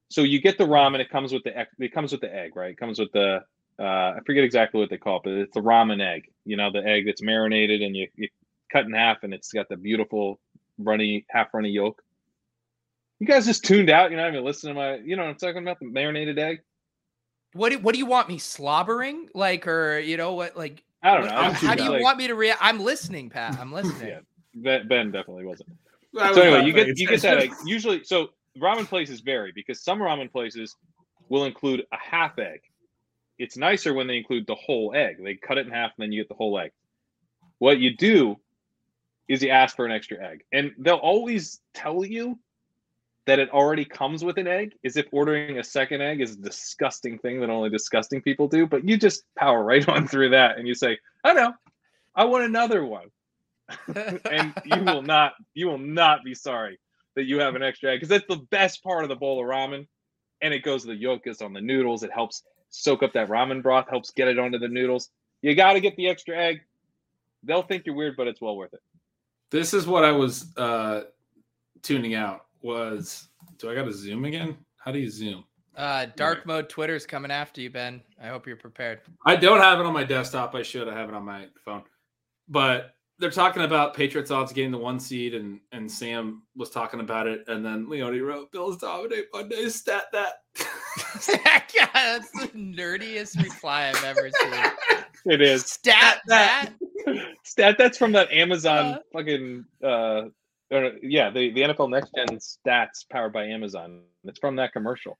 So 0.09 0.21
you 0.23 0.41
get 0.41 0.57
the 0.57 0.65
ramen. 0.65 0.99
It 0.99 1.09
comes 1.09 1.31
with 1.31 1.43
the 1.43 1.57
egg- 1.57 1.67
it 1.79 1.93
comes 1.93 2.11
with 2.11 2.21
the 2.21 2.33
egg, 2.33 2.55
right? 2.55 2.71
It 2.71 2.77
comes 2.77 2.99
with 2.99 3.11
the 3.13 3.41
uh, 3.79 3.83
I 3.83 4.19
forget 4.25 4.43
exactly 4.43 4.79
what 4.79 4.89
they 4.89 4.97
call 4.97 5.17
it, 5.17 5.23
but 5.23 5.33
it's 5.33 5.53
the 5.53 5.61
ramen 5.61 6.01
egg. 6.01 6.23
You 6.45 6.57
know, 6.57 6.71
the 6.71 6.85
egg 6.85 7.05
that's 7.05 7.21
marinated 7.21 7.81
and 7.81 7.95
you, 7.95 8.07
you 8.15 8.27
cut 8.71 8.85
in 8.85 8.93
half, 8.93 9.23
and 9.23 9.33
it's 9.33 9.51
got 9.51 9.69
the 9.69 9.77
beautiful 9.77 10.39
runny 10.77 11.25
half 11.29 11.53
runny 11.53 11.69
yolk. 11.69 12.01
You 13.19 13.27
guys 13.27 13.45
just 13.45 13.63
tuned 13.63 13.89
out. 13.89 14.11
You're 14.11 14.19
not 14.19 14.29
even 14.29 14.43
listening 14.43 14.75
to 14.75 14.79
my. 14.79 14.95
You 14.95 15.15
know 15.15 15.23
what 15.23 15.29
I'm 15.29 15.35
talking 15.37 15.61
about? 15.61 15.79
The 15.79 15.87
marinated 15.87 16.39
egg. 16.39 16.59
What 17.53 17.71
do, 17.71 17.79
what 17.79 17.93
do 17.93 17.99
you 17.99 18.05
want 18.05 18.29
me 18.29 18.37
slobbering 18.37 19.29
like, 19.33 19.67
or 19.67 19.99
you 19.99 20.17
know 20.17 20.33
what 20.33 20.57
like? 20.57 20.83
I 21.03 21.15
don't 21.17 21.25
know. 21.25 21.31
how 21.31 21.51
how 21.51 21.75
do 21.75 21.83
you 21.83 21.91
like- 21.91 22.03
want 22.03 22.17
me 22.17 22.27
to 22.27 22.35
react? 22.35 22.59
I'm 22.61 22.79
listening, 22.79 23.29
Pat. 23.29 23.57
I'm 23.59 23.71
listening. 23.71 24.07
Yeah. 24.09 24.19
Ben, 24.53 24.87
ben 24.87 25.11
definitely 25.11 25.45
wasn't. 25.45 25.69
Was 26.13 26.35
so 26.35 26.41
anyway, 26.41 26.65
you 26.65 26.73
get 26.73 26.97
you 26.97 27.07
get 27.07 27.21
that 27.21 27.37
egg. 27.37 27.53
Usually, 27.65 28.03
so 28.03 28.29
ramen 28.57 28.85
places 28.85 29.21
vary 29.21 29.51
because 29.53 29.81
some 29.81 29.99
ramen 29.99 30.31
places 30.31 30.75
will 31.29 31.45
include 31.45 31.85
a 31.91 31.97
half 31.97 32.37
egg. 32.37 32.61
It's 33.39 33.57
nicer 33.57 33.93
when 33.93 34.07
they 34.07 34.17
include 34.17 34.45
the 34.45 34.55
whole 34.55 34.93
egg. 34.93 35.23
They 35.23 35.35
cut 35.35 35.57
it 35.57 35.65
in 35.65 35.71
half 35.71 35.91
and 35.97 36.03
then 36.03 36.11
you 36.11 36.21
get 36.21 36.29
the 36.29 36.35
whole 36.35 36.59
egg. 36.59 36.71
What 37.59 37.79
you 37.79 37.95
do 37.95 38.37
is 39.27 39.41
you 39.41 39.49
ask 39.49 39.75
for 39.75 39.85
an 39.85 39.91
extra 39.91 40.17
egg, 40.17 40.43
and 40.51 40.71
they'll 40.77 40.95
always 40.95 41.61
tell 41.73 42.03
you 42.03 42.37
that 43.27 43.39
it 43.39 43.49
already 43.51 43.85
comes 43.85 44.25
with 44.25 44.37
an 44.37 44.47
egg, 44.47 44.73
as 44.83 44.97
if 44.97 45.05
ordering 45.11 45.59
a 45.59 45.63
second 45.63 46.01
egg 46.01 46.21
is 46.21 46.33
a 46.33 46.41
disgusting 46.41 47.17
thing 47.19 47.39
that 47.39 47.49
only 47.49 47.69
disgusting 47.69 48.21
people 48.21 48.47
do. 48.47 48.65
But 48.65 48.87
you 48.87 48.97
just 48.97 49.23
power 49.37 49.63
right 49.63 49.87
on 49.89 50.07
through 50.07 50.31
that, 50.31 50.57
and 50.57 50.67
you 50.67 50.75
say, 50.75 50.97
"I 51.23 51.33
know, 51.33 51.53
I 52.15 52.25
want 52.25 52.43
another 52.43 52.83
one." 52.83 53.07
and 54.31 54.53
you 54.65 54.83
will 54.83 55.01
not 55.01 55.33
you 55.53 55.67
will 55.67 55.77
not 55.77 56.23
be 56.23 56.33
sorry 56.33 56.79
that 57.15 57.23
you 57.23 57.39
have 57.39 57.55
an 57.55 57.63
extra 57.63 57.91
egg 57.91 57.97
because 57.97 58.09
that's 58.09 58.27
the 58.27 58.43
best 58.49 58.83
part 58.83 59.03
of 59.03 59.09
the 59.09 59.15
bowl 59.15 59.39
of 59.39 59.45
ramen 59.45 59.87
and 60.41 60.53
it 60.53 60.63
goes 60.63 60.81
to 60.81 60.87
the 60.87 60.95
yolk 60.95 61.21
it's 61.25 61.41
on 61.41 61.53
the 61.53 61.61
noodles 61.61 62.03
it 62.03 62.11
helps 62.11 62.43
soak 62.69 63.03
up 63.03 63.13
that 63.13 63.27
ramen 63.27 63.61
broth 63.61 63.89
helps 63.89 64.11
get 64.11 64.27
it 64.27 64.39
onto 64.39 64.57
the 64.57 64.67
noodles 64.67 65.09
you 65.41 65.55
got 65.55 65.73
to 65.73 65.79
get 65.79 65.95
the 65.95 66.07
extra 66.07 66.37
egg 66.37 66.61
they'll 67.43 67.63
think 67.63 67.85
you're 67.85 67.95
weird 67.95 68.15
but 68.15 68.27
it's 68.27 68.41
well 68.41 68.55
worth 68.55 68.73
it 68.73 68.81
This 69.51 69.73
is 69.73 69.85
what 69.85 70.05
I 70.05 70.11
was 70.11 70.55
uh, 70.57 71.03
tuning 71.81 72.15
out. 72.15 72.45
Was 72.61 73.27
do 73.57 73.69
I 73.69 73.75
got 73.75 73.85
to 73.85 73.91
zoom 73.91 74.25
again? 74.25 74.55
How 74.77 74.91
do 74.91 74.99
you 74.99 75.09
zoom? 75.09 75.43
Uh, 75.75 76.05
dark 76.15 76.45
mode 76.45 76.69
Twitter's 76.69 77.05
coming 77.05 77.31
after 77.31 77.59
you, 77.59 77.69
Ben. 77.69 78.01
I 78.21 78.27
hope 78.27 78.45
you're 78.45 78.55
prepared. 78.55 79.01
I 79.25 79.35
don't 79.35 79.59
have 79.59 79.79
it 79.79 79.85
on 79.85 79.93
my 79.93 80.03
desktop. 80.03 80.53
I 80.53 80.61
should. 80.61 80.87
I 80.87 80.93
have 80.97 81.09
it 81.09 81.15
on 81.15 81.25
my 81.25 81.47
phone. 81.65 81.83
But 82.47 82.93
they're 83.21 83.29
talking 83.31 83.61
about 83.63 83.93
Patriots 83.93 84.31
odds 84.31 84.51
getting 84.51 84.71
the 84.71 84.77
one 84.77 84.99
seed, 84.99 85.35
and 85.35 85.59
and 85.71 85.89
Sam 85.89 86.41
was 86.55 86.71
talking 86.71 86.99
about 86.99 87.27
it, 87.27 87.43
and 87.47 87.63
then 87.63 87.87
Leone 87.87 88.19
wrote 88.21 88.51
Bills 88.51 88.77
dominate 88.77 89.27
Monday. 89.33 89.69
Stat 89.69 90.05
that. 90.11 90.39
God, 90.57 91.89
that's 91.93 92.31
the 92.31 92.47
nerdiest 92.55 93.41
reply 93.41 93.87
I've 93.95 94.03
ever 94.03 94.29
seen. 94.41 94.71
it 95.25 95.41
is 95.41 95.65
Stat 95.65 96.21
that. 96.27 96.71
stat 97.43 97.75
that's 97.77 97.97
from 97.97 98.11
that 98.11 98.31
amazon 98.31 98.93
Uh. 98.93 98.99
fucking 99.13 99.65
uh 99.83 100.23
or, 100.71 100.91
yeah 101.01 101.29
the, 101.31 101.51
the 101.51 101.61
nfl 101.61 101.89
next 101.89 102.11
gen 102.15 102.27
stats 102.37 103.07
powered 103.09 103.33
by 103.33 103.43
amazon 103.45 104.01
it's 104.23 104.39
from 104.39 104.55
that 104.55 104.71
commercial 104.73 105.17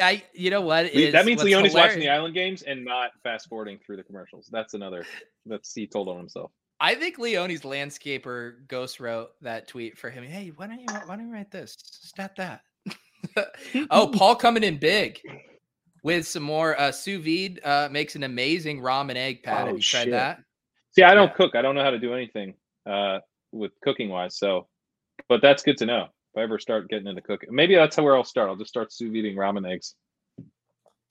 I. 0.00 0.22
You 0.32 0.48
know 0.48 0.62
what? 0.62 0.84
That 0.94 1.26
means 1.26 1.38
what's 1.38 1.44
leone's 1.44 1.74
watching 1.74 2.00
the 2.00 2.08
island 2.08 2.32
games 2.34 2.62
and 2.62 2.82
not 2.82 3.10
fast 3.22 3.46
forwarding 3.48 3.78
through 3.84 3.96
the 3.98 4.02
commercials 4.02 4.48
that's 4.50 4.72
another 4.74 5.04
that's 5.44 5.74
he 5.74 5.86
told 5.86 6.08
on 6.08 6.16
himself 6.16 6.50
I 6.80 6.94
think 6.94 7.18
Leone's 7.18 7.60
landscaper 7.60 8.66
ghost 8.66 9.00
wrote 9.00 9.30
that 9.42 9.68
tweet 9.68 9.98
for 9.98 10.08
him. 10.10 10.24
Hey, 10.24 10.52
why 10.56 10.66
don't 10.66 10.80
you 10.80 10.86
why 11.04 11.16
don't 11.16 11.26
you 11.26 11.32
write 11.32 11.50
this? 11.50 11.76
Stat 11.78 12.34
that. 12.36 12.62
oh, 13.90 14.06
Paul 14.14 14.34
coming 14.34 14.62
in 14.64 14.78
big 14.78 15.20
with 16.02 16.26
some 16.26 16.42
more 16.42 16.78
uh, 16.80 16.90
sous 16.90 17.22
vide. 17.22 17.60
Uh, 17.62 17.88
makes 17.90 18.16
an 18.16 18.22
amazing 18.22 18.80
ramen 18.80 19.16
egg 19.16 19.42
pat. 19.42 19.58
Have 19.58 19.68
Oh, 19.68 19.76
you 19.76 19.82
tried 19.82 20.12
that? 20.12 20.38
See, 20.92 21.02
I 21.02 21.14
don't 21.14 21.28
Yeah. 21.28 21.34
cook. 21.34 21.54
I 21.54 21.62
don't 21.62 21.74
know 21.74 21.84
how 21.84 21.90
to 21.90 21.98
do 21.98 22.14
anything 22.14 22.54
uh, 22.86 23.18
with 23.52 23.72
cooking 23.84 24.08
wise. 24.08 24.38
So, 24.38 24.66
but 25.28 25.42
that's 25.42 25.62
good 25.62 25.76
to 25.78 25.86
know. 25.86 26.04
If 26.32 26.38
I 26.38 26.42
ever 26.42 26.58
start 26.58 26.88
getting 26.88 27.08
into 27.08 27.20
cooking, 27.20 27.50
maybe 27.52 27.74
that's 27.74 27.96
where 27.98 28.16
I'll 28.16 28.24
start. 28.24 28.48
I'll 28.48 28.56
just 28.56 28.70
start 28.70 28.92
sous 28.92 29.10
videing 29.10 29.34
ramen 29.34 29.70
eggs. 29.70 29.96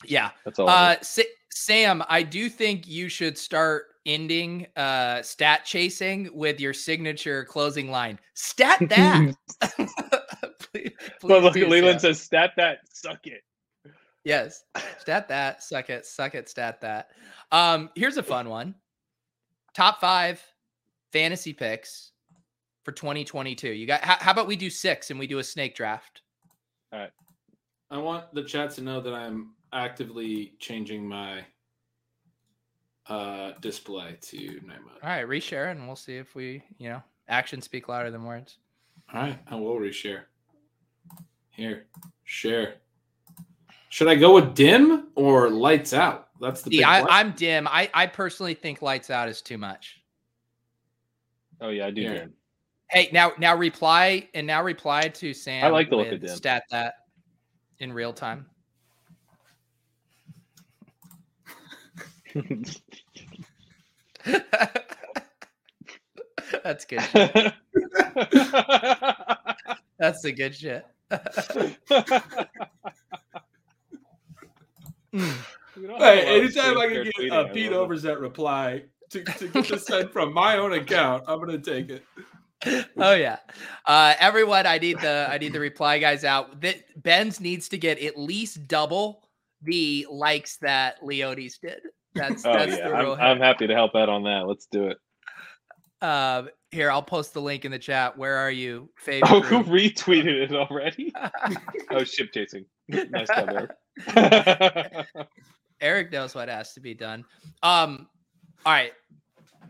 Yeah. 0.06 0.32
That's 0.46 0.58
all. 0.60 0.70
Uh, 0.70 0.96
Sa- 1.02 1.22
Sam, 1.52 2.02
I 2.10 2.24
do 2.24 2.50
think 2.50 2.88
you 2.88 3.10
should 3.10 3.38
start 3.38 3.84
ending 4.06 4.66
uh 4.76 5.22
stat 5.22 5.66
chasing 5.66 6.30
with 6.34 6.60
your 6.60 6.74
signature 6.74 7.46
closing 7.46 7.92
line. 7.92 8.20
Stat 8.34 8.80
that. 8.90 9.36
please, 10.60 10.92
but 11.22 11.44
look, 11.44 11.54
do, 11.54 11.68
Leland 11.68 12.02
Sam. 12.02 12.14
says, 12.14 12.22
"Stat 12.22 12.52
that, 12.58 12.80
suck 12.92 13.28
it." 13.28 13.42
Yes. 14.24 14.64
Stat 15.00 15.28
that. 15.30 15.64
Suck 15.64 15.90
it. 15.90 16.06
Suck 16.06 16.36
it. 16.36 16.50
Stat 16.50 16.82
that. 16.82 17.10
Um, 17.52 17.90
here's 17.96 18.18
a 18.18 18.24
fun 18.24 18.50
one. 18.50 18.76
Top 19.74 20.00
five 20.02 20.42
fantasy 21.12 21.54
picks 21.54 22.12
for 22.84 22.92
2022. 22.92 23.70
You 23.70 23.88
got 23.88 24.04
how, 24.04 24.18
how 24.20 24.32
about 24.32 24.48
we 24.48 24.56
do 24.56 24.70
six 24.70 25.10
and 25.10 25.20
we 25.20 25.28
do 25.28 25.40
a 25.40 25.44
snake 25.44 25.76
draft? 25.76 26.22
All 26.92 27.00
right. 27.00 27.12
I 27.92 27.98
want 27.98 28.34
the 28.34 28.44
chat 28.44 28.72
to 28.72 28.82
know 28.82 29.02
that 29.02 29.14
I'm 29.14 29.54
actively 29.74 30.54
changing 30.60 31.08
my 31.08 31.44
uh 33.10 33.54
display 33.60 34.18
to 34.22 34.38
night 34.66 34.82
mode. 34.86 35.00
All 35.04 35.10
right, 35.10 35.28
reshare 35.28 35.72
and 35.72 35.88
we'll 35.88 35.96
see 35.96 36.18
if 36.18 36.36
we, 36.36 36.64
you 36.78 36.90
know, 36.90 37.02
actions 37.28 37.66
speak 37.66 37.90
louder 37.90 38.12
than 38.12 38.24
words. 38.24 38.58
All 39.14 39.22
right, 39.22 39.40
I 39.50 39.56
will 39.56 39.76
reshare. 39.76 40.24
Here, 41.50 41.86
share. 42.24 42.76
Should 43.90 44.08
I 44.08 44.16
go 44.16 44.36
with 44.36 44.54
dim 44.54 45.08
or 45.16 45.50
lights 45.50 45.94
out? 45.94 46.30
That's 46.40 46.62
the 46.62 46.70
big 46.70 46.80
See, 46.80 46.84
I, 46.84 47.02
question. 47.02 47.08
I'm 47.10 47.32
dim. 47.34 47.68
I, 47.68 47.90
I 47.94 48.06
personally 48.06 48.54
think 48.54 48.82
lights 48.82 49.10
out 49.10 49.28
is 49.28 49.42
too 49.42 49.58
much. 49.58 50.00
Oh 51.60 51.70
yeah, 51.70 51.88
I 51.88 51.92
do. 51.92 52.02
Yeah. 52.02 52.14
Dim. 52.14 52.34
Hey, 52.90 53.10
now 53.12 53.34
now 53.38 53.56
reply 53.56 54.30
and 54.34 54.48
now 54.48 54.64
reply 54.64 55.02
to 55.02 55.34
Sam. 55.34 55.66
I 55.66 55.70
like 55.70 55.90
the 55.90 55.96
look 55.96 56.12
of 56.12 56.22
dim. 56.22 56.36
Stat 56.36 56.64
that 56.72 56.94
in 57.80 57.92
real 57.92 58.14
time. 58.14 58.46
That's 66.64 66.86
good. 66.86 67.02
shit. 67.02 67.14
That's 70.00 70.22
the 70.22 70.32
good 70.32 70.56
shit. 70.56 70.86
We 75.76 75.88
don't 75.88 76.02
have 76.02 76.02
a 76.02 76.16
lot 76.16 76.22
Hey, 76.26 76.40
anytime 76.40 76.78
I 76.78 76.88
can 76.88 77.04
get 77.04 77.14
tweeting, 77.16 77.32
a 77.32 77.50
I 77.50 77.54
Pete 77.54 77.72
love 77.72 77.92
it. 77.92 77.96
Overzet 77.96 78.20
reply 78.20 78.84
to, 79.10 79.24
to 79.24 79.48
get 79.48 79.68
this 79.68 79.86
sent 79.86 80.12
from 80.20 80.34
my 80.34 80.58
own 80.58 80.74
account, 80.74 81.24
I'm 81.28 81.40
gonna 81.40 81.58
take 81.58 81.90
it. 81.90 82.04
oh 82.98 83.14
yeah. 83.14 83.38
Uh, 83.86 84.14
everyone, 84.20 84.66
I 84.66 84.78
need 84.78 85.00
the 85.00 85.28
I 85.30 85.38
need 85.38 85.54
the 85.54 85.60
reply 85.60 86.00
guys 86.00 86.24
out. 86.24 86.62
That 86.62 86.78
Ben's 87.02 87.40
needs 87.40 87.70
to 87.70 87.78
get 87.78 88.00
at 88.00 88.18
least 88.18 88.68
double 88.68 89.24
the 89.62 90.06
likes 90.10 90.58
that 90.58 91.02
Leotis 91.02 91.60
did. 91.62 91.80
That's 92.16 92.46
Oh 92.46 92.54
that's 92.54 92.78
yeah, 92.78 92.88
the 92.88 92.94
real. 92.96 93.14
I'm, 93.14 93.38
I'm 93.38 93.40
happy 93.40 93.68
to 93.68 93.74
help 93.74 93.96
out 93.96 94.10
on 94.10 94.24
that. 94.24 94.48
Let's 94.48 94.68
do 94.72 94.88
it. 94.88 94.98
Um, 96.02 96.50
here, 96.72 96.92
I'll 96.92 97.04
post 97.04 97.34
the 97.34 97.42
link 97.42 97.66
in 97.66 97.72
the 97.72 97.80
chat. 97.80 98.18
Where 98.18 98.36
are 98.38 98.52
you, 98.52 98.90
Fabe? 99.06 99.24
Oh, 99.30 99.42
who 99.42 99.64
retweeted 99.64 100.50
it 100.50 100.54
already? 100.54 101.14
Oh, 101.92 102.04
ship 102.04 102.30
chasing. 102.34 102.66
Nice 102.88 103.28
job, 103.28 103.50
Eric. 104.16 105.08
Eric 105.82 106.12
knows 106.12 106.36
what 106.36 106.50
has 106.50 106.74
to 106.74 106.80
be 106.80 106.94
done. 106.94 107.26
Um, 107.64 108.08
all 108.66 108.74
right. 108.74 108.94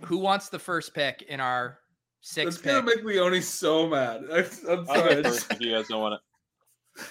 Who 0.02 0.18
wants 0.18 0.50
the 0.50 0.60
first 0.60 0.94
pick 0.94 1.24
in 1.24 1.40
our 1.40 1.80
six 2.22 2.56
It's 2.56 2.62
gonna 2.62 2.84
pick? 2.84 2.98
make 2.98 3.06
Leone 3.06 3.42
so 3.42 3.88
mad. 3.88 4.24
I, 4.32 4.40
I'm 4.70 4.80
I'll 4.80 4.86
sorry. 4.86 5.16
go 5.16 5.24
first 5.24 5.52
if 5.54 5.62
you 5.62 5.72
guys 5.72 5.88
don't 5.88 6.02
want 6.02 6.16
it. 6.16 7.06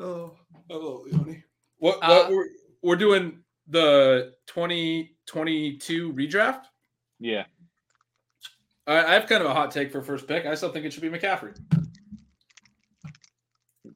Oh, 0.00 0.36
hello, 0.68 1.04
Leone. 1.06 1.42
What? 1.78 1.98
Uh, 2.02 2.08
what 2.08 2.30
we're, 2.32 2.46
we're 2.82 2.96
doing 2.96 3.41
the 3.68 4.32
2022 4.48 6.12
redraft. 6.12 6.62
Yeah. 7.20 7.44
I, 8.86 9.04
I 9.04 9.14
have 9.14 9.26
kind 9.28 9.42
of 9.42 9.50
a 9.50 9.54
hot 9.54 9.70
take 9.70 9.92
for 9.92 10.02
first 10.02 10.26
pick. 10.26 10.44
I 10.46 10.54
still 10.54 10.72
think 10.72 10.84
it 10.86 10.92
should 10.92 11.02
be 11.02 11.08
McCaffrey. 11.10 11.56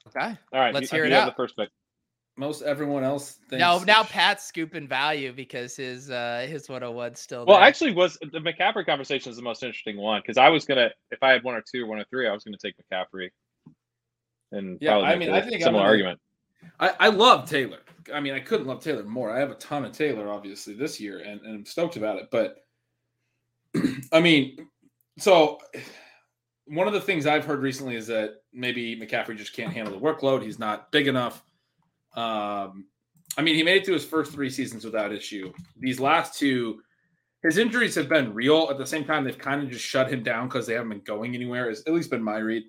Okay. 0.08 0.36
All 0.52 0.60
right. 0.60 0.72
Let's 0.74 0.90
you, 0.92 0.96
hear 0.96 1.04
you 1.06 1.12
it 1.12 1.14
have 1.14 1.24
out. 1.24 1.30
the 1.32 1.36
first 1.36 1.56
pick. 1.56 1.68
Most 2.38 2.62
everyone 2.62 3.02
else 3.02 3.38
thinks. 3.48 3.60
Now, 3.60 3.78
now 3.78 4.02
Pat's 4.02 4.44
scooping 4.44 4.86
value 4.86 5.32
because 5.32 5.74
his 5.74 6.10
uh 6.10 6.46
his 6.48 6.68
101 6.68 7.14
still. 7.14 7.46
Well, 7.46 7.56
there. 7.56 7.66
actually, 7.66 7.94
was 7.94 8.18
the 8.20 8.40
McCaffrey 8.40 8.84
conversation 8.84 9.30
is 9.30 9.36
the 9.36 9.42
most 9.42 9.62
interesting 9.62 9.96
one 9.96 10.20
because 10.20 10.36
I 10.36 10.50
was 10.50 10.66
gonna, 10.66 10.90
if 11.10 11.22
I 11.22 11.30
had 11.30 11.42
one 11.44 11.54
or 11.54 11.62
two 11.62 11.84
or 11.84 11.86
one 11.86 11.98
or 11.98 12.04
three, 12.10 12.28
I 12.28 12.32
was 12.32 12.44
gonna 12.44 12.58
take 12.62 12.74
McCaffrey. 12.92 13.30
And 14.52 14.76
Yeah, 14.82 14.90
probably 14.92 15.08
I 15.08 15.16
mean, 15.16 15.30
I 15.30 15.40
think 15.40 15.54
I'm 15.54 15.60
similar 15.62 15.78
gonna- 15.84 15.88
argument. 15.90 16.20
I, 16.80 16.92
I 16.98 17.08
love 17.08 17.48
Taylor. 17.48 17.78
I 18.12 18.20
mean, 18.20 18.34
I 18.34 18.40
couldn't 18.40 18.66
love 18.66 18.80
Taylor 18.80 19.02
more. 19.02 19.30
I 19.30 19.38
have 19.40 19.50
a 19.50 19.56
ton 19.56 19.84
of 19.84 19.92
Taylor, 19.92 20.28
obviously, 20.28 20.74
this 20.74 21.00
year, 21.00 21.18
and, 21.18 21.40
and 21.40 21.54
I'm 21.54 21.66
stoked 21.66 21.96
about 21.96 22.18
it. 22.18 22.28
But 22.30 22.64
I 24.12 24.20
mean, 24.20 24.68
so 25.18 25.58
one 26.66 26.86
of 26.86 26.92
the 26.92 27.00
things 27.00 27.26
I've 27.26 27.44
heard 27.44 27.60
recently 27.60 27.96
is 27.96 28.06
that 28.08 28.42
maybe 28.52 28.98
McCaffrey 28.98 29.36
just 29.36 29.54
can't 29.54 29.72
handle 29.72 29.94
the 29.94 30.04
workload. 30.04 30.42
He's 30.42 30.58
not 30.58 30.90
big 30.92 31.08
enough. 31.08 31.42
Um, 32.14 32.86
I 33.36 33.42
mean, 33.42 33.54
he 33.54 33.62
made 33.62 33.78
it 33.78 33.84
through 33.84 33.94
his 33.94 34.04
first 34.04 34.32
three 34.32 34.50
seasons 34.50 34.84
without 34.84 35.12
issue. 35.12 35.52
These 35.78 36.00
last 36.00 36.38
two, 36.38 36.80
his 37.42 37.58
injuries 37.58 37.94
have 37.94 38.08
been 38.08 38.34
real. 38.34 38.68
At 38.70 38.78
the 38.78 38.86
same 38.86 39.04
time, 39.04 39.24
they've 39.24 39.38
kind 39.38 39.62
of 39.62 39.70
just 39.70 39.84
shut 39.84 40.10
him 40.10 40.22
down 40.22 40.48
because 40.48 40.66
they 40.66 40.74
haven't 40.74 40.88
been 40.88 41.00
going 41.00 41.34
anywhere. 41.34 41.68
Has 41.68 41.82
at 41.86 41.92
least 41.92 42.10
been 42.10 42.22
my 42.22 42.38
read. 42.38 42.64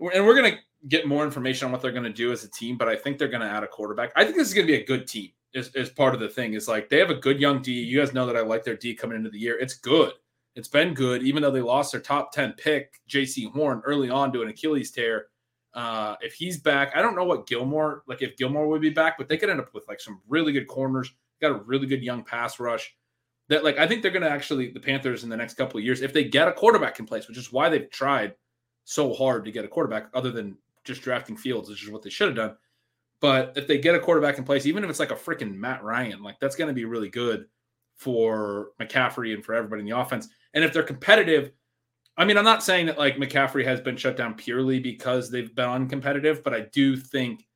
And 0.00 0.26
we're 0.26 0.34
gonna 0.34 0.58
get 0.88 1.06
more 1.06 1.24
information 1.24 1.66
on 1.66 1.72
what 1.72 1.82
they're 1.82 1.92
going 1.92 2.04
to 2.04 2.12
do 2.12 2.32
as 2.32 2.44
a 2.44 2.50
team, 2.50 2.76
but 2.76 2.88
I 2.88 2.96
think 2.96 3.18
they're 3.18 3.28
going 3.28 3.42
to 3.42 3.46
add 3.46 3.62
a 3.62 3.68
quarterback. 3.68 4.12
I 4.16 4.24
think 4.24 4.36
this 4.36 4.48
is 4.48 4.54
going 4.54 4.66
to 4.66 4.72
be 4.72 4.82
a 4.82 4.86
good 4.86 5.06
team. 5.06 5.30
Is, 5.52 5.74
is 5.74 5.90
part 5.90 6.14
of 6.14 6.20
the 6.20 6.28
thing. 6.28 6.54
Is 6.54 6.68
like 6.68 6.88
they 6.88 6.98
have 6.98 7.10
a 7.10 7.14
good 7.16 7.40
young 7.40 7.60
D. 7.60 7.72
You 7.72 7.98
guys 7.98 8.14
know 8.14 8.24
that 8.26 8.36
I 8.36 8.40
like 8.40 8.62
their 8.62 8.76
D 8.76 8.94
coming 8.94 9.16
into 9.16 9.30
the 9.30 9.38
year. 9.38 9.58
It's 9.58 9.74
good. 9.74 10.12
It's 10.54 10.68
been 10.68 10.94
good, 10.94 11.22
even 11.24 11.42
though 11.42 11.50
they 11.50 11.60
lost 11.60 11.90
their 11.90 12.00
top 12.00 12.30
ten 12.30 12.52
pick, 12.52 13.00
Jaycee 13.08 13.50
Horn, 13.52 13.82
early 13.84 14.10
on 14.10 14.32
to 14.32 14.42
an 14.42 14.48
Achilles 14.48 14.92
tear. 14.92 15.26
Uh, 15.74 16.14
if 16.20 16.34
he's 16.34 16.60
back, 16.60 16.92
I 16.94 17.02
don't 17.02 17.16
know 17.16 17.24
what 17.24 17.48
Gilmore 17.48 18.02
like 18.06 18.22
if 18.22 18.36
Gilmore 18.36 18.68
would 18.68 18.80
be 18.80 18.90
back, 18.90 19.18
but 19.18 19.28
they 19.28 19.36
could 19.36 19.50
end 19.50 19.60
up 19.60 19.74
with 19.74 19.86
like 19.88 20.00
some 20.00 20.20
really 20.28 20.52
good 20.52 20.68
corners. 20.68 21.12
Got 21.40 21.52
a 21.52 21.62
really 21.64 21.86
good 21.86 22.02
young 22.02 22.22
pass 22.22 22.60
rush. 22.60 22.94
That 23.48 23.64
like 23.64 23.78
I 23.78 23.88
think 23.88 24.02
they're 24.02 24.10
going 24.12 24.22
to 24.22 24.30
actually 24.30 24.70
the 24.70 24.78
Panthers 24.78 25.24
in 25.24 25.30
the 25.30 25.36
next 25.36 25.54
couple 25.54 25.78
of 25.78 25.84
years 25.84 26.00
if 26.00 26.12
they 26.12 26.24
get 26.24 26.46
a 26.46 26.52
quarterback 26.52 27.00
in 27.00 27.06
place, 27.06 27.26
which 27.26 27.38
is 27.38 27.52
why 27.52 27.68
they've 27.68 27.90
tried 27.90 28.34
so 28.84 29.12
hard 29.12 29.44
to 29.44 29.52
get 29.52 29.64
a 29.64 29.68
quarterback, 29.68 30.08
other 30.14 30.30
than 30.30 30.56
just 30.84 31.02
drafting 31.02 31.36
Fields, 31.36 31.68
which 31.68 31.82
is 31.82 31.90
what 31.90 32.02
they 32.02 32.10
should 32.10 32.28
have 32.28 32.36
done. 32.36 32.56
But 33.20 33.52
if 33.56 33.66
they 33.66 33.78
get 33.78 33.94
a 33.94 34.00
quarterback 34.00 34.38
in 34.38 34.44
place, 34.44 34.66
even 34.66 34.82
if 34.82 34.90
it's 34.90 35.00
like 35.00 35.10
a 35.10 35.16
freaking 35.16 35.54
Matt 35.54 35.82
Ryan, 35.82 36.22
like 36.22 36.40
that's 36.40 36.56
going 36.56 36.68
to 36.68 36.74
be 36.74 36.86
really 36.86 37.10
good 37.10 37.46
for 37.96 38.70
McCaffrey 38.80 39.34
and 39.34 39.44
for 39.44 39.54
everybody 39.54 39.80
in 39.80 39.86
the 39.86 39.98
offense. 39.98 40.28
And 40.54 40.64
if 40.64 40.72
they're 40.72 40.82
competitive, 40.82 41.52
I 42.16 42.24
mean, 42.24 42.38
I'm 42.38 42.44
not 42.44 42.62
saying 42.62 42.86
that 42.86 42.98
like 42.98 43.16
McCaffrey 43.16 43.64
has 43.64 43.80
been 43.80 43.96
shut 43.96 44.16
down 44.16 44.34
purely 44.34 44.80
because 44.80 45.30
they've 45.30 45.54
been 45.54 45.88
uncompetitive, 45.88 46.42
but 46.42 46.54
I 46.54 46.60
do 46.72 46.96
think, 46.96 47.46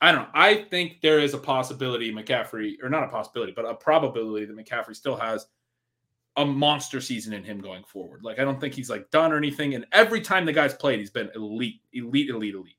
I 0.00 0.10
don't 0.10 0.22
know, 0.22 0.28
I 0.34 0.54
think 0.70 1.00
there 1.02 1.20
is 1.20 1.34
a 1.34 1.38
possibility 1.38 2.12
McCaffrey, 2.12 2.74
or 2.82 2.88
not 2.88 3.04
a 3.04 3.08
possibility, 3.08 3.52
but 3.54 3.66
a 3.66 3.74
probability 3.74 4.46
that 4.46 4.56
McCaffrey 4.56 4.96
still 4.96 5.16
has 5.16 5.46
a 6.36 6.44
monster 6.44 7.00
season 7.00 7.32
in 7.32 7.44
him 7.44 7.60
going 7.60 7.84
forward. 7.84 8.24
Like, 8.24 8.38
I 8.38 8.44
don't 8.44 8.60
think 8.60 8.74
he's 8.74 8.90
like 8.90 9.10
done 9.10 9.32
or 9.32 9.36
anything. 9.36 9.74
And 9.74 9.86
every 9.92 10.20
time 10.20 10.44
the 10.44 10.52
guy's 10.52 10.74
played, 10.74 10.98
he's 10.98 11.10
been 11.10 11.30
elite, 11.34 11.80
elite, 11.92 12.28
elite, 12.28 12.54
elite. 12.54 12.76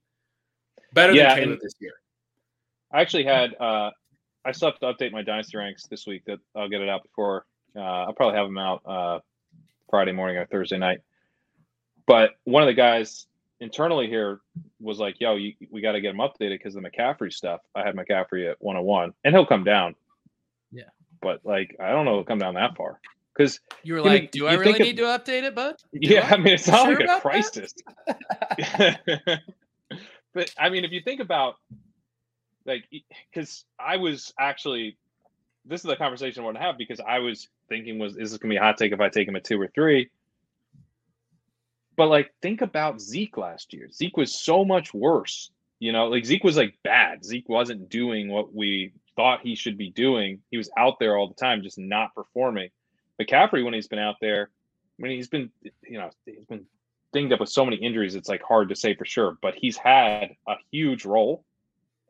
Better 0.93 1.13
Yeah, 1.13 1.35
than 1.35 1.43
Taylor 1.43 1.57
this 1.61 1.75
year. 1.79 1.93
I 2.91 3.01
actually 3.01 3.23
had, 3.23 3.55
uh, 3.59 3.91
I 4.43 4.51
still 4.51 4.71
have 4.71 4.79
to 4.79 4.85
update 4.93 5.11
my 5.11 5.21
dynasty 5.21 5.57
ranks 5.57 5.87
this 5.87 6.05
week. 6.05 6.23
That 6.25 6.39
I'll 6.55 6.69
get 6.69 6.81
it 6.81 6.89
out 6.89 7.03
before. 7.03 7.45
Uh, 7.75 7.79
I'll 7.79 8.13
probably 8.13 8.37
have 8.37 8.47
them 8.47 8.57
out 8.57 8.81
uh, 8.85 9.19
Friday 9.89 10.11
morning 10.11 10.37
or 10.37 10.45
Thursday 10.45 10.77
night. 10.77 10.99
But 12.05 12.31
one 12.43 12.61
of 12.61 12.67
the 12.67 12.73
guys 12.73 13.25
internally 13.59 14.07
here 14.07 14.41
was 14.79 14.99
like, 14.99 15.19
"Yo, 15.19 15.35
you, 15.35 15.53
we 15.71 15.81
got 15.81 15.93
to 15.93 16.01
get 16.01 16.13
him 16.13 16.19
updated 16.19 16.59
because 16.59 16.75
the 16.75 16.81
McCaffrey 16.81 17.33
stuff." 17.33 17.61
I 17.73 17.83
had 17.83 17.95
McCaffrey 17.95 18.49
at 18.49 18.61
101, 18.61 19.13
and 19.23 19.35
he'll 19.35 19.45
come 19.45 19.63
down. 19.63 19.95
Yeah. 20.71 20.83
But 21.21 21.41
like, 21.43 21.75
I 21.79 21.89
don't 21.89 22.05
know, 22.05 22.15
he'll 22.15 22.23
come 22.23 22.37
down 22.39 22.53
that 22.53 22.77
far 22.77 22.99
because 23.35 23.59
you 23.83 23.93
were 23.93 24.01
like, 24.01 24.31
"Do 24.31 24.47
I 24.47 24.53
really 24.53 24.73
think 24.73 24.79
of- 24.79 24.85
need 24.87 24.97
to 24.97 25.03
update 25.03 25.43
it, 25.43 25.55
bud?" 25.55 25.75
yeah, 25.93 26.27
I? 26.29 26.33
I 26.33 26.37
mean, 26.37 26.53
it's 26.53 26.67
not 26.67 26.85
sure 26.85 26.99
like 26.99 27.09
a 27.09 27.21
crisis. 27.21 27.73
but 30.33 30.53
I 30.57 30.69
mean, 30.69 30.85
if 30.85 30.91
you 30.91 31.01
think 31.01 31.19
about 31.19 31.55
like, 32.65 32.85
because 33.31 33.65
I 33.79 33.97
was 33.97 34.33
actually, 34.39 34.97
this 35.65 35.81
is 35.81 35.87
the 35.87 35.95
conversation 35.95 36.41
I 36.41 36.45
want 36.45 36.57
to 36.57 36.63
have 36.63 36.77
because 36.77 36.99
I 36.99 37.19
was 37.19 37.47
thinking, 37.69 37.99
was 37.99 38.17
is 38.17 38.31
this 38.31 38.39
gonna 38.39 38.53
be 38.53 38.57
a 38.57 38.61
hot 38.61 38.77
take 38.77 38.91
if 38.91 38.99
I 38.99 39.09
take 39.09 39.27
him 39.27 39.35
at 39.35 39.43
two 39.43 39.61
or 39.61 39.67
three? 39.67 40.09
But 41.97 42.07
like, 42.07 42.33
think 42.41 42.61
about 42.61 42.99
Zeke 42.99 43.37
last 43.37 43.73
year. 43.73 43.89
Zeke 43.91 44.17
was 44.17 44.37
so 44.37 44.65
much 44.65 44.93
worse. 44.93 45.51
You 45.79 45.91
know, 45.91 46.07
like 46.07 46.25
Zeke 46.25 46.43
was 46.43 46.57
like 46.57 46.75
bad. 46.83 47.23
Zeke 47.23 47.49
wasn't 47.49 47.89
doing 47.89 48.29
what 48.29 48.53
we 48.53 48.93
thought 49.15 49.41
he 49.41 49.55
should 49.55 49.77
be 49.77 49.91
doing. 49.91 50.39
He 50.51 50.57
was 50.57 50.69
out 50.77 50.99
there 50.99 51.17
all 51.17 51.27
the 51.27 51.35
time, 51.35 51.63
just 51.63 51.77
not 51.77 52.15
performing. 52.15 52.69
McCaffrey, 53.21 53.63
when 53.63 53.73
he's 53.73 53.87
been 53.87 53.99
out 53.99 54.15
there, 54.21 54.49
I 54.97 55.01
mean, 55.01 55.15
he's 55.15 55.27
been, 55.27 55.49
you 55.83 55.97
know, 55.97 56.09
he's 56.25 56.45
been 56.45 56.65
dinged 57.13 57.33
up 57.33 57.39
with 57.39 57.49
so 57.49 57.65
many 57.65 57.77
injuries. 57.77 58.15
It's 58.15 58.29
like 58.29 58.41
hard 58.41 58.69
to 58.69 58.75
say 58.75 58.95
for 58.95 59.05
sure, 59.05 59.37
but 59.41 59.55
he's 59.55 59.77
had 59.77 60.31
a 60.47 60.55
huge 60.71 61.05
role. 61.05 61.43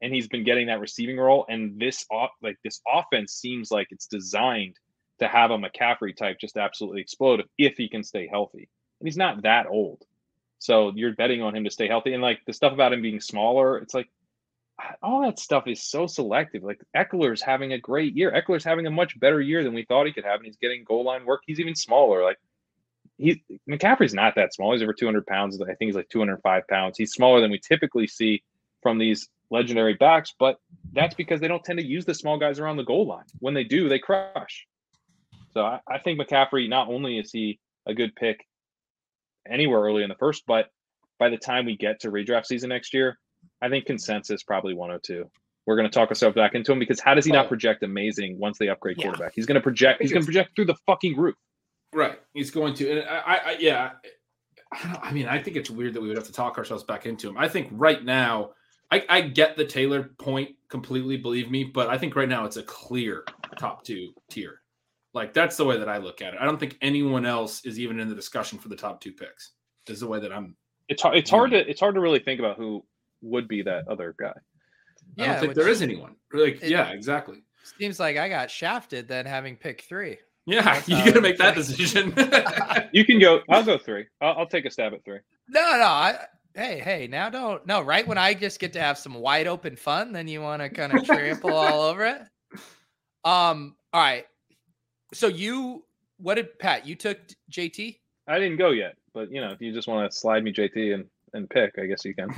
and 0.02 0.14
he's 0.14 0.28
been 0.28 0.44
getting 0.44 0.68
that 0.68 0.80
receiving 0.80 1.18
role. 1.18 1.46
And 1.50 1.80
this 1.80 2.06
off 2.12 2.32
like 2.42 2.58
this 2.64 2.82
offense 2.92 3.34
seems 3.34 3.72
like 3.72 3.88
it's 3.92 4.08
designed 4.08 4.76
to 5.20 5.28
have 5.28 5.52
a 5.52 5.58
McCaffrey 5.58 6.16
type 6.16 6.38
just 6.40 6.58
absolutely 6.58 7.02
explode 7.02 7.40
if, 7.40 7.46
if 7.58 7.78
he 7.78 7.88
can 7.88 8.04
stay 8.04 8.28
healthy. 8.28 8.70
And 9.00 9.08
he's 9.08 9.18
not 9.18 9.44
that 9.44 9.68
old. 9.68 10.04
So 10.60 10.92
you're 10.96 11.16
betting 11.16 11.42
on 11.42 11.56
him 11.56 11.64
to 11.64 11.72
stay 11.72 11.88
healthy. 11.88 12.14
And 12.14 12.22
like 12.22 12.40
the 12.46 12.54
stuff 12.54 12.74
about 12.74 12.94
him 12.94 13.02
being 13.02 13.22
smaller, 13.22 13.78
it's 13.78 13.94
like 13.94 14.10
all 15.02 15.22
that 15.22 15.40
stuff 15.40 15.68
is 15.68 15.84
so 15.84 16.08
selective. 16.08 16.64
Like 16.64 16.82
Ekeler's 16.96 17.42
having 17.42 17.74
a 17.74 17.80
great 17.80 18.16
year. 18.16 18.32
Ekeler's 18.32 18.64
having 18.64 18.88
a 18.88 18.92
much 18.92 19.20
better 19.20 19.42
year 19.42 19.64
than 19.64 19.74
we 19.74 19.86
thought 19.86 20.06
he 20.06 20.14
could 20.14 20.26
have, 20.26 20.36
and 20.36 20.46
he's 20.46 20.58
getting 20.58 20.84
goal 20.84 21.04
line 21.04 21.26
work. 21.26 21.42
He's 21.46 21.60
even 21.60 21.76
smaller. 21.76 22.24
Like 22.24 22.38
he 23.18 23.42
McCaffrey's 23.70 24.14
not 24.14 24.36
that 24.36 24.54
small. 24.54 24.74
He's 24.74 24.82
over 24.82 24.94
200 24.94 25.26
pounds. 25.26 25.60
I 25.62 25.66
think 25.66 25.78
he's 25.80 25.96
like 25.96 26.10
205 26.10 26.68
pounds. 26.68 26.98
He's 26.98 27.12
smaller 27.12 27.42
than 27.42 27.52
we 27.52 27.60
typically 27.60 28.08
see 28.08 28.44
from 28.82 28.98
these 28.98 29.30
legendary 29.50 29.94
backs, 29.94 30.34
but 30.38 30.58
that's 30.94 31.16
because 31.16 31.40
they 31.40 31.48
don't 31.48 31.64
tend 31.64 31.80
to 31.80 31.86
use 31.86 32.06
the 32.06 32.14
small 32.14 32.38
guys 32.38 32.60
around 32.60 32.78
the 32.78 32.84
goal 32.84 33.08
line. 33.08 33.26
When 33.40 33.54
they 33.54 33.64
do, 33.64 33.88
they 33.88 34.00
crush. 34.00 34.68
So 35.54 35.62
I, 35.62 35.80
I 35.88 36.00
think 36.00 36.20
McCaffrey 36.20 36.68
not 36.68 36.90
only 36.90 37.18
is 37.18 37.32
he 37.32 37.60
a 37.86 37.94
good 37.94 38.16
pick 38.16 38.46
anywhere 39.50 39.82
early 39.82 40.04
in 40.04 40.10
the 40.10 40.16
first, 40.16 40.44
but 40.46 40.70
by 41.18 41.30
the 41.30 41.38
time 41.38 41.66
we 41.66 41.78
get 41.78 42.02
to 42.02 42.12
redraft 42.12 42.46
season 42.48 42.70
next 42.70 42.94
year, 42.94 43.18
I 43.66 43.70
think 43.70 43.86
consensus 43.86 44.44
probably 44.44 44.76
102. 44.76 45.30
We're 45.66 45.76
going 45.76 45.90
to 45.90 45.94
talk 45.94 46.10
ourselves 46.10 46.36
back 46.36 46.54
into 46.54 46.72
him 46.72 46.78
because 46.78 47.00
how 47.00 47.16
does 47.16 47.26
he 47.26 47.32
not 47.32 47.46
oh. 47.46 47.50
project 47.50 47.82
amazing 47.82 48.38
once 48.38 48.60
they 48.60 48.70
upgrade 48.70 48.98
yeah. 49.00 49.06
quarterback? 49.06 49.32
He's 49.34 49.48
going 49.48 49.56
to 49.56 49.62
project. 49.62 50.02
He's 50.02 50.12
going 50.12 50.22
to 50.22 50.26
project 50.26 50.56
through 50.56 50.66
the 50.66 50.76
fucking 50.86 51.18
roof. 51.18 51.36
Right. 51.92 52.20
He's 52.34 52.52
going 52.52 52.76
to. 52.76 52.92
And 52.92 53.10
I, 53.10 53.42
I 53.46 53.58
yeah. 53.60 53.92
I 55.02 55.12
mean, 55.12 55.28
I 55.28 55.42
think 55.42 55.58
it's 55.58 55.72
weird 55.72 55.96
that 55.96 56.02
we 56.02 56.08
would 56.08 56.18
have 56.18 56.28
to 56.28 56.34
talk 56.34 56.60
ourselves 56.60 56.84
back 56.84 57.08
into 57.08 57.28
him. 57.28 57.38
I 57.38 57.48
think 57.48 57.70
right 57.72 58.04
now, 58.04 58.52
I, 58.92 59.04
I 59.10 59.22
get 59.22 59.58
the 59.58 59.66
Taylor 59.66 60.12
point 60.20 60.52
completely, 60.70 61.18
believe 61.18 61.50
me, 61.50 61.64
but 61.64 61.90
I 61.90 61.98
think 61.98 62.16
right 62.16 62.30
now 62.30 62.46
it's 62.46 62.58
a 62.58 62.64
clear 62.64 63.24
top 63.58 63.84
two 63.84 64.14
tier. 64.30 64.62
Like 65.16 65.34
that's 65.34 65.58
the 65.58 65.66
way 65.66 65.80
that 65.80 65.90
I 65.90 65.98
look 65.98 66.22
at 66.22 66.34
it. 66.36 66.40
I 66.40 66.46
don't 66.46 66.60
think 66.60 66.78
anyone 66.82 67.26
else 67.26 67.66
is 67.66 67.80
even 67.80 68.00
in 68.00 68.10
the 68.10 68.16
discussion 68.16 68.60
for 68.60 68.70
the 68.70 68.76
top 68.76 69.02
two 69.02 69.14
picks. 69.14 69.54
Is 69.88 70.00
the 70.00 70.08
way 70.08 70.20
that 70.20 70.32
I'm. 70.32 70.56
It's 70.90 71.02
hard. 71.02 71.18
It's 71.18 71.30
hard 71.30 71.52
mm. 71.52 71.64
to. 71.64 71.70
It's 71.70 71.80
hard 71.80 71.96
to 71.96 72.02
really 72.02 72.20
think 72.20 72.40
about 72.40 72.58
who 72.58 72.84
would 73.26 73.48
be 73.48 73.62
that 73.64 73.88
other 73.88 74.16
guy. 74.18 74.34
Yeah, 75.16 75.24
I 75.24 75.28
don't 75.28 75.40
think 75.42 75.54
there 75.56 75.68
is 75.68 75.82
anyone. 75.82 76.16
Like, 76.34 76.62
it, 76.62 76.70
yeah, 76.70 76.90
exactly. 76.90 77.44
Seems 77.80 78.00
like 78.00 78.18
I 78.18 78.30
got 78.30 78.52
shafted 78.52 79.08
then 79.08 79.26
having 79.26 79.56
pick 79.56 79.82
three. 79.82 80.18
Yeah, 80.46 80.82
you 80.88 80.98
got 81.04 81.14
to 81.16 81.22
make 81.22 81.38
that 81.38 81.56
decision. 81.56 82.14
you 82.92 83.06
can 83.06 83.20
go. 83.20 83.42
I'll 83.50 83.64
go 83.64 83.78
three. 83.78 84.06
I'll, 84.22 84.40
I'll, 84.40 84.48
take 84.48 84.66
a 84.66 84.72
stab 84.72 84.94
at 84.94 85.04
three. 85.04 85.20
No, 85.50 85.62
no. 85.62 85.84
I, 85.84 86.26
hey, 86.54 86.80
hey, 86.80 87.08
now 87.08 87.30
don't. 87.30 87.66
No, 87.66 87.82
right 87.82 88.08
when 88.08 88.18
I 88.18 88.34
just 88.34 88.60
get 88.60 88.74
to 88.74 88.82
have 88.82 88.98
some 88.98 89.16
wide 89.16 89.48
open 89.48 89.76
fun, 89.76 90.12
then 90.12 90.28
you 90.28 90.42
want 90.42 90.62
to 90.62 90.70
kind 90.70 90.94
of 90.94 91.06
trample 91.06 91.54
all 91.54 91.82
over 91.82 92.06
it. 92.06 92.22
Um. 93.24 93.76
All 93.92 94.02
right. 94.02 94.26
So 95.14 95.28
you, 95.28 95.86
what 96.18 96.36
did 96.36 96.60
Pat? 96.60 96.86
You 96.86 96.96
took 96.96 97.20
JT. 97.52 98.00
I 98.28 98.40
didn't 98.40 98.58
go 98.58 98.72
yet, 98.72 98.96
but 99.14 99.32
you 99.32 99.40
know, 99.40 99.52
if 99.52 99.62
you 99.62 99.72
just 99.72 99.88
want 99.88 100.12
to 100.12 100.18
slide 100.18 100.44
me 100.44 100.52
JT 100.52 100.94
and 100.94 101.06
and 101.36 101.50
pick, 101.50 101.78
I 101.78 101.86
guess 101.86 102.04
you 102.06 102.16
can. 102.16 102.34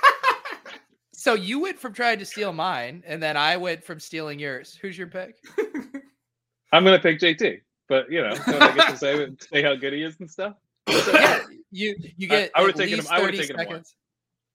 so 1.12 1.34
you 1.34 1.60
went 1.60 1.78
from 1.78 1.92
trying 1.92 2.18
to 2.20 2.24
steal 2.24 2.52
mine, 2.52 3.02
and 3.06 3.22
then 3.22 3.36
I 3.36 3.56
went 3.56 3.84
from 3.84 4.00
stealing 4.00 4.38
yours. 4.38 4.78
Who's 4.80 4.96
your 4.96 5.08
pick? 5.08 5.36
I'm 6.72 6.84
gonna 6.84 6.98
pick 6.98 7.20
JT, 7.20 7.60
but 7.88 8.10
you 8.10 8.22
know, 8.22 8.34
don't 8.34 8.62
I 8.62 8.74
get 8.74 8.90
to 8.90 8.96
say, 8.96 9.28
say 9.52 9.62
how 9.62 9.74
good 9.74 9.92
he 9.92 10.02
is 10.02 10.16
and 10.20 10.30
stuff? 10.30 10.54
Yeah, 10.88 11.40
you 11.70 11.96
you 12.16 12.28
get. 12.28 12.50
I, 12.54 12.60
I 12.60 12.62
would 12.62 12.70
have 12.70 12.78
taken 12.78 13.00
him. 13.00 13.06
I 13.10 13.20
would 13.20 13.34
have 13.34 13.40
taken 13.40 13.60
him 13.60 13.66
one. 13.66 13.84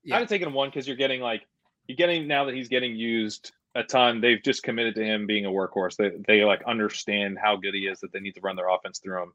Yeah. 0.04 0.16
I 0.16 0.18
would 0.18 0.24
have 0.24 0.30
taken 0.30 0.48
him 0.48 0.54
one 0.54 0.70
because 0.70 0.88
you're 0.88 0.98
getting 0.98 1.22
like 1.22 1.46
you're 1.88 1.98
getting 1.98 2.28
now 2.28 2.46
that 2.46 2.56
he's 2.56 2.70
getting 2.70 2.96
used 2.96 3.52
a 3.76 3.84
ton. 3.84 4.22
They've 4.22 4.42
just 4.42 4.64
committed 4.64 4.96
to 4.96 5.04
him 5.04 5.28
being 5.28 5.46
a 5.46 5.50
workhorse. 5.50 5.96
They 5.96 6.12
they 6.28 6.44
like 6.44 6.64
understand 6.66 7.38
how 7.42 7.56
good 7.56 7.74
he 7.74 7.88
is 7.88 8.00
that 8.00 8.12
they 8.12 8.20
need 8.20 8.36
to 8.36 8.42
run 8.42 8.56
their 8.56 8.70
offense 8.70 9.00
through 9.00 9.24
him. 9.24 9.34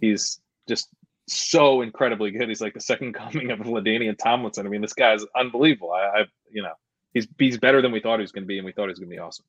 He's 0.00 0.40
just 0.68 0.88
so 1.30 1.82
incredibly 1.82 2.30
good. 2.30 2.48
He's 2.48 2.60
like 2.60 2.74
the 2.74 2.80
second 2.80 3.12
coming 3.14 3.50
of 3.50 3.60
LaDainian 3.60 4.16
Tomlinson. 4.18 4.66
I 4.66 4.70
mean, 4.70 4.80
this 4.80 4.92
guy's 4.92 5.24
unbelievable. 5.36 5.92
I, 5.92 6.20
I 6.20 6.24
you 6.50 6.62
know, 6.62 6.72
he's 7.12 7.26
he's 7.38 7.58
better 7.58 7.82
than 7.82 7.92
we 7.92 8.00
thought 8.00 8.18
he 8.18 8.22
was 8.22 8.32
going 8.32 8.44
to 8.44 8.48
be, 8.48 8.58
and 8.58 8.64
we 8.64 8.72
thought 8.72 8.84
he 8.84 8.90
was 8.90 8.98
going 8.98 9.10
to 9.10 9.16
be 9.16 9.20
awesome. 9.20 9.44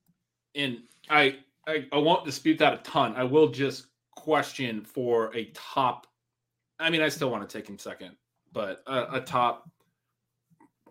And 0.56 0.80
I, 1.10 1.38
I 1.68 1.86
I 1.92 1.98
won't 1.98 2.26
dispute 2.26 2.60
that 2.60 2.74
a 2.74 2.78
ton. 2.78 3.16
I 3.16 3.24
will 3.24 3.50
just 3.50 3.88
question 4.16 4.84
for 4.84 5.36
a 5.36 5.46
top. 5.54 6.08
I 6.80 6.90
mean, 6.90 7.02
I 7.02 7.10
still 7.10 7.32
want 7.32 7.48
to 7.48 7.58
take 7.58 7.68
him 7.68 7.78
second, 7.78 8.16
but 8.52 8.82
a, 8.88 9.16
a 9.16 9.22
top 9.22 9.70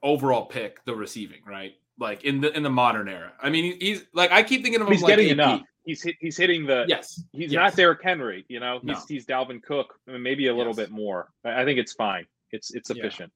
overall 0.03 0.47
pick, 0.47 0.85
the 0.85 0.95
receiving, 0.95 1.41
right? 1.47 1.75
Like 1.99 2.25
in 2.25 2.41
the 2.41 2.57
in 2.57 2.63
the 2.63 2.71
modern 2.71 3.09
era. 3.09 3.33
I 3.41 3.51
mean, 3.51 3.77
he's 3.79 4.05
like 4.15 4.33
I 4.33 4.43
keep 4.43 4.63
thinking 4.63 4.81
of 4.81 4.87
him. 4.87 4.93
He's 4.93 5.03
like 5.03 5.11
getting 5.11 5.29
AP. 5.29 5.33
enough 5.33 5.63
he's 5.91 6.03
hit, 6.03 6.17
he's 6.21 6.37
hitting 6.37 6.67
the 6.67 6.85
yes. 6.87 7.23
He's 7.33 7.53
yes. 7.53 7.59
not 7.59 7.77
Derrick 7.77 8.01
Henry, 8.03 8.45
you 8.49 8.61
know. 8.61 8.79
He's 8.83 8.97
no. 8.97 9.05
he's 9.09 9.27
Dalvin 9.27 9.63
Cook, 9.63 9.99
maybe 10.07 10.47
a 10.47 10.55
little 10.55 10.73
yes. 10.73 10.89
bit 10.89 10.91
more. 10.91 11.31
I 11.45 11.65
think 11.65 11.79
it's 11.79 11.93
fine. 11.93 12.27
It's 12.53 12.71
it's 12.73 12.91
efficient. 12.91 13.33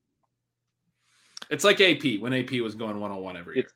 Yeah. 1.50 1.54
It's 1.54 1.64
like 1.64 1.80
AP 1.80 2.20
when 2.20 2.32
AP 2.32 2.52
was 2.60 2.74
going 2.74 2.98
one 3.00 3.10
on 3.10 3.20
one 3.20 3.36
every 3.36 3.56
year. 3.56 3.66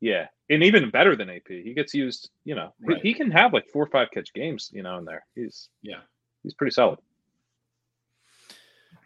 Yeah, 0.00 0.26
and 0.50 0.62
even 0.62 0.90
better 0.90 1.16
than 1.16 1.30
AP. 1.30 1.48
He 1.48 1.72
gets 1.74 1.94
used. 1.94 2.30
You 2.44 2.54
know, 2.56 2.74
right. 2.82 3.00
he, 3.00 3.08
he 3.08 3.14
can 3.14 3.30
have 3.30 3.52
like 3.52 3.68
four 3.68 3.82
or 3.82 3.88
five 3.88 4.10
catch 4.12 4.32
games. 4.34 4.70
You 4.72 4.82
know, 4.82 4.98
in 4.98 5.04
there. 5.04 5.24
He's 5.34 5.70
yeah, 5.82 6.00
he's 6.42 6.54
pretty 6.54 6.72
solid. 6.72 6.98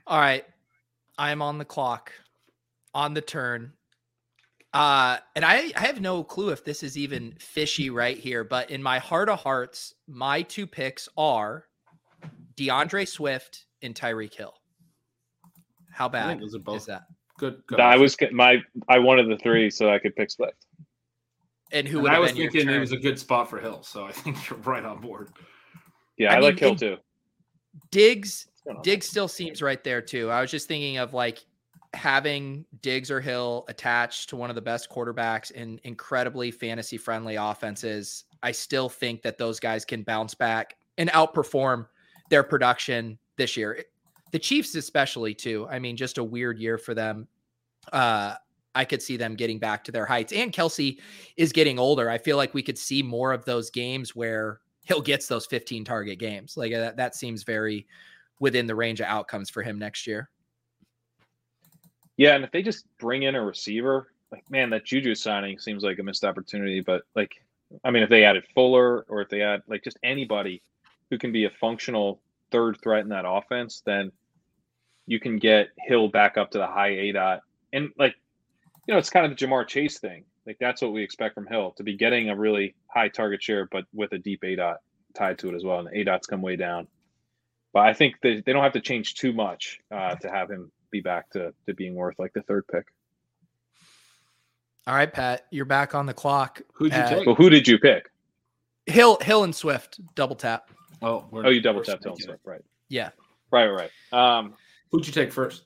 All 0.06 0.18
right, 0.18 0.44
I 1.16 1.30
am 1.30 1.40
on 1.40 1.58
the 1.58 1.64
clock, 1.64 2.12
on 2.94 3.14
the 3.14 3.20
turn. 3.20 3.72
Uh, 4.72 5.16
and 5.34 5.44
I, 5.44 5.72
I 5.76 5.86
have 5.86 6.00
no 6.00 6.22
clue 6.22 6.50
if 6.50 6.64
this 6.64 6.82
is 6.82 6.98
even 6.98 7.34
fishy 7.38 7.88
right 7.90 8.18
here, 8.18 8.44
but 8.44 8.70
in 8.70 8.82
my 8.82 8.98
heart 8.98 9.28
of 9.28 9.40
hearts, 9.40 9.94
my 10.06 10.42
two 10.42 10.66
picks 10.66 11.08
are 11.16 11.64
D'Andre 12.56 13.04
Swift 13.04 13.64
and 13.82 13.94
Tyreek 13.94 14.34
Hill. 14.34 14.54
How 15.90 16.08
bad 16.08 16.40
those 16.40 16.54
are 16.54 16.60
both 16.60 16.76
is 16.76 16.86
that? 16.86 17.02
Good. 17.38 17.62
good 17.66 17.80
I 17.80 17.96
was 17.96 18.16
my 18.32 18.58
I 18.88 18.98
wanted 18.98 19.28
the 19.30 19.36
three 19.38 19.70
so 19.70 19.90
I 19.90 19.98
could 19.98 20.14
pick 20.14 20.30
Swift. 20.30 20.66
And 21.72 21.86
who? 21.86 22.06
And 22.06 22.14
I 22.14 22.18
was 22.18 22.32
thinking 22.32 22.68
it 22.68 22.78
was 22.78 22.92
a 22.92 22.96
good 22.96 23.18
spot 23.18 23.48
for 23.48 23.58
Hill, 23.58 23.82
so 23.82 24.04
I 24.04 24.12
think 24.12 24.48
you're 24.48 24.58
right 24.60 24.84
on 24.84 25.00
board. 25.00 25.30
Yeah, 26.18 26.32
I, 26.32 26.36
I 26.36 26.36
mean, 26.36 26.44
like 26.44 26.58
Hill 26.58 26.76
too. 26.76 26.96
Diggs, 27.90 28.48
Diggs 28.82 29.08
still 29.08 29.28
seems 29.28 29.62
right 29.62 29.82
there 29.82 30.02
too. 30.02 30.30
I 30.30 30.40
was 30.40 30.50
just 30.50 30.68
thinking 30.68 30.98
of 30.98 31.14
like 31.14 31.44
having 31.94 32.64
Diggs 32.82 33.10
or 33.10 33.20
Hill 33.20 33.64
attached 33.68 34.28
to 34.30 34.36
one 34.36 34.50
of 34.50 34.56
the 34.56 34.62
best 34.62 34.90
quarterbacks 34.90 35.50
in 35.50 35.80
incredibly 35.84 36.50
fantasy 36.50 36.96
friendly 36.96 37.36
offenses, 37.36 38.24
I 38.42 38.52
still 38.52 38.88
think 38.88 39.22
that 39.22 39.38
those 39.38 39.58
guys 39.58 39.84
can 39.84 40.02
bounce 40.02 40.34
back 40.34 40.76
and 40.98 41.10
outperform 41.10 41.86
their 42.30 42.42
production 42.42 43.18
this 43.36 43.56
year. 43.56 43.84
The 44.32 44.38
Chiefs, 44.38 44.74
especially, 44.74 45.34
too. 45.34 45.66
I 45.70 45.78
mean, 45.78 45.96
just 45.96 46.18
a 46.18 46.24
weird 46.24 46.58
year 46.58 46.76
for 46.76 46.94
them. 46.94 47.26
Uh, 47.92 48.34
I 48.74 48.84
could 48.84 49.02
see 49.02 49.16
them 49.16 49.34
getting 49.34 49.58
back 49.58 49.82
to 49.84 49.92
their 49.92 50.04
heights. 50.04 50.32
And 50.32 50.52
Kelce 50.52 50.98
is 51.36 51.52
getting 51.52 51.78
older. 51.78 52.10
I 52.10 52.18
feel 52.18 52.36
like 52.36 52.54
we 52.54 52.62
could 52.62 52.78
see 52.78 53.02
more 53.02 53.32
of 53.32 53.44
those 53.44 53.70
games 53.70 54.14
where 54.14 54.60
Hill 54.84 55.00
gets 55.00 55.26
those 55.26 55.46
15 55.46 55.84
target 55.84 56.18
games. 56.18 56.56
Like 56.56 56.72
that, 56.72 56.96
that 56.96 57.14
seems 57.14 57.42
very 57.42 57.86
within 58.40 58.66
the 58.66 58.74
range 58.74 59.00
of 59.00 59.06
outcomes 59.06 59.50
for 59.50 59.62
him 59.62 59.78
next 59.78 60.06
year. 60.06 60.28
Yeah, 62.18 62.34
and 62.34 62.44
if 62.44 62.50
they 62.50 62.62
just 62.62 62.84
bring 62.98 63.22
in 63.22 63.36
a 63.36 63.42
receiver, 63.42 64.12
like 64.30 64.44
man, 64.50 64.70
that 64.70 64.84
Juju 64.84 65.14
signing 65.14 65.58
seems 65.58 65.82
like 65.82 65.98
a 65.98 66.02
missed 66.02 66.24
opportunity. 66.24 66.80
But 66.80 67.02
like, 67.14 67.32
I 67.84 67.90
mean, 67.90 68.02
if 68.02 68.10
they 68.10 68.24
added 68.24 68.44
Fuller 68.54 69.06
or 69.08 69.22
if 69.22 69.30
they 69.30 69.40
add 69.40 69.62
like 69.68 69.84
just 69.84 69.98
anybody 70.02 70.60
who 71.10 71.16
can 71.16 71.32
be 71.32 71.44
a 71.44 71.50
functional 71.50 72.20
third 72.50 72.78
threat 72.82 73.04
in 73.04 73.08
that 73.10 73.24
offense, 73.26 73.82
then 73.86 74.12
you 75.06 75.20
can 75.20 75.38
get 75.38 75.68
Hill 75.78 76.08
back 76.08 76.36
up 76.36 76.50
to 76.50 76.58
the 76.58 76.66
high 76.66 76.90
A 76.90 77.12
dot. 77.12 77.40
And 77.72 77.90
like, 77.98 78.16
you 78.86 78.92
know, 78.92 78.98
it's 78.98 79.10
kind 79.10 79.24
of 79.24 79.38
the 79.38 79.46
Ja'Marr 79.46 79.66
Chase 79.66 79.98
thing. 79.98 80.24
Like 80.44 80.58
that's 80.58 80.82
what 80.82 80.92
we 80.92 81.02
expect 81.02 81.34
from 81.34 81.46
Hill 81.46 81.72
to 81.76 81.84
be 81.84 81.96
getting 81.96 82.30
a 82.30 82.36
really 82.36 82.74
high 82.88 83.08
target 83.08 83.42
share, 83.42 83.68
but 83.70 83.84
with 83.94 84.12
a 84.12 84.18
deep 84.18 84.42
A 84.42 84.56
dot 84.56 84.78
tied 85.14 85.38
to 85.38 85.50
it 85.50 85.54
as 85.54 85.62
well. 85.62 85.78
And 85.78 85.88
the 85.88 86.00
A 86.00 86.04
dots 86.04 86.26
come 86.26 86.42
way 86.42 86.56
down. 86.56 86.88
But 87.72 87.86
I 87.86 87.94
think 87.94 88.16
they, 88.22 88.40
they 88.40 88.52
don't 88.52 88.64
have 88.64 88.72
to 88.72 88.80
change 88.80 89.14
too 89.14 89.32
much 89.32 89.78
uh, 89.92 90.16
to 90.16 90.28
have 90.28 90.50
him 90.50 90.72
be 90.90 91.00
back 91.00 91.30
to 91.30 91.52
to 91.66 91.74
being 91.74 91.94
worth 91.94 92.18
like 92.18 92.32
the 92.32 92.42
third 92.42 92.66
pick. 92.68 92.86
All 94.86 94.94
right, 94.94 95.12
Pat, 95.12 95.46
you're 95.50 95.66
back 95.66 95.94
on 95.94 96.06
the 96.06 96.14
clock. 96.14 96.62
Who'd 96.72 96.94
you 96.94 97.02
take? 97.08 97.26
Well, 97.26 97.34
who 97.34 97.50
did 97.50 97.68
you 97.68 97.78
pick? 97.78 98.10
Hill, 98.86 99.18
Hill, 99.20 99.44
and 99.44 99.54
Swift 99.54 100.00
double 100.14 100.34
tap. 100.34 100.70
Oh, 101.02 101.26
oh, 101.32 101.50
you 101.50 101.60
double 101.60 101.82
tap 101.82 102.02
Hill 102.02 102.12
and 102.12 102.22
Swift, 102.22 102.40
right? 102.46 102.62
Yeah, 102.88 103.10
right, 103.50 103.66
right. 103.66 103.90
Um, 104.12 104.54
who'd 104.90 105.06
you 105.06 105.12
take 105.12 105.30
first? 105.30 105.64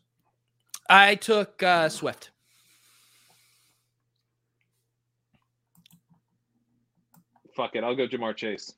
I 0.91 1.15
took 1.15 1.63
uh, 1.63 1.89
Swift. 1.89 2.31
Fuck 7.55 7.77
it, 7.77 7.85
I'll 7.85 7.95
go 7.95 8.09
Ja'Marr 8.09 8.35
Chase. 8.35 8.75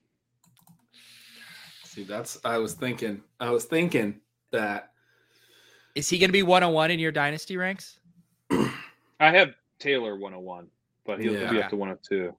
See, 1.84 2.02
that's 2.02 2.38
I 2.44 2.58
was 2.58 2.74
thinking. 2.74 3.22
I 3.40 3.50
was 3.50 3.64
thinking 3.64 4.20
that 4.50 4.90
is 5.94 6.08
he 6.08 6.18
going 6.18 6.28
to 6.28 6.32
be 6.32 6.42
one 6.42 6.62
on 6.62 6.72
one 6.72 6.90
in 6.90 6.98
your 6.98 7.12
dynasty 7.12 7.56
ranks? 7.56 7.98
I 8.50 9.30
have 9.30 9.54
Taylor 9.78 10.16
101, 10.18 10.68
but 11.06 11.20
he'll 11.20 11.34
Yeah. 11.34 11.50
be 11.50 11.62
up 11.62 11.70
to 11.70 11.76
102. 11.76 12.34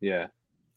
Yeah. 0.00 0.26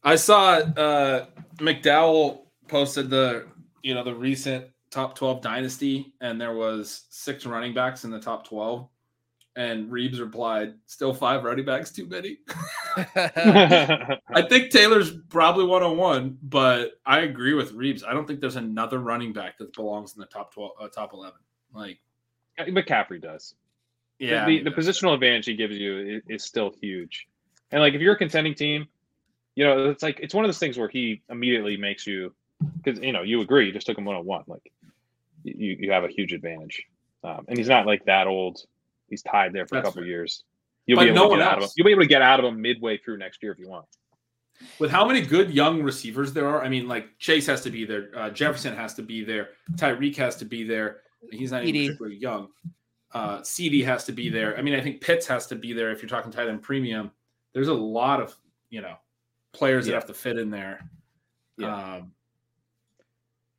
I 0.02 0.16
saw 0.16 0.54
uh, 0.58 1.26
McDowell 1.56 2.42
posted 2.68 3.10
the 3.10 3.46
you 3.82 3.94
know 3.94 4.04
the 4.04 4.14
recent 4.14 4.66
top 4.90 5.14
twelve 5.16 5.42
dynasty, 5.42 6.12
and 6.20 6.40
there 6.40 6.54
was 6.54 7.04
six 7.10 7.44
running 7.44 7.74
backs 7.74 8.04
in 8.04 8.10
the 8.10 8.20
top 8.20 8.46
twelve, 8.46 8.88
and 9.56 9.90
Reeves 9.90 10.20
replied, 10.20 10.74
"Still 10.86 11.12
five 11.12 11.42
running 11.42 11.64
backs 11.64 11.90
too 11.90 12.06
many." 12.06 12.38
I 13.16 14.42
think 14.48 14.70
Taylor's 14.70 15.12
probably 15.28 15.64
one 15.64 15.82
on 15.82 15.96
one, 15.96 16.38
but 16.42 16.92
I 17.04 17.20
agree 17.20 17.54
with 17.54 17.72
Reeves. 17.72 18.04
I 18.04 18.12
don't 18.12 18.26
think 18.26 18.40
there's 18.40 18.56
another 18.56 19.00
running 19.00 19.32
back 19.32 19.58
that 19.58 19.72
belongs 19.74 20.14
in 20.14 20.20
the 20.20 20.26
top 20.26 20.52
twelve, 20.54 20.72
uh, 20.80 20.88
top 20.88 21.12
eleven. 21.12 21.38
Like, 21.76 21.98
McCaffrey 22.58 23.20
does. 23.20 23.54
Yeah, 24.18 24.44
I 24.44 24.46
the, 24.46 24.62
the 24.64 24.70
positional 24.70 25.12
advantage 25.14 25.44
he 25.46 25.54
gives 25.54 25.76
you 25.76 25.98
is, 25.98 26.22
is 26.28 26.44
still 26.44 26.72
huge. 26.80 27.28
And 27.70 27.82
like 27.82 27.94
if 27.94 28.00
you're 28.00 28.14
a 28.14 28.18
contending 28.18 28.54
team, 28.54 28.86
you 29.56 29.64
know, 29.64 29.90
it's 29.90 30.02
like 30.02 30.18
it's 30.20 30.34
one 30.34 30.44
of 30.44 30.48
those 30.48 30.58
things 30.58 30.78
where 30.78 30.88
he 30.88 31.22
immediately 31.28 31.76
makes 31.76 32.06
you 32.06 32.32
because 32.82 32.98
you 33.00 33.12
know, 33.12 33.22
you 33.22 33.42
agree, 33.42 33.66
you 33.66 33.72
just 33.72 33.86
took 33.86 33.98
him 33.98 34.04
one 34.06 34.16
on 34.16 34.24
one. 34.24 34.42
Like 34.46 34.72
you 35.44 35.76
you 35.78 35.92
have 35.92 36.04
a 36.04 36.08
huge 36.08 36.32
advantage. 36.32 36.82
Um, 37.24 37.44
and 37.48 37.58
he's 37.58 37.68
not 37.68 37.84
like 37.86 38.04
that 38.06 38.26
old. 38.26 38.64
He's 39.10 39.22
tied 39.22 39.52
there 39.52 39.66
for 39.66 39.74
That's 39.74 39.84
a 39.84 39.88
couple 39.90 40.02
fair. 40.02 40.08
years. 40.08 40.44
You'll 40.86 40.96
But 40.96 41.04
be 41.04 41.08
able 41.10 41.16
no 41.16 41.22
to 41.24 41.28
one 41.30 41.38
get 41.40 41.48
out 41.48 41.52
of 41.54 41.58
him. 41.58 41.62
else. 41.64 41.74
You'll 41.76 41.84
be 41.86 41.90
able 41.92 42.02
to 42.02 42.08
get 42.08 42.22
out 42.22 42.38
of 42.40 42.46
him 42.46 42.62
midway 42.62 42.96
through 42.96 43.18
next 43.18 43.42
year 43.42 43.52
if 43.52 43.58
you 43.58 43.68
want. 43.68 43.86
with 44.78 44.90
how 44.90 45.04
many 45.06 45.20
good 45.20 45.50
young 45.52 45.82
receivers 45.82 46.32
there 46.32 46.48
are, 46.48 46.62
I 46.64 46.68
mean, 46.70 46.88
like 46.88 47.18
Chase 47.18 47.46
has 47.48 47.60
to 47.62 47.70
be 47.70 47.84
there, 47.84 48.10
uh, 48.16 48.30
Jefferson 48.30 48.74
has 48.74 48.94
to 48.94 49.02
be 49.02 49.22
there, 49.24 49.50
Tyreek 49.74 50.16
has 50.16 50.36
to 50.36 50.44
be 50.46 50.64
there. 50.64 51.00
He's 51.32 51.52
not 51.52 51.64
even 51.64 51.80
CeeDee. 51.80 51.86
particularly 51.86 52.16
young. 52.16 52.48
Uh, 53.12 53.38
CeeDee 53.40 53.84
has 53.84 54.04
to 54.04 54.12
be 54.12 54.28
there. 54.28 54.56
I 54.58 54.62
mean, 54.62 54.74
I 54.74 54.80
think 54.80 55.00
Pitts 55.00 55.26
has 55.26 55.46
to 55.48 55.54
be 55.56 55.72
there 55.72 55.90
if 55.90 56.02
you're 56.02 56.08
talking 56.08 56.30
tight 56.30 56.48
end 56.48 56.62
premium. 56.62 57.10
There's 57.54 57.68
a 57.68 57.74
lot 57.74 58.20
of 58.20 58.34
you 58.70 58.80
know 58.82 58.96
players 59.52 59.86
that 59.86 59.94
have 59.94 60.06
to 60.06 60.14
fit 60.14 60.38
in 60.38 60.50
there. 60.50 60.88
Yeah. 61.56 61.94
Um, 61.96 62.12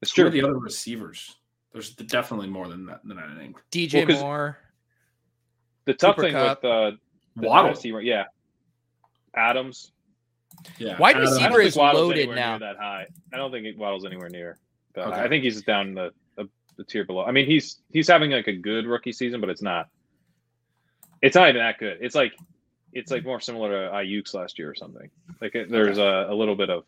It's 0.02 0.12
true. 0.14 0.30
the 0.30 0.44
other 0.44 0.58
receivers? 0.60 1.38
There's 1.74 1.96
definitely 1.96 2.48
more 2.48 2.68
than 2.68 2.86
that 2.88 3.02
than 3.04 3.18
I 3.18 3.36
named. 3.38 3.56
DJ 3.72 4.00
Well, 4.00 4.08
'cause- 4.08 4.22
Moore. 4.22 4.58
The 5.86 5.94
tough 5.94 6.16
Cooper 6.18 6.28
thing 6.28 6.34
Kupp. 6.34 6.62
with 6.64 6.72
uh, 6.72 6.92
the 7.38 7.48
Waddle, 7.48 7.72
NFC 7.72 8.04
yeah, 8.06 8.26
Adams. 9.34 9.94
yeah, 10.78 10.98
Wide 11.00 11.16
receiver 11.18 11.40
don't 11.50 11.54
think 11.58 11.68
is 11.68 11.76
Waddle's 11.78 12.08
loaded 12.10 12.30
now. 12.32 12.58
That 12.58 12.76
high. 12.78 13.08
I 13.34 13.38
don't 13.38 13.52
think 13.52 13.78
Waddle's 13.80 14.06
anywhere 14.06 14.30
near. 14.30 14.60
That 14.96 15.08
Okay. 15.08 15.22
I 15.22 15.28
think 15.30 15.44
he's 15.46 15.62
down 15.64 15.94
the, 15.94 16.12
the 16.78 16.84
tier 16.84 17.04
below. 17.06 17.24
I 17.26 17.32
mean, 17.32 17.46
he's 17.46 17.82
he's 17.92 18.08
having 18.08 18.32
like 18.32 18.48
a 18.48 18.54
good 18.54 18.86
rookie 18.86 19.12
season, 19.12 19.42
but 19.42 19.50
it's 19.50 19.62
not. 19.62 19.88
It's 21.22 21.36
not 21.36 21.50
even 21.50 21.62
that 21.62 21.80
good. 21.80 21.98
It's 22.02 22.16
like 22.16 22.34
it's 22.94 23.12
like 23.12 23.26
more 23.26 23.40
similar 23.40 23.70
to 23.70 23.94
Aiyuk's 23.94 24.34
last 24.34 24.58
year 24.58 24.70
or 24.70 24.76
something. 24.76 25.10
Like 25.42 25.56
it, 25.56 25.70
there's 25.70 25.98
a, 25.98 26.28
a 26.30 26.34
little 26.34 26.56
bit 26.56 26.70
of, 26.70 26.84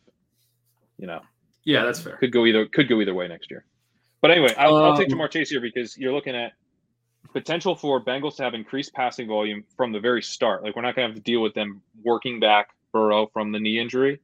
you 0.98 1.08
know, 1.08 1.22
Yeah, 1.64 1.84
that's 1.84 2.00
fair. 2.00 2.18
could 2.18 2.32
go 2.32 2.46
either 2.46 2.66
could 2.68 2.88
go 2.88 3.02
either 3.02 3.14
way 3.14 3.28
next 3.28 3.52
year. 3.52 3.66
But 4.22 4.32
anyway, 4.32 4.54
I'll, 4.58 4.76
I'll 4.76 4.98
take 4.98 5.12
Um, 5.12 5.18
Ja'Marr 5.18 5.32
Chase 5.32 5.50
here 5.50 5.62
because 5.62 5.98
you're 5.98 6.14
looking 6.14 6.36
at 6.36 6.54
potential 7.34 7.76
for 7.76 8.04
Bengals 8.04 8.36
to 8.38 8.44
have 8.44 8.54
increased 8.54 8.94
passing 8.94 9.28
volume 9.28 9.64
from 9.78 9.92
the 9.92 10.00
very 10.00 10.22
start. 10.22 10.64
Like 10.64 10.76
we're 10.76 10.82
not 10.82 10.96
going 10.96 11.08
to 11.08 11.14
have 11.14 11.16
to 11.16 11.32
deal 11.32 11.42
with 11.42 11.54
them 11.54 11.82
working 12.04 12.40
back 12.40 12.70
Burrow 12.92 13.28
from 13.28 13.52
the 13.52 13.60
knee 13.60 13.80
injury, 13.80 14.20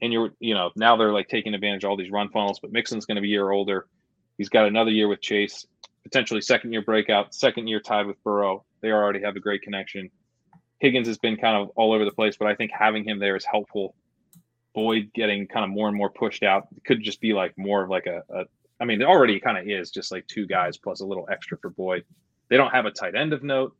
and 0.00 0.12
you're 0.12 0.30
you 0.38 0.54
know 0.54 0.70
now 0.76 0.96
they're 0.96 1.12
like 1.12 1.28
taking 1.28 1.54
advantage 1.54 1.84
of 1.84 1.90
all 1.90 1.96
these 1.96 2.10
run 2.10 2.28
funnels. 2.28 2.60
But 2.60 2.72
Mixon's 2.72 3.06
going 3.06 3.16
to 3.16 3.22
be 3.22 3.28
a 3.28 3.30
year 3.32 3.50
older. 3.50 3.86
He's 4.42 4.48
got 4.48 4.66
another 4.66 4.90
year 4.90 5.06
with 5.06 5.20
Chase, 5.20 5.68
potentially 6.02 6.40
second 6.40 6.72
year 6.72 6.82
breakout, 6.82 7.32
second 7.32 7.68
year 7.68 7.78
tied 7.78 8.08
with 8.08 8.20
Burrow. 8.24 8.64
They 8.80 8.90
already 8.90 9.22
have 9.22 9.36
a 9.36 9.38
great 9.38 9.62
connection. 9.62 10.10
Higgins 10.80 11.06
has 11.06 11.16
been 11.16 11.36
kind 11.36 11.56
of 11.56 11.68
all 11.76 11.92
over 11.92 12.04
the 12.04 12.10
place, 12.10 12.34
but 12.36 12.48
I 12.48 12.56
think 12.56 12.72
having 12.76 13.04
him 13.04 13.20
there 13.20 13.36
is 13.36 13.44
helpful. 13.44 13.94
Boyd 14.74 15.12
getting 15.14 15.46
kind 15.46 15.62
of 15.64 15.70
more 15.70 15.86
and 15.86 15.96
more 15.96 16.10
pushed 16.10 16.42
out 16.42 16.66
could 16.84 17.04
just 17.04 17.20
be 17.20 17.32
like 17.32 17.56
more 17.56 17.84
of 17.84 17.88
like 17.88 18.06
a, 18.06 18.24
a 18.34 18.42
I 18.80 18.84
mean, 18.84 19.00
it 19.00 19.04
already 19.04 19.38
kind 19.38 19.56
of 19.56 19.68
is 19.68 19.92
just 19.92 20.10
like 20.10 20.26
two 20.26 20.48
guys 20.48 20.76
plus 20.76 21.02
a 21.02 21.06
little 21.06 21.28
extra 21.30 21.56
for 21.58 21.70
Boyd. 21.70 22.02
They 22.50 22.56
don't 22.56 22.74
have 22.74 22.86
a 22.86 22.90
tight 22.90 23.14
end 23.14 23.32
of 23.32 23.44
note. 23.44 23.76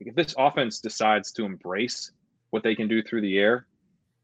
If 0.00 0.14
this 0.14 0.34
offense 0.38 0.80
decides 0.80 1.30
to 1.32 1.44
embrace 1.44 2.10
what 2.48 2.62
they 2.62 2.74
can 2.74 2.88
do 2.88 3.02
through 3.02 3.20
the 3.20 3.36
air, 3.36 3.66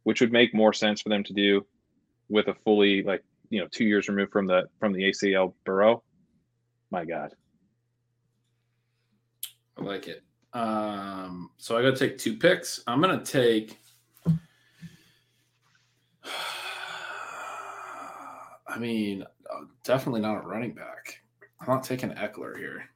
which 0.05 0.23
would 0.23 0.33
make 0.33 0.55
more 0.55 0.73
sense 0.73 1.03
for 1.03 1.11
them 1.11 1.23
to 1.25 1.35
do 1.35 1.67
with 2.31 2.49
a 2.49 2.55
fully 2.65 3.03
like 3.03 3.23
you 3.53 3.61
know 3.61 3.69
two 3.71 3.85
years 3.85 4.09
removed 4.09 4.33
from 4.33 4.47
the 4.47 4.65
from 4.81 4.95
the 4.95 5.03
ACL 5.03 5.53
Burrow, 5.65 6.03
my 6.91 7.05
God, 7.05 7.35
I 9.77 9.83
like 9.83 10.09
it. 10.09 10.23
Um, 10.55 11.51
so 11.59 11.77
I 11.77 11.83
got 11.83 11.97
to 11.97 12.09
take 12.09 12.17
two 12.17 12.37
picks. 12.39 12.83
I'm 12.87 13.03
gonna 13.03 13.23
take. 13.23 13.79
I 18.67 18.79
mean, 18.79 19.23
uh, 19.23 19.65
definitely 19.85 20.23
not 20.23 20.43
a 20.43 20.47
running 20.47 20.73
back. 20.73 21.21
I'm 21.61 21.69
not 21.69 21.85
taking 21.85 22.11
Ekeler 22.11 22.57
here. 22.57 22.89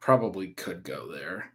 Probably 0.00 0.48
could 0.48 0.82
go 0.82 1.10
there. 1.10 1.51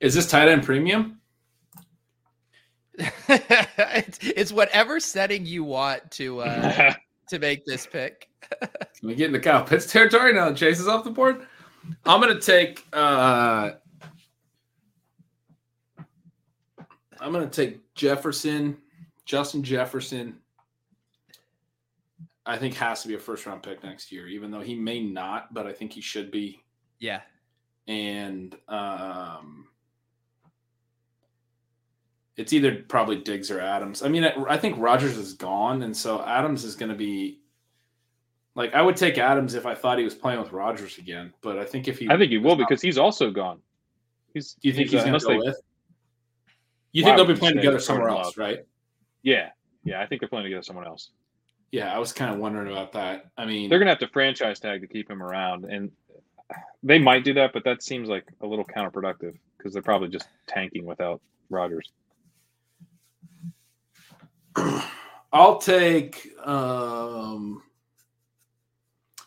Is 0.00 0.14
this 0.14 0.28
tight 0.28 0.48
end 0.48 0.64
premium? 0.64 1.20
it's, 3.28 4.18
it's 4.22 4.52
whatever 4.52 4.98
setting 4.98 5.46
you 5.46 5.64
want 5.64 6.10
to 6.12 6.40
uh, 6.40 6.94
to 7.28 7.38
make 7.38 7.64
this 7.64 7.86
pick. 7.86 8.28
Can 8.60 9.08
we 9.08 9.14
get 9.14 9.28
into 9.28 9.40
Kyle 9.40 9.62
Pitts 9.62 9.90
territory 9.90 10.32
now? 10.32 10.48
that 10.48 10.56
Chase 10.56 10.80
is 10.80 10.88
off 10.88 11.04
the 11.04 11.10
board. 11.10 11.46
I'm 12.04 12.20
gonna 12.20 12.40
take. 12.40 12.84
uh 12.92 13.70
I'm 17.20 17.32
gonna 17.32 17.46
take 17.46 17.94
Jefferson, 17.94 18.78
Justin 19.24 19.62
Jefferson. 19.62 20.38
I 22.46 22.56
think 22.56 22.74
has 22.74 23.02
to 23.02 23.08
be 23.08 23.14
a 23.14 23.18
first 23.18 23.46
round 23.46 23.62
pick 23.62 23.82
next 23.84 24.10
year, 24.10 24.26
even 24.26 24.50
though 24.50 24.60
he 24.60 24.74
may 24.74 25.02
not, 25.02 25.54
but 25.54 25.66
I 25.66 25.72
think 25.72 25.92
he 25.92 26.00
should 26.00 26.30
be. 26.30 26.62
Yeah. 26.98 27.20
And 27.86 28.56
um 28.68 29.68
it's 32.36 32.52
either 32.52 32.84
probably 32.88 33.16
Diggs 33.16 33.50
or 33.50 33.60
Adams. 33.60 34.02
I 34.02 34.08
mean, 34.08 34.24
I, 34.24 34.34
I 34.48 34.56
think 34.56 34.76
Rodgers 34.78 35.16
is 35.16 35.34
gone, 35.34 35.82
and 35.82 35.96
so 35.96 36.24
Adams 36.24 36.64
is 36.64 36.74
going 36.74 36.90
to 36.90 36.96
be 36.96 37.40
like 38.54 38.74
I 38.74 38.82
would 38.82 38.96
take 38.96 39.18
Adams 39.18 39.54
if 39.54 39.66
I 39.66 39.74
thought 39.74 39.98
he 39.98 40.04
was 40.04 40.14
playing 40.14 40.40
with 40.40 40.52
Rodgers 40.52 40.98
again. 40.98 41.32
But 41.40 41.58
I 41.58 41.64
think 41.64 41.88
if 41.88 41.98
he, 41.98 42.08
I 42.08 42.16
think 42.16 42.30
he 42.30 42.38
will 42.38 42.56
because 42.56 42.82
he's 42.82 42.98
also 42.98 43.30
gone. 43.30 43.60
He's 44.34 44.54
do 44.54 44.68
you 44.68 44.74
think 44.74 44.90
he's, 44.90 45.02
he's, 45.02 45.10
going 45.10 45.20
to 45.20 45.26
go 45.26 45.38
with? 45.38 45.60
You 46.92 47.04
think 47.04 47.16
they'll 47.16 47.24
be 47.24 47.34
playing 47.34 47.56
together 47.56 47.78
somewhere 47.78 48.08
else, 48.08 48.36
Love? 48.36 48.38
right? 48.38 48.58
yeah, 49.22 49.50
yeah. 49.84 50.00
I 50.00 50.06
think 50.06 50.20
they're 50.20 50.28
playing 50.28 50.44
together 50.44 50.62
someone 50.62 50.86
else. 50.86 51.10
Yeah, 51.70 51.94
I 51.94 51.98
was 51.98 52.12
kind 52.12 52.34
of 52.34 52.40
wondering 52.40 52.72
about 52.72 52.92
that. 52.92 53.26
I 53.38 53.44
mean, 53.44 53.68
They're 53.68 53.78
gonna 53.78 53.92
have 53.92 54.00
to 54.00 54.08
franchise 54.08 54.58
tag 54.58 54.80
to 54.80 54.88
keep 54.88 55.08
him 55.08 55.22
around, 55.22 55.66
and 55.66 55.92
they 56.82 56.98
might 56.98 57.24
do 57.24 57.34
that, 57.34 57.52
but 57.52 57.64
that 57.64 57.82
seems 57.82 58.08
like 58.08 58.24
a 58.40 58.46
little 58.46 58.64
counterproductive 58.64 59.34
because 59.56 59.72
they're 59.72 59.82
probably 59.82 60.08
just 60.08 60.28
tanking 60.48 60.84
without 60.84 61.20
Rodgers. 61.48 61.92
I'll 65.32 65.58
take. 65.58 66.30
um 66.44 67.62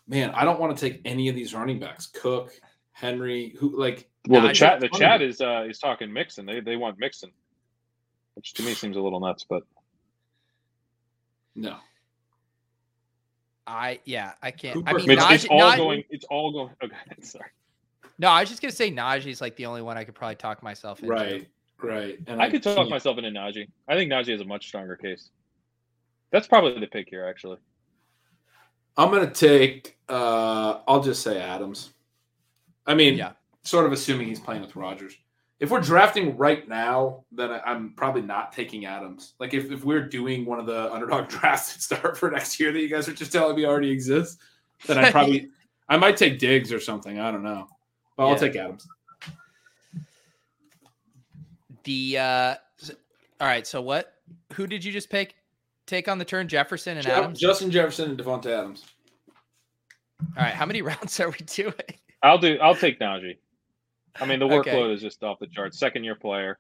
Man, 0.06 0.32
I 0.32 0.44
don't 0.44 0.60
want 0.60 0.78
to 0.78 0.90
take 0.90 1.02
any 1.06 1.30
of 1.30 1.36
these 1.36 1.54
running 1.54 1.80
backs. 1.80 2.08
Cook, 2.08 2.52
Henry, 2.92 3.56
who 3.58 3.80
like 3.80 4.10
Well, 4.28 4.42
the 4.42 4.50
I 4.50 4.54
chat, 4.54 4.80
the 4.82 4.90
chat 4.90 5.22
is 5.22 5.40
uh, 5.40 5.66
is 5.68 5.80
talking 5.80 6.12
Mixon. 6.12 6.46
They 6.46 6.60
they 6.60 6.76
want 6.76 7.00
Mixon, 7.00 7.32
which 8.36 8.54
to 8.56 8.64
me 8.64 8.74
seems 8.74 8.98
a 8.98 9.02
little 9.02 9.22
nuts. 9.22 9.46
But 9.50 9.64
no. 11.56 11.78
I 13.66 14.02
yeah, 14.04 14.34
I 14.42 14.52
can't. 14.52 14.84
I 14.86 14.94
mean, 14.94 15.10
it's, 15.10 15.24
Najee, 15.24 15.36
it's 15.36 15.46
all 15.46 15.62
Najee- 15.62 15.78
going. 15.78 16.04
It's 16.10 16.26
all 16.26 16.52
going. 16.52 16.70
Okay, 16.84 16.96
sorry. 17.22 17.50
No, 18.20 18.28
I 18.28 18.42
was 18.42 18.50
just 18.50 18.62
gonna 18.62 18.74
say 18.74 18.92
Najee's 18.92 19.40
like 19.40 19.56
the 19.56 19.66
only 19.66 19.82
one 19.82 19.98
I 19.98 20.04
could 20.04 20.16
probably 20.16 20.36
talk 20.36 20.62
myself 20.62 21.00
into. 21.00 21.12
Right, 21.14 21.48
right. 21.84 22.18
And 22.28 22.42
I 22.42 22.50
could 22.50 22.64
talk 22.64 22.78
can't- 22.78 22.90
myself 22.90 23.18
into 23.18 23.30
Najee. 23.30 23.68
I 23.88 23.96
think 23.96 24.12
Najee 24.12 24.34
is 24.34 24.42
a 24.42 24.46
much 24.46 24.68
stronger 24.68 24.96
case. 24.96 25.30
That's 26.32 26.48
probably 26.48 26.80
the 26.80 26.88
pick 26.88 27.10
here, 27.10 27.26
actually. 27.28 27.58
I'm 28.98 29.12
gonna 29.12 29.30
take. 29.32 29.98
uh 30.10 30.80
I'll 30.88 31.02
just 31.02 31.22
say 31.24 31.40
Adams. 31.42 31.92
I 32.86 32.94
mean, 32.96 33.16
Yeah. 33.18 33.34
sort 33.64 33.86
of 33.86 33.92
assuming 33.92 34.28
he's 34.28 34.40
playing 34.40 34.62
with 34.62 34.76
Rodgers. 34.76 35.16
If 35.60 35.72
we're 35.72 35.80
drafting 35.80 36.36
right 36.38 36.68
now, 36.68 37.24
then 37.32 37.52
I- 37.52 37.62
I'm 37.62 37.94
probably 37.96 38.22
not 38.22 38.52
taking 38.52 38.86
Adams. 38.86 39.34
Like 39.40 39.54
if, 39.54 39.72
if 39.72 39.86
we're 39.86 40.06
doing 40.08 40.46
one 40.46 40.60
of 40.60 40.66
the 40.66 40.92
underdog 40.92 41.28
drafts 41.30 41.74
that 41.74 41.82
start 41.82 42.18
for 42.18 42.30
next 42.30 42.60
year 42.60 42.72
that 42.72 42.80
you 42.80 42.90
guys 42.90 43.08
are 43.08 43.14
just 43.14 43.32
telling 43.32 43.56
me 43.56 43.66
already 43.66 43.90
exists, 43.90 44.42
then 44.88 44.98
I 44.98 45.12
probably 45.12 45.50
I 45.90 45.98
might 45.98 46.18
take 46.18 46.40
Diggs 46.40 46.72
or 46.74 46.80
something. 46.80 47.20
I 47.20 47.32
don't 47.32 47.44
know. 47.44 47.68
But 48.18 48.28
I'll 48.28 48.36
take 48.36 48.56
Adams. 48.56 48.88
The 51.84 52.18
uh 52.18 52.56
all 53.42 53.48
right, 53.48 53.66
so 53.68 53.82
what 53.82 54.14
who 54.54 54.68
did 54.68 54.84
you 54.86 54.92
just 54.92 55.10
pick 55.10 55.36
take 55.86 56.08
on 56.08 56.18
the 56.18 56.26
turn? 56.26 56.48
Jefferson 56.48 56.98
and 56.98 57.06
Jeff- 57.06 57.18
Adams? 57.18 57.40
Justin 57.40 57.72
Jefferson 57.72 58.10
and 58.12 58.20
Davante 58.20 58.48
Adams. 58.48 58.86
All 60.38 60.44
right, 60.44 60.54
how 60.54 60.66
many 60.66 60.82
rounds 60.92 61.20
are 61.20 61.30
we 61.30 61.38
doing? 61.46 61.74
I'll 62.22 62.38
do. 62.38 62.58
I'll 62.62 62.76
take 62.76 63.00
Najee. 63.00 63.38
I 64.22 64.26
mean, 64.26 64.40
the 64.40 64.46
workload 64.48 64.60
Okay. 64.68 64.94
is 64.94 65.02
just 65.02 65.24
off 65.24 65.40
the 65.40 65.48
charts. 65.48 65.78
Second 65.80 66.04
year 66.06 66.16
player, 66.16 66.58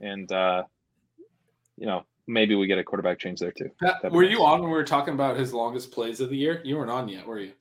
and 0.00 0.30
uh, 0.30 0.62
you 1.76 1.86
know 1.86 2.04
maybe 2.26 2.54
we 2.54 2.66
get 2.66 2.78
a 2.78 2.84
quarterback 2.84 3.18
change 3.18 3.40
there 3.40 3.50
too. 3.52 3.70
Pat, 3.82 3.96
That'd 4.02 4.14
were 4.14 4.22
nice. 4.22 4.30
you 4.32 4.44
on 4.44 4.60
when 4.60 4.70
we 4.70 4.76
were 4.76 4.84
talking 4.84 5.14
about 5.14 5.36
his 5.36 5.52
longest 5.52 5.90
plays 5.90 6.20
of 6.20 6.30
the 6.30 6.36
year? 6.36 6.60
You 6.64 6.76
weren't 6.76 6.90
on 6.90 7.08
yet, 7.08 7.26
were 7.26 7.40
you? 7.40 7.52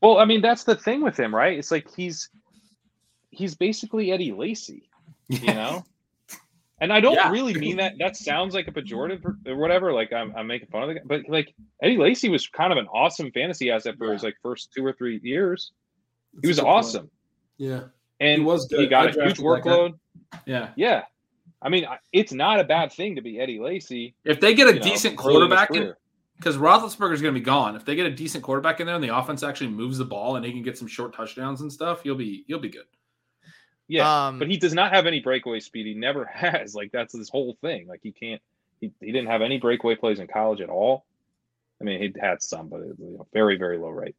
Well, 0.00 0.18
I 0.18 0.24
mean 0.26 0.42
that's 0.42 0.62
the 0.64 0.76
thing 0.76 1.02
with 1.02 1.18
him, 1.18 1.34
right? 1.34 1.58
It's 1.58 1.70
like 1.72 1.92
he's 1.96 2.28
he's 3.30 3.54
basically 3.56 4.12
Eddie 4.12 4.32
Lacy, 4.32 4.88
you 5.28 5.46
know. 5.54 5.84
And 6.80 6.92
I 6.92 7.00
don't 7.00 7.14
Yeah. 7.14 7.30
really 7.30 7.54
mean 7.54 7.78
that. 7.78 7.94
That 7.98 8.16
sounds 8.16 8.54
like 8.54 8.68
a 8.68 8.70
pejorative 8.70 9.24
or- 9.24 9.38
or 9.46 9.56
whatever. 9.56 9.92
Like 9.92 10.12
I'm, 10.12 10.34
I'm 10.36 10.46
making 10.46 10.68
fun 10.68 10.82
of 10.82 10.88
the 10.88 10.94
guy, 10.96 11.00
but 11.06 11.22
like 11.28 11.54
Eddie 11.82 11.96
Lacy 11.96 12.28
was 12.28 12.46
kind 12.48 12.70
of 12.72 12.78
an 12.78 12.86
awesome 12.88 13.30
fantasy 13.32 13.70
asset 13.70 13.94
for 13.96 14.12
his 14.12 14.22
like 14.22 14.34
first 14.42 14.72
two 14.76 14.84
or 14.84 14.92
three 14.92 15.18
years. 15.22 15.72
He 16.42 16.48
was 16.48 16.60
awesome, 16.60 17.10
Yeah. 17.56 17.84
and 18.20 18.44
was 18.44 18.68
he 18.70 18.86
got 18.86 19.06
I 19.06 19.10
a 19.10 19.12
huge 19.12 19.38
drafted 19.38 19.38
that 19.38 19.42
workload. 19.42 19.98
Yeah. 20.44 20.68
Yeah, 20.76 21.04
I 21.62 21.70
mean 21.70 21.86
it's 22.12 22.32
not 22.34 22.60
a 22.60 22.64
bad 22.64 22.92
thing 22.92 23.16
to 23.16 23.22
be 23.22 23.40
Eddie 23.40 23.58
Lacy. 23.58 24.14
If 24.26 24.40
they 24.40 24.52
get 24.54 24.68
a 24.68 24.74
you 24.74 24.78
know, 24.80 24.82
decent 24.84 25.18
early 25.18 25.36
in 25.36 25.40
his 25.40 25.48
quarterback 25.48 25.70
in, 25.70 25.76
career. 25.82 25.98
because 26.36 26.58
Roethlisberger's 26.58 27.22
going 27.22 27.32
to 27.32 27.40
be 27.40 27.44
gone. 27.44 27.74
If 27.74 27.86
they 27.86 27.94
get 27.94 28.04
a 28.04 28.10
decent 28.10 28.44
quarterback 28.44 28.80
in 28.80 28.86
there 28.86 28.96
and 28.96 29.02
the 29.02 29.16
offense 29.16 29.42
actually 29.42 29.70
moves 29.70 29.96
the 29.96 30.04
ball 30.04 30.36
and 30.36 30.44
he 30.44 30.52
can 30.52 30.62
get 30.62 30.76
some 30.76 30.88
short 30.88 31.14
touchdowns 31.14 31.62
and 31.62 31.72
stuff, 31.72 32.02
you'll 32.04 32.16
be 32.16 32.44
you'll 32.48 32.60
be 32.60 32.68
good. 32.68 32.84
Yeah, 33.88 34.26
Um, 34.26 34.38
but 34.38 34.48
he 34.48 34.56
does 34.56 34.74
not 34.74 34.92
have 34.92 35.06
any 35.06 35.20
breakaway 35.20 35.60
speed. 35.60 35.86
He 35.86 35.94
never 35.94 36.24
has. 36.32 36.74
Like 36.74 36.90
that's 36.92 37.12
his 37.16 37.28
whole 37.28 37.56
thing. 37.60 37.86
Like 37.86 38.00
he 38.02 38.12
can't. 38.12 38.42
He, 38.80 38.92
he 39.00 39.06
didn't 39.12 39.28
have 39.28 39.42
any 39.42 39.58
breakaway 39.58 39.94
plays 39.94 40.18
in 40.18 40.26
college 40.26 40.60
at 40.60 40.68
all. 40.68 41.06
I 41.80 41.84
mean, 41.84 42.00
he 42.00 42.12
had 42.20 42.42
some, 42.42 42.68
but 42.68 42.80
it, 42.80 42.96
you 42.98 43.16
know, 43.18 43.26
very 43.32 43.56
very 43.56 43.78
low 43.78 43.88
rate. 43.90 44.16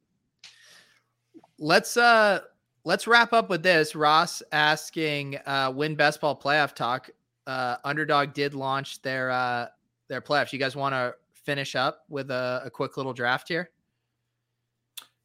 let's 1.60 1.98
uh 1.98 2.39
let's 2.84 3.07
wrap 3.07 3.34
up 3.34 3.49
with 3.49 3.64
this. 3.64 3.95
Ross 3.95 4.41
asking 4.52 5.38
uh 5.45 5.72
win 5.76 5.95
best 5.95 6.22
ball 6.22 6.35
playoff 6.39 6.73
talk. 6.73 7.10
Uh 7.45 7.77
underdog 7.84 8.34
did 8.34 8.53
launch 8.53 9.02
their 9.02 9.31
uh 9.31 9.68
their 10.07 10.22
playoffs. 10.22 10.53
You 10.53 10.60
guys 10.60 10.76
want 10.76 10.94
to 10.94 11.14
finish 11.34 11.76
up 11.76 12.03
with 12.10 12.31
a, 12.31 12.61
a 12.65 12.69
quick 12.69 12.98
little 12.98 13.14
draft 13.14 13.48
here? 13.48 13.69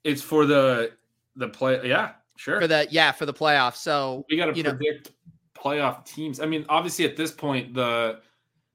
It's 0.05 0.23
for 0.23 0.47
the 0.47 0.93
the 1.37 1.49
play. 1.49 1.81
Yeah, 1.89 2.13
sure. 2.43 2.61
For 2.61 2.67
the 2.67 2.89
yeah, 2.91 3.13
for 3.13 3.25
the 3.25 3.33
playoffs. 3.35 3.77
So 3.77 4.25
we 4.29 4.37
got 4.37 4.47
to 4.47 4.57
you 4.57 4.65
know- 4.65 4.71
predict 4.71 5.13
playoff 5.55 6.05
teams. 6.05 6.41
I 6.41 6.47
mean, 6.47 6.67
obviously 6.69 7.05
at 7.05 7.17
this 7.17 7.31
point 7.31 7.75
the 7.75 8.21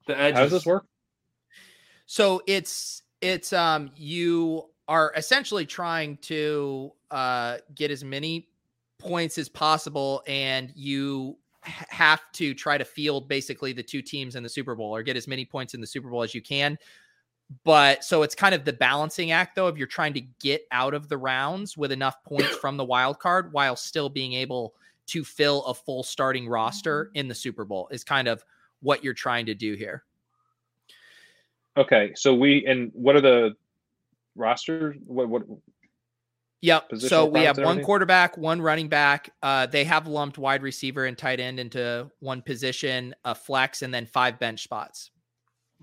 the 0.06 0.18
edge. 0.18 0.36
How 0.36 0.42
does 0.42 0.52
this 0.52 0.66
work? 0.66 0.86
So 2.06 2.42
it's 2.48 3.04
it's 3.22 3.52
um 3.52 3.92
you 3.98 4.64
are 4.88 5.12
essentially 5.18 5.66
trying 5.66 6.18
to 6.18 6.94
uh 7.12 7.58
get 7.76 7.92
as 7.92 8.04
many 8.04 8.48
points 9.00 9.38
as 9.38 9.50
possible 9.50 10.24
and 10.28 10.72
you 10.76 11.38
have 11.62 12.22
to 12.32 12.54
try 12.54 12.78
to 12.78 12.86
field 12.86 13.28
basically 13.28 13.74
the 13.74 13.84
two 13.84 14.02
teams 14.02 14.36
in 14.36 14.44
the 14.44 14.50
Super 14.50 14.76
Bowl 14.76 14.96
or 14.96 15.04
get 15.04 15.18
as 15.18 15.28
many 15.28 15.44
points 15.44 15.74
in 15.74 15.82
the 15.82 15.88
Super 15.88 16.10
Bowl 16.10 16.24
as 16.24 16.34
you 16.34 16.42
can. 16.42 16.78
But 17.64 18.04
so 18.04 18.24
it's 18.24 18.36
kind 18.36 18.54
of 18.54 18.66
the 18.66 18.74
balancing 18.74 19.32
act 19.32 19.56
though 19.56 19.68
if 19.68 19.78
you're 19.78 19.88
trying 19.88 20.14
to 20.14 20.22
get 20.42 20.68
out 20.72 20.94
of 20.94 21.08
the 21.08 21.18
rounds 21.18 21.78
with 21.78 21.92
enough 21.92 22.22
points 22.24 22.56
from 22.58 22.76
the 22.76 22.84
wild 22.84 23.20
card 23.20 23.54
while 23.54 23.76
still 23.76 24.10
being 24.10 24.34
able 24.34 24.74
to 25.08 25.24
fill 25.24 25.64
a 25.66 25.74
full 25.74 26.04
starting 26.04 26.48
roster 26.48 27.10
in 27.14 27.28
the 27.28 27.36
Super 27.36 27.64
Bowl 27.64 27.88
is 27.92 28.04
kind 28.04 28.28
of 28.28 28.44
what 28.82 29.04
you're 29.04 29.14
trying 29.14 29.46
to 29.46 29.56
do 29.56 29.74
here. 29.74 30.04
Okay, 31.78 32.12
so 32.16 32.34
we 32.34 32.66
and 32.66 32.92
what 32.94 33.16
are 33.16 33.22
the 33.22 33.56
roster? 34.36 34.96
What 35.06 35.30
what? 35.30 35.44
Yep. 36.62 36.90
Positional 36.90 37.10
So 37.10 37.26
we 37.26 37.42
have 37.42 37.60
one 37.60 37.84
quarterback, 37.84 38.36
one 38.36 38.62
running 38.62 38.88
back. 38.88 39.30
Uh, 39.44 39.68
they 39.68 39.84
have 39.84 40.08
lumped 40.08 40.40
wide 40.40 40.64
receiver 40.64 41.06
and 41.06 41.16
tight 41.16 41.40
end 41.40 41.60
into 41.60 42.10
one 42.20 42.42
position, 42.42 43.14
a 43.26 43.36
flex, 43.36 43.84
and 43.84 43.94
then 43.94 44.08
five 44.08 44.40
bench 44.40 44.64
spots. 44.64 45.12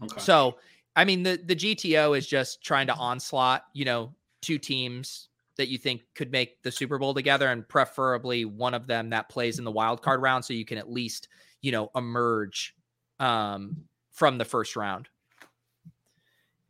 Okay. 0.02 0.20
So, 0.20 0.56
I 0.96 1.04
mean, 1.04 1.22
the 1.22 1.40
the 1.44 1.56
GTO 1.56 2.16
is 2.16 2.26
just 2.26 2.62
trying 2.62 2.86
to 2.86 2.94
onslaught, 2.94 3.64
you 3.72 3.84
know, 3.84 4.14
two 4.42 4.58
teams 4.58 5.28
that 5.56 5.68
you 5.68 5.78
think 5.78 6.02
could 6.14 6.32
make 6.32 6.62
the 6.62 6.70
Super 6.70 6.98
Bowl 6.98 7.14
together, 7.14 7.48
and 7.48 7.68
preferably 7.68 8.44
one 8.44 8.74
of 8.74 8.86
them 8.86 9.10
that 9.10 9.28
plays 9.28 9.58
in 9.58 9.64
the 9.64 9.70
wild 9.70 10.02
card 10.02 10.22
round, 10.22 10.44
so 10.44 10.52
you 10.52 10.64
can 10.64 10.78
at 10.78 10.90
least, 10.90 11.28
you 11.62 11.72
know, 11.72 11.90
emerge 11.94 12.74
um, 13.20 13.76
from 14.10 14.38
the 14.38 14.44
first 14.44 14.76
round. 14.76 15.08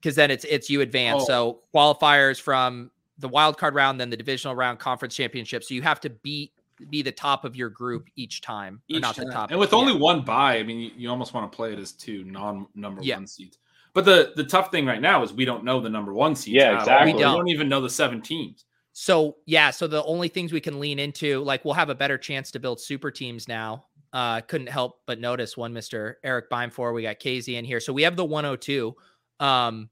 Because 0.00 0.16
then 0.16 0.30
it's 0.30 0.44
it's 0.44 0.68
you 0.68 0.80
advance. 0.80 1.22
Oh. 1.22 1.26
So 1.26 1.60
qualifiers 1.74 2.40
from 2.40 2.90
the 3.18 3.28
wild 3.28 3.58
card 3.58 3.74
round, 3.74 4.00
then 4.00 4.10
the 4.10 4.16
divisional 4.16 4.54
round, 4.54 4.78
conference 4.78 5.14
championship. 5.14 5.64
So 5.64 5.74
you 5.74 5.82
have 5.82 6.00
to 6.00 6.10
beat 6.10 6.52
be 6.90 7.02
the 7.02 7.12
top 7.12 7.44
of 7.44 7.56
your 7.56 7.68
group 7.68 8.08
each 8.16 8.40
time, 8.40 8.80
Each 8.88 9.00
not 9.00 9.16
the 9.16 9.26
top. 9.26 9.50
And 9.50 9.60
with 9.60 9.72
only 9.72 9.96
one 9.96 10.22
buy, 10.22 10.58
I 10.58 10.62
mean, 10.62 10.78
you, 10.78 10.90
you 10.96 11.10
almost 11.10 11.32
want 11.32 11.50
to 11.50 11.54
play 11.54 11.72
it 11.72 11.78
as 11.78 11.92
two 11.92 12.24
non 12.24 12.66
number 12.74 13.02
Yeah. 13.02 13.16
one 13.16 13.26
seeds. 13.26 13.58
But 13.94 14.04
the 14.04 14.32
the 14.36 14.44
tough 14.44 14.70
thing 14.70 14.84
right 14.86 15.00
now 15.00 15.22
is 15.22 15.32
we 15.32 15.44
don't 15.44 15.64
know 15.64 15.80
the 15.80 15.88
number 15.88 16.12
one 16.12 16.34
seeds. 16.34 16.56
Yeah, 16.56 16.72
at 16.72 16.80
exactly. 16.80 17.12
We 17.12 17.16
We 17.16 17.22
don't. 17.22 17.38
don't 17.38 17.48
even 17.48 17.68
know 17.68 17.80
the 17.80 17.88
seven 17.88 18.20
teams. 18.20 18.66
So 18.92 19.36
yeah, 19.46 19.70
so 19.70 19.86
the 19.86 20.04
only 20.04 20.28
things 20.28 20.52
we 20.52 20.60
can 20.60 20.78
lean 20.78 20.98
into, 20.98 21.40
like 21.42 21.64
we'll 21.64 21.74
have 21.74 21.90
a 21.90 21.94
better 21.94 22.18
chance 22.18 22.50
to 22.52 22.58
build 22.58 22.80
super 22.80 23.10
teams 23.10 23.48
now. 23.48 23.86
Uh 24.12 24.40
couldn't 24.42 24.68
help 24.68 25.00
but 25.06 25.18
notice 25.20 25.56
one 25.56 25.72
Mr. 25.72 26.14
Eric 26.22 26.50
Beimfor. 26.50 26.92
We 26.94 27.02
got 27.02 27.18
KZ 27.18 27.54
in 27.54 27.64
here. 27.64 27.80
So 27.80 27.92
we 27.92 28.02
have 28.02 28.16
the 28.16 28.24
102. 28.24 28.94
Um 29.40 29.88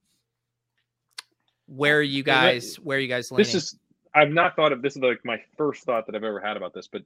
where 1.66 1.96
are 1.98 2.02
you 2.02 2.22
guys 2.22 2.76
where 2.76 2.98
are 2.98 3.00
you 3.00 3.08
guys 3.08 3.30
leaning? 3.30 3.44
This 3.44 3.54
is 3.54 3.78
I've 4.14 4.30
not 4.30 4.56
thought 4.56 4.72
of 4.72 4.82
this 4.82 4.94
is 4.96 5.02
like 5.02 5.24
my 5.24 5.40
first 5.56 5.84
thought 5.84 6.06
that 6.06 6.14
I've 6.14 6.24
ever 6.24 6.40
had 6.40 6.56
about 6.56 6.74
this, 6.74 6.86
but 6.86 7.02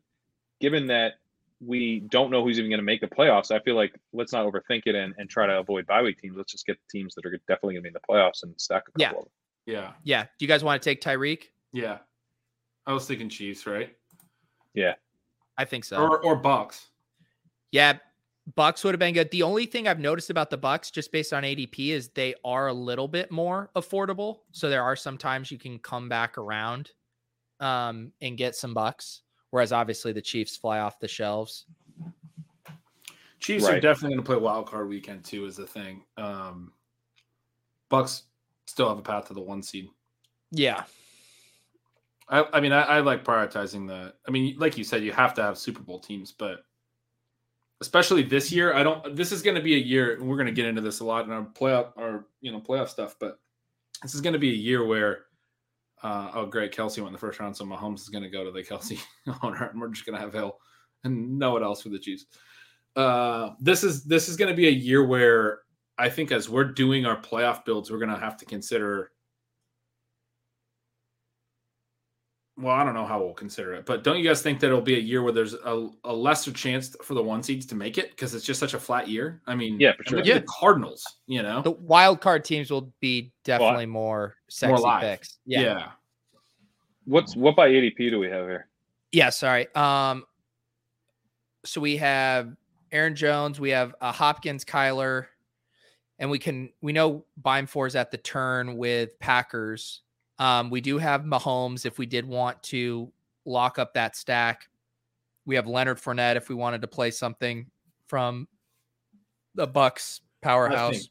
given 0.61 0.87
that 0.89 1.15
we 1.61 2.01
don't 2.11 2.31
know 2.31 2.45
who's 2.45 2.59
even 2.59 2.71
going 2.71 2.79
to 2.79 2.85
make 2.85 3.01
the 3.01 3.07
playoffs, 3.07 3.51
I 3.51 3.61
feel 3.61 3.77
like 3.77 3.95
let's 4.13 4.33
not 4.33 4.45
overthink 4.47 4.83
it 4.87 4.95
and, 4.95 5.15
and 5.17 5.29
try 5.31 5.47
to 5.47 5.59
avoid 5.59 5.87
bye 5.87 6.03
week 6.03 6.19
teams. 6.19 6.37
Let's 6.37 6.53
just 6.53 6.67
get 6.67 6.77
teams 6.91 7.15
that 7.15 7.25
are 7.25 7.31
definitely 7.49 7.75
going 7.75 7.77
to 7.77 7.83
be 7.83 7.89
in 7.89 7.95
the 7.95 8.01
playoffs 8.09 8.43
and 8.43 8.53
stack 8.61 8.83
a 8.89 8.93
couple 8.93 9.01
Yeah. 9.03 9.09
of 9.11 9.15
them. 9.17 9.31
Yeah. 9.67 9.93
yeah. 10.05 10.23
Do 10.39 10.45
you 10.45 10.49
guys 10.49 10.63
want 10.63 10.81
to 10.83 10.89
take 10.89 11.01
Tyreek? 11.01 11.45
Yeah. 11.73 11.99
I 12.87 12.93
was 12.93 13.07
thinking 13.07 13.29
Chiefs, 13.29 13.67
right? 13.67 13.97
Yeah. 14.75 14.95
I 15.59 15.65
think 15.65 15.85
so. 15.85 15.97
Or 15.97 16.23
or 16.23 16.41
Bucs. 16.41 16.87
Yeah, 17.73 17.99
Bucs 18.57 18.85
would 18.85 18.95
have 18.95 19.01
been 19.01 19.15
good. 19.15 19.31
The 19.31 19.43
only 19.43 19.67
thing 19.67 19.89
I've 19.89 19.99
noticed 19.99 20.31
about 20.31 20.51
the 20.51 20.59
Bucs, 20.59 20.93
just 20.93 21.11
based 21.11 21.33
on 21.33 21.43
ADP, 21.43 21.89
is 21.89 22.09
they 22.11 22.35
are 22.45 22.69
a 22.69 22.73
little 22.73 23.09
bit 23.09 23.31
more 23.33 23.71
affordable. 23.75 24.41
So 24.53 24.69
there 24.71 24.85
are 24.85 24.95
some 24.95 25.19
times 25.19 25.51
you 25.51 25.59
can 25.59 25.79
come 25.79 26.09
back 26.09 26.39
around 26.39 26.91
um, 27.59 28.13
and 28.21 28.37
get 28.37 28.55
some 28.55 28.73
bucks. 28.73 29.23
Whereas 29.51 29.73
obviously 29.73 30.13
the 30.13 30.23
Chiefs 30.23 30.57
fly 30.57 30.81
off 30.81 30.99
the 30.99 31.09
shelves. 31.09 31.67
Chiefs 33.41 33.67
are 33.67 33.81
definitely 33.81 34.17
going 34.17 34.25
to 34.25 34.27
play 34.27 34.37
wild 34.37 34.67
card 34.67 34.89
weekend 34.89 35.25
too. 35.25 35.47
Is 35.47 35.57
the 35.57 35.67
thing. 35.67 36.03
Um, 36.17 36.73
Bucs 37.91 38.23
still 38.67 38.89
have 38.89 38.99
a 38.99 39.03
path 39.03 39.29
to 39.29 39.35
the 39.35 39.41
one 39.41 39.63
seed. 39.63 39.89
Yeah. 40.51 40.85
I, 42.29 42.45
I 42.53 42.61
mean, 42.61 42.73
I, 42.73 42.83
I 42.83 43.01
like 43.01 43.25
prioritizing 43.25 43.87
the. 43.87 44.15
I 44.27 44.31
mean, 44.31 44.57
like 44.59 44.77
you 44.77 44.85
said, 44.85 45.05
you 45.05 45.13
have 45.13 45.35
to 45.35 45.43
have 45.43 45.57
Super 45.59 45.81
Bowl 45.81 46.01
teams, 46.01 46.33
but 46.33 46.65
especially 47.81 48.23
this 48.23 48.51
year, 48.51 48.75
I 48.75 48.83
don't. 48.83 49.15
This 49.15 49.31
is 49.31 49.43
going 49.43 49.55
to 49.55 49.63
be 49.63 49.77
a 49.77 49.79
year, 49.79 50.15
and 50.15 50.29
we're 50.29 50.37
going 50.37 50.47
to 50.47 50.53
get 50.53 50.67
into 50.67 50.81
this 50.81 51.01
a 51.01 51.05
lot 51.05 51.25
in 51.25 51.31
our 51.31 51.43
playoff, 51.43 51.93
our 51.97 52.27
you 52.41 52.51
know 52.51 52.61
playoff 52.61 52.89
stuff. 52.89 53.15
But 53.21 53.39
this 54.03 54.15
is 54.15 54.21
going 54.21 54.33
to 54.33 54.39
be 54.41 54.51
a 54.51 54.57
year 54.57 54.85
where, 54.85 55.26
uh, 56.03 56.31
oh, 56.35 56.47
great, 56.47 56.75
Kelce 56.75 56.99
went 56.99 57.09
in 57.09 57.13
the 57.13 57.19
first 57.19 57.41
round, 57.41 57.57
so 57.57 57.65
Mahomes 57.65 58.01
is 58.01 58.09
going 58.09 58.25
to 58.25 58.31
go 58.31 58.45
to 58.45 58.51
the 58.51 58.63
Kelce 58.63 59.01
owner, 59.43 59.69
and 59.71 59.81
we're 59.81 59.89
just 59.89 60.07
going 60.07 60.17
to 60.17 60.21
have 60.21 60.33
Hill 60.33 60.59
and 61.05 61.39
no 61.39 61.53
one 61.53 61.63
else 61.63 61.83
for 61.83 61.89
the 61.89 61.99
Chiefs. 61.99 62.27
Uh, 62.95 63.51
this 63.61 63.85
is 63.85 64.05
this 64.05 64.29
is 64.29 64.37
going 64.37 64.51
to 64.51 64.57
be 64.57 64.69
a 64.69 64.71
year 64.71 65.05
where 65.05 65.61
I 65.99 66.09
think 66.09 66.33
as 66.33 66.49
we're 66.49 66.65
doing 66.65 67.07
our 67.07 67.21
playoff 67.21 67.65
builds, 67.65 67.91
we're 67.91 67.99
going 67.99 68.11
to 68.11 68.19
have 68.19 68.37
to 68.39 68.45
consider 68.45 69.13
well, 72.59 72.75
I 72.75 72.85
don't 72.85 72.95
know 72.95 73.05
how 73.05 73.23
we'll 73.23 73.35
consider 73.35 73.75
it, 73.75 73.85
but 73.85 74.03
don't 74.03 74.19
you 74.19 74.25
guys 74.27 74.41
think 74.43 74.61
that 74.61 74.69
it'll 74.69 74.81
be 74.81 74.97
a 74.97 75.01
year 75.01 75.23
where 75.23 75.33
there's 75.33 75.55
a, 75.55 75.89
a 76.05 76.13
lesser 76.13 76.53
chance 76.53 76.97
for 77.03 77.15
the 77.15 77.23
one 77.23 77.43
seeds 77.43 77.67
to 77.67 77.75
make 77.75 77.99
it 77.99 78.11
because 78.11 78.35
it's 78.35 78.45
just 78.47 78.59
such 78.61 78.73
a 78.75 78.79
flat 78.81 79.09
year? 79.09 79.43
I 79.47 79.55
mean, 79.55 79.79
Yeah, 79.79 79.93
for 79.97 80.05
sure. 80.05 80.19
look 80.19 80.27
at 80.29 80.43
the 80.43 80.47
Cardinals, 80.49 81.05
you 81.27 81.43
know, 81.43 81.61
The 81.63 81.73
wild 81.73 82.21
card 82.21 82.45
teams 82.45 82.71
will 82.71 82.93
be 83.01 83.33
definitely 83.45 83.87
more 83.87 84.37
sexy 84.49 84.83
live. 84.83 85.03
picks. 85.03 85.39
yeah. 85.45 85.61
Yeah. 85.61 85.87
What's 87.05 87.37
what 87.37 87.55
by 87.57 87.69
ADP 87.69 88.11
do 88.11 88.19
we 88.19 88.29
have 88.29 88.47
here? 88.47 88.69
Yeah, 89.13 89.31
sorry. 89.31 89.73
Um, 89.77 90.25
so 91.65 91.81
we 91.81 91.97
have 91.99 92.57
Aaron 92.91 93.15
Jones, 93.15 93.61
we 93.61 93.71
have 93.71 93.95
uh, 94.01 94.11
Hopkins, 94.13 94.65
Kyler, 94.65 95.27
and 96.19 96.31
we 96.31 96.39
can 96.39 96.71
we 96.81 96.93
know 96.93 97.25
Beimfor 97.41 97.87
is 97.87 97.95
at 97.97 98.11
the 98.11 98.17
turn 98.17 98.77
with 98.77 99.19
Packers. 99.21 100.01
Um, 100.39 100.71
we 100.71 100.81
do 100.81 100.99
have 100.99 101.23
Mahomes 101.23 101.87
if 101.87 101.99
we 101.99 102.07
did 102.07 102.27
want 102.27 102.63
to 102.65 103.11
lock 103.45 103.79
up 103.79 103.95
that 103.95 104.17
stack. 104.17 104.69
We 105.47 105.55
have 105.55 105.67
Leonard 105.67 105.99
Fournette 105.99 106.37
if 106.37 106.49
we 106.49 106.55
wanted 106.55 106.81
to 106.83 106.89
play 106.89 107.11
something 107.11 107.67
from 108.09 108.49
the 109.55 109.67
Bucs 109.67 110.21
I 110.43 110.47
powerhouse. 110.47 110.93
think 110.99 111.07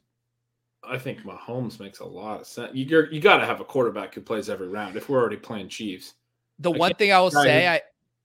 I 0.88 0.98
think 0.98 1.20
Mahomes 1.22 1.80
makes 1.80 1.98
a 1.98 2.04
lot 2.04 2.40
of 2.40 2.46
sense. 2.46 2.72
You 2.74 3.08
you 3.10 3.20
got 3.20 3.38
to 3.38 3.46
have 3.46 3.60
a 3.60 3.64
quarterback 3.64 4.14
who 4.14 4.20
plays 4.20 4.48
every 4.48 4.68
round. 4.68 4.94
If 4.96 5.08
we're 5.08 5.18
already 5.20 5.36
playing 5.36 5.68
Chiefs, 5.68 6.14
the 6.60 6.72
I 6.72 6.76
one 6.76 6.94
thing 6.94 7.12
I 7.12 7.18
will 7.20 7.32
say, 7.32 7.62
to- 7.62 7.70
I 7.70 7.80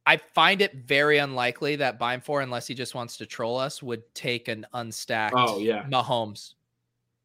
I 0.05 0.17
find 0.17 0.61
it 0.61 0.75
very 0.75 1.17
unlikely 1.17 1.77
that 1.77 1.99
Beimfor, 1.99 2.43
unless 2.43 2.67
he 2.67 2.73
just 2.75 2.93
wants 2.93 3.17
to 3.17 3.25
troll 3.25 3.57
us, 3.57 3.81
would 3.81 4.03
take 4.13 4.47
an 4.47 4.65
unstacked 4.73 5.33
Oh, 5.35 5.59
yeah. 5.59 5.83
Mahomes. 5.85 6.53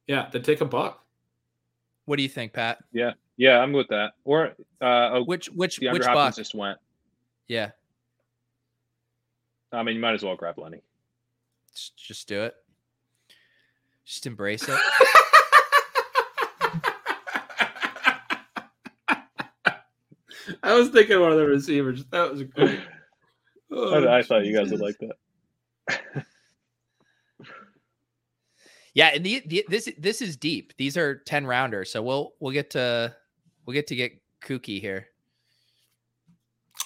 yeah, 0.07 0.29
they 0.31 0.41
take 0.41 0.61
a 0.61 0.65
buck. 0.67 1.03
What 2.05 2.17
do 2.17 2.23
you 2.23 2.29
think, 2.29 2.53
Pat? 2.53 2.79
Yeah, 2.93 3.13
I'm 3.39 3.73
with 3.73 3.89
that. 3.89 4.13
Or 4.25 4.49
uh, 4.81 5.11
oh, 5.13 5.25
Which 5.25 5.47
which 5.51 5.81
DeAndre 5.81 5.93
which 5.93 6.05
Hopkins 6.05 6.15
buck? 6.15 6.35
just 6.37 6.55
went. 6.55 6.79
Yeah, 7.49 7.71
I 9.73 9.83
mean, 9.83 9.95
you 9.97 10.01
might 10.01 10.15
as 10.15 10.23
well 10.23 10.35
grab 10.37 10.59
Lenny. 10.59 10.83
just, 11.73 11.97
just 11.97 12.29
do 12.29 12.43
it. 12.43 12.55
Just 14.05 14.27
embrace 14.27 14.67
it. 14.69 14.79
I 20.63 20.75
was 20.75 20.89
thinking 20.91 21.21
one 21.21 21.33
of 21.33 21.39
the 21.39 21.47
receivers. 21.47 22.05
That 22.07 22.31
was 22.31 22.43
great. 22.45 22.81
Oh, 23.71 24.05
I, 24.07 24.19
I 24.19 24.23
thought 24.23 24.45
you 24.45 24.57
guys 24.57 24.71
would 24.71 24.81
like 24.81 24.97
that. 25.01 26.25
Yeah, 28.95 29.11
and 29.13 29.27
the, 29.27 29.43
the 29.45 29.67
this 29.69 29.91
this 29.99 30.23
is 30.23 30.37
deep. 30.39 30.73
These 30.79 30.97
are 30.97 31.17
ten 31.17 31.47
rounders, 31.47 31.91
so 31.93 32.01
we'll 32.03 32.33
we'll 32.41 32.53
get 32.53 32.71
to 32.71 33.15
we'll 33.67 33.75
get 33.75 33.87
to 33.89 33.97
get 33.97 34.19
kooky 34.41 34.81
here. 34.81 35.09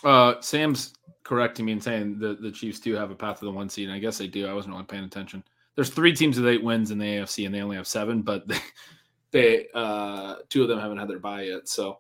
Uh, 0.03 0.41
Sam's 0.41 0.95
correcting 1.23 1.67
me 1.67 1.73
and 1.73 1.83
saying 1.83 2.19
the, 2.19 2.35
the 2.41 2.51
Chiefs 2.51 2.81
do 2.81 2.95
have 2.95 3.11
a 3.11 3.15
path 3.15 3.39
to 3.39 3.45
the 3.45 3.51
one 3.51 3.69
seed. 3.69 3.89
And 3.89 3.95
I 3.95 4.01
guess 4.01 4.19
they 4.19 4.27
do. 4.27 4.47
I 4.49 4.55
wasn't 4.55 4.75
really 4.75 4.87
paying 4.87 5.05
attention. 5.05 5.45
There's 5.77 5.91
three 5.91 6.15
teams 6.15 6.39
with 6.39 6.49
eight 6.49 6.65
wins 6.65 6.91
in 6.91 6.99
the 6.99 7.05
AFC, 7.05 7.47
and 7.47 7.55
they 7.55 7.61
only 7.61 7.77
have 7.77 7.87
seven, 7.87 8.23
but 8.23 8.49
they, 8.49 8.59
they 9.31 9.67
uh, 9.75 10.37
two 10.49 10.63
of 10.63 10.69
them 10.69 10.81
haven't 10.81 10.99
had 10.99 11.09
their 11.09 11.19
bye 11.19 11.43
yet. 11.43 11.69
So 11.69 11.99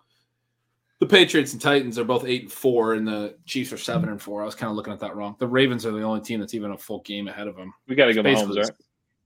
the 0.98 1.06
Patriots 1.06 1.52
and 1.52 1.62
Titans 1.62 1.98
are 1.98 2.04
both 2.04 2.24
eight 2.24 2.42
and 2.42 2.52
four, 2.52 2.94
and 2.94 3.06
the 3.06 3.36
Chiefs 3.46 3.72
are 3.72 3.78
seven 3.78 4.08
and 4.08 4.20
four. 4.20 4.42
I 4.42 4.44
was 4.44 4.54
kind 4.54 4.70
of 4.70 4.76
looking 4.76 4.92
at 4.92 5.00
that 5.00 5.14
wrong. 5.14 5.36
The 5.38 5.46
Ravens 5.46 5.86
are 5.86 5.92
the 5.92 6.02
only 6.02 6.20
team 6.20 6.40
that's 6.40 6.54
even 6.54 6.72
a 6.72 6.78
full 6.78 7.00
game 7.02 7.28
ahead 7.28 7.46
of 7.46 7.56
them. 7.56 7.72
We 7.86 7.94
got 7.94 8.06
to 8.06 8.14
go 8.14 8.22
Mahomes, 8.22 8.34
Basically, 8.34 8.60
right? 8.60 8.70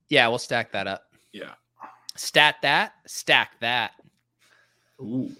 Yeah, 0.09 0.29
we'll 0.29 0.39
stack 0.39 0.71
that 0.73 0.87
up. 0.87 1.05
Yeah. 1.33 1.55
Stat 2.17 2.57
that, 2.63 2.93
stack 3.07 3.59
that. 3.61 3.93
Ooh. 5.01 5.33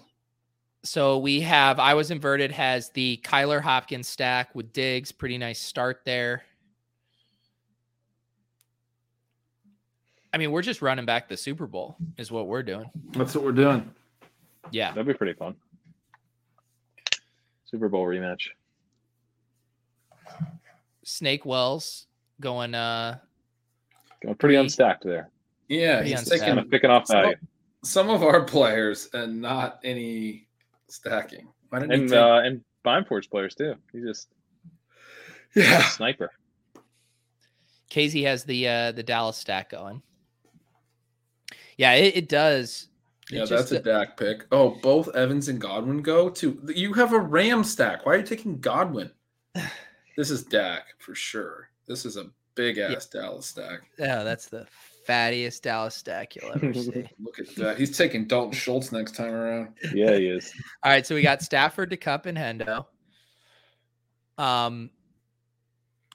So 0.85 1.17
we 1.17 1.41
have 1.41 1.79
I 1.79 1.95
was 1.95 2.11
inverted 2.11 2.51
has 2.51 2.89
the 2.89 3.19
Kyler 3.23 3.59
Hopkins 3.59 4.07
stack 4.07 4.53
with 4.53 4.71
Diggs. 4.71 5.11
Pretty 5.11 5.37
nice 5.39 5.59
start 5.59 6.01
there. 6.05 6.43
I 10.31 10.37
mean, 10.37 10.51
we're 10.51 10.61
just 10.61 10.81
running 10.83 11.05
back 11.05 11.27
the 11.27 11.37
Super 11.37 11.65
Bowl, 11.65 11.95
is 12.17 12.31
what 12.31 12.47
we're 12.47 12.61
doing. 12.61 12.85
That's 13.13 13.33
what 13.33 13.43
we're 13.43 13.51
doing. 13.53 13.89
Yeah. 14.69 14.89
That'd 14.91 15.07
be 15.07 15.13
pretty 15.13 15.33
fun. 15.33 15.55
Super 17.65 17.89
Bowl 17.89 18.05
rematch. 18.05 18.49
Snake 21.03 21.45
Wells 21.45 22.05
going 22.41 22.75
uh 22.75 23.17
Going 24.21 24.35
pretty 24.35 24.55
Pretty- 24.55 24.67
unstacked 24.67 25.03
there. 25.03 25.29
Yeah, 25.67 25.97
Pretty 25.97 26.11
he's 26.11 26.19
unstacked. 26.19 26.41
Kind 26.45 26.59
of 26.59 26.69
picking 26.69 26.89
off 26.91 27.07
some, 27.07 27.21
value. 27.21 27.35
some 27.83 28.09
of 28.11 28.21
our 28.21 28.41
players 28.43 29.09
and 29.13 29.41
not 29.41 29.79
any 29.83 30.47
stacking. 30.89 31.47
Why 31.69 31.79
didn't 31.79 31.91
he 31.95 32.01
And 32.01 32.09
take- 32.09 32.19
uh, 32.19 32.41
and 32.43 32.61
Beimfort's 32.83 33.27
players 33.27 33.55
too. 33.55 33.75
He 33.91 34.01
just 34.01 34.27
a 35.55 35.59
yeah. 35.61 35.83
sniper. 35.89 36.31
Casey 37.89 38.23
has 38.23 38.43
the 38.43 38.67
uh 38.67 38.91
the 38.91 39.03
Dallas 39.03 39.37
stack 39.37 39.69
going. 39.69 40.01
Yeah, 41.77 41.93
it, 41.93 42.15
it 42.17 42.29
does. 42.29 42.87
It 43.31 43.35
Yeah, 43.35 43.39
just- 43.45 43.51
that's 43.51 43.71
a 43.71 43.79
Dak 43.79 44.17
pick. 44.17 44.45
Oh, 44.51 44.77
both 44.81 45.13
Evans 45.15 45.47
and 45.49 45.59
Godwin 45.59 46.01
go 46.01 46.29
to. 46.29 46.61
You 46.73 46.93
have 46.93 47.13
a 47.13 47.19
Ram 47.19 47.63
stack. 47.63 48.05
Why 48.05 48.13
are 48.13 48.17
you 48.17 48.23
taking 48.23 48.59
Godwin? 48.59 49.11
This 50.17 50.31
is 50.31 50.43
Dak 50.43 50.83
for 50.99 51.13
sure. 51.13 51.67
This 51.87 52.05
is 52.05 52.15
a 52.15 52.27
big 52.55 52.77
ass 52.77 53.05
Dallas 53.07 53.47
stack. 53.47 53.81
Yeah, 53.99 54.23
that's 54.23 54.47
the 54.47 54.65
fattiest 55.07 55.61
Dallas 55.61 55.95
stack 55.95 56.35
you'll 56.35 56.51
ever 56.53 56.73
see. 56.73 57.05
Look 57.19 57.39
at 57.39 57.55
that. 57.55 57.77
He's 57.77 57.97
taking 57.97 58.25
Dalton 58.25 58.53
Schultz 58.53 58.91
next 58.91 59.15
time 59.15 59.33
around. 59.33 59.73
Yeah, 59.93 60.15
he 60.15 60.27
is. 60.27 60.51
All 60.83 60.91
right, 60.91 61.05
so 61.05 61.15
we 61.15 61.21
got 61.21 61.41
Stafford 61.41 61.89
to 61.91 61.97
Kupp 61.97 62.25
and 62.25 62.37
Hendo. 62.37 62.85
Um, 64.37 64.89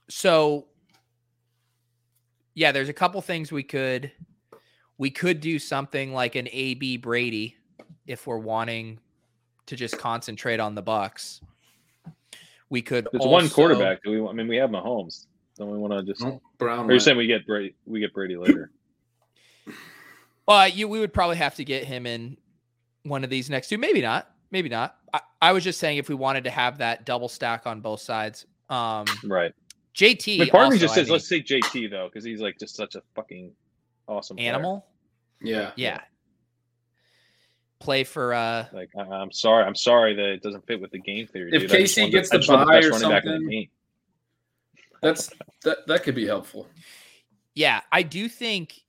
so 0.08 0.66
yeah, 2.54 2.72
there's 2.72 2.88
a 2.88 2.94
couple 2.94 3.20
things 3.22 3.50
we 3.50 3.62
could 3.62 4.12
we 4.98 5.10
could 5.10 5.40
do 5.40 5.58
something 5.58 6.12
like 6.12 6.34
an 6.34 6.48
AB 6.52 6.98
Brady 6.98 7.56
if 8.06 8.26
we're 8.26 8.38
wanting 8.38 8.98
to 9.66 9.76
just 9.76 9.96
concentrate 9.96 10.60
on 10.60 10.74
the 10.74 10.82
Bucs. 10.82 11.40
We 12.68 12.82
could. 12.82 13.08
There's 13.10 13.24
one 13.24 13.48
quarterback. 13.48 14.02
Do 14.02 14.10
we? 14.10 14.28
I 14.28 14.32
mean, 14.32 14.46
we 14.46 14.56
have 14.56 14.70
Mahomes. 14.70 15.26
Don't 15.56 15.70
we 15.70 15.78
want 15.78 15.92
to 15.92 16.02
just? 16.02 16.24
Brown. 16.58 16.86
Or 16.86 16.92
you're 16.92 17.00
saying 17.00 17.16
we 17.16 17.26
get 17.26 17.46
Brady? 17.46 17.74
We 17.86 18.00
get 18.00 18.12
Brady 18.12 18.36
later. 18.36 18.70
Well, 20.46 20.68
you 20.68 20.88
we 20.88 20.98
would 21.00 21.12
probably 21.12 21.36
have 21.36 21.54
to 21.56 21.64
get 21.64 21.84
him 21.84 22.06
in 22.06 22.36
one 23.04 23.24
of 23.24 23.30
these 23.30 23.48
next 23.50 23.68
two. 23.68 23.78
Maybe 23.78 24.00
not. 24.00 24.28
Maybe 24.50 24.68
not. 24.68 24.96
I, 25.14 25.20
I 25.40 25.52
was 25.52 25.62
just 25.64 25.78
saying 25.78 25.98
if 25.98 26.08
we 26.08 26.14
wanted 26.14 26.44
to 26.44 26.50
have 26.50 26.78
that 26.78 27.06
double 27.06 27.28
stack 27.28 27.66
on 27.66 27.80
both 27.80 28.00
sides. 28.00 28.46
Um, 28.68 29.04
Right. 29.24 29.52
JT. 29.94 30.36
I 30.36 30.38
mean, 30.40 30.50
part 30.50 30.62
me 30.70 30.74
also, 30.74 30.78
just 30.78 30.92
I 30.92 30.94
says, 30.96 31.06
mean, 31.06 31.12
let's 31.14 31.28
take 31.28 31.46
JT 31.46 31.90
though, 31.90 32.08
because 32.08 32.24
he's 32.24 32.40
like 32.40 32.58
just 32.58 32.74
such 32.76 32.94
a 32.94 33.02
fucking 33.14 33.52
awesome 34.08 34.36
player. 34.36 34.48
animal. 34.48 34.86
yeah. 35.40 35.72
Yeah. 35.76 36.00
Play 37.80 38.04
for 38.04 38.34
uh 38.34 38.66
Like 38.72 38.90
I, 38.98 39.00
I'm 39.02 39.32
sorry, 39.32 39.64
I'm 39.64 39.74
sorry 39.74 40.14
that 40.14 40.24
it 40.26 40.42
doesn't 40.42 40.66
fit 40.66 40.80
with 40.80 40.90
the 40.90 40.98
game 40.98 41.26
theory. 41.26 41.50
If 41.52 41.62
dude. 41.62 41.72
I 41.72 41.78
just 41.80 41.96
KC 41.96 42.10
gets 42.10 42.30
I 42.30 42.36
the 42.36 42.38
just 42.40 42.50
want 42.50 42.68
or 42.68 42.90
running 42.90 43.08
back 43.08 43.24
in 43.24 43.30
the 43.32 43.38
something. 43.38 43.68
That's 45.02 45.30
that. 45.64 45.86
That 45.86 46.02
could 46.02 46.14
be 46.14 46.26
helpful. 46.26 46.68
yeah, 47.54 47.80
I 47.90 48.02
do 48.02 48.28
think 48.28 48.82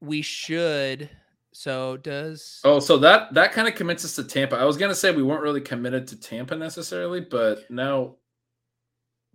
we 0.00 0.22
should 0.22 1.08
so 1.52 1.96
does 1.96 2.60
Oh, 2.64 2.78
so 2.80 2.98
that 2.98 3.32
that 3.34 3.52
kind 3.52 3.66
of 3.66 3.74
commits 3.74 4.04
us 4.04 4.14
to 4.16 4.24
Tampa. 4.24 4.56
I 4.56 4.64
was 4.64 4.76
gonna 4.76 4.94
say 4.94 5.10
we 5.10 5.22
weren't 5.22 5.42
really 5.42 5.60
committed 5.60 6.06
to 6.08 6.20
Tampa 6.20 6.54
necessarily, 6.56 7.20
but 7.20 7.70
now 7.70 8.16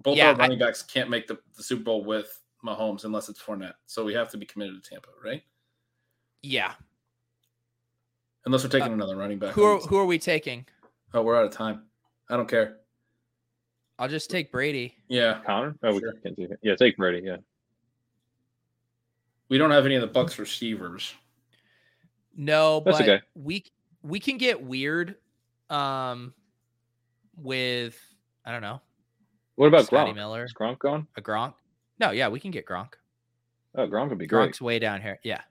both 0.04 0.18
Yeah, 0.18 0.30
our 0.30 0.36
running 0.36 0.60
backs 0.60 0.84
can't 0.84 1.10
make 1.10 1.28
the, 1.28 1.40
the 1.58 1.64
Super 1.64 1.84
Bowl 1.84 2.04
with 2.04 2.40
Mahomes 2.66 3.06
unless 3.06 3.28
it's 3.30 3.42
Fournette. 3.42 3.74
So 3.88 4.04
we 4.06 4.14
have 4.14 4.30
to 4.32 4.38
be 4.38 4.46
committed 4.46 4.84
to 4.84 4.90
Tampa, 4.90 5.10
right? 5.24 5.42
yeah. 6.44 6.74
Unless 8.46 8.64
we're 8.64 8.70
taking 8.72 8.94
another 8.94 9.16
running 9.16 9.38
back. 9.38 9.52
Uh, 9.52 9.54
Who 9.54 9.64
are 9.64 9.78
who 9.80 9.98
are 9.98 10.06
we 10.06 10.18
taking? 10.18 10.66
Oh, 11.14 11.22
we're 11.22 11.38
out 11.38 11.46
of 11.46 11.52
time. 11.52 11.84
I 12.30 12.38
don't 12.38 12.50
care. 12.50 12.78
I'll 14.00 14.08
just 14.08 14.32
take 14.32 14.52
Brady. 14.52 14.96
Yeah, 15.10 15.42
Connor? 15.46 15.76
Oh, 15.84 16.00
Sure. 16.00 16.14
we 16.16 16.22
can't 16.22 16.36
do 16.36 16.44
it. 16.46 16.60
Yeah, 16.64 16.76
take 16.76 16.98
Brady. 16.98 17.22
Yeah. 17.24 17.38
We 19.52 19.58
don't 19.58 19.70
have 19.72 19.86
any 19.86 19.96
of 19.96 20.02
the 20.02 20.08
Bucs 20.08 20.40
receivers. 20.40 21.14
No, 22.38 22.80
That's 22.86 23.00
but 23.00 23.10
okay. 23.10 23.22
we 23.36 23.66
we 24.02 24.18
can 24.22 24.38
get 24.38 24.64
weird 24.64 25.18
um 25.70 26.34
with 27.36 28.00
I 28.46 28.52
don't 28.54 28.62
know, 28.62 28.82
What 29.56 29.68
about 29.68 29.88
Scotty 29.88 30.12
Gronk? 30.12 30.16
Miller, 30.16 30.46
Is 30.46 30.54
Gronk 30.54 30.80
gone? 30.80 31.06
a 31.18 31.22
Gronk. 31.22 31.54
No, 32.00 32.12
yeah, 32.12 32.30
we 32.30 32.40
can 32.40 32.50
get 32.52 32.66
Gronk. 32.66 32.94
Oh, 33.76 33.86
Gronk 33.90 34.08
would 34.08 34.18
be 34.18 34.26
great. 34.26 34.52
Gronk's 34.52 34.62
way 34.62 34.80
down 34.80 35.02
here. 35.02 35.20
Yeah. 35.24 35.42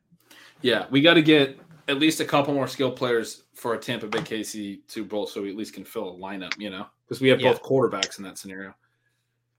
Yeah, 0.63 0.87
we 0.91 1.03
got 1.03 1.15
to 1.15 1.23
get 1.23 1.59
at 1.89 1.99
least 1.99 2.21
a 2.21 2.25
couple 2.25 2.55
more 2.55 2.69
skill 2.69 2.91
players 2.91 3.43
for 3.55 3.75
a 3.75 3.79
Tampa 3.79 4.07
Bay 4.07 4.21
KC 4.21 4.81
Super 4.87 5.09
Bowl, 5.11 5.27
so 5.27 5.43
we 5.43 5.51
at 5.51 5.57
least 5.57 5.75
can 5.75 5.85
fill 5.85 6.09
a 6.09 6.19
lineup. 6.19 6.59
You 6.59 6.71
know, 6.71 6.87
because 7.07 7.21
we 7.21 7.29
have 7.29 7.39
Yeah. 7.43 7.53
both 7.53 7.63
quarterbacks 7.63 8.17
in 8.17 8.25
that 8.25 8.39
scenario. 8.39 8.75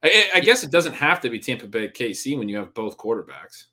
I, 0.01 0.07
I- 0.33 0.37
I 0.37 0.39
guess 0.39 0.63
it 0.63 0.71
doesn't 0.71 0.93
have 0.93 1.21
to 1.21 1.29
be 1.29 1.37
Tampa 1.37 1.67
Bay 1.67 1.87
KC 1.89 2.35
when 2.39 2.49
you 2.49 2.57
have 2.57 2.73
both 2.73 2.97
quarterbacks. 2.97 3.65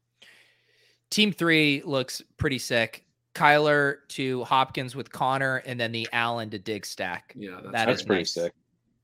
Team 1.11 1.33
three 1.33 1.83
looks 1.85 2.23
pretty 2.37 2.59
sick. 2.59 3.05
Kyler 3.35 3.99
to 4.09 4.43
Hopkins 4.45 4.97
with 4.97 5.13
Conner, 5.13 5.57
and 5.65 5.79
then 5.79 5.93
the 5.93 6.09
Allen 6.13 6.51
to 6.51 6.59
Dig 6.59 6.85
stack. 6.85 7.33
Yeah, 7.37 7.53
that's, 7.53 7.65
That 7.65 7.73
That's 7.87 8.01
is 8.01 8.07
pretty 8.07 8.21
nice. 8.23 8.35
sick. 8.35 8.53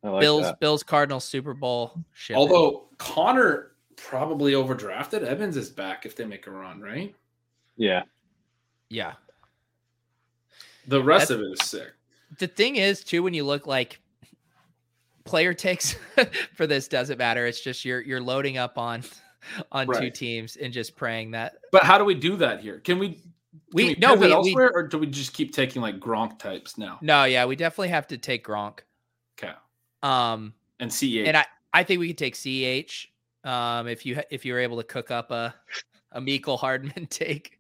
I 0.02 0.08
like 0.08 0.20
Bills, 0.20 0.42
that. 0.42 0.60
Bills, 0.60 0.82
Cardinals, 0.82 1.24
Super 1.24 1.54
Bowl. 1.54 1.94
Ship 2.12 2.34
it. 2.34 2.38
Although 2.38 2.88
Conner 2.98 3.72
probably 3.96 4.52
overdrafted, 4.52 5.22
Evans 5.22 5.56
is 5.56 5.70
back 5.70 6.04
if 6.04 6.16
they 6.16 6.24
make 6.24 6.46
a 6.46 6.50
run, 6.50 6.80
right? 6.80 7.14
Yeah. 7.76 8.02
yeah. 8.90 9.12
The 10.88 11.02
rest 11.02 11.28
That's- 11.28 11.42
of 11.44 11.50
it 11.50 11.62
is 11.62 11.68
sick. 11.68 11.92
The 12.38 12.48
thing 12.48 12.76
is, 12.76 13.04
too, 13.04 13.22
when 13.22 13.32
you 13.34 13.44
look 13.44 13.66
like 13.66 14.00
player 15.24 15.54
takes 15.54 15.96
for 16.54 16.66
this 16.66 16.88
doesn't 16.88 17.18
matter. 17.18 17.46
It's 17.46 17.60
just 17.60 17.84
you're 17.84 18.00
you're 18.00 18.20
loading 18.20 18.58
up 18.58 18.76
on 18.76 19.02
on 19.72 19.86
two 20.00 20.10
teams 20.10 20.56
and 20.56 20.72
just 20.72 20.96
praying 20.96 21.32
that 21.32 21.56
But 21.72 21.82
how 21.84 21.98
do 21.98 22.04
we 22.04 22.14
do 22.14 22.36
that 22.36 22.60
here? 22.60 22.78
Can 22.80 22.98
we? 22.98 23.10
Can 23.10 23.20
we, 23.72 23.84
we, 23.86 23.96
no 24.00 24.14
pivot 24.14 24.20
we, 24.20 24.26
we 24.28 24.32
elsewhere, 24.32 24.72
or 24.74 24.82
do 24.84 24.98
we 24.98 25.06
just 25.06 25.32
keep 25.32 25.52
taking 25.52 25.80
like 25.82 25.98
Gronk 26.00 26.38
types 26.38 26.76
now? 26.78 26.98
no 27.02 27.24
yeah 27.24 27.44
we 27.44 27.56
definitely 27.56 27.88
have 27.88 28.06
to 28.08 28.18
take 28.18 28.46
Gronk. 28.46 28.80
Okay, 29.38 29.52
Um, 30.02 30.54
and 30.80 30.90
CH. 30.92 31.26
and 31.26 31.36
I 31.36 31.46
I 31.72 31.82
think 31.84 32.00
we 32.00 32.08
could 32.08 32.18
take 32.18 32.34
Ch. 32.34 33.10
Um, 33.44 33.88
if 33.88 34.06
you 34.06 34.20
if 34.30 34.44
you 34.44 34.52
were 34.54 34.60
able 34.60 34.76
to 34.78 34.84
cook 34.84 35.10
up 35.10 35.30
a 35.30 35.54
a 36.12 36.20
Mecole 36.20 36.58
Hardman 36.58 37.06
take. 37.10 37.58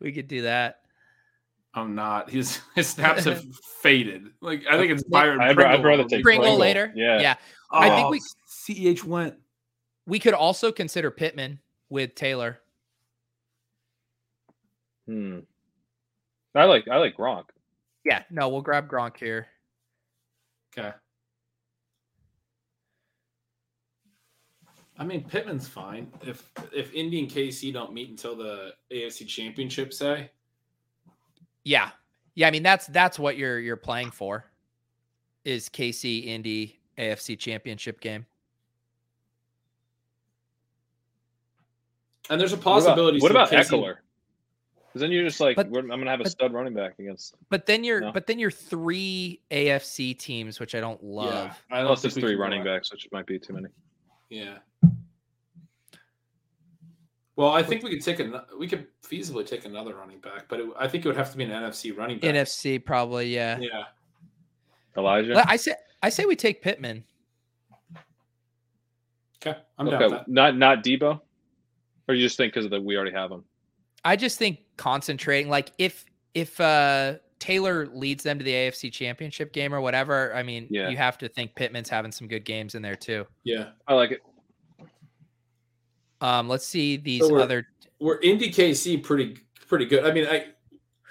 we 0.00 0.12
could 0.12 0.28
do 0.28 0.42
that. 0.42 0.80
I'm 1.74 1.94
not. 1.94 2.28
His 2.28 2.60
his 2.74 2.88
snaps 2.88 3.24
have 3.24 3.42
faded. 3.80 4.28
Like 4.40 4.64
I 4.70 4.76
think 4.76 4.92
it's 4.92 5.04
Byron. 5.04 5.40
I'd, 5.40 5.54
Pringle 5.54 5.74
I'd 5.78 5.84
rather 5.84 6.04
take 6.04 6.22
Pringle 6.22 6.44
Pringle. 6.44 6.58
later. 6.58 6.92
Yeah. 6.94 7.20
Yeah. 7.20 7.34
I 7.70 7.88
think 7.88 8.06
Oh, 8.06 8.10
we- 8.10 8.20
Ceh 8.48 9.02
went. 9.04 9.34
We 10.06 10.18
could 10.18 10.34
also 10.34 10.72
consider 10.72 11.10
Pittman 11.10 11.60
with 11.88 12.14
Taylor. 12.14 12.60
Hmm. 15.06 15.40
I 16.54 16.64
like 16.64 16.88
I 16.88 16.96
like 16.96 17.16
Gronk. 17.16 17.44
Yeah. 18.04 18.22
No, 18.30 18.48
we'll 18.48 18.62
grab 18.62 18.88
Gronk 18.88 19.16
here. 19.16 19.46
Okay. 20.76 20.92
I 24.98 25.04
mean, 25.04 25.24
Pittman's 25.24 25.68
fine. 25.68 26.12
If 26.22 26.50
if 26.72 26.92
Indy 26.92 27.20
and 27.20 27.28
KC 27.28 27.72
don't 27.72 27.92
meet 27.92 28.10
until 28.10 28.36
the 28.36 28.74
AFC 28.90 29.26
Championship, 29.26 29.92
say 29.92 30.30
Yeah. 31.64 31.90
Yeah, 32.34 32.48
I 32.48 32.50
mean 32.50 32.62
that's 32.62 32.86
that's 32.86 33.18
what 33.18 33.36
you're 33.36 33.60
you're 33.60 33.76
playing 33.76 34.10
for. 34.10 34.46
Is 35.44 35.68
KC 35.68 36.26
Indy 36.26 36.78
AFC 36.98 37.38
championship 37.38 38.00
game. 38.00 38.26
And 42.32 42.40
there's 42.40 42.54
a 42.54 42.56
What 42.56 42.62
about, 42.62 42.80
possibility. 42.86 43.20
what 43.20 43.30
about 43.30 43.50
KC 43.50 43.68
Ekeler? 43.68 43.96
Because 44.86 45.00
then 45.02 45.12
you're 45.12 45.22
just 45.24 45.38
like, 45.38 45.54
But- 45.54 45.68
we're- 45.68 45.82
I'm 45.92 46.00
gonna 46.00 46.10
have 46.10 46.20
a 46.20 46.22
but- 46.22 46.32
stud 46.32 46.52
running 46.54 46.72
back 46.72 46.98
against. 46.98 47.34
But 47.50 47.66
then 47.66 47.84
you're 47.84 48.00
No. 48.00 48.12
but 48.12 48.26
then 48.26 48.38
you're 48.38 48.50
three 48.50 49.42
AFC 49.50 50.14
teams, 50.14 50.58
which 50.58 50.74
I 50.74 50.80
don't 50.80 51.02
love. 51.04 51.28
Yeah, 51.34 51.54
I 51.70 51.78
don't 51.80 51.88
Plus, 51.88 52.00
think 52.02 52.14
there's 52.14 52.22
three 52.24 52.34
running 52.36 52.60
out. 52.60 52.64
backs, 52.66 52.90
which 52.90 53.06
might 53.12 53.26
be 53.26 53.38
too 53.38 53.52
many. 53.52 53.68
Yeah. 54.30 54.58
Well, 57.36 57.50
I 57.50 57.62
think 57.62 57.82
we 57.82 57.90
could 57.90 58.02
take 58.02 58.18
a 58.20 58.46
we 58.58 58.66
could 58.66 58.86
feasibly 59.02 59.46
take 59.46 59.66
another 59.66 59.94
running 59.94 60.18
back, 60.20 60.46
but 60.48 60.60
it, 60.60 60.70
I 60.78 60.88
think 60.88 61.04
it 61.04 61.08
would 61.08 61.16
have 61.18 61.30
to 61.32 61.36
be 61.36 61.44
an 61.44 61.50
NFC 61.50 61.90
running 61.96 62.18
back. 62.18 62.34
NFC 62.34 62.78
probably, 62.82 63.34
yeah. 63.34 63.58
Yeah. 63.58 63.84
Elijah. 64.96 65.42
I 65.46 65.56
say 65.56 65.74
I 66.02 66.08
say 66.08 66.24
we 66.24 66.36
take 66.36 66.62
Pittman. 66.62 67.04
Okay, 69.44 69.58
I'm 69.78 69.86
down 69.86 69.94
okay, 69.96 70.04
with 70.04 70.12
that. 70.20 70.28
not 70.28 70.56
not 70.56 70.84
Deebo, 70.84 71.20
or 72.08 72.14
you 72.14 72.22
just 72.24 72.36
think 72.36 72.52
because 72.52 72.64
of 72.64 72.70
the 72.70 72.80
we 72.80 72.96
already 72.96 73.12
have 73.12 73.30
them? 73.30 73.44
I 74.04 74.16
just 74.16 74.38
think 74.38 74.60
concentrating 74.76 75.50
like 75.50 75.72
if 75.78 76.04
if 76.34 76.60
uh 76.60 77.14
Taylor 77.38 77.86
leads 77.88 78.22
them 78.22 78.38
to 78.38 78.44
the 78.44 78.52
AFC 78.52 78.92
championship 78.92 79.52
game 79.52 79.74
or 79.74 79.80
whatever, 79.80 80.32
I 80.34 80.42
mean, 80.44 80.68
Yeah. 80.70 80.88
you 80.88 80.96
have 80.96 81.18
to 81.18 81.28
think 81.28 81.54
Pittman's 81.56 81.88
having 81.88 82.12
some 82.12 82.28
good 82.28 82.44
games 82.44 82.76
in 82.76 82.82
there 82.82 82.94
too. 82.94 83.26
Yeah, 83.42 83.70
I 83.88 83.94
like 83.94 84.12
it. 84.12 84.20
Um, 86.20 86.48
let's 86.48 86.64
see 86.66 86.96
these 86.96 87.20
So 87.22 87.32
we're- 87.32 87.42
other 87.42 87.66
we're 87.98 88.20
Indy 88.20 88.50
KC 88.50 89.02
pretty 89.02 89.36
pretty 89.68 89.86
good. 89.86 90.04
I 90.04 90.12
mean, 90.12 90.26
I 90.26 90.46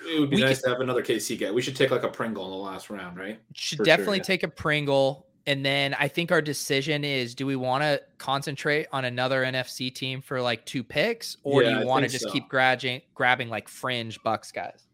it 0.10 0.20
would 0.20 0.30
be 0.30 0.38
We 0.38 0.42
nice 0.42 0.62
to 0.64 0.70
have 0.70 0.80
another 0.82 1.04
KC 1.04 1.38
guy. 1.38 1.52
We 1.52 1.62
should 1.62 1.76
take 1.76 1.92
like 1.92 2.04
a 2.04 2.10
Pringle 2.10 2.46
in 2.46 2.52
the 2.52 2.58
last 2.58 2.90
round, 2.90 3.18
right? 3.18 3.40
should 3.54 3.78
For 3.78 3.86
sure, 3.86 3.86
definitely 3.86 4.18
yeah. 4.18 4.24
take 4.24 4.44
a 4.44 4.48
Pringle. 4.48 5.28
And 5.48 5.66
then 5.66 5.96
I 5.96 6.08
think 6.08 6.32
our 6.32 6.42
decision 6.42 7.04
is 7.04 7.34
do 7.34 7.46
we 7.48 7.56
want 7.56 7.84
to 7.84 8.02
concentrate 8.20 8.88
on 8.92 9.06
another 9.06 9.44
NFC 9.44 9.94
team 9.94 10.22
for 10.22 10.40
like 10.42 10.66
two 10.66 10.84
picks, 10.84 11.38
or 11.44 11.64
Yeah, 11.64 11.74
do 11.74 11.80
you 11.80 11.88
want 11.88 12.06
to 12.06 12.12
just 12.12 12.26
so. 12.26 12.32
keep 12.32 12.48
grabbing 12.48 13.02
grabbing 13.16 13.50
like 13.50 13.68
fringe 13.68 14.22
Bucs 14.24 14.54
guys? 14.54 14.88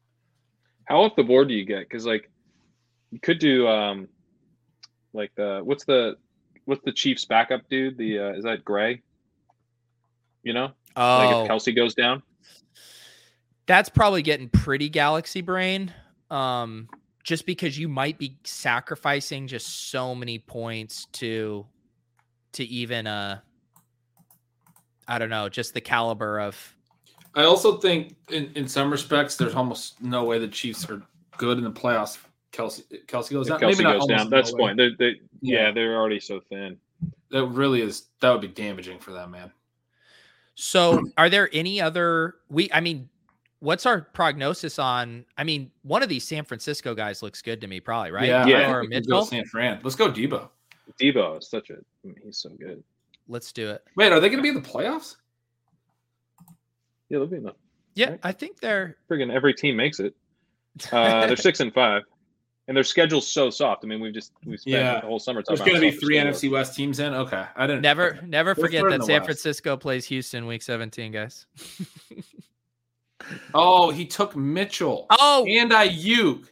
How 0.86 1.02
off 1.02 1.15
the 1.18 1.24
board 1.24 1.49
do 1.49 1.53
you 1.53 1.65
get? 1.65 1.80
Because 1.80 2.06
like, 2.06 2.30
you 3.11 3.19
could 3.19 3.40
do 3.40 3.68
um, 3.68 4.07
like 5.14 5.32
the 5.36 5.60
what's 5.64 5.84
the 5.84 6.15
what's 6.64 6.84
the 6.86 6.94
Chiefs 6.94 7.26
backup 7.26 7.68
dude? 7.69 7.98
The 7.98 8.19
uh, 8.19 8.30
is 8.34 8.45
that 8.45 8.64
Gray? 8.64 9.02
You 10.44 10.53
know, 10.53 10.65
like 10.65 10.74
Oh, 10.95 11.44
if 11.44 11.49
Kelce 11.49 11.76
goes 11.76 11.94
down. 11.94 12.24
that's 13.65 13.90
probably 13.90 14.22
getting 14.22 14.48
pretty 14.48 14.88
galaxy 14.88 15.41
brain. 15.41 15.94
Um, 16.32 16.88
just 17.27 17.45
because 17.45 17.77
you 17.77 17.89
might 17.89 18.17
be 18.17 18.37
sacrificing 18.45 19.47
just 19.47 19.91
so 19.91 20.15
many 20.15 20.39
points 20.39 21.07
to 21.11 21.65
to 22.53 22.63
even 22.63 23.05
uh 23.05 23.39
I 25.09 25.19
don't 25.19 25.29
know, 25.29 25.49
just 25.49 25.73
the 25.73 25.81
caliber 25.81 26.39
of 26.39 26.75
I 27.35 27.43
also 27.43 27.77
think 27.79 28.15
in, 28.29 28.49
in 28.55 28.67
some 28.67 28.89
respects, 28.89 29.35
there's 29.35 29.55
almost 29.55 30.01
no 30.01 30.23
way 30.23 30.39
the 30.39 30.47
Chiefs 30.47 30.89
are 30.89 31.01
good 31.37 31.57
in 31.57 31.65
the 31.65 31.71
playoffs. 31.71 32.17
Kelce 32.53 32.83
Kelce 33.07 33.31
goes 33.31 33.47
down. 33.47 33.59
Kelce 33.59 33.71
Maybe 33.71 33.83
not 33.83 33.99
goes 33.99 34.07
down. 34.07 34.29
That's 34.29 34.51
no 34.53 34.57
the 34.57 34.63
way. 34.63 34.69
point. 34.69 34.77
They, 34.77 34.89
they, 34.97 35.19
yeah. 35.41 35.63
Yeah. 35.65 35.71
they're 35.71 35.97
already 35.97 36.21
so 36.21 36.39
thin. 36.39 36.77
That 37.31 37.45
really 37.47 37.81
is 37.81 38.07
that 38.21 38.31
would 38.31 38.41
be 38.41 38.47
damaging 38.47 38.99
for 38.99 39.11
them, 39.11 39.31
man. 39.31 39.51
So, 40.55 41.03
are 41.17 41.29
there 41.29 41.49
any 41.51 41.81
other 41.81 42.35
we 42.49 42.71
I 42.71 42.79
mean, 42.79 43.09
what's 43.59 43.85
our 43.85 44.01
prognosis 44.01 44.79
on 44.79 45.25
I 45.38 45.43
mean, 45.43 45.71
one 45.84 46.03
of 46.03 46.09
these 46.09 46.27
San 46.27 46.43
Francisco 46.43 46.93
guys 46.95 47.21
looks 47.23 47.41
good 47.41 47.61
to 47.61 47.67
me 47.67 47.79
probably, 47.79 48.11
right? 48.11 48.27
Yeah, 48.27 48.45
Yeah. 48.45 48.71
Or 48.71 48.81
think 48.81 48.93
go 48.93 48.99
Mitchell? 48.99 49.25
San 49.25 49.45
Fran. 49.45 49.79
Let's 49.84 49.95
go 49.95 50.11
Deebo. 50.11 50.49
Deebo 51.01 51.39
is 51.39 51.49
such 51.49 51.69
a. 51.69 51.73
I 51.73 51.77
mean, 52.07 52.15
he's 52.23 52.38
so 52.38 52.49
good. 52.49 52.84
Let's 53.27 53.51
do 53.51 53.69
it. 53.71 53.84
Wait, 53.95 54.11
are 54.11 54.19
they 54.19 54.29
going 54.29 54.38
to 54.38 54.43
be 54.43 54.49
in 54.49 54.55
the 54.55 54.61
playoffs? 54.61 55.17
Yeah, 57.09 57.19
they'll 57.19 57.27
be 57.27 57.38
in 57.38 57.43
the 57.43 57.53
Yeah, 57.95 58.11
Right. 58.11 58.19
I 58.23 58.31
think 58.31 58.59
they're 58.59 58.97
friggin' 59.09 59.31
every 59.31 59.53
team 59.53 59.75
makes 59.75 59.99
it. 59.99 60.15
Uh, 60.91 61.25
they're 61.27 61.35
six 61.35 61.59
and 61.59 61.73
five, 61.73 62.03
and 62.67 62.75
their 62.77 62.84
schedule's 62.85 63.27
so 63.27 63.49
soft. 63.49 63.84
I 63.84 63.88
mean, 63.88 63.99
we've 63.99 64.13
just 64.13 64.31
we 64.45 64.55
spent 64.57 64.75
Yeah. 64.77 65.01
the 65.01 65.07
whole 65.07 65.19
summer 65.19 65.41
talking 65.41 65.57
There's 65.57 65.59
about 65.61 65.79
going 65.81 65.91
to 65.91 65.97
be 65.97 66.05
three 66.05 66.15
schedule 66.17 66.34
NFC 66.34 66.51
West 66.51 66.75
teams 66.75 66.99
in. 66.99 67.13
Okay, 67.13 67.43
I 67.55 67.67
didn't 67.67 67.81
never 67.81 68.15
okay. 68.15 68.25
never 68.27 68.53
They're 68.53 68.63
forget 68.65 68.84
that 68.89 69.03
San 69.03 69.15
West. 69.21 69.25
Francisco 69.25 69.75
plays 69.77 70.05
Houston 70.05 70.45
week 70.45 70.61
17, 70.61 71.11
guys. 71.11 71.45
Oh, 73.53 73.89
he 73.89 74.06
took 74.06 74.35
Mitchell 74.35 75.07
oh, 75.10 75.45
and 75.49 75.72
Aiyuk. 75.72 76.48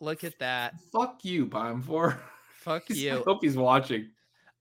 look 0.00 0.24
at 0.24 0.38
that. 0.38 0.74
Fuck 0.92 1.24
you, 1.24 1.46
Bime 1.46 1.82
for. 1.82 2.20
Fuck 2.54 2.84
I 2.90 2.94
you. 2.94 3.22
hope 3.26 3.38
he's 3.42 3.56
watching. 3.56 4.10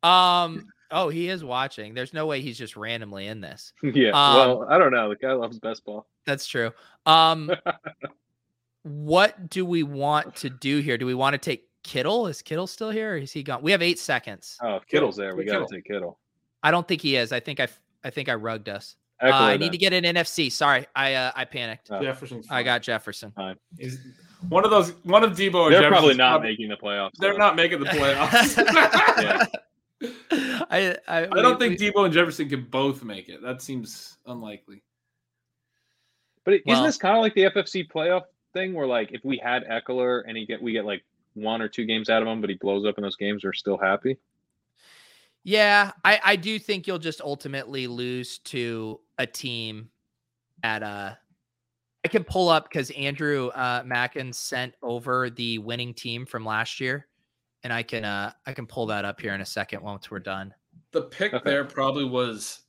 Um. 0.03 0.67
Oh, 0.91 1.09
he 1.09 1.29
is 1.29 1.43
watching. 1.43 1.93
There's 1.95 2.13
no 2.13 2.27
way 2.27 2.41
he's 2.41 2.57
just 2.57 2.77
randomly 2.77 3.27
in 3.27 3.41
this. 3.41 3.73
yeah. 3.83 4.09
Um, 4.09 4.35
well, 4.35 4.67
I 4.69 4.77
don't 4.77 4.91
know. 4.91 5.09
The 5.09 5.15
guy 5.15 5.33
loves 5.33 5.59
best 5.59 5.83
ball. 5.83 6.07
That's 6.25 6.47
true. 6.47 6.71
Um. 7.05 7.51
what 8.83 9.49
do 9.49 9.65
we 9.65 9.83
want 9.83 10.35
to 10.37 10.49
do 10.49 10.79
here? 10.79 10.97
Do 10.97 11.05
we 11.05 11.15
want 11.15 11.33
to 11.33 11.37
take 11.39 11.67
Kittle? 11.83 12.27
Is 12.27 12.41
Kittle 12.41 12.67
still 12.67 12.91
here? 12.91 13.13
Or 13.13 13.17
is 13.17 13.31
he 13.31 13.43
gone? 13.43 13.63
We 13.63 13.71
have 13.71 13.81
eight 13.81 13.99
seconds. 13.99 14.57
Oh, 14.61 14.75
if 14.75 14.85
Kittle's 14.85 15.15
there. 15.15 15.35
We 15.35 15.43
Take 15.43 15.53
got 15.53 15.67
to 15.67 15.75
take 15.75 15.85
Kittle. 15.85 16.19
I 16.61 16.71
don't 16.71 16.87
think 16.87 17.01
he 17.01 17.15
is. 17.15 17.31
I 17.31 17.39
think 17.39 17.59
I. 17.59 17.67
I 18.03 18.11
think 18.11 18.29
I 18.29 18.35
rugged 18.35 18.69
us. 18.69 18.95
Uh, 19.21 19.27
I 19.31 19.57
need 19.57 19.71
to 19.71 19.77
get 19.77 19.93
an 19.93 20.03
NFC. 20.03 20.51
Sorry, 20.51 20.85
I 20.95 21.13
uh, 21.13 21.31
I 21.35 21.45
panicked. 21.45 21.89
Oh. 21.89 22.01
Jefferson's. 22.01 22.47
I 22.49 22.63
got 22.63 22.81
Jefferson. 22.81 23.33
He's 23.77 23.99
one 24.49 24.65
of 24.65 24.71
those. 24.71 24.91
One 25.03 25.23
of 25.23 25.31
Deebo. 25.31 25.55
Or 25.55 25.69
They're 25.69 25.81
Jefferson's 25.81 25.89
probably 25.89 26.15
not 26.15 26.31
prob- 26.31 26.43
making 26.43 26.69
the 26.69 26.75
playoffs. 26.75 27.11
They're 27.17 27.31
though. 27.31 27.37
not 27.37 27.55
making 27.55 27.79
the 27.79 27.85
playoffs. 27.85 28.57
Yeah. 29.21 29.45
I 30.69 30.97
I, 31.07 31.21
I 31.23 31.41
don't 31.41 31.57
think 31.57 31.79
Deebo 31.79 32.05
and 32.05 32.13
Jefferson 32.13 32.49
can 32.49 32.65
both 32.65 33.03
make 33.03 33.29
it. 33.29 33.41
That 33.41 33.61
seems 33.61 34.17
unlikely. 34.25 34.83
But 36.43 36.55
isn't 36.67 36.83
this 36.83 36.97
kind 36.97 37.17
of 37.17 37.23
like 37.23 37.33
the 37.33 37.45
FFPC 37.45 37.89
playoff 37.89 38.23
thing, 38.53 38.73
where 38.73 38.85
like 38.85 39.11
if 39.13 39.23
we 39.23 39.37
had 39.37 39.63
Ekeler 39.65 40.23
and 40.27 40.37
he 40.37 40.45
get 40.45 40.61
we 40.61 40.73
get 40.73 40.85
like 40.85 41.03
one 41.33 41.61
or 41.61 41.67
two 41.67 41.85
games 41.85 42.09
out 42.09 42.21
of 42.21 42.27
him, 42.27 42.41
but 42.41 42.49
he 42.49 42.55
blows 42.57 42.85
up 42.85 42.97
in 42.97 43.03
those 43.03 43.15
games, 43.15 43.43
we're 43.43 43.53
still 43.53 43.77
happy. 43.77 44.17
Yeah, 45.43 45.91
I, 46.03 46.19
I 46.23 46.35
do 46.37 46.57
think 46.57 46.87
you'll 46.87 46.97
just 46.97 47.21
ultimately 47.21 47.85
lose 47.85 48.39
to 48.39 48.99
a 49.17 49.25
team 49.25 49.89
at 50.63 50.83
uh 50.83 51.13
I 52.03 52.07
can 52.07 52.23
pull 52.23 52.49
up 52.49 52.69
because 52.69 52.91
Andrew 52.91 53.47
uh 53.49 53.83
Mackin 53.85 54.31
sent 54.33 54.73
over 54.81 55.29
the 55.29 55.57
winning 55.59 55.93
team 55.93 56.25
from 56.25 56.45
last 56.45 56.79
year. 56.79 57.07
And 57.63 57.73
I 57.73 57.81
can 57.83 58.05
uh 58.05 58.31
I 58.45 58.53
can 58.53 58.67
pull 58.67 58.85
that 58.87 59.05
up 59.05 59.19
here 59.19 59.33
in 59.33 59.41
a 59.41 59.45
second 59.45 59.81
once 59.81 60.11
we're 60.11 60.19
done. 60.19 60.53
The 60.91 61.03
pick 61.03 61.33
Okay. 61.33 61.49
there 61.49 61.65
probably 61.65 62.05
was 62.05 62.61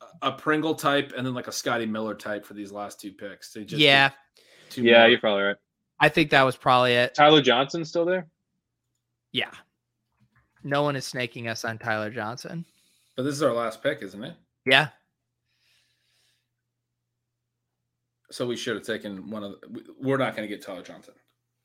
a- 0.00 0.28
a 0.28 0.32
Pringle 0.32 0.74
type 0.74 1.12
and 1.16 1.26
then 1.26 1.34
like 1.34 1.48
a 1.48 1.52
Scotty 1.52 1.86
Miller 1.86 2.14
type 2.14 2.44
for 2.44 2.54
these 2.54 2.72
last 2.72 3.00
two 3.00 3.12
picks. 3.12 3.52
They 3.52 3.64
just 3.64 3.80
yeah, 3.80 4.10
two 4.70 4.82
Yeah, 4.82 5.00
more. 5.00 5.08
you're 5.08 5.20
probably 5.20 5.42
right. 5.44 5.56
I 6.00 6.08
think 6.08 6.30
that 6.30 6.42
was 6.42 6.56
probably 6.56 6.92
it. 6.94 7.14
Tyler 7.14 7.40
Johnson 7.42 7.84
still 7.84 8.04
there. 8.04 8.28
Yeah. 9.32 9.50
No 10.62 10.82
one 10.82 10.94
is 10.96 11.04
snaking 11.06 11.48
us 11.48 11.64
on 11.64 11.78
Tyler 11.78 12.10
Johnson. 12.10 12.64
But 13.16 13.22
this 13.24 13.34
is 13.34 13.42
our 13.42 13.52
last 13.52 13.82
pick, 13.82 14.02
isn't 14.02 14.22
it? 14.22 14.34
Yeah. 14.68 14.88
So 18.30 18.46
we 18.46 18.56
should 18.56 18.76
have 18.76 18.84
taken 18.84 19.30
one 19.30 19.42
of. 19.42 19.60
The, 19.60 19.68
we- 19.68 19.82
we're 20.00 20.16
not 20.18 20.36
going 20.36 20.48
to 20.48 20.54
get 20.54 20.62
Tyler 20.64 20.82
Johnson 20.82 21.14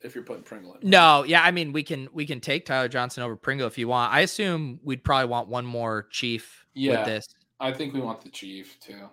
if 0.02 0.16
you're 0.16 0.24
putting 0.24 0.44
Pringle 0.44 0.76
in. 0.82 0.90
No, 0.90 1.24
yeah, 1.24 1.44
I 1.44 1.52
mean 1.52 1.74
we 1.74 1.84
can 1.84 2.08
we 2.14 2.26
can 2.26 2.40
take 2.40 2.66
Tyler 2.66 2.88
Johnson 2.88 3.24
over 3.24 3.36
Pringle 3.36 3.68
if 3.68 3.78
you 3.78 3.88
want. 3.88 4.14
I 4.14 4.22
assume 4.22 4.80
we'd 4.84 5.04
probably 5.04 5.28
want 5.28 5.50
one 5.50 5.66
more 5.66 6.08
chief 6.10 6.66
Yeah. 6.74 7.00
with 7.00 7.06
this. 7.08 7.28
I 7.60 7.72
think 7.74 7.94
we 7.94 8.00
want 8.02 8.22
the 8.22 8.30
Chief 8.30 8.78
too. 8.80 9.08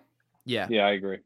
Yeah. 0.45 0.67
Yeah, 0.69 0.85
I 0.87 0.91
agree. 0.91 1.19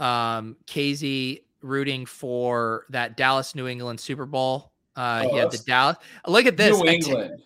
um 0.00 0.56
KZ 0.66 1.42
rooting 1.62 2.04
for 2.04 2.84
that 2.90 3.16
Dallas 3.16 3.54
New 3.54 3.66
England 3.68 4.00
Super 4.00 4.26
Bowl. 4.26 4.72
Uh 4.96 5.22
Oh, 5.24 5.32
he 5.32 5.38
had 5.38 5.50
the 5.52 5.58
Dallas. 5.58 5.96
Look 6.26 6.46
at 6.46 6.56
this. 6.56 6.76
New 6.78 6.82
I 6.88 6.98
t- 6.98 7.10
England. 7.10 7.42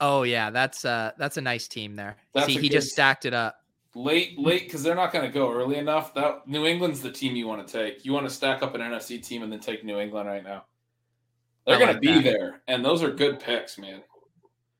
Oh 0.00 0.22
yeah, 0.22 0.50
that's 0.50 0.84
uh 0.84 1.12
that's 1.18 1.36
a 1.36 1.40
nice 1.40 1.66
team 1.68 1.96
there. 1.96 2.16
That's 2.34 2.46
See, 2.46 2.58
he 2.58 2.68
just 2.68 2.90
stacked 2.90 3.24
it 3.24 3.34
up. 3.34 3.56
late, 3.94 4.38
late 4.38 4.64
because 4.64 4.82
they're 4.82 4.94
not 4.94 5.12
going 5.12 5.24
to 5.24 5.30
go 5.30 5.52
early 5.52 5.76
enough. 5.76 6.14
That 6.14 6.46
New 6.46 6.66
England's 6.66 7.00
the 7.00 7.10
team 7.10 7.34
you 7.34 7.48
want 7.48 7.66
to 7.66 7.72
take. 7.72 8.04
You 8.04 8.12
want 8.12 8.26
to 8.28 8.32
stack 8.32 8.62
up 8.62 8.74
an 8.74 8.80
NFC 8.80 9.20
team 9.24 9.42
and 9.42 9.50
then 9.52 9.60
take 9.60 9.84
New 9.84 9.98
England 9.98 10.28
right 10.28 10.44
now. 10.44 10.64
They're 11.66 11.78
going 11.78 11.94
to 11.94 12.00
be 12.00 12.14
that. 12.14 12.24
there, 12.24 12.62
and 12.68 12.84
those 12.84 13.02
are 13.02 13.10
good 13.10 13.40
picks, 13.40 13.76
man. 13.76 14.02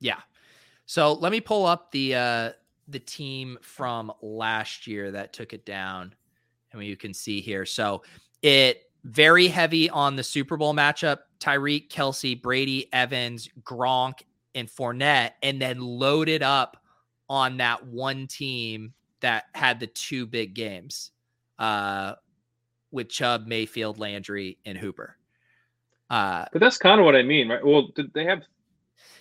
Yeah. 0.00 0.20
So 0.86 1.12
let 1.12 1.32
me 1.32 1.40
pull 1.40 1.66
up 1.66 1.90
the 1.90 2.14
uh 2.14 2.50
the 2.86 3.00
team 3.00 3.58
from 3.60 4.10
last 4.22 4.86
year 4.86 5.10
that 5.10 5.32
took 5.32 5.52
it 5.52 5.66
down, 5.66 6.14
and 6.72 6.82
you 6.82 6.96
can 6.96 7.12
see 7.12 7.40
here. 7.40 7.66
So 7.66 8.02
it 8.42 8.84
very 9.04 9.48
heavy 9.48 9.90
on 9.90 10.16
the 10.16 10.22
Super 10.22 10.56
Bowl 10.56 10.72
matchup: 10.72 11.18
Tyreek, 11.40 11.88
Kelce, 11.88 12.40
Brady, 12.40 12.88
Evans, 12.92 13.48
Gronk, 13.62 14.22
and 14.58 14.68
Fournette, 14.68 15.32
and 15.42 15.60
then 15.60 15.80
loaded 15.80 16.42
up 16.42 16.76
on 17.28 17.58
that 17.58 17.86
one 17.86 18.26
team 18.26 18.92
that 19.20 19.44
had 19.54 19.80
the 19.80 19.86
two 19.86 20.26
big 20.26 20.54
games 20.54 21.10
uh, 21.58 22.14
with 22.90 23.08
Chubb, 23.08 23.46
Mayfield, 23.46 23.98
Landry, 23.98 24.58
and 24.64 24.78
Hooper. 24.78 25.16
Uh, 26.10 26.46
but 26.52 26.60
that's 26.60 26.78
kind 26.78 27.00
of 27.00 27.04
what 27.04 27.16
I 27.16 27.22
mean, 27.22 27.48
right? 27.48 27.64
Well, 27.64 27.88
did 27.94 28.12
they 28.14 28.24
have 28.24 28.42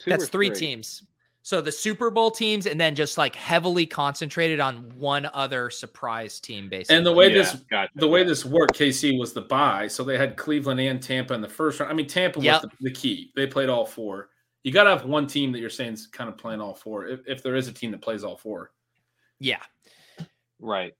that's 0.05 0.29
three, 0.29 0.49
three 0.49 0.57
teams. 0.57 1.03
So 1.41 1.61
the 1.61 1.71
Super 1.71 2.09
Bowl 2.09 2.29
teams, 2.29 2.65
and 2.65 2.79
then 2.79 2.93
just 2.93 3.17
like 3.17 3.33
heavily 3.33 3.85
concentrated 3.85 4.59
on 4.59 4.91
one 4.97 5.29
other 5.33 5.69
surprise 5.69 6.41
team, 6.41 6.67
basically. 6.67 6.97
And 6.97 7.05
the 7.05 7.13
way 7.13 7.29
yeah, 7.29 7.35
this 7.35 7.53
gotcha. 7.71 7.91
the 7.95 8.07
way 8.07 8.23
this 8.23 8.43
worked, 8.43 8.77
KC 8.77 9.17
was 9.17 9.31
the 9.31 9.41
bye, 9.41 9.87
so 9.87 10.03
they 10.03 10.17
had 10.17 10.35
Cleveland 10.35 10.81
and 10.81 11.01
Tampa 11.01 11.33
in 11.33 11.41
the 11.41 11.47
first 11.47 11.79
round. 11.79 11.89
I 11.91 11.95
mean, 11.95 12.07
Tampa 12.07 12.41
yep. 12.41 12.63
was 12.63 12.71
the, 12.81 12.89
the, 12.89 12.91
key; 12.91 13.31
they 13.35 13.47
played 13.47 13.69
all 13.69 13.85
four. 13.85 14.29
You 14.67 14.73
got 14.73 14.83
to 14.83 14.89
have 14.89 15.05
one 15.05 15.27
team 15.27 15.53
that 15.53 15.59
you're 15.59 15.69
saying 15.69 15.93
is 15.93 16.07
kind 16.07 16.29
of 16.29 16.37
playing 16.37 16.59
all 16.59 16.73
four, 16.73 17.07
if, 17.07 17.21
if 17.25 17.41
there 17.41 17.55
is 17.55 17.69
a 17.69 17.71
team 17.71 17.89
that 17.91 18.01
plays 18.01 18.25
all 18.25 18.35
four. 18.35 18.73
Yeah, 19.39 19.61
right. 20.59 20.93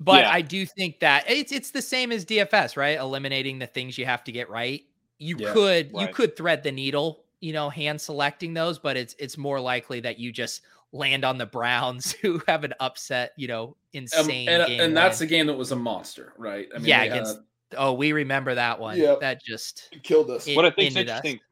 But 0.00 0.22
yeah. 0.22 0.32
I 0.32 0.40
do 0.40 0.64
think 0.64 1.00
that 1.00 1.24
it's 1.28 1.52
it's 1.52 1.72
the 1.72 1.82
same 1.82 2.10
as 2.10 2.24
DFS, 2.24 2.74
right? 2.78 2.98
Eliminating 2.98 3.58
the 3.58 3.66
things 3.66 3.98
you 3.98 4.06
have 4.06 4.24
to 4.24 4.32
get 4.32 4.48
right. 4.48 4.82
You 5.18 5.36
yeah, 5.38 5.52
could 5.52 5.92
right. 5.92 6.08
you 6.08 6.14
could 6.14 6.38
thread 6.38 6.62
the 6.62 6.72
needle, 6.72 7.22
you 7.40 7.52
know, 7.52 7.68
hand 7.68 8.00
selecting 8.00 8.54
those, 8.54 8.78
but 8.78 8.96
it's 8.96 9.14
it's 9.18 9.36
more 9.36 9.60
likely 9.60 10.00
that 10.00 10.18
you 10.18 10.32
just 10.32 10.62
land 10.92 11.26
on 11.26 11.36
the 11.36 11.44
Browns 11.44 12.12
who 12.22 12.40
have 12.48 12.64
an 12.64 12.72
upset, 12.80 13.32
you 13.36 13.48
know, 13.48 13.76
insane 13.92 14.48
um, 14.48 14.62
and, 14.62 14.80
and 14.80 14.96
that's 14.96 15.20
a 15.20 15.26
game 15.26 15.48
that 15.48 15.58
was 15.58 15.70
a 15.72 15.76
monster, 15.76 16.32
right? 16.38 16.66
I 16.74 16.78
mean, 16.78 16.86
yeah, 16.86 17.02
against 17.02 17.34
had... 17.34 17.76
oh, 17.76 17.92
we 17.92 18.14
remember 18.14 18.54
that 18.54 18.80
one. 18.80 18.96
Yeah, 18.96 19.16
that 19.20 19.44
just 19.44 19.90
it 19.92 20.02
killed 20.02 20.30
us. 20.30 20.48
It, 20.48 20.56
what 20.56 20.64
I 20.64 20.70
think 20.70 20.92
is 20.92 20.96
interesting 20.96 21.34
us. 21.34 21.42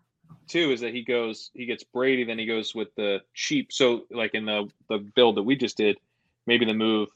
Too 0.49 0.71
is 0.71 0.81
that 0.81 0.95
he 0.95 1.03
goes, 1.03 1.51
he 1.55 1.67
gets 1.67 1.83
Brady, 1.83 2.25
then 2.25 2.39
he 2.39 2.47
goes 2.47 2.75
with 2.75 2.95
the 2.95 3.21
cheap. 3.35 3.73
So 3.73 4.05
like 4.11 4.35
in 4.35 4.45
the 4.45 4.69
the 4.89 4.99
build 4.99 5.37
that 5.37 5.43
we 5.43 5.57
just 5.57 5.77
did, 5.77 5.99
maybe 6.47 6.65
the 6.65 6.75
move 6.75 7.09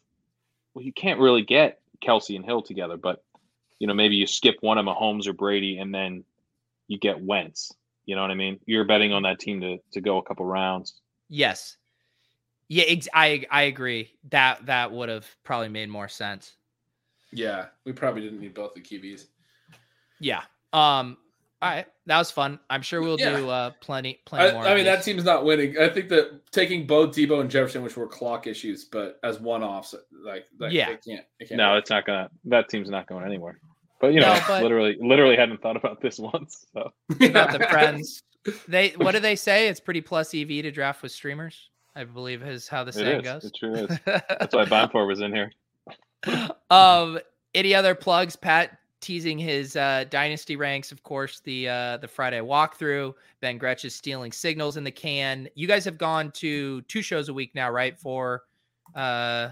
well, 0.74 0.84
you 0.84 0.92
can't 0.92 1.20
really 1.20 1.42
get 1.42 1.80
Kelce 2.04 2.36
and 2.36 2.44
Hill 2.44 2.62
together, 2.62 2.96
but 2.96 3.22
you 3.78 3.86
know, 3.86 3.94
maybe 3.94 4.14
you 4.14 4.26
skip 4.26 4.56
one 4.60 4.78
of 4.78 4.84
Mahomes 4.84 5.26
or 5.26 5.32
Brady 5.32 5.78
and 5.78 5.94
then 5.94 6.24
you 6.86 6.98
get 6.98 7.20
Wentz. 7.20 7.72
You 8.04 8.14
know 8.16 8.22
what 8.22 8.30
I 8.30 8.34
mean? 8.34 8.58
You're 8.66 8.84
betting 8.84 9.12
on 9.12 9.22
that 9.22 9.38
team 9.38 9.60
to 9.60 9.78
to 9.92 10.00
go 10.00 10.18
a 10.18 10.22
couple 10.22 10.44
rounds. 10.44 10.94
Yes. 11.28 11.76
Yeah, 12.68 12.84
ex- 12.86 13.08
I 13.14 13.44
I 13.50 13.62
agree. 13.62 14.12
That 14.30 14.66
that 14.66 14.92
would 14.92 15.08
have 15.08 15.26
probably 15.44 15.68
made 15.68 15.88
more 15.88 16.08
sense. 16.08 16.52
Yeah, 17.32 17.66
we 17.84 17.92
probably 17.92 18.22
didn't 18.22 18.40
need 18.40 18.54
both 18.54 18.74
the 18.74 18.80
QBs. 18.80 19.26
Yeah. 20.18 20.42
Um 20.72 21.16
all 21.62 21.70
right, 21.70 21.86
that 22.06 22.18
was 22.18 22.30
fun. 22.30 22.58
I'm 22.70 22.80
sure 22.80 23.02
we'll 23.02 23.20
yeah. 23.20 23.36
do 23.36 23.48
uh, 23.48 23.70
plenty, 23.80 24.20
plenty 24.24 24.48
I, 24.48 24.52
more. 24.52 24.66
I 24.66 24.74
mean, 24.74 24.84
that 24.86 25.02
team's 25.04 25.24
not 25.24 25.44
winning. 25.44 25.76
I 25.78 25.88
think 25.88 26.08
that 26.08 26.50
taking 26.52 26.86
both 26.86 27.14
Deebo, 27.14 27.40
and 27.40 27.50
Jefferson, 27.50 27.82
which 27.82 27.96
were 27.96 28.06
clock 28.06 28.46
issues, 28.46 28.86
but 28.86 29.20
as 29.22 29.40
one 29.40 29.62
offs, 29.62 29.94
like, 30.24 30.46
like 30.58 30.72
yeah, 30.72 30.86
they 30.86 30.96
can't, 30.96 31.26
they 31.38 31.46
can't. 31.46 31.58
No, 31.58 31.76
it's 31.76 31.90
not 31.90 32.06
gonna. 32.06 32.30
That 32.46 32.68
team's 32.68 32.88
not 32.88 33.06
going 33.06 33.26
anywhere. 33.26 33.60
But 34.00 34.14
you 34.14 34.20
know, 34.20 34.32
no, 34.32 34.40
but, 34.48 34.62
literally, 34.62 34.96
literally 35.00 35.36
hadn't 35.36 35.60
thought 35.60 35.76
about 35.76 36.00
this 36.00 36.18
once. 36.18 36.66
So 36.72 36.90
about 37.20 37.52
the 37.52 37.66
friends, 37.70 38.22
they 38.66 38.90
what 38.96 39.12
do 39.12 39.20
they 39.20 39.36
say? 39.36 39.68
It's 39.68 39.80
pretty 39.80 40.00
plus 40.00 40.34
EV 40.34 40.48
to 40.48 40.70
draft 40.70 41.02
with 41.02 41.12
streamers. 41.12 41.68
I 41.94 42.04
believe 42.04 42.42
is 42.42 42.68
how 42.68 42.84
the 42.84 42.92
saying 42.92 43.22
goes. 43.22 43.44
It 43.44 43.56
sure 43.56 43.76
is. 43.76 43.88
That's 44.06 44.54
why 44.54 44.64
Bonfor 44.64 45.06
was 45.06 45.20
in 45.20 45.34
here. 45.34 45.52
um, 46.70 47.18
any 47.54 47.74
other 47.74 47.94
plugs, 47.94 48.36
Pat? 48.36 48.78
Teasing 49.00 49.38
his 49.38 49.76
uh, 49.76 50.04
dynasty 50.10 50.56
ranks. 50.56 50.92
Of 50.92 51.02
course, 51.02 51.40
the 51.40 51.68
uh, 51.68 51.96
the 51.98 52.08
Friday 52.08 52.40
walkthrough. 52.40 53.14
Ben 53.40 53.58
Gretch 53.58 53.84
is 53.84 53.94
stealing 53.94 54.32
signals 54.32 54.76
in 54.76 54.84
the 54.84 54.90
can. 54.90 55.48
You 55.54 55.66
guys 55.66 55.84
have 55.84 55.98
gone 55.98 56.30
to 56.32 56.82
two 56.82 57.02
shows 57.02 57.28
a 57.28 57.34
week 57.34 57.54
now, 57.54 57.70
right? 57.70 57.98
For 57.98 58.42
uh, 58.94 59.48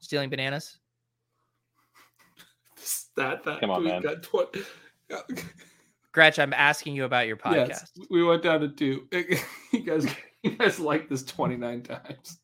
stealing 0.00 0.30
bananas. 0.30 0.78
That 3.16 3.42
that 3.42 3.58
come 3.58 3.70
on, 3.70 3.82
man. 3.82 4.00
Got 4.00 4.22
tw- 4.22 4.56
Gretch, 6.12 6.38
I'm 6.38 6.52
asking 6.52 6.94
you 6.94 7.04
about 7.04 7.26
your 7.26 7.36
podcast. 7.36 7.68
Yes, 7.68 7.92
we 8.10 8.22
went 8.22 8.44
down 8.44 8.60
to 8.60 8.68
two. 8.68 9.08
you 9.72 9.80
guys, 9.80 10.06
you 10.44 10.52
guys 10.52 10.78
like 10.78 11.08
this 11.08 11.24
29 11.24 11.82
times. 11.82 12.38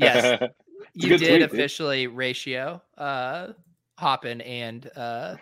Yes, 0.00 0.50
you 0.94 1.16
did 1.16 1.28
tweet, 1.28 1.42
officially 1.42 2.06
dude. 2.06 2.16
ratio. 2.16 2.82
Uh, 2.98 3.52
Hoppin 3.98 4.40
and 4.40 4.90
uh, 4.96 5.36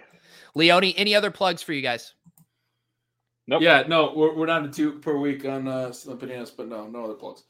Leone, 0.58 0.92
any 0.96 1.14
other 1.14 1.30
plugs 1.30 1.62
for 1.62 1.72
you 1.72 1.80
guys? 1.80 2.14
Nope. 3.46 3.62
Yeah, 3.62 3.84
no, 3.86 4.12
we're, 4.14 4.34
we're 4.34 4.46
down 4.46 4.64
to 4.64 4.68
two 4.68 4.98
per 4.98 5.16
week 5.16 5.44
on 5.46 5.68
uh, 5.68 5.92
Bananas, 6.18 6.50
but 6.50 6.68
no, 6.68 6.86
no 6.88 7.04
other 7.04 7.14
plugs. 7.14 7.44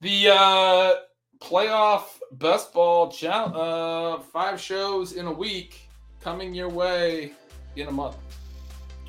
The 0.00 0.28
uh, 0.30 0.92
playoff 1.40 2.18
best 2.32 2.74
ball 2.74 3.10
challenge, 3.10 3.54
uh, 3.56 4.18
five 4.18 4.60
shows 4.60 5.12
in 5.12 5.26
a 5.26 5.32
week 5.32 5.88
coming 6.20 6.52
your 6.52 6.68
way 6.68 7.32
in 7.76 7.86
a 7.86 7.92
month. 7.92 8.16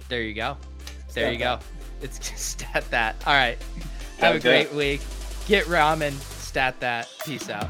There 0.08 0.22
you 0.22 0.36
go. 0.36 0.56
There 1.14 1.26
stat 1.26 1.34
you 1.34 1.40
that. 1.40 1.60
go. 1.60 1.66
It's 2.02 2.40
stat 2.42 2.86
that. 2.92 3.16
All 3.26 3.34
right. 3.34 3.58
Have 4.20 4.36
a 4.36 4.40
great 4.40 4.72
week. 4.74 5.02
Get 5.48 5.66
ramen. 5.66 6.14
Stat 6.42 6.80
that. 6.80 7.10
Peace 7.26 7.50
out. 7.50 7.68